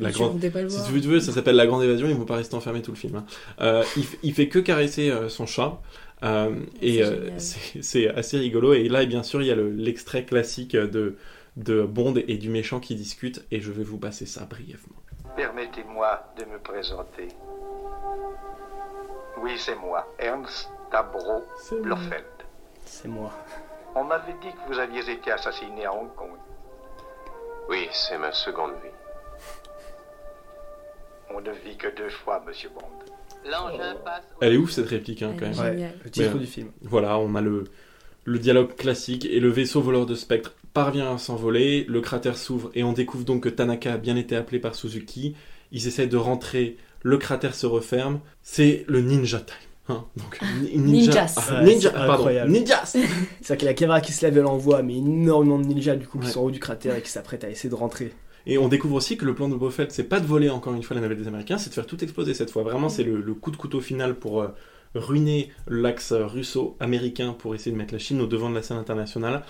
La 0.00 0.10
grande. 0.10 0.32
voulais 0.32 0.50
pas 0.50 0.62
le 0.62 0.68
Si 0.68 0.74
voir. 0.76 0.88
tu 0.88 0.92
veux, 0.94 1.00
tu 1.00 1.06
veux, 1.06 1.20
ça 1.20 1.30
s'appelle 1.30 1.54
La 1.54 1.68
Grande 1.68 1.84
Évasion, 1.84 2.08
ils 2.08 2.16
vont 2.16 2.24
pas 2.24 2.34
rester 2.34 2.56
enfermés 2.56 2.82
tout 2.82 2.90
le 2.90 2.96
film. 2.96 3.14
hein. 3.14 3.24
Euh, 3.60 3.84
il, 3.96 4.02
il 4.24 4.34
fait 4.34 4.48
que 4.48 4.58
caresser 4.58 5.08
euh, 5.10 5.28
son 5.28 5.46
chat. 5.46 5.80
Euh, 6.22 6.54
et 6.82 7.02
C'est 7.38 7.76
euh, 7.78 7.82
c'est 7.82 8.08
assez 8.14 8.38
rigolo. 8.38 8.72
Et 8.74 8.88
là, 8.88 9.04
bien 9.06 9.22
sûr, 9.22 9.40
il 9.42 9.48
y 9.48 9.50
a 9.50 9.54
le- 9.54 9.70
l'extrait 9.70 10.24
classique 10.24 10.76
de, 10.76 11.16
de 11.56 11.82
Bond 11.82 12.14
et 12.16 12.36
du 12.38 12.48
méchant 12.50 12.80
qui 12.80 12.94
discutent. 12.94 13.44
Et 13.50 13.60
je 13.60 13.70
vais 13.72 13.84
vous 13.84 13.98
passer 13.98 14.26
ça 14.26 14.44
brièvement. 14.44 14.96
Permettez-moi 15.36 16.32
de 16.38 16.44
me 16.44 16.58
présenter. 16.58 17.28
Oui, 19.42 19.52
c'est 19.58 19.76
moi, 19.76 20.06
Ernst 20.18 20.68
Tabro 20.90 21.44
Blofeld. 21.82 22.24
C'est 22.84 23.08
moi. 23.08 23.30
On 23.94 24.04
m'avait 24.04 24.34
dit 24.42 24.48
que 24.52 24.72
vous 24.72 24.78
aviez 24.78 25.08
été 25.10 25.30
assassiné 25.32 25.86
à 25.86 25.92
Hong 25.94 26.14
Kong. 26.14 26.30
Oui, 27.68 27.88
c'est 27.92 28.18
ma 28.18 28.32
seconde 28.32 28.72
vie. 28.82 28.90
On 31.32 31.40
ne 31.40 31.50
vit 31.52 31.76
que 31.76 31.88
deux 31.96 32.10
fois, 32.10 32.42
monsieur 32.46 32.70
Bond. 32.70 32.88
L'engin 33.44 33.94
passe. 34.04 34.22
Elle 34.40 34.54
est 34.54 34.56
ouf 34.56 34.70
cette 34.70 34.88
réplique, 34.88 35.22
hein, 35.22 35.34
quand 35.38 35.46
même. 35.48 35.58
Ouais, 35.58 35.92
le 36.04 36.10
titre 36.10 36.30
Mais, 36.34 36.40
du 36.40 36.46
film. 36.46 36.68
Voilà, 36.82 37.18
on 37.18 37.34
a 37.34 37.40
le, 37.40 37.64
le 38.24 38.38
dialogue 38.38 38.74
classique 38.76 39.24
et 39.26 39.40
le 39.40 39.48
vaisseau 39.48 39.80
voleur 39.80 40.06
de 40.06 40.14
Spectre 40.14 40.54
parvient 40.72 41.14
à 41.14 41.18
s'envoler, 41.18 41.84
le 41.88 42.00
cratère 42.00 42.36
s'ouvre 42.36 42.70
et 42.74 42.84
on 42.84 42.92
découvre 42.92 43.24
donc 43.24 43.42
que 43.44 43.48
Tanaka 43.48 43.94
a 43.94 43.96
bien 43.96 44.16
été 44.16 44.36
appelé 44.36 44.58
par 44.60 44.74
Suzuki. 44.74 45.34
Ils 45.72 45.86
essaient 45.86 46.06
de 46.06 46.16
rentrer, 46.16 46.76
le 47.02 47.16
cratère 47.18 47.54
se 47.54 47.66
referme. 47.66 48.20
C'est 48.42 48.84
le 48.88 49.00
ninja 49.00 49.38
time. 49.40 49.56
hein. 49.88 50.04
Donc, 50.16 50.38
ninja, 50.72 51.24
Ninjas. 51.24 51.34
ah, 51.38 51.54
Ouais, 51.62 51.64
ninja, 51.74 51.90
c'est 51.90 52.06
pardon, 52.06 52.28
ninjas. 52.46 52.84
C'est-à-dire 53.40 53.56
qu'il 53.56 53.62
y 53.62 53.68
a 53.68 53.70
la 53.70 53.74
caméra 53.74 54.00
qui 54.00 54.12
se 54.12 54.24
lève, 54.26 54.38
elle 54.38 54.46
envoie, 54.46 54.82
mais 54.82 54.96
énormément 54.98 55.58
de 55.58 55.64
ninjas 55.66 55.96
du 55.96 56.06
coup 56.06 56.18
qui 56.18 56.26
Ouais. 56.26 56.32
sont 56.32 56.40
en 56.40 56.44
haut 56.44 56.50
du 56.50 56.60
cratère 56.60 56.94
et 56.96 57.02
qui 57.02 57.10
s'apprêtent 57.10 57.44
à 57.44 57.50
essayer 57.50 57.70
de 57.70 57.74
rentrer. 57.74 58.12
Et 58.46 58.58
on 58.58 58.68
découvre 58.68 58.96
aussi 58.96 59.16
que 59.16 59.24
le 59.24 59.34
plan 59.34 59.48
de 59.48 59.54
Blofeld, 59.54 59.90
c'est 59.90 60.04
pas 60.04 60.20
de 60.20 60.26
voler 60.26 60.50
encore 60.50 60.74
une 60.74 60.82
fois 60.82 60.94
la 60.94 61.02
navette 61.02 61.18
des 61.18 61.28
Américains, 61.28 61.58
c'est 61.58 61.70
de 61.70 61.74
faire 61.74 61.86
tout 61.86 62.02
exploser 62.02 62.34
cette 62.34 62.50
fois. 62.50 62.62
Vraiment, 62.62 62.88
c'est 62.88 63.04
le, 63.04 63.34
coup 63.34 63.50
de 63.50 63.56
couteau 63.56 63.80
final 63.80 64.14
pour 64.14 64.42
euh, 64.42 64.48
ruiner 64.94 65.50
l'axe 65.68 66.12
russo-américain 66.12 67.34
pour 67.38 67.54
essayer 67.54 67.72
de 67.72 67.76
mettre 67.76 67.92
la 67.92 67.98
Chine 67.98 68.20
au 68.20 68.26
devant 68.26 68.50
de 68.50 68.54
la 68.54 68.62
scène 68.62 68.78
internationale. 68.78 69.42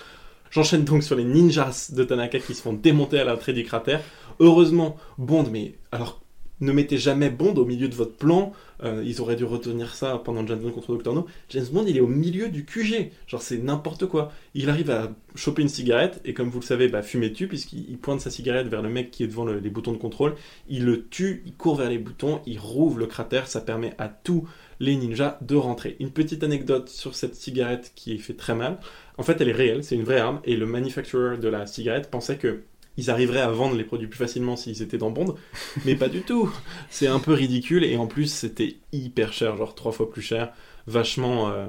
J'enchaîne 0.50 0.84
donc 0.84 1.04
sur 1.04 1.14
les 1.14 1.24
ninjas 1.24 1.92
de 1.94 2.02
Tanaka 2.02 2.40
qui 2.40 2.54
se 2.54 2.62
font 2.62 2.72
démonter 2.72 3.20
à 3.20 3.24
l'entrée 3.24 3.52
du 3.52 3.64
cratère. 3.64 4.02
Heureusement, 4.40 4.96
Bond, 5.16 5.46
mais 5.50 5.74
alors 5.92 6.20
ne 6.60 6.72
mettez 6.72 6.98
jamais 6.98 7.30
Bond 7.30 7.54
au 7.54 7.64
milieu 7.64 7.88
de 7.88 7.94
votre 7.94 8.14
plan. 8.16 8.52
Euh, 8.82 9.02
ils 9.04 9.20
auraient 9.20 9.36
dû 9.36 9.44
retenir 9.44 9.94
ça 9.94 10.20
pendant 10.24 10.46
James 10.46 10.58
Bond 10.58 10.70
contre 10.70 10.96
Dr. 10.96 11.12
No. 11.14 11.26
James 11.50 11.66
Bond, 11.70 11.84
il 11.86 11.96
est 11.96 12.00
au 12.00 12.06
milieu 12.06 12.48
du 12.48 12.64
QG. 12.64 13.10
Genre, 13.26 13.42
c'est 13.42 13.58
n'importe 13.58 14.06
quoi. 14.06 14.32
Il 14.54 14.70
arrive 14.70 14.90
à 14.90 15.10
choper 15.34 15.62
une 15.62 15.68
cigarette 15.68 16.20
et, 16.24 16.32
comme 16.34 16.48
vous 16.48 16.60
le 16.60 16.64
savez, 16.64 16.88
bah, 16.88 17.02
fumer 17.02 17.28
dessus, 17.30 17.46
puisqu'il 17.46 17.84
il 17.90 17.98
pointe 17.98 18.20
sa 18.20 18.30
cigarette 18.30 18.68
vers 18.68 18.82
le 18.82 18.88
mec 18.88 19.10
qui 19.10 19.22
est 19.22 19.26
devant 19.26 19.44
le- 19.44 19.58
les 19.58 19.70
boutons 19.70 19.92
de 19.92 19.98
contrôle. 19.98 20.34
Il 20.68 20.84
le 20.86 21.06
tue, 21.08 21.42
il 21.46 21.54
court 21.54 21.76
vers 21.76 21.90
les 21.90 21.98
boutons, 21.98 22.40
il 22.46 22.58
rouvre 22.58 22.98
le 22.98 23.06
cratère. 23.06 23.46
Ça 23.46 23.60
permet 23.60 23.94
à 23.98 24.08
tous 24.08 24.48
les 24.80 24.96
ninjas 24.96 25.38
de 25.42 25.56
rentrer. 25.56 25.96
Une 26.00 26.10
petite 26.10 26.42
anecdote 26.42 26.88
sur 26.88 27.14
cette 27.14 27.34
cigarette 27.34 27.92
qui 27.94 28.16
fait 28.18 28.32
très 28.34 28.54
mal. 28.54 28.78
En 29.18 29.22
fait, 29.22 29.38
elle 29.42 29.50
est 29.50 29.52
réelle, 29.52 29.84
c'est 29.84 29.94
une 29.94 30.04
vraie 30.04 30.20
arme, 30.20 30.40
et 30.44 30.56
le 30.56 30.64
manufacturer 30.64 31.36
de 31.36 31.48
la 31.48 31.66
cigarette 31.66 32.10
pensait 32.10 32.38
que 32.38 32.62
ils 32.96 33.10
arriveraient 33.10 33.40
à 33.40 33.50
vendre 33.50 33.76
les 33.76 33.84
produits 33.84 34.08
plus 34.08 34.18
facilement 34.18 34.56
s'ils 34.56 34.82
étaient 34.82 34.98
dans 34.98 35.10
Bond, 35.10 35.34
mais 35.84 35.94
pas 35.94 36.08
du 36.08 36.22
tout. 36.22 36.50
C'est 36.90 37.06
un 37.06 37.18
peu 37.18 37.32
ridicule, 37.32 37.84
et 37.84 37.96
en 37.96 38.06
plus, 38.06 38.32
c'était 38.32 38.76
hyper 38.92 39.32
cher, 39.32 39.56
genre 39.56 39.74
trois 39.74 39.92
fois 39.92 40.10
plus 40.10 40.22
cher, 40.22 40.52
vachement, 40.86 41.50
euh, 41.50 41.66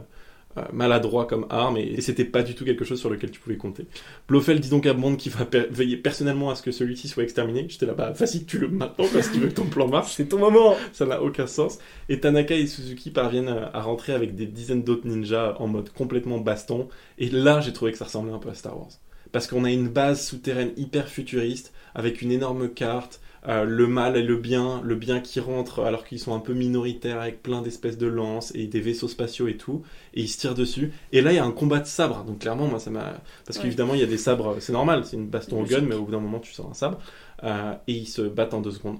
euh, 0.58 0.64
maladroit 0.74 1.28
comme 1.28 1.46
arme 1.50 1.78
et, 1.78 1.84
et 1.84 2.02
c'était 2.02 2.26
pas 2.26 2.44
du 2.44 2.56
tout 2.56 2.66
quelque 2.66 2.84
chose 2.84 3.00
sur 3.00 3.10
lequel 3.10 3.32
tu 3.32 3.40
pouvais 3.40 3.56
compter. 3.56 3.86
Blofeld 4.28 4.60
dit 4.60 4.70
donc 4.70 4.86
à 4.86 4.94
Bond 4.94 5.16
qu'il 5.16 5.32
va 5.32 5.46
per- 5.46 5.68
veiller 5.72 5.96
personnellement 5.96 6.50
à 6.50 6.56
ce 6.56 6.62
que 6.62 6.72
celui-ci 6.72 7.08
soit 7.08 7.24
exterminé. 7.24 7.68
J'étais 7.70 7.86
là, 7.86 7.94
bah 7.94 8.12
vas-y, 8.12 8.44
tu 8.44 8.58
le 8.58 8.68
maintenant 8.68 9.06
parce 9.14 9.30
que 9.30 9.36
tu 9.36 9.40
veux 9.40 9.48
que 9.48 9.54
ton 9.54 9.66
plan 9.66 9.88
marche. 9.88 10.12
C'est 10.12 10.26
ton 10.26 10.40
moment 10.40 10.76
Ça 10.92 11.06
n'a 11.06 11.22
aucun 11.22 11.48
sens. 11.48 11.80
Et 12.10 12.20
Tanaka 12.20 12.54
et 12.56 12.68
Suzuki 12.68 13.12
parviennent 13.12 13.48
à 13.48 13.82
rentrer 13.82 14.12
avec 14.12 14.36
des 14.36 14.46
dizaines 14.46 14.84
d'autres 14.84 15.08
ninjas 15.08 15.56
en 15.58 15.68
mode 15.68 15.90
complètement 15.94 16.40
baston. 16.40 16.90
Et 17.18 17.30
là, 17.30 17.62
j'ai 17.62 17.72
trouvé 17.72 17.94
que 17.94 17.98
ça 17.98 18.06
ressemblait 18.06 18.34
un 18.34 18.40
peu 18.40 18.50
à 18.50 18.54
Star 18.54 18.78
Wars. 18.78 18.90
Parce 19.32 19.48
qu'on 19.48 19.64
a 19.64 19.72
une 19.72 19.88
base 19.88 20.26
souterraine 20.26 20.72
hyper 20.78 21.08
futuriste, 21.08 21.74
avec 21.96 22.22
une 22.22 22.32
énorme 22.32 22.70
carte, 22.70 23.22
euh, 23.48 23.64
le 23.64 23.88
mal 23.88 24.18
et 24.18 24.22
le 24.22 24.36
bien, 24.38 24.82
le 24.84 24.94
bien 24.96 25.20
qui 25.20 25.40
rentre 25.40 25.80
alors 25.84 26.06
qu'ils 26.06 26.20
sont 26.20 26.36
un 26.36 26.40
peu 26.40 26.54
minoritaires 26.54 27.20
avec 27.20 27.42
plein 27.42 27.62
d'espèces 27.64 27.98
de 27.98 28.06
lances 28.06 28.54
et 28.54 28.68
des 28.68 28.80
vaisseaux 28.82 29.08
spatiaux 29.08 29.48
et 29.48 29.58
tout, 29.58 29.82
et 30.14 30.22
ils 30.22 30.28
se 30.28 30.38
tirent 30.38 30.54
dessus. 30.54 30.92
Et 31.12 31.22
là, 31.22 31.32
il 31.32 31.38
y 31.38 31.40
a 31.40 31.46
un 31.46 31.52
combat 31.52 31.80
de 31.80 31.88
sabres, 31.88 32.24
donc 32.24 32.40
clairement, 32.40 32.68
moi, 32.68 32.80
ça 32.80 32.92
m'a... 32.92 33.20
Parce 33.46 33.58
Ouais. 33.58 33.64
qu'évidemment, 33.64 33.96
il 33.96 34.00
y 34.02 34.04
a 34.04 34.08
des 34.08 34.18
sabres, 34.20 34.58
c'est 34.60 34.74
normal, 34.74 35.06
c'est 35.06 35.16
une 35.18 35.28
baston 35.28 35.62
au 35.62 35.66
gun, 35.66 35.82
mais 35.82 35.96
au 35.96 36.04
bout 36.06 36.12
d'un 36.12 36.20
moment, 36.20 36.40
tu 36.40 36.54
sors 36.54 36.70
un 36.70 36.74
sabre, 36.76 37.00
Euh, 37.44 37.74
et 37.88 37.94
ils 37.94 38.06
se 38.08 38.22
battent 38.22 38.54
en 38.54 38.62
deux 38.62 38.70
secondes. 38.70 39.00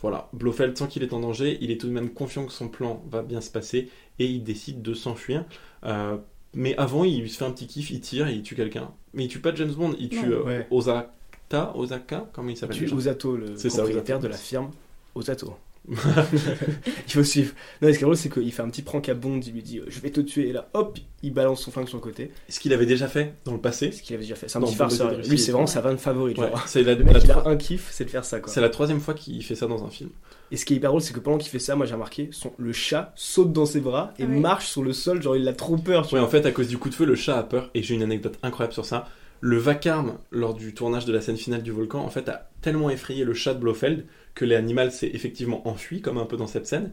Voilà, 0.00 0.28
Blofeld, 0.32 0.78
sans 0.78 0.86
qu'il 0.86 1.02
est 1.02 1.12
en 1.12 1.18
danger, 1.18 1.58
il 1.60 1.72
est 1.72 1.76
tout 1.80 1.88
de 1.88 1.92
même 1.92 2.10
confiant 2.10 2.46
que 2.46 2.52
son 2.52 2.68
plan 2.68 3.02
va 3.10 3.22
bien 3.22 3.40
se 3.40 3.50
passer, 3.50 3.88
et 4.20 4.26
il 4.26 4.44
décide 4.44 4.80
de 4.82 4.94
s'enfuir. 4.94 5.44
Euh, 5.84 6.16
mais 6.54 6.76
avant, 6.76 7.04
il 7.04 7.28
se 7.30 7.38
fait 7.38 7.44
un 7.44 7.52
petit 7.52 7.66
kiff, 7.66 7.90
il 7.90 8.00
tire 8.00 8.28
et 8.28 8.34
il 8.34 8.42
tue 8.42 8.54
quelqu'un. 8.56 8.90
Mais 9.14 9.24
il 9.24 9.28
tue 9.28 9.40
pas 9.40 9.54
James 9.54 9.72
Bond, 9.72 9.94
il 9.98 10.08
tue 10.08 10.26
Non. 10.26 10.32
euh, 10.38 10.42
Ouais. 10.44 10.66
Osaka, 10.70 11.72
Osaka, 11.76 12.28
comment 12.32 12.48
il 12.50 12.56
s'appelle 12.56 12.76
Tu 12.76 12.84
déjà? 12.84 12.96
Osato, 12.96 13.36
le 13.36 13.56
ça, 13.56 13.68
propriétaire 13.68 14.16
Osato. 14.18 14.22
de 14.26 14.28
la 14.32 14.36
firme 14.38 14.70
Osato. 15.14 15.54
il 15.90 17.12
faut 17.12 17.24
suivre. 17.24 17.52
Non, 17.80 17.88
mais 17.88 17.92
ce 17.92 17.98
qui 17.98 18.04
est 18.04 18.06
drôle, 18.06 18.16
c'est 18.16 18.28
qu'il 18.32 18.52
fait 18.52 18.62
un 18.62 18.68
petit 18.68 18.82
prank 18.82 19.08
à 19.08 19.14
Bond, 19.14 19.40
il 19.40 19.52
lui 19.52 19.62
dit 19.62 19.80
Je 19.88 20.00
vais 20.00 20.10
te 20.10 20.20
tuer, 20.20 20.48
et 20.48 20.52
là, 20.52 20.68
hop, 20.74 20.98
il 21.22 21.32
balance 21.32 21.62
son 21.62 21.70
flingue 21.70 21.88
sur 21.88 21.96
le 21.98 22.02
côté. 22.02 22.30
Ce 22.48 22.60
qu'il 22.60 22.72
avait 22.72 22.86
déjà 22.86 23.08
fait 23.08 23.34
dans 23.44 23.52
le 23.52 23.60
passé? 23.60 23.90
Ce 23.92 24.02
qu'il 24.02 24.14
avait 24.14 24.24
déjà 24.24 24.34
fait? 24.36 24.48
C'est 24.48 24.58
un 24.58 24.62
petit 24.62 24.74
farceur. 24.74 25.12
Lui, 25.28 25.38
c'est 25.38 25.52
vraiment 25.52 25.66
sa 25.66 25.80
vanne 25.80 25.98
favorite. 25.98 26.38
Ouais, 26.38 26.50
c'est 26.66 26.82
la, 26.82 26.94
mec, 26.96 27.12
la 27.14 27.20
il 27.20 27.30
a 27.30 27.48
un 27.48 27.56
kiff, 27.56 27.88
c'est 27.90 28.04
de 28.04 28.10
faire 28.10 28.24
ça, 28.24 28.38
c'est 28.46 28.60
la 28.60 28.68
troisième 28.70 29.00
fois 29.00 29.14
qu'il 29.14 29.42
fait 29.44 29.54
ça 29.54 29.66
dans 29.66 29.84
un 29.84 29.90
film. 29.90 30.10
Et 30.52 30.56
ce 30.56 30.64
qui 30.64 30.74
est 30.74 30.76
hyper 30.76 30.90
drôle, 30.90 31.00
c'est 31.02 31.12
que 31.14 31.20
pendant 31.20 31.38
qu'il 31.38 31.50
fait 31.50 31.58
ça, 31.60 31.76
moi 31.76 31.86
j'ai 31.86 31.94
remarqué, 31.94 32.28
son, 32.32 32.52
le 32.58 32.72
chat 32.72 33.12
saute 33.14 33.52
dans 33.52 33.66
ses 33.66 33.80
bras 33.80 34.12
et 34.18 34.24
Ah 34.24 34.26
oui. 34.28 34.40
marche 34.40 34.66
sur 34.66 34.82
le 34.82 34.92
sol, 34.92 35.22
genre 35.22 35.36
il 35.36 35.46
a 35.48 35.52
trop 35.52 35.76
peur. 35.76 36.06
Tu 36.06 36.14
Ouais, 36.14 36.20
vois. 36.20 36.28
en 36.28 36.30
fait, 36.30 36.44
à 36.44 36.50
cause 36.50 36.66
du 36.68 36.76
coup 36.76 36.88
de 36.88 36.94
feu, 36.94 37.04
le 37.04 37.14
chat 37.14 37.38
a 37.38 37.42
peur, 37.44 37.70
et 37.74 37.82
j'ai 37.82 37.94
une 37.94 38.02
anecdote 38.02 38.36
incroyable 38.42 38.72
sur 38.74 38.84
ça. 38.84 39.08
Le 39.42 39.56
vacarme, 39.56 40.18
lors 40.32 40.52
du 40.54 40.74
tournage 40.74 41.04
de 41.06 41.12
la 41.12 41.20
scène 41.20 41.36
finale 41.36 41.62
du 41.62 41.70
volcan, 41.70 42.00
en 42.00 42.10
fait, 42.10 42.28
a 42.28 42.50
tellement 42.60 42.90
effrayé 42.90 43.24
le 43.24 43.32
chat 43.32 43.54
de 43.54 43.60
Blofeld 43.60 44.04
que 44.40 44.44
l'animal 44.46 44.90
s'est 44.90 45.10
effectivement 45.12 45.66
enfui, 45.68 46.00
comme 46.00 46.16
un 46.18 46.24
peu 46.26 46.36
dans 46.38 46.46
cette 46.46 46.66
scène. 46.66 46.92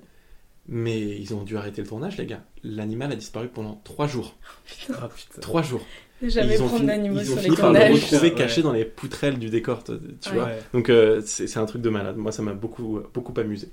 Mais 0.69 0.99
ils 0.99 1.33
ont 1.33 1.43
dû 1.43 1.55
arrêter 1.55 1.81
le 1.81 1.87
tournage, 1.87 2.17
les 2.17 2.25
gars. 2.25 2.43
L'animal 2.61 3.09
a 3.13 3.15
disparu 3.15 3.47
pendant 3.47 3.79
trois 3.85 4.05
jours. 4.07 4.35
Ah, 4.93 5.07
putain. 5.15 5.39
Trois 5.41 5.61
jours. 5.61 5.81
Et 6.21 6.29
Jamais 6.29 6.55
ils 6.55 6.61
ont 6.61 6.67
prendre 6.67 6.81
fini, 6.81 6.87
d'animaux 6.87 7.19
sur 7.23 7.33
ont 7.33 7.35
les 7.37 7.41
fini 7.43 7.55
par 7.55 7.71
le 7.71 7.79
tournages. 7.79 7.93
retrouver 8.03 8.29
Ouais. 8.31 8.35
caché 8.35 8.61
dans 8.63 8.73
les 8.73 8.83
poutrelles 8.83 9.39
du 9.39 9.49
décor, 9.49 9.83
tu 9.85 9.91
Ouais. 9.93 9.99
vois. 10.33 10.43
Ouais. 10.45 10.59
Donc 10.73 10.89
euh, 10.89 11.21
c'est 11.25 11.47
c'est 11.47 11.59
un 11.59 11.65
truc 11.65 11.81
de 11.81 11.89
malade. 11.89 12.17
Moi, 12.17 12.31
ça 12.33 12.41
m'a 12.41 12.53
beaucoup, 12.53 12.99
beaucoup 13.13 13.33
amusé. 13.39 13.69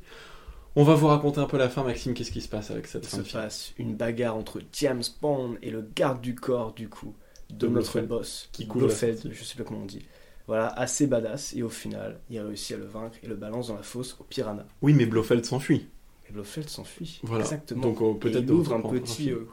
On 0.76 0.84
va 0.84 0.94
vous 0.94 1.06
raconter 1.08 1.40
un 1.40 1.46
peu 1.46 1.56
la 1.58 1.68
fin, 1.68 1.82
Maxime. 1.82 2.14
Qu'est-ce 2.14 2.30
qui 2.30 2.40
se 2.42 2.48
passe 2.48 2.70
avec 2.70 2.86
cette 2.86 3.04
Il 3.04 3.08
fin 3.10 3.24
se 3.24 3.32
passe 3.32 3.72
une 3.78 3.96
bagarre 3.96 4.36
entre 4.36 4.60
James 4.74 5.02
Bond 5.20 5.56
et 5.62 5.70
le 5.70 5.84
garde 5.96 6.20
du 6.20 6.34
corps, 6.36 6.74
du 6.74 6.88
coup, 6.88 7.14
de, 7.50 7.66
De 7.66 7.72
notre 7.72 8.00
boss, 8.02 8.48
Qui 8.52 8.66
Blofeld, 8.66 9.30
je 9.32 9.42
sais 9.42 9.56
pas 9.56 9.64
comment 9.64 9.80
on 9.82 9.86
dit. 9.86 10.04
Voilà, 10.46 10.68
assez 10.68 11.06
badass, 11.06 11.54
et 11.56 11.62
au 11.62 11.70
final, 11.70 12.20
il 12.28 12.38
réussit 12.40 12.76
à 12.76 12.78
le 12.78 12.84
vaincre 12.84 13.16
et 13.22 13.26
le 13.26 13.34
balance 13.34 13.68
dans 13.68 13.76
la 13.76 13.82
fosse 13.82 14.16
au 14.20 14.24
piranha. 14.24 14.66
Oui, 14.82 14.92
mais 14.92 15.06
Blofeld 15.06 15.44
s'enfuit. 15.44 15.86
Et 16.28 16.32
Blofeld 16.32 16.68
s'enfuit. 16.68 17.20
Voilà. 17.22 17.44
Exactement. 17.44 17.80
Donc, 17.92 18.20
peut-être 18.20 18.42
il 18.44 18.50
ouvre 18.52 18.74
un 18.74 18.80
petit. 18.82 19.30
euh, 19.32 19.46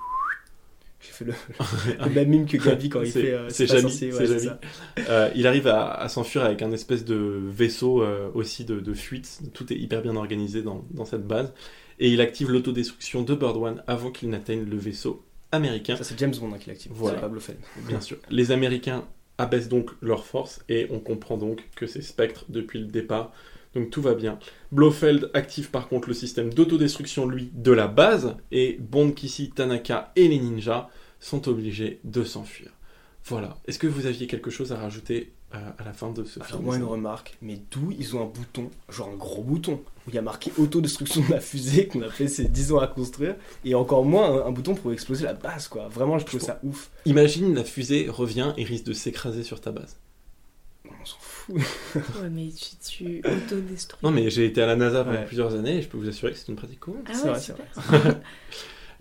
J'ai 1.00 1.12
fait 1.12 1.26
le, 1.26 1.34
le 2.06 2.10
même 2.10 2.28
mime 2.30 2.46
que 2.46 2.58
Gabi 2.58 2.90
quand 2.90 3.02
il 3.02 3.12
fait. 3.12 3.32
euh, 3.32 3.50
c'est 3.50 3.68
Jamy, 3.68 3.84
censé, 3.84 4.12
ouais. 4.14 4.50
Euh, 5.10 5.32
il 5.36 5.48
arrive 5.48 5.68
à, 5.68 5.92
à 5.94 6.10
s'enfuir 6.10 6.44
avec 6.44 6.62
un 6.62 6.72
espèce 6.74 7.06
de 7.06 7.16
vaisseau 7.48 8.04
euh, 8.04 8.30
aussi 8.34 8.66
de, 8.66 8.80
de 8.82 8.94
fuite. 8.94 9.40
Tout 9.54 9.72
est 9.72 9.78
hyper 9.78 10.02
bien 10.02 10.16
organisé 10.18 10.62
dans, 10.62 10.84
dans 10.92 11.06
cette 11.06 11.26
base. 11.26 11.54
Et 12.00 12.10
il 12.10 12.20
active 12.20 12.52
l'autodestruction 12.52 13.22
de 13.24 13.34
Bird 13.34 13.56
One 13.58 13.84
avant 13.88 14.12
qu'il 14.12 14.30
n'atteigne 14.30 14.66
le 14.66 14.78
vaisseau 14.78 15.24
américain. 15.54 15.96
Ça, 15.96 16.04
c'est 16.04 16.20
James 16.20 16.34
Bond 16.40 16.52
hein, 16.54 16.58
qui 16.60 16.70
l'active, 16.70 16.92
Voilà. 16.94 17.16
c'est 17.18 17.22
pas 17.22 17.28
Blofeld. 17.30 17.60
Bien 17.88 18.02
sûr. 18.02 18.18
Les 18.30 18.52
Américains 18.52 19.06
abaissent 19.42 19.70
donc 19.70 19.90
leur 20.02 20.26
force 20.26 20.64
et 20.70 20.88
on 20.92 21.00
comprend 21.00 21.38
donc 21.38 21.64
que 21.76 21.88
c'est 21.88 22.02
Spectre 22.02 22.46
depuis 22.50 22.80
le 22.80 22.86
départ. 22.86 23.34
Donc 23.74 23.90
tout 23.90 24.02
va 24.02 24.14
bien. 24.14 24.38
Blofeld 24.72 25.32
active 25.34 25.72
par 25.72 25.88
contre 25.88 26.10
le 26.10 26.14
système 26.14 26.54
d'autodestruction, 26.54 27.28
lui, 27.28 27.50
de 27.54 27.72
la 27.72 27.88
base. 27.88 28.36
Et 28.52 28.78
Bond, 28.80 29.12
Kissy, 29.12 29.50
Tanaka 29.50 30.12
et 30.16 30.28
les 30.28 30.40
ninjas 30.40 30.90
sont 31.20 31.48
obligés 31.48 32.00
de 32.04 32.24
s'enfuir. 32.24 32.70
Voilà. 33.26 33.58
Est-ce 33.68 33.80
que 33.80 33.88
vous 33.88 34.06
aviez 34.06 34.28
quelque 34.28 34.50
chose 34.50 34.72
à 34.72 34.78
rajouter 34.78 35.32
euh, 35.54 35.58
à 35.78 35.84
la 35.84 35.94
fin 35.94 36.12
de 36.12 36.24
ce 36.24 36.40
Alors, 36.40 36.52
film 36.52 36.64
moi, 36.64 36.76
une 36.78 36.84
remarque, 36.84 37.38
mais 37.42 37.60
d'où 37.72 37.92
ils 37.98 38.16
ont 38.16 38.22
un 38.24 38.26
bouton, 38.28 38.70
genre 38.90 39.10
un 39.10 39.16
gros 39.18 39.44
bouton, 39.44 39.82
où 40.06 40.10
il 40.10 40.16
y 40.16 40.18
a 40.18 40.22
marqué 40.22 40.52
autodestruction 40.58 41.22
de 41.28 41.32
la 41.32 41.40
fusée 41.42 41.88
qu'on 41.88 42.02
a 42.02 42.10
fait 42.10 42.28
ces 42.28 42.46
10 42.46 42.72
ans 42.74 42.80
à 42.80 42.88
construire, 42.88 43.36
et 43.66 43.76
encore 43.76 44.06
moins 44.06 44.44
un, 44.44 44.48
un 44.48 44.52
bouton 44.52 44.76
pour 44.76 44.92
exploser 44.94 45.26
la 45.26 45.34
base, 45.34 45.68
quoi. 45.68 45.88
Vraiment, 45.90 46.18
je 46.20 46.26
trouve 46.26 46.42
ça 46.42 46.60
ouf. 46.64 46.90
Imagine 47.06 47.54
la 47.54 47.64
fusée 47.64 48.08
revient 48.10 48.54
et 48.58 48.64
risque 48.64 48.86
de 48.86 48.94
s'écraser 48.94 49.44
sur 49.44 49.60
ta 49.62 49.72
base. 49.72 49.98
On 50.86 51.06
s'en 51.06 51.18
fout. 51.20 51.56
Ouais, 52.22 52.30
mais 52.32 52.50
tu, 52.50 52.76
tu 52.88 53.22
autodestruis. 53.26 54.00
Non 54.04 54.12
mais 54.12 54.30
j'ai 54.30 54.46
été 54.46 54.62
à 54.62 54.68
la 54.68 54.76
NASA 54.76 55.04
pendant 55.04 55.18
Ouais. 55.18 55.26
plusieurs 55.26 55.54
années 55.56 55.78
et 55.78 55.82
je 55.82 55.88
peux 55.88 55.98
vous 55.98 56.08
assurer 56.08 56.32
que 56.32 56.38
c'est 56.38 56.48
une 56.50 56.56
pratique 56.56 56.80
courante. 56.80 57.02
Ah 57.08 57.14
C'est 57.14 57.24
ouais, 57.24 57.30
vrai, 57.32 57.40
c'est 57.40 57.82
super. 57.82 58.22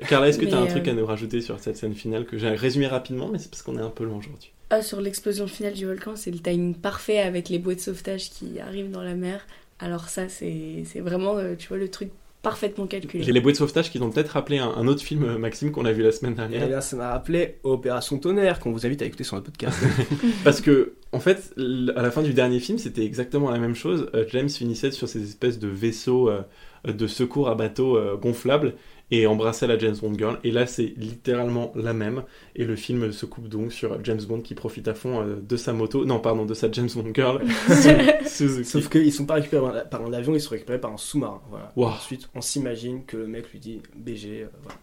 Carla, 0.09 0.29
est-ce 0.29 0.39
que 0.39 0.47
tu 0.47 0.55
as 0.55 0.59
un 0.59 0.67
truc 0.67 0.87
euh, 0.87 0.91
à 0.91 0.95
nous 0.95 1.07
rajouter 1.07 1.41
sur 1.41 1.59
cette 1.61 1.77
scène 1.77 1.95
finale 1.95 2.25
que 2.25 2.39
j'ai 2.39 2.49
résumé 2.49 2.87
rapidement, 2.87 3.29
mais 3.29 3.39
c'est 3.39 3.51
parce 3.51 3.63
qu'on 3.63 3.77
est 3.79 3.83
un 3.83 3.91
peu 3.91 4.05
loin 4.05 4.19
aujourd'hui. 4.19 4.53
Ah, 4.71 4.83
sur 4.83 5.01
l'explosion 5.01 5.47
finale 5.47 5.75
du 5.75 5.87
volcan, 5.87 6.15
c'est 6.17 6.31
le 6.31 6.39
timing 6.39 6.75
parfait 6.75 7.19
avec 7.19 7.49
les 7.49 7.59
bouées 7.59 7.75
de 7.75 7.81
sauvetage 7.81 8.31
qui 8.31 8.61
arrivent 8.61 8.91
dans 8.91 9.03
la 9.03 9.15
mer. 9.15 9.47
Alors 9.79 10.09
ça, 10.09 10.29
c'est 10.29 10.85
c'est 10.87 11.01
vraiment, 11.01 11.37
euh, 11.39 11.55
tu 11.57 11.69
vois, 11.69 11.79
le 11.79 11.89
truc 11.89 12.11
parfaitement 12.43 12.87
calculé. 12.87 13.23
J'ai 13.23 13.33
les 13.33 13.41
bouées 13.41 13.53
de 13.53 13.59
sauvetage 13.59 13.91
qui 13.91 14.01
ont 14.01 14.11
peut-être 14.11 14.29
rappelé 14.31 14.59
un, 14.59 14.69
un 14.71 14.87
autre 14.87 15.03
film, 15.03 15.25
euh, 15.25 15.39
Maxime, 15.39 15.73
qu'on 15.73 15.85
a 15.85 15.93
vu 15.93 16.03
la 16.03 16.13
semaine 16.13 16.33
Et 16.33 16.37
dernière. 16.37 16.69
là, 16.69 16.81
ça 16.81 16.97
m'a 16.97 17.11
rappelé 17.11 17.57
Opération 17.65 18.19
Tonnerre, 18.19 18.61
qu'on 18.61 18.73
vous 18.73 18.87
invite 18.87 19.03
à 19.03 19.05
écouter 19.05 19.25
sur 19.25 19.37
le 19.37 19.43
podcast. 19.43 19.79
Parce 20.45 20.61
que, 20.63 20.95
en 21.13 21.21
fait, 21.21 21.53
à 21.97 22.03
la 22.03 22.11
fin 22.11 22.23
du 22.23 22.33
dernier 22.33 22.61
film, 22.61 22.79
c'était 22.79 23.05
exactement 23.05 23.51
la 23.51 23.59
même 23.59 23.75
chose. 23.75 24.09
Euh, 24.15 24.25
James 24.31 24.49
finissait 24.49 24.91
sur 24.91 25.09
ces 25.09 25.23
espèces 25.23 25.59
de 25.59 25.69
vaisseaux 25.69 26.31
euh, 26.31 26.43
de 26.87 27.07
secours 27.07 27.49
à 27.49 27.55
bateau 27.55 27.97
euh, 27.97 28.17
gonflables 28.17 28.75
et 29.11 29.27
embrassait 29.27 29.67
la 29.67 29.77
James 29.79 29.97
Bond 30.01 30.15
Girl. 30.17 30.39
Et 30.45 30.51
là, 30.51 30.67
c'est 30.67 30.93
littéralement 30.97 31.73
la 31.75 31.93
même. 31.93 32.23
Et 32.55 32.65
le 32.65 32.77
film 32.77 33.13
se 33.13 33.27
coupe 33.27 33.49
donc 33.49 33.73
sur 33.73 34.03
James 34.05 34.21
Bond 34.29 34.41
qui 34.41 34.55
profite 34.55 34.87
à 34.89 34.95
fond 34.95 35.21
euh, 35.23 35.37
de 35.41 35.57
sa 35.57 35.73
moto. 35.73 36.05
Non, 36.05 36.21
pardon, 36.21 36.45
de 36.47 36.55
sa 36.55 36.71
James 36.71 36.89
Bond 36.95 37.13
Girl. 37.15 37.43
Suzuki. 38.27 38.65
Sauf 38.65 38.89
qu'ils 38.89 39.13
sont 39.13 39.27
pas 39.27 39.35
récupérés 39.35 39.83
par 39.91 40.05
un- 40.05 40.13
avion, 40.13 40.35
ils 40.35 40.41
sont 40.41 40.51
récupérés 40.51 40.81
par 40.81 40.93
un 40.93 40.97
sous-marin. 40.97 41.41
Voilà. 41.51 41.73
Wow. 41.77 41.87
Ensuite, 41.89 42.29
on 42.35 42.41
s'imagine 42.41 43.05
que 43.05 43.17
le 43.17 43.27
mec 43.27 43.51
lui 43.53 43.59
dit 43.59 43.81
BG. 43.97 44.43
euh, 44.43 44.47
voilà. 44.63 44.79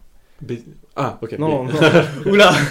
Ah, 0.96 1.18
ok. 1.22 1.38
Non, 1.38 1.64
Mais- 1.64 1.72
non. 1.72 1.78
Oula 2.32 2.52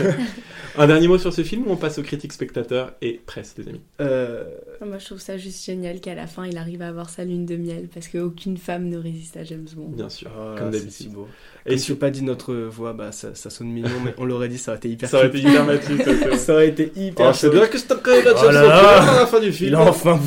Un 0.80 0.86
dernier 0.86 1.08
mot 1.08 1.18
sur 1.18 1.34
ce 1.34 1.44
film 1.44 1.64
ou 1.68 1.72
on 1.72 1.76
passe 1.76 1.98
aux 1.98 2.04
critiques 2.04 2.34
spectateurs 2.34 2.92
et 3.02 3.20
presse, 3.26 3.56
les 3.58 3.68
amis 3.68 3.82
Euh, 4.00 4.44
Ah, 4.80 4.86
Moi, 4.86 5.00
je 5.00 5.06
trouve 5.06 5.20
ça 5.20 5.36
juste 5.36 5.66
génial 5.66 6.00
qu'à 6.00 6.14
la 6.14 6.28
fin, 6.28 6.46
il 6.46 6.56
arrive 6.56 6.84
à 6.84 6.90
avoir 6.90 7.10
sa 7.10 7.24
lune 7.24 7.48
de 7.48 7.56
miel 7.56 7.88
parce 7.92 8.08
qu'aucune 8.08 8.58
femme 8.58 8.88
ne 8.88 8.98
résiste 9.00 9.38
à 9.38 9.44
James 9.44 9.66
Bond. 9.76 9.90
Bien 9.96 10.08
sûr, 10.10 10.30
oh 10.38 10.54
là, 10.54 10.56
comme 10.60 10.72
c'est 10.72 10.80
d'habitude. 10.82 11.12
beau. 11.14 11.28
Et 11.66 11.80
si 11.80 11.96
pas 11.96 12.12
dit 12.12 12.22
notre 12.22 12.54
voix, 12.54 12.94
bah 12.94 13.12
ça, 13.12 13.34
ça 13.34 13.50
sonne 13.50 13.70
mignon, 13.70 13.90
mais 14.06 14.14
on 14.20 14.26
l'aurait 14.26 14.50
dit, 14.50 14.60
ça 14.60 14.72
aurait 14.74 14.78
été 14.78 14.90
hyper 14.90 15.10
Ça 15.10 15.18
aurait 15.18 15.28
été 15.30 15.40
hyper 15.40 15.66
mature, 15.66 15.98
ça, 16.38 16.54
aurait 16.54 16.68
été 16.70 16.92
hyper 16.96 17.28
Oh, 17.30 17.34
c'est 17.34 17.48
chelou. 17.48 17.54
bien 17.54 17.68
que 17.68 17.78
je 17.80 17.84
t'ai 17.84 17.96
créé 17.96 18.22
la 18.22 18.34
Oh 18.36 18.38
James 18.44 18.54
là 18.54 18.62
Bond 18.62 18.68
là. 18.70 19.12
À 19.16 19.20
la 19.22 19.26
fin 19.26 19.40
du 19.40 19.52
film. 19.52 19.70
Il 19.70 19.76
a 19.76 19.82
enfin. 19.82 20.20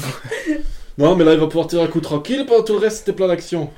Non, 1.00 1.16
mais 1.16 1.24
là, 1.24 1.32
il 1.32 1.40
va 1.40 1.46
pouvoir 1.46 1.66
tirer 1.66 1.82
un 1.82 1.86
coup 1.86 2.02
tranquille 2.02 2.44
pendant 2.46 2.62
tout 2.62 2.74
le 2.74 2.78
reste, 2.78 2.98
c'était 2.98 3.14
plein 3.14 3.26
d'action. 3.26 3.70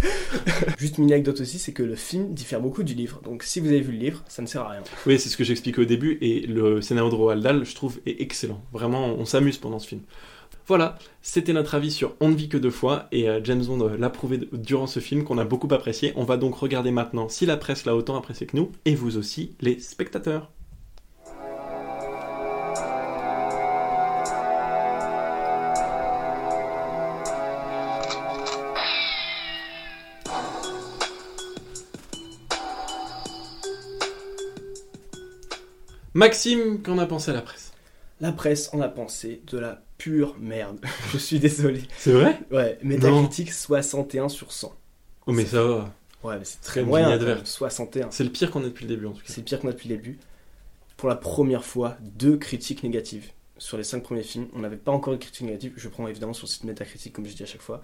Juste 0.78 0.98
une 0.98 1.04
anecdote 1.12 1.40
aussi, 1.40 1.60
c'est 1.60 1.72
que 1.72 1.84
le 1.84 1.94
film 1.94 2.34
diffère 2.34 2.60
beaucoup 2.60 2.82
du 2.82 2.94
livre. 2.94 3.20
Donc 3.22 3.44
si 3.44 3.60
vous 3.60 3.68
avez 3.68 3.80
vu 3.80 3.92
le 3.92 3.98
livre, 3.98 4.24
ça 4.26 4.42
ne 4.42 4.48
sert 4.48 4.62
à 4.62 4.70
rien. 4.70 4.82
Oui, 5.06 5.16
c'est 5.20 5.28
ce 5.28 5.36
que 5.36 5.44
j'expliquais 5.44 5.82
au 5.82 5.84
début, 5.84 6.18
et 6.22 6.40
le 6.40 6.80
scénario 6.80 7.08
de 7.08 7.14
Roald 7.14 7.40
Dahl, 7.40 7.64
je 7.64 7.72
trouve, 7.76 8.00
est 8.04 8.20
excellent. 8.20 8.60
Vraiment, 8.72 9.14
on 9.16 9.24
s'amuse 9.24 9.58
pendant 9.58 9.78
ce 9.78 9.86
film. 9.86 10.00
Voilà, 10.66 10.98
c'était 11.22 11.52
notre 11.52 11.76
avis 11.76 11.92
sur 11.92 12.14
On 12.18 12.30
ne 12.30 12.34
vit 12.34 12.48
que 12.48 12.56
deux 12.56 12.70
fois, 12.70 13.06
et 13.12 13.28
euh, 13.28 13.38
James 13.44 13.64
Bond 13.64 13.88
euh, 13.88 13.96
l'a 13.96 14.10
prouvé 14.10 14.40
durant 14.52 14.88
ce 14.88 14.98
film 14.98 15.22
qu'on 15.22 15.38
a 15.38 15.44
beaucoup 15.44 15.72
apprécié. 15.72 16.14
On 16.16 16.24
va 16.24 16.36
donc 16.36 16.56
regarder 16.56 16.90
maintenant 16.90 17.28
si 17.28 17.46
la 17.46 17.56
presse 17.56 17.84
l'a 17.84 17.94
autant 17.94 18.16
apprécié 18.16 18.44
que 18.44 18.56
nous, 18.56 18.72
et 18.86 18.96
vous 18.96 19.16
aussi, 19.16 19.52
les 19.60 19.78
spectateurs. 19.78 20.50
Maxime, 36.16 36.80
qu'en 36.82 36.96
a 36.96 37.04
pensé 37.04 37.30
la 37.30 37.42
presse? 37.42 37.72
La 38.22 38.32
presse 38.32 38.70
en 38.72 38.80
a 38.80 38.88
pensé 38.88 39.42
de 39.48 39.58
la 39.58 39.82
pure 39.98 40.34
merde. 40.40 40.80
Je 41.12 41.18
suis 41.18 41.38
désolé. 41.38 41.82
C'est 41.98 42.12
vrai? 42.12 42.40
Ouais. 42.50 42.78
Metacritic 42.82 43.52
61 43.52 44.30
sur 44.30 44.50
100. 44.50 44.74
Oh, 45.26 45.32
mais 45.32 45.44
ça 45.44 45.62
va. 45.62 45.92
Ouais, 46.24 46.38
mais 46.38 46.44
c'est 46.46 46.62
très 46.62 46.82
moyen. 46.82 47.08
Vignette 47.08 47.20
quand 47.20 47.26
même, 47.26 47.34
verte. 47.36 47.46
61. 47.46 48.10
C'est 48.12 48.24
le 48.24 48.30
pire 48.30 48.50
qu'on 48.50 48.62
ait 48.62 48.68
depuis 48.68 48.86
le 48.86 48.94
début 48.94 49.04
en 49.04 49.12
tout 49.12 49.18
cas. 49.18 49.26
C'est 49.26 49.42
le 49.42 49.44
pire 49.44 49.60
qu'on 49.60 49.68
a 49.68 49.72
depuis 49.72 49.90
le 49.90 49.96
début. 49.96 50.18
Pour 50.96 51.10
la 51.10 51.16
première 51.16 51.66
fois, 51.66 51.98
deux 52.00 52.38
critiques 52.38 52.82
négatives 52.82 53.30
sur 53.58 53.76
les 53.76 53.84
cinq 53.84 54.02
premiers 54.02 54.22
films. 54.22 54.48
On 54.54 54.60
n'avait 54.60 54.78
pas 54.78 54.92
encore 54.92 55.12
de 55.12 55.18
critiques 55.18 55.44
négatives. 55.44 55.74
Je 55.76 55.88
prends 55.90 56.08
évidemment 56.08 56.32
sur 56.32 56.46
le 56.46 56.50
site 56.50 56.64
Metacritic, 56.64 57.12
comme 57.12 57.26
je 57.26 57.34
dis 57.34 57.42
à 57.42 57.46
chaque 57.46 57.60
fois. 57.60 57.82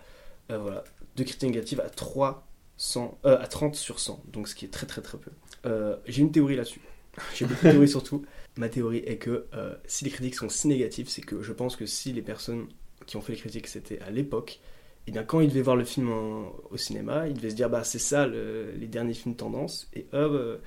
Euh, 0.50 0.56
voilà, 0.56 0.84
deux 1.16 1.24
critiques 1.24 1.50
négatives 1.50 1.80
à 1.80 1.90
300, 1.90 3.18
euh, 3.26 3.38
à 3.38 3.46
30 3.46 3.74
sur 3.74 4.00
100, 4.00 4.24
donc 4.32 4.48
ce 4.48 4.54
qui 4.54 4.64
est 4.64 4.72
très 4.72 4.86
très 4.86 5.02
très 5.02 5.18
peu. 5.18 5.32
Euh, 5.66 5.96
J'ai 6.06 6.22
une 6.22 6.32
théorie 6.32 6.56
là-dessus. 6.56 6.80
J'ai 7.32 7.44
beaucoup 7.44 7.64
de 7.64 7.70
théories 7.70 7.88
surtout. 7.88 8.24
Ma 8.56 8.68
théorie 8.68 9.02
est 9.06 9.16
que 9.18 9.46
euh, 9.54 9.74
si 9.86 10.04
les 10.04 10.10
critiques 10.10 10.34
sont 10.34 10.48
si 10.48 10.68
négatives, 10.68 11.08
c'est 11.08 11.22
que 11.22 11.42
je 11.42 11.52
pense 11.52 11.76
que 11.76 11.86
si 11.86 12.12
les 12.12 12.22
personnes 12.22 12.68
qui 13.06 13.16
ont 13.16 13.20
fait 13.20 13.32
les 13.32 13.38
critiques 13.38 13.66
c'était 13.66 14.00
à 14.00 14.10
l'époque, 14.10 14.60
et 15.06 15.12
bien 15.12 15.24
quand 15.24 15.40
ils 15.40 15.48
devaient 15.48 15.62
voir 15.62 15.76
le 15.76 15.84
film 15.84 16.10
au 16.10 16.76
cinéma, 16.76 17.28
ils 17.28 17.34
devaient 17.34 17.50
se 17.50 17.54
dire 17.56 17.68
bah 17.70 17.84
c'est 17.84 17.98
ça 17.98 18.26
le- 18.26 18.72
les 18.72 18.86
derniers 18.86 19.14
films 19.14 19.36
tendance, 19.36 19.88
et 19.94 20.06
hop, 20.12 20.32
euh, 20.32 20.58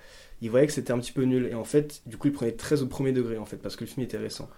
ils 0.41 0.49
voyaient 0.49 0.67
que 0.67 0.73
c'était 0.73 0.91
un 0.91 0.99
petit 0.99 1.11
peu 1.13 1.23
nul. 1.23 1.47
Et 1.47 1.53
en 1.55 1.63
fait, 1.63 2.01
du 2.05 2.17
coup, 2.17 2.27
ils 2.27 2.33
prenaient 2.33 2.51
très 2.55 2.81
au 2.81 2.87
premier 2.87 3.11
degré 3.11 3.37
en 3.37 3.45
fait, 3.45 3.57
parce 3.57 3.75
que 3.75 3.83
le 3.85 3.89
film 3.89 4.03
était 4.03 4.17
récent. 4.17 4.49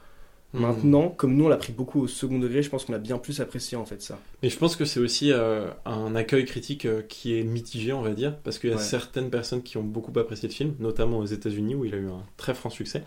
Hmm. 0.53 0.61
Maintenant, 0.61 1.09
comme 1.09 1.35
nous 1.35 1.43
on 1.45 1.49
l'a 1.49 1.57
pris 1.57 1.73
beaucoup 1.73 1.99
au 2.01 2.07
second 2.07 2.39
degré, 2.39 2.63
je 2.63 2.69
pense 2.69 2.85
qu'on 2.85 2.93
a 2.93 2.97
bien 2.99 3.17
plus 3.17 3.41
apprécié 3.41 3.75
en 3.77 3.85
fait 3.85 4.01
ça. 4.01 4.17
Mais 4.41 4.49
je 4.49 4.57
pense 4.57 4.77
que 4.77 4.85
c'est 4.85 5.01
aussi 5.01 5.31
euh, 5.33 5.69
un 5.85 6.15
accueil 6.15 6.45
critique 6.45 6.85
euh, 6.85 7.01
qui 7.01 7.37
est 7.37 7.43
mitigé, 7.43 7.91
on 7.91 8.01
va 8.01 8.11
dire, 8.11 8.37
parce 8.45 8.57
qu'il 8.57 8.69
y 8.69 8.73
a 8.73 8.77
Ouais. 8.77 8.81
certaines 8.81 9.29
personnes 9.29 9.61
qui 9.61 9.75
ont 9.77 9.83
beaucoup 9.83 10.17
apprécié 10.17 10.47
le 10.47 10.53
film, 10.53 10.73
notamment 10.79 11.17
aux 11.19 11.25
États-Unis 11.25 11.75
où 11.75 11.83
il 11.83 11.93
a 11.93 11.97
eu 11.97 12.07
un 12.07 12.23
très 12.37 12.53
franc 12.53 12.69
succès. 12.69 13.03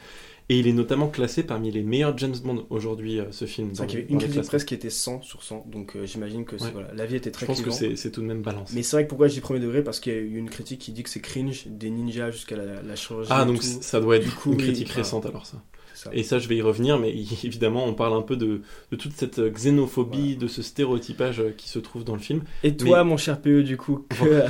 Et 0.51 0.59
il 0.59 0.67
est 0.67 0.73
notamment 0.75 1.09
classé 1.09 1.43
parmi 1.45 1.71
les 1.71 1.83
meilleurs 1.83 2.19
James 2.19 2.35
Bond 2.45 2.67
aujourd'hui, 2.71 3.21
euh, 3.21 3.25
ce 3.31 3.47
film. 3.47 3.71
C'est 3.73 3.85
vrai 3.87 4.07
une 4.11 4.19
critique 4.19 4.43
presque 4.43 4.67
qui 4.69 4.75
était 4.75 4.91
100 4.91 5.23
sur 5.23 5.43
100, 5.43 5.65
donc 5.71 5.97
j'imagine 6.05 6.45
que 6.45 6.57
Ouais. 6.57 6.71
voilà, 6.73 6.93
l'avis 6.93 7.17
était 7.17 7.31
très 7.31 7.47
Je 7.47 7.53
pense 7.53 7.59
que 7.61 7.63
clivant. 7.71 7.77
c'est 7.77 7.97
c'est 7.97 8.11
tout 8.11 8.21
de 8.21 8.27
même 8.27 8.43
balance. 8.43 8.73
Mais 8.75 8.83
c'est 8.83 8.97
vrai 8.97 9.05
que 9.05 9.09
pourquoi 9.09 9.29
je 9.29 9.35
dis 9.35 9.41
premier 9.41 9.61
degré? 9.61 9.83
Parce 9.83 9.99
qu'il 9.99 10.13
y 10.13 10.17
a 10.17 10.19
eu 10.19 10.37
une 10.37 10.51
critique 10.51 10.81
qui 10.81 10.93
dit 10.93 11.05
que 11.05 11.09
c'est 11.09 11.21
cringe, 11.21 11.67
des 11.69 11.89
ninjas 11.89 12.33
jusqu'à 12.33 12.57
la, 12.57 12.83
la 12.83 12.97
chirurgie. 12.97 13.31
Ah, 13.33 13.47
donc 13.47 13.61
tout. 13.61 13.67
ça 13.81 13.99
doit 14.01 14.17
être 14.17 14.25
Du 14.25 14.31
coup, 14.31 14.53
une 14.53 14.59
critique 14.59 14.91
récente 14.91 15.25
alors 15.25 15.47
ça. 15.47 15.63
Ça. 16.03 16.09
Et 16.15 16.23
ça, 16.23 16.39
je 16.39 16.49
vais 16.49 16.57
y 16.57 16.63
revenir, 16.63 16.99
mais 16.99 17.11
évidemment, 17.45 17.85
on 17.85 17.93
parle 17.93 18.15
un 18.15 18.23
peu 18.23 18.35
de, 18.37 18.63
de 18.91 18.97
toute 18.97 19.13
cette 19.13 19.39
euh, 19.39 19.51
xénophobie, 19.51 20.37
de 20.37 20.49
ce 20.49 20.63
stéréotypage 20.63 21.41
euh, 21.41 21.51
qui 21.55 21.69
se 21.69 21.79
trouve 21.79 22.05
dans 22.05 22.15
le 22.15 22.21
film. 22.21 22.41
Et 22.63 22.75
toi, 22.75 23.05
Mais- 23.05 23.11
mon 23.11 23.17
cher 23.19 23.39
PE, 23.43 23.63
du 23.63 23.77
coup, 23.77 24.07
que... 24.19 24.43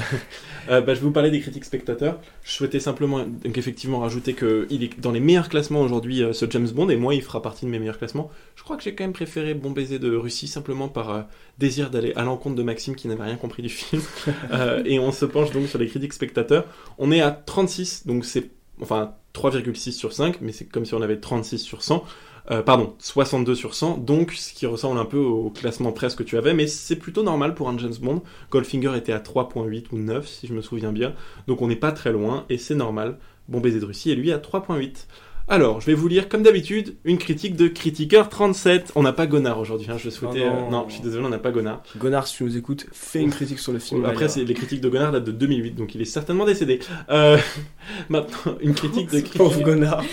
Euh, 0.69 0.81
bah, 0.81 0.95
je 0.95 1.01
vais 1.01 1.07
vous 1.07 1.11
parler 1.11 1.31
des 1.33 1.41
critiques 1.41 1.65
spectateurs. 1.65 2.21
Je 2.45 2.53
souhaitais 2.53 2.79
simplement, 2.79 3.19
donc 3.25 3.59
effectivement, 3.59 3.99
rajouter 3.99 4.35
que 4.35 4.69
il 4.71 4.85
est 4.85 5.01
dans 5.01 5.11
les 5.11 5.19
meilleurs 5.19 5.49
classements 5.49 5.81
aujourd'hui, 5.81 6.23
euh, 6.23 6.33
ce 6.33 6.47
James 6.49 6.69
Bond, 6.69 6.89
et 6.89 6.97
moi, 6.97 7.15
il 7.17 7.23
fera 7.23 7.43
partie 7.43 7.67
de 7.67 7.71
mes 7.71 7.81
meilleurs 7.81 7.99
classements. 7.99 8.31
Je 8.55 8.63
crois 8.63 8.77
que 8.77 8.85
j'ai 8.85 8.95
quand 8.95 9.03
même 9.03 9.13
préféré 9.13 9.55
Bon 9.55 9.71
baiser 9.71 9.99
de 9.99 10.15
Russie, 10.15 10.47
simplement 10.47 10.89
par 10.89 11.11
euh, 11.11 11.23
désir 11.59 11.91
d'aller 11.91 12.13
à 12.15 12.23
l'encontre 12.23 12.55
de 12.55 12.63
Maxime 12.63 12.95
qui 12.95 13.09
n'avait 13.09 13.25
rien 13.25 13.37
compris 13.37 13.63
du 13.63 13.69
film. 13.69 14.03
Euh, 14.53 14.83
et 14.85 14.99
on 14.99 15.13
se 15.13 15.25
penche 15.25 15.51
donc 15.53 15.67
sur 15.69 15.79
les 15.79 15.87
critiques 15.87 16.13
spectateurs. 16.13 16.65
On 16.99 17.13
est 17.13 17.21
à 17.21 17.31
36, 17.31 18.07
donc 18.07 18.25
c'est, 18.25 18.51
enfin, 18.81 19.15
3,6 19.35 19.93
sur 19.93 20.13
5, 20.13 20.41
mais 20.41 20.53
c'est 20.53 20.67
comme 20.67 20.85
si 20.85 20.95
on 20.95 21.03
avait 21.03 21.21
36 21.21 21.59
sur 21.59 21.83
100. 21.83 22.05
Euh, 22.51 22.63
pardon, 22.63 22.95
62 22.99 23.55
sur 23.55 23.75
100, 23.75 23.99
donc 23.99 24.33
ce 24.33 24.53
qui 24.53 24.67
ressemble 24.67 24.99
un 24.99 25.05
peu 25.05 25.19
au 25.19 25.51
classement 25.51 25.93
presse 25.93 26.15
que 26.15 26.23
tu 26.23 26.37
avais, 26.37 26.55
mais 26.55 26.67
c'est 26.67 26.97
plutôt 26.97 27.23
normal 27.23 27.55
pour 27.55 27.69
un 27.69 27.79
James 27.79 27.95
Bond. 28.01 28.23
Goldfinger 28.51 28.97
était 28.97 29.13
à 29.13 29.21
3.8 29.21 29.87
ou 29.93 29.99
9, 29.99 30.27
si 30.27 30.47
je 30.47 30.55
me 30.55 30.63
souviens 30.63 30.93
bien, 30.93 31.15
donc 31.47 31.63
on 31.63 31.69
n'est 31.69 31.77
pas 31.77 31.93
très 31.93 32.13
loin, 32.13 32.47
et 32.49 32.59
c'est 32.59 32.75
normal. 32.75 33.19
Bon 33.49 33.61
baiser 33.61 33.79
de 33.79 33.85
Russie, 33.85 34.11
et 34.11 34.15
lui 34.15 34.33
à 34.33 34.39
3.8. 34.39 35.07
Alors, 35.53 35.81
je 35.81 35.87
vais 35.87 35.95
vous 35.95 36.07
lire, 36.07 36.29
comme 36.29 36.45
d'habitude, 36.45 36.95
une 37.03 37.19
critique 37.19 37.57
de 37.57 37.67
Critiqueur 37.67 38.29
37. 38.29 38.93
On 38.95 39.03
n'a 39.03 39.13
pas 39.13 39.27
Gonard 39.27 39.59
aujourd'hui, 39.59 39.89
hein, 39.91 39.99
je 39.99 40.09
souhaitais... 40.09 40.49
Non. 40.49 40.69
euh, 40.69 40.71
non, 40.71 40.85
je 40.87 40.95
suis 40.95 41.03
désolé, 41.03 41.25
on 41.25 41.29
n'a 41.29 41.41
pas 41.41 41.51
Gonard. 41.51 41.83
Gonard, 41.97 42.29
si 42.29 42.37
tu 42.37 42.45
nous 42.45 42.57
écoutes, 42.57 42.87
fais 42.93 43.21
une 43.21 43.31
critique 43.31 43.59
sur 43.59 43.73
le 43.73 43.81
film. 43.81 44.05
Après, 44.05 44.29
c'est 44.29 44.45
les 44.45 44.55
critiques 44.55 44.81
de 44.81 44.89
Gonard 44.89 45.11
datent 45.11 45.25
de 45.25 45.33
2008, 45.33 45.73
donc 45.73 45.97
il 45.97 46.03
est 46.03 46.05
certainement 46.05 46.45
décédé. 46.45 46.79
Euh, 47.11 47.37
maintenant, 48.09 48.59
une 48.61 48.75
critique 48.75 49.11
de 49.11 49.19
Critiqueur... 49.23 49.61
Gonard. 49.61 50.05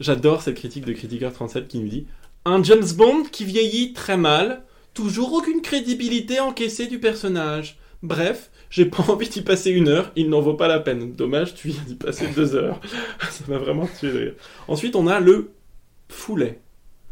J'adore 0.00 0.40
cette 0.40 0.54
critique 0.54 0.86
de 0.86 0.94
Critiqueur 0.94 1.30
37 1.30 1.68
qui 1.68 1.78
nous 1.78 1.88
dit 1.88 2.06
Un 2.46 2.62
James 2.62 2.88
Bond 2.96 3.24
qui 3.30 3.44
vieillit 3.44 3.92
très 3.92 4.16
mal, 4.16 4.62
toujours 4.94 5.34
aucune 5.34 5.60
crédibilité 5.60 6.40
encaissée 6.40 6.86
du 6.86 7.00
personnage. 7.00 7.76
Bref, 8.02 8.50
j'ai 8.70 8.86
pas 8.86 9.02
envie 9.08 9.28
d'y 9.28 9.42
passer 9.42 9.70
une 9.70 9.88
heure, 9.88 10.12
il 10.16 10.28
n'en 10.28 10.40
vaut 10.40 10.54
pas 10.54 10.68
la 10.68 10.80
peine. 10.80 11.12
Dommage, 11.12 11.54
tu 11.54 11.68
viens 11.68 11.82
d'y 11.86 11.94
passer 11.94 12.26
deux 12.28 12.54
heures. 12.54 12.80
Ça 13.30 13.44
m'a 13.48 13.58
vraiment 13.58 13.88
tué 13.98 14.12
de 14.12 14.18
rire. 14.18 14.34
Ensuite, 14.68 14.96
on 14.96 15.06
a 15.06 15.20
le 15.20 15.50
Foulet. 16.08 16.60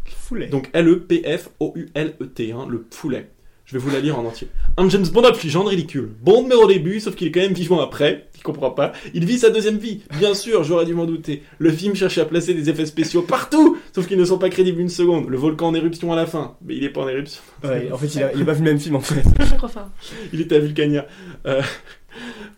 Foulet. 0.05 0.49
Donc 0.49 0.71
L-E-P-F-O-U-L-E-T, 0.73 2.53
hein, 2.53 2.67
le 2.69 2.87
Foulet. 2.91 3.31
Je 3.67 3.73
vais 3.73 3.79
vous 3.79 3.91
la 3.91 4.01
lire 4.01 4.19
en 4.19 4.25
entier. 4.27 4.49
Un 4.77 4.89
James 4.91 5.07
Bond 5.07 5.23
affligeant 5.23 5.65
de 5.65 5.71
ridicule. 5.71 6.11
Bond 6.21 6.47
meurt 6.47 6.65
au 6.65 6.67
début, 6.67 7.01
sauf 7.01 7.15
qu'il 7.15 7.29
est 7.29 7.31
quand 7.31 7.41
même 7.41 7.55
vivant 7.55 7.81
après. 7.81 8.29
Il 8.37 8.43
comprend 8.43 8.71
pas. 8.71 8.93
Il 9.15 9.25
vit 9.25 9.39
sa 9.39 9.49
deuxième 9.49 9.79
vie. 9.79 10.03
Bien 10.19 10.35
sûr, 10.35 10.65
j'aurais 10.65 10.85
dû 10.85 10.93
m'en 10.93 11.07
douter. 11.07 11.43
Le 11.59 11.73
film 11.73 11.95
cherchait 11.95 12.21
à 12.21 12.27
placer 12.27 12.53
des 12.53 12.69
effets 12.69 12.85
spéciaux 12.85 13.23
partout, 13.23 13.79
sauf 13.95 14.07
qu'ils 14.07 14.19
ne 14.19 14.25
sont 14.27 14.37
pas 14.37 14.51
crédibles 14.51 14.81
une 14.81 14.91
seconde. 14.91 15.31
Le 15.31 15.39
volcan 15.39 15.69
en 15.69 15.75
éruption 15.75 16.13
à 16.13 16.17
la 16.17 16.27
fin. 16.27 16.57
Mais 16.63 16.77
il 16.77 16.85
est 16.85 16.91
pas 16.91 17.01
en 17.01 17.09
éruption. 17.09 17.41
Ouais, 17.63 17.91
en 17.91 17.97
fait, 17.97 18.15
il 18.15 18.23
a, 18.23 18.35
il 18.35 18.43
a 18.43 18.45
pas 18.45 18.53
vu 18.53 18.65
le 18.65 18.71
même 18.71 18.81
film 18.81 18.97
en 18.97 19.01
fait. 19.01 19.23
Je 19.41 19.55
crois 19.55 19.71
pas. 19.71 19.91
Il 20.35 20.43
est 20.43 20.53
à 20.53 20.59
Vulcania. 20.59 21.07
Euh, 21.47 21.63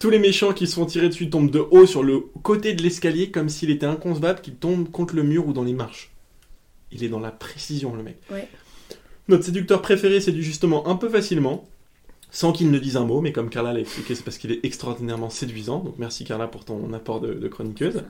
tous 0.01 0.11
les 0.11 0.19
méchants 0.19 0.53
qui 0.53 0.67
se 0.67 0.75
font 0.75 0.87
tirer 0.87 1.09
dessus 1.09 1.31
tombent 1.31 1.51
de 1.53 1.65
haut 1.71 1.87
sur 1.87 2.03
le 2.03 2.21
côté 2.43 2.75
de 2.75 2.83
l'escalier 2.83 3.31
comme 3.31 3.49
s'il 3.49 3.71
était 3.71 3.87
inconcevable 3.87 4.41
qu'il 4.41 4.57
tombe 4.57 4.91
contre 4.91 5.15
le 5.15 5.23
mur 5.23 5.47
ou 5.47 5.53
dans 5.53 5.65
les 5.65 5.73
marches. 5.73 6.11
Il 6.91 7.05
est 7.05 7.09
dans 7.09 7.21
la 7.21 7.31
précision, 7.31 7.95
le 7.95 8.03
mec. 8.03 8.17
Ouais. 8.31 8.49
Notre 9.29 9.45
séducteur 9.45 9.83
préféré 9.83 10.21
séduit 10.21 10.43
justement 10.43 10.87
un 10.89 10.97
peu 10.97 11.09
facilement, 11.09 11.69
sans 12.31 12.53
qu'il 12.53 12.71
ne 12.71 12.79
dise 12.79 12.97
un 12.97 13.05
mot, 13.05 13.21
mais 13.21 13.33
comme 13.33 13.51
Carla 13.51 13.73
l'a 13.73 13.81
expliqué, 13.81 14.15
c'est 14.15 14.25
parce 14.25 14.39
qu'il 14.39 14.53
est 14.53 14.65
extraordinairement 14.65 15.31
séduisant. 15.31 15.81
Donc 15.81 15.95
merci 15.99 16.25
Carla 16.25 16.47
pour 16.47 16.65
ton 16.65 16.93
apport 16.93 17.21
de, 17.21 17.35
de 17.35 17.49
chroniqueuse. 17.49 18.05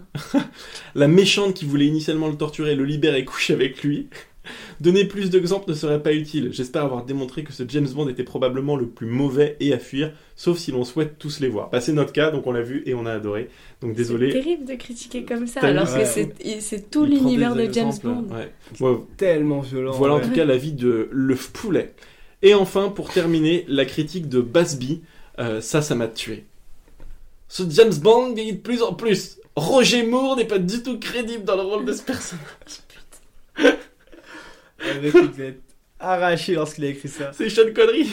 la 0.94 1.08
méchante 1.08 1.54
qui 1.54 1.64
voulait 1.64 1.86
initialement 1.86 2.28
le 2.28 2.36
torturer 2.36 2.74
le 2.74 2.84
libère 2.84 3.14
et 3.14 3.24
couche 3.24 3.50
avec 3.50 3.82
lui. 3.82 4.08
Donner 4.80 5.04
plus 5.04 5.30
d'exemples 5.30 5.68
ne 5.70 5.74
serait 5.74 6.02
pas 6.02 6.12
utile. 6.12 6.50
J'espère 6.52 6.84
avoir 6.84 7.04
démontré 7.04 7.44
que 7.44 7.52
ce 7.52 7.62
James 7.68 7.88
Bond 7.88 8.08
était 8.08 8.24
probablement 8.24 8.76
le 8.76 8.86
plus 8.86 9.06
mauvais 9.06 9.56
et 9.60 9.72
à 9.72 9.78
fuir, 9.78 10.12
sauf 10.36 10.58
si 10.58 10.72
l'on 10.72 10.84
souhaite 10.84 11.18
tous 11.18 11.40
les 11.40 11.48
voir. 11.48 11.70
Bah, 11.70 11.80
c'est 11.80 11.92
notre 11.92 12.12
cas, 12.12 12.30
donc 12.30 12.46
on 12.46 12.52
l'a 12.52 12.62
vu 12.62 12.82
et 12.86 12.94
on 12.94 13.06
a 13.06 13.12
adoré. 13.12 13.48
Donc 13.80 13.92
C'est 13.92 13.96
désolé. 13.96 14.30
terrible 14.30 14.64
de 14.64 14.74
critiquer 14.74 15.24
comme 15.24 15.46
ça, 15.46 15.60
alors 15.60 15.92
que 15.92 16.04
c'est 16.04 16.34
c'est 16.60 16.90
tout 16.90 17.04
l'univers 17.04 17.54
de 17.54 17.68
James 17.72 17.92
Bond. 18.02 18.26
ouais. 18.30 18.52
Ouais, 18.80 18.98
Tellement 19.16 19.60
violent. 19.60 19.92
Voilà 19.92 20.14
en 20.14 20.20
tout 20.20 20.30
cas 20.32 20.44
l'avis 20.44 20.72
de 20.72 21.08
Le 21.12 21.34
Poulet. 21.34 21.94
Et 22.42 22.54
enfin, 22.54 22.88
pour 22.90 23.10
terminer, 23.10 23.64
la 23.68 23.84
critique 23.84 24.28
de 24.28 24.40
Basby. 24.40 25.02
Euh, 25.38 25.60
ça, 25.60 25.82
ça 25.82 25.94
m'a 25.94 26.08
tué. 26.08 26.44
Ce 27.48 27.62
James 27.68 27.94
Bond 27.94 28.32
vieillit 28.34 28.54
de 28.54 28.58
plus 28.60 28.82
en 28.82 28.94
plus. 28.94 29.38
Roger 29.54 30.02
Moore 30.02 30.36
n'est 30.36 30.46
pas 30.46 30.58
du 30.58 30.82
tout 30.82 30.98
crédible 30.98 31.44
dans 31.44 31.56
le 31.56 31.62
rôle 31.62 31.84
de 31.84 31.92
ce 31.92 32.02
personnage. 32.02 32.44
Le 34.78 35.00
mec, 35.00 35.12
il 35.14 35.28
devait 35.30 35.48
être 35.48 35.62
arraché 35.98 36.54
lorsqu'il 36.54 36.84
a 36.84 36.88
écrit 36.88 37.08
ça. 37.08 37.30
C'est 37.32 37.48
Sean 37.48 37.72
Connery. 37.74 38.08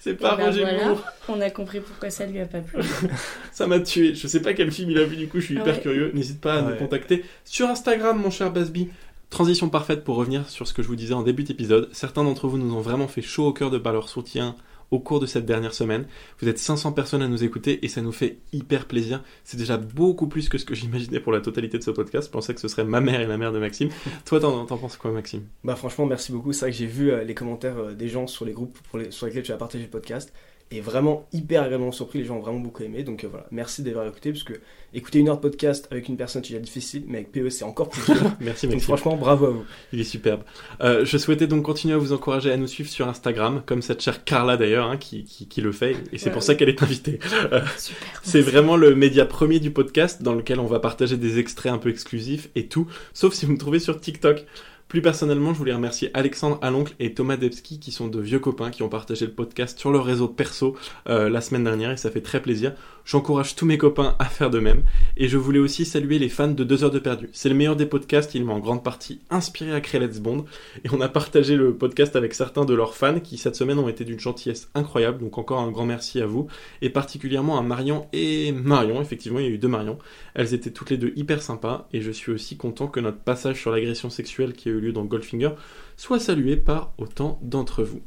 C'est 0.00 0.14
pas 0.14 0.34
ben 0.34 0.46
Roger 0.46 0.62
voilà, 0.62 0.84
Moore. 0.88 1.04
on 1.28 1.40
a 1.40 1.50
compris 1.50 1.80
pourquoi 1.80 2.10
ça 2.10 2.26
lui 2.26 2.40
a 2.40 2.46
pas 2.46 2.58
plu. 2.60 2.82
Ça 3.52 3.68
m'a 3.68 3.78
tué. 3.78 4.12
Je 4.14 4.26
sais 4.26 4.42
pas 4.42 4.52
quel 4.52 4.72
film 4.72 4.90
il 4.90 4.98
a 4.98 5.04
vu, 5.04 5.16
du 5.16 5.28
coup, 5.28 5.38
je 5.38 5.44
suis 5.46 5.54
hyper 5.54 5.76
Ouais. 5.76 5.80
curieux. 5.80 6.10
N'hésite 6.14 6.40
pas 6.40 6.54
à 6.54 6.62
nous 6.62 6.74
contacter 6.76 7.24
sur 7.44 7.68
Instagram, 7.68 8.18
mon 8.20 8.30
cher 8.30 8.50
Basby. 8.50 8.88
Transition 9.30 9.68
parfaite 9.68 10.02
pour 10.04 10.16
revenir 10.16 10.48
sur 10.48 10.66
ce 10.66 10.72
que 10.74 10.82
je 10.82 10.88
vous 10.88 10.96
disais 10.96 11.14
en 11.14 11.22
début 11.22 11.44
d'épisode. 11.44 11.88
Certains 11.92 12.24
d'entre 12.24 12.48
vous 12.48 12.58
nous 12.58 12.74
ont 12.74 12.80
vraiment 12.80 13.06
fait 13.08 13.22
chaud 13.22 13.46
au 13.46 13.52
cœur 13.52 13.70
de 13.70 13.78
par 13.78 13.92
leur 13.92 14.08
soutien 14.08 14.56
au 14.90 14.98
cours 15.00 15.20
de 15.20 15.26
cette 15.26 15.44
dernière 15.46 15.74
semaine. 15.74 16.06
Vous 16.40 16.48
êtes 16.48 16.58
500 16.58 16.92
personnes 16.92 17.22
à 17.22 17.28
nous 17.28 17.44
écouter 17.44 17.84
et 17.84 17.88
ça 17.88 18.00
nous 18.00 18.12
fait 18.12 18.38
hyper 18.52 18.86
plaisir. 18.86 19.22
C'est 19.44 19.56
déjà 19.56 19.76
beaucoup 19.76 20.26
plus 20.28 20.48
que 20.48 20.58
ce 20.58 20.64
que 20.64 20.74
j'imaginais 20.74 21.20
pour 21.20 21.32
la 21.32 21.40
totalité 21.40 21.78
de 21.78 21.82
ce 21.82 21.90
podcast. 21.90 22.28
Je 22.28 22.32
pensais 22.32 22.54
que 22.54 22.60
ce 22.60 22.68
serait 22.68 22.84
ma 22.84 23.00
mère 23.00 23.20
et 23.20 23.26
la 23.26 23.36
mère 23.36 23.52
de 23.52 23.58
Maxime. 23.58 23.90
Toi, 24.24 24.40
t'en 24.40 24.64
t'en 24.66 24.78
penses 24.78 24.96
quoi, 24.96 25.10
Maxime? 25.12 25.42
Bah 25.64 25.76
franchement, 25.76 26.06
merci 26.06 26.32
beaucoup. 26.32 26.52
C'est 26.52 26.60
vrai 26.66 26.70
que 26.70 26.76
j'ai 26.76 26.86
vu 26.86 27.10
euh, 27.10 27.24
les 27.24 27.34
commentaires 27.34 27.78
euh, 27.78 27.94
des 27.94 28.08
gens 28.08 28.26
sur 28.26 28.44
les 28.44 28.52
groupes 28.52 28.78
pour 28.90 28.98
les- 28.98 29.10
sur 29.10 29.26
lesquels 29.26 29.42
tu 29.42 29.52
as 29.52 29.56
partagé 29.56 29.84
le 29.84 29.90
podcast. 29.90 30.32
Et 30.70 30.80
vraiment 30.82 31.26
hyper 31.32 31.62
agréablement 31.62 31.92
surpris, 31.92 32.18
les 32.18 32.24
gens 32.26 32.36
ont 32.36 32.40
vraiment 32.40 32.60
beaucoup 32.60 32.82
aimé. 32.82 33.02
Donc 33.02 33.24
euh, 33.24 33.28
voilà, 33.28 33.46
merci 33.50 33.82
d'avoir 33.82 34.06
écouté, 34.06 34.32
parce 34.32 34.44
que 34.44 34.52
écouter 34.92 35.18
une 35.18 35.28
heure 35.28 35.36
de 35.36 35.40
podcast 35.40 35.88
avec 35.90 36.08
une 36.08 36.16
personne, 36.18 36.42
c'est 36.44 36.50
déjà 36.52 36.62
difficile, 36.62 37.04
mais 37.06 37.18
avec 37.18 37.32
PE, 37.32 37.48
c'est 37.48 37.64
encore 37.64 37.88
plus 37.88 38.04
dur. 38.04 38.16
Merci, 38.40 38.66
donc 38.66 38.74
Maxime. 38.74 38.80
franchement, 38.80 39.16
bravo 39.16 39.46
à 39.46 39.50
vous. 39.50 39.64
Il 39.92 40.00
est 40.00 40.04
superbe. 40.04 40.42
Euh, 40.82 41.04
je 41.06 41.16
souhaitais 41.18 41.46
donc 41.46 41.62
continuer 41.62 41.94
à 41.94 41.98
vous 41.98 42.12
encourager 42.12 42.50
à 42.52 42.56
nous 42.58 42.66
suivre 42.66 42.88
sur 42.90 43.08
Instagram, 43.08 43.62
comme 43.64 43.80
cette 43.82 44.02
chère 44.02 44.24
Carla 44.24 44.56
d'ailleurs, 44.58 44.90
hein, 44.90 44.98
qui, 44.98 45.24
qui, 45.24 45.46
qui 45.48 45.60
le 45.62 45.72
fait, 45.72 45.96
et 46.12 46.18
c'est 46.18 46.26
Ouais, 46.28 46.32
pour 46.32 46.42
ça 46.42 46.54
qu'elle 46.54 46.68
est 46.68 46.82
invitée. 46.82 47.18
Euh, 47.52 47.60
Super. 47.78 48.20
c'est 48.22 48.40
vraiment 48.42 48.76
le 48.76 48.94
média 48.94 49.24
premier 49.24 49.58
du 49.60 49.70
podcast, 49.70 50.22
dans 50.22 50.34
lequel 50.34 50.60
on 50.60 50.66
va 50.66 50.80
partager 50.80 51.16
des 51.16 51.38
extraits 51.38 51.72
un 51.72 51.78
peu 51.78 51.88
exclusifs 51.88 52.50
et 52.56 52.66
tout, 52.66 52.86
sauf 53.14 53.32
si 53.32 53.46
vous 53.46 53.52
me 53.52 53.58
trouvez 53.58 53.78
sur 53.78 53.98
TikTok. 54.00 54.44
Plus 54.88 55.02
personnellement, 55.02 55.52
je 55.52 55.58
voulais 55.58 55.74
remercier 55.74 56.10
Alexandre 56.14 56.58
Aloncle 56.62 56.94
et 56.98 57.12
Thomas 57.12 57.36
Debski 57.36 57.78
qui 57.78 57.92
sont 57.92 58.08
de 58.08 58.20
vieux 58.20 58.38
copains 58.38 58.70
qui 58.70 58.82
ont 58.82 58.88
partagé 58.88 59.26
le 59.26 59.32
podcast 59.32 59.78
sur 59.78 59.90
leur 59.90 60.06
réseau 60.06 60.28
perso 60.28 60.76
euh, 61.10 61.28
la 61.28 61.42
semaine 61.42 61.64
dernière 61.64 61.90
et 61.90 61.98
ça 61.98 62.10
fait 62.10 62.22
très 62.22 62.40
plaisir. 62.40 62.72
J'encourage 63.04 63.54
tous 63.54 63.64
mes 63.64 63.78
copains 63.78 64.16
à 64.18 64.26
faire 64.26 64.50
de 64.50 64.58
même. 64.58 64.82
Et 65.16 65.28
je 65.28 65.38
voulais 65.38 65.58
aussi 65.58 65.86
saluer 65.86 66.18
les 66.18 66.28
fans 66.28 66.48
de 66.48 66.62
2 66.62 66.84
heures 66.84 66.90
de 66.90 66.98
perdu. 66.98 67.30
C'est 67.32 67.48
le 67.48 67.54
meilleur 67.54 67.74
des 67.74 67.86
podcasts, 67.86 68.34
il 68.34 68.44
m'a 68.44 68.52
en 68.52 68.58
grande 68.58 68.84
partie 68.84 69.20
inspiré 69.30 69.72
à 69.72 69.80
créer 69.80 69.98
Let's 69.98 70.20
Bond. 70.20 70.44
Et 70.84 70.90
on 70.92 71.00
a 71.00 71.08
partagé 71.08 71.56
le 71.56 71.74
podcast 71.74 72.16
avec 72.16 72.34
certains 72.34 72.66
de 72.66 72.74
leurs 72.74 72.94
fans 72.94 73.18
qui 73.18 73.38
cette 73.38 73.56
semaine 73.56 73.78
ont 73.78 73.88
été 73.88 74.04
d'une 74.04 74.20
gentillesse 74.20 74.68
incroyable. 74.74 75.20
Donc 75.20 75.38
encore 75.38 75.60
un 75.60 75.70
grand 75.70 75.86
merci 75.86 76.20
à 76.20 76.26
vous. 76.26 76.48
Et 76.82 76.90
particulièrement 76.90 77.58
à 77.58 77.62
Marion 77.62 78.08
et 78.12 78.52
Marion. 78.52 79.00
Effectivement, 79.00 79.38
il 79.38 79.46
y 79.46 79.48
a 79.48 79.52
eu 79.52 79.58
deux 79.58 79.68
Marion. 79.68 79.98
Elles 80.34 80.52
étaient 80.52 80.70
toutes 80.70 80.90
les 80.90 80.98
deux 80.98 81.14
hyper 81.16 81.40
sympas. 81.40 81.88
Et 81.94 82.02
je 82.02 82.10
suis 82.10 82.32
aussi 82.32 82.58
content 82.58 82.88
que 82.88 83.00
notre 83.00 83.20
passage 83.20 83.58
sur 83.58 83.70
l'agression 83.70 84.10
sexuelle 84.10 84.52
qui 84.52 84.68
a 84.68 84.72
eu 84.72 84.77
lieu 84.80 84.92
dans 84.92 85.04
Goldfinger 85.04 85.50
soit 85.96 86.20
salué 86.20 86.56
par 86.56 86.92
autant 86.98 87.38
d'entre 87.42 87.82
vous. 87.82 88.00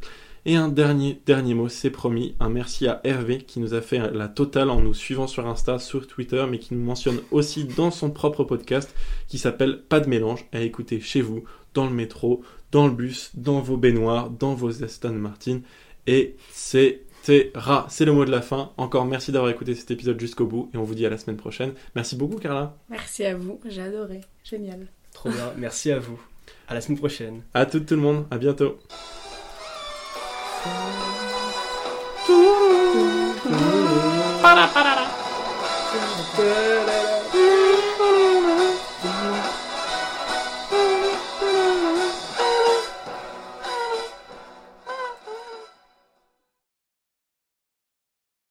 Et 0.45 0.55
un 0.55 0.69
dernier, 0.69 1.21
dernier 1.27 1.53
mot, 1.53 1.69
c'est 1.69 1.91
promis, 1.91 2.35
un 2.39 2.49
merci 2.49 2.87
à 2.87 2.99
Hervé 3.03 3.39
qui 3.39 3.59
nous 3.59 3.75
a 3.75 3.81
fait 3.81 3.99
la 4.11 4.27
totale 4.27 4.71
en 4.71 4.81
nous 4.81 4.95
suivant 4.95 5.27
sur 5.27 5.45
Insta, 5.45 5.77
sur 5.77 6.07
Twitter, 6.07 6.43
mais 6.49 6.57
qui 6.57 6.73
nous 6.73 6.83
mentionne 6.83 7.19
aussi 7.29 7.65
dans 7.65 7.91
son 7.91 8.09
propre 8.09 8.43
podcast 8.43 8.95
qui 9.27 9.37
s'appelle 9.37 9.83
Pas 9.83 9.99
de 9.99 10.09
mélange, 10.09 10.45
à 10.51 10.61
écouter 10.61 10.99
chez 10.99 11.21
vous, 11.21 11.43
dans 11.75 11.85
le 11.85 11.93
métro, 11.93 12.43
dans 12.71 12.87
le 12.87 12.93
bus, 12.93 13.31
dans 13.35 13.59
vos 13.59 13.77
baignoires, 13.77 14.31
dans 14.31 14.55
vos 14.55 14.83
Aston 14.83 15.13
Martin, 15.13 15.61
et 16.07 16.35
c'est 16.51 17.03
c'est 17.23 17.51
le 17.53 18.13
mot 18.13 18.25
de 18.25 18.31
la 18.31 18.41
fin. 18.41 18.71
Encore 18.77 19.05
merci 19.05 19.31
d'avoir 19.31 19.51
écouté 19.51 19.75
cet 19.75 19.91
épisode 19.91 20.19
jusqu'au 20.19 20.47
bout 20.47 20.71
et 20.73 20.77
on 20.77 20.83
vous 20.83 20.95
dit 20.95 21.05
à 21.05 21.09
la 21.11 21.19
semaine 21.19 21.37
prochaine. 21.37 21.73
Merci 21.93 22.15
beaucoup 22.15 22.37
Carla. 22.37 22.75
Merci 22.89 23.25
à 23.25 23.35
vous, 23.35 23.59
j'ai 23.65 23.83
adoré. 23.83 24.21
Génial. 24.43 24.87
Trop 25.13 25.29
bien, 25.29 25.53
merci 25.55 25.91
à 25.91 25.99
vous. 25.99 26.19
À 26.71 26.73
la 26.73 26.79
semaine 26.79 26.99
prochaine. 26.99 27.41
À 27.53 27.65
tout, 27.65 27.81
tout 27.81 27.95
le 27.95 28.01
monde. 28.01 28.25
À 28.31 28.37
bientôt. 28.37 28.79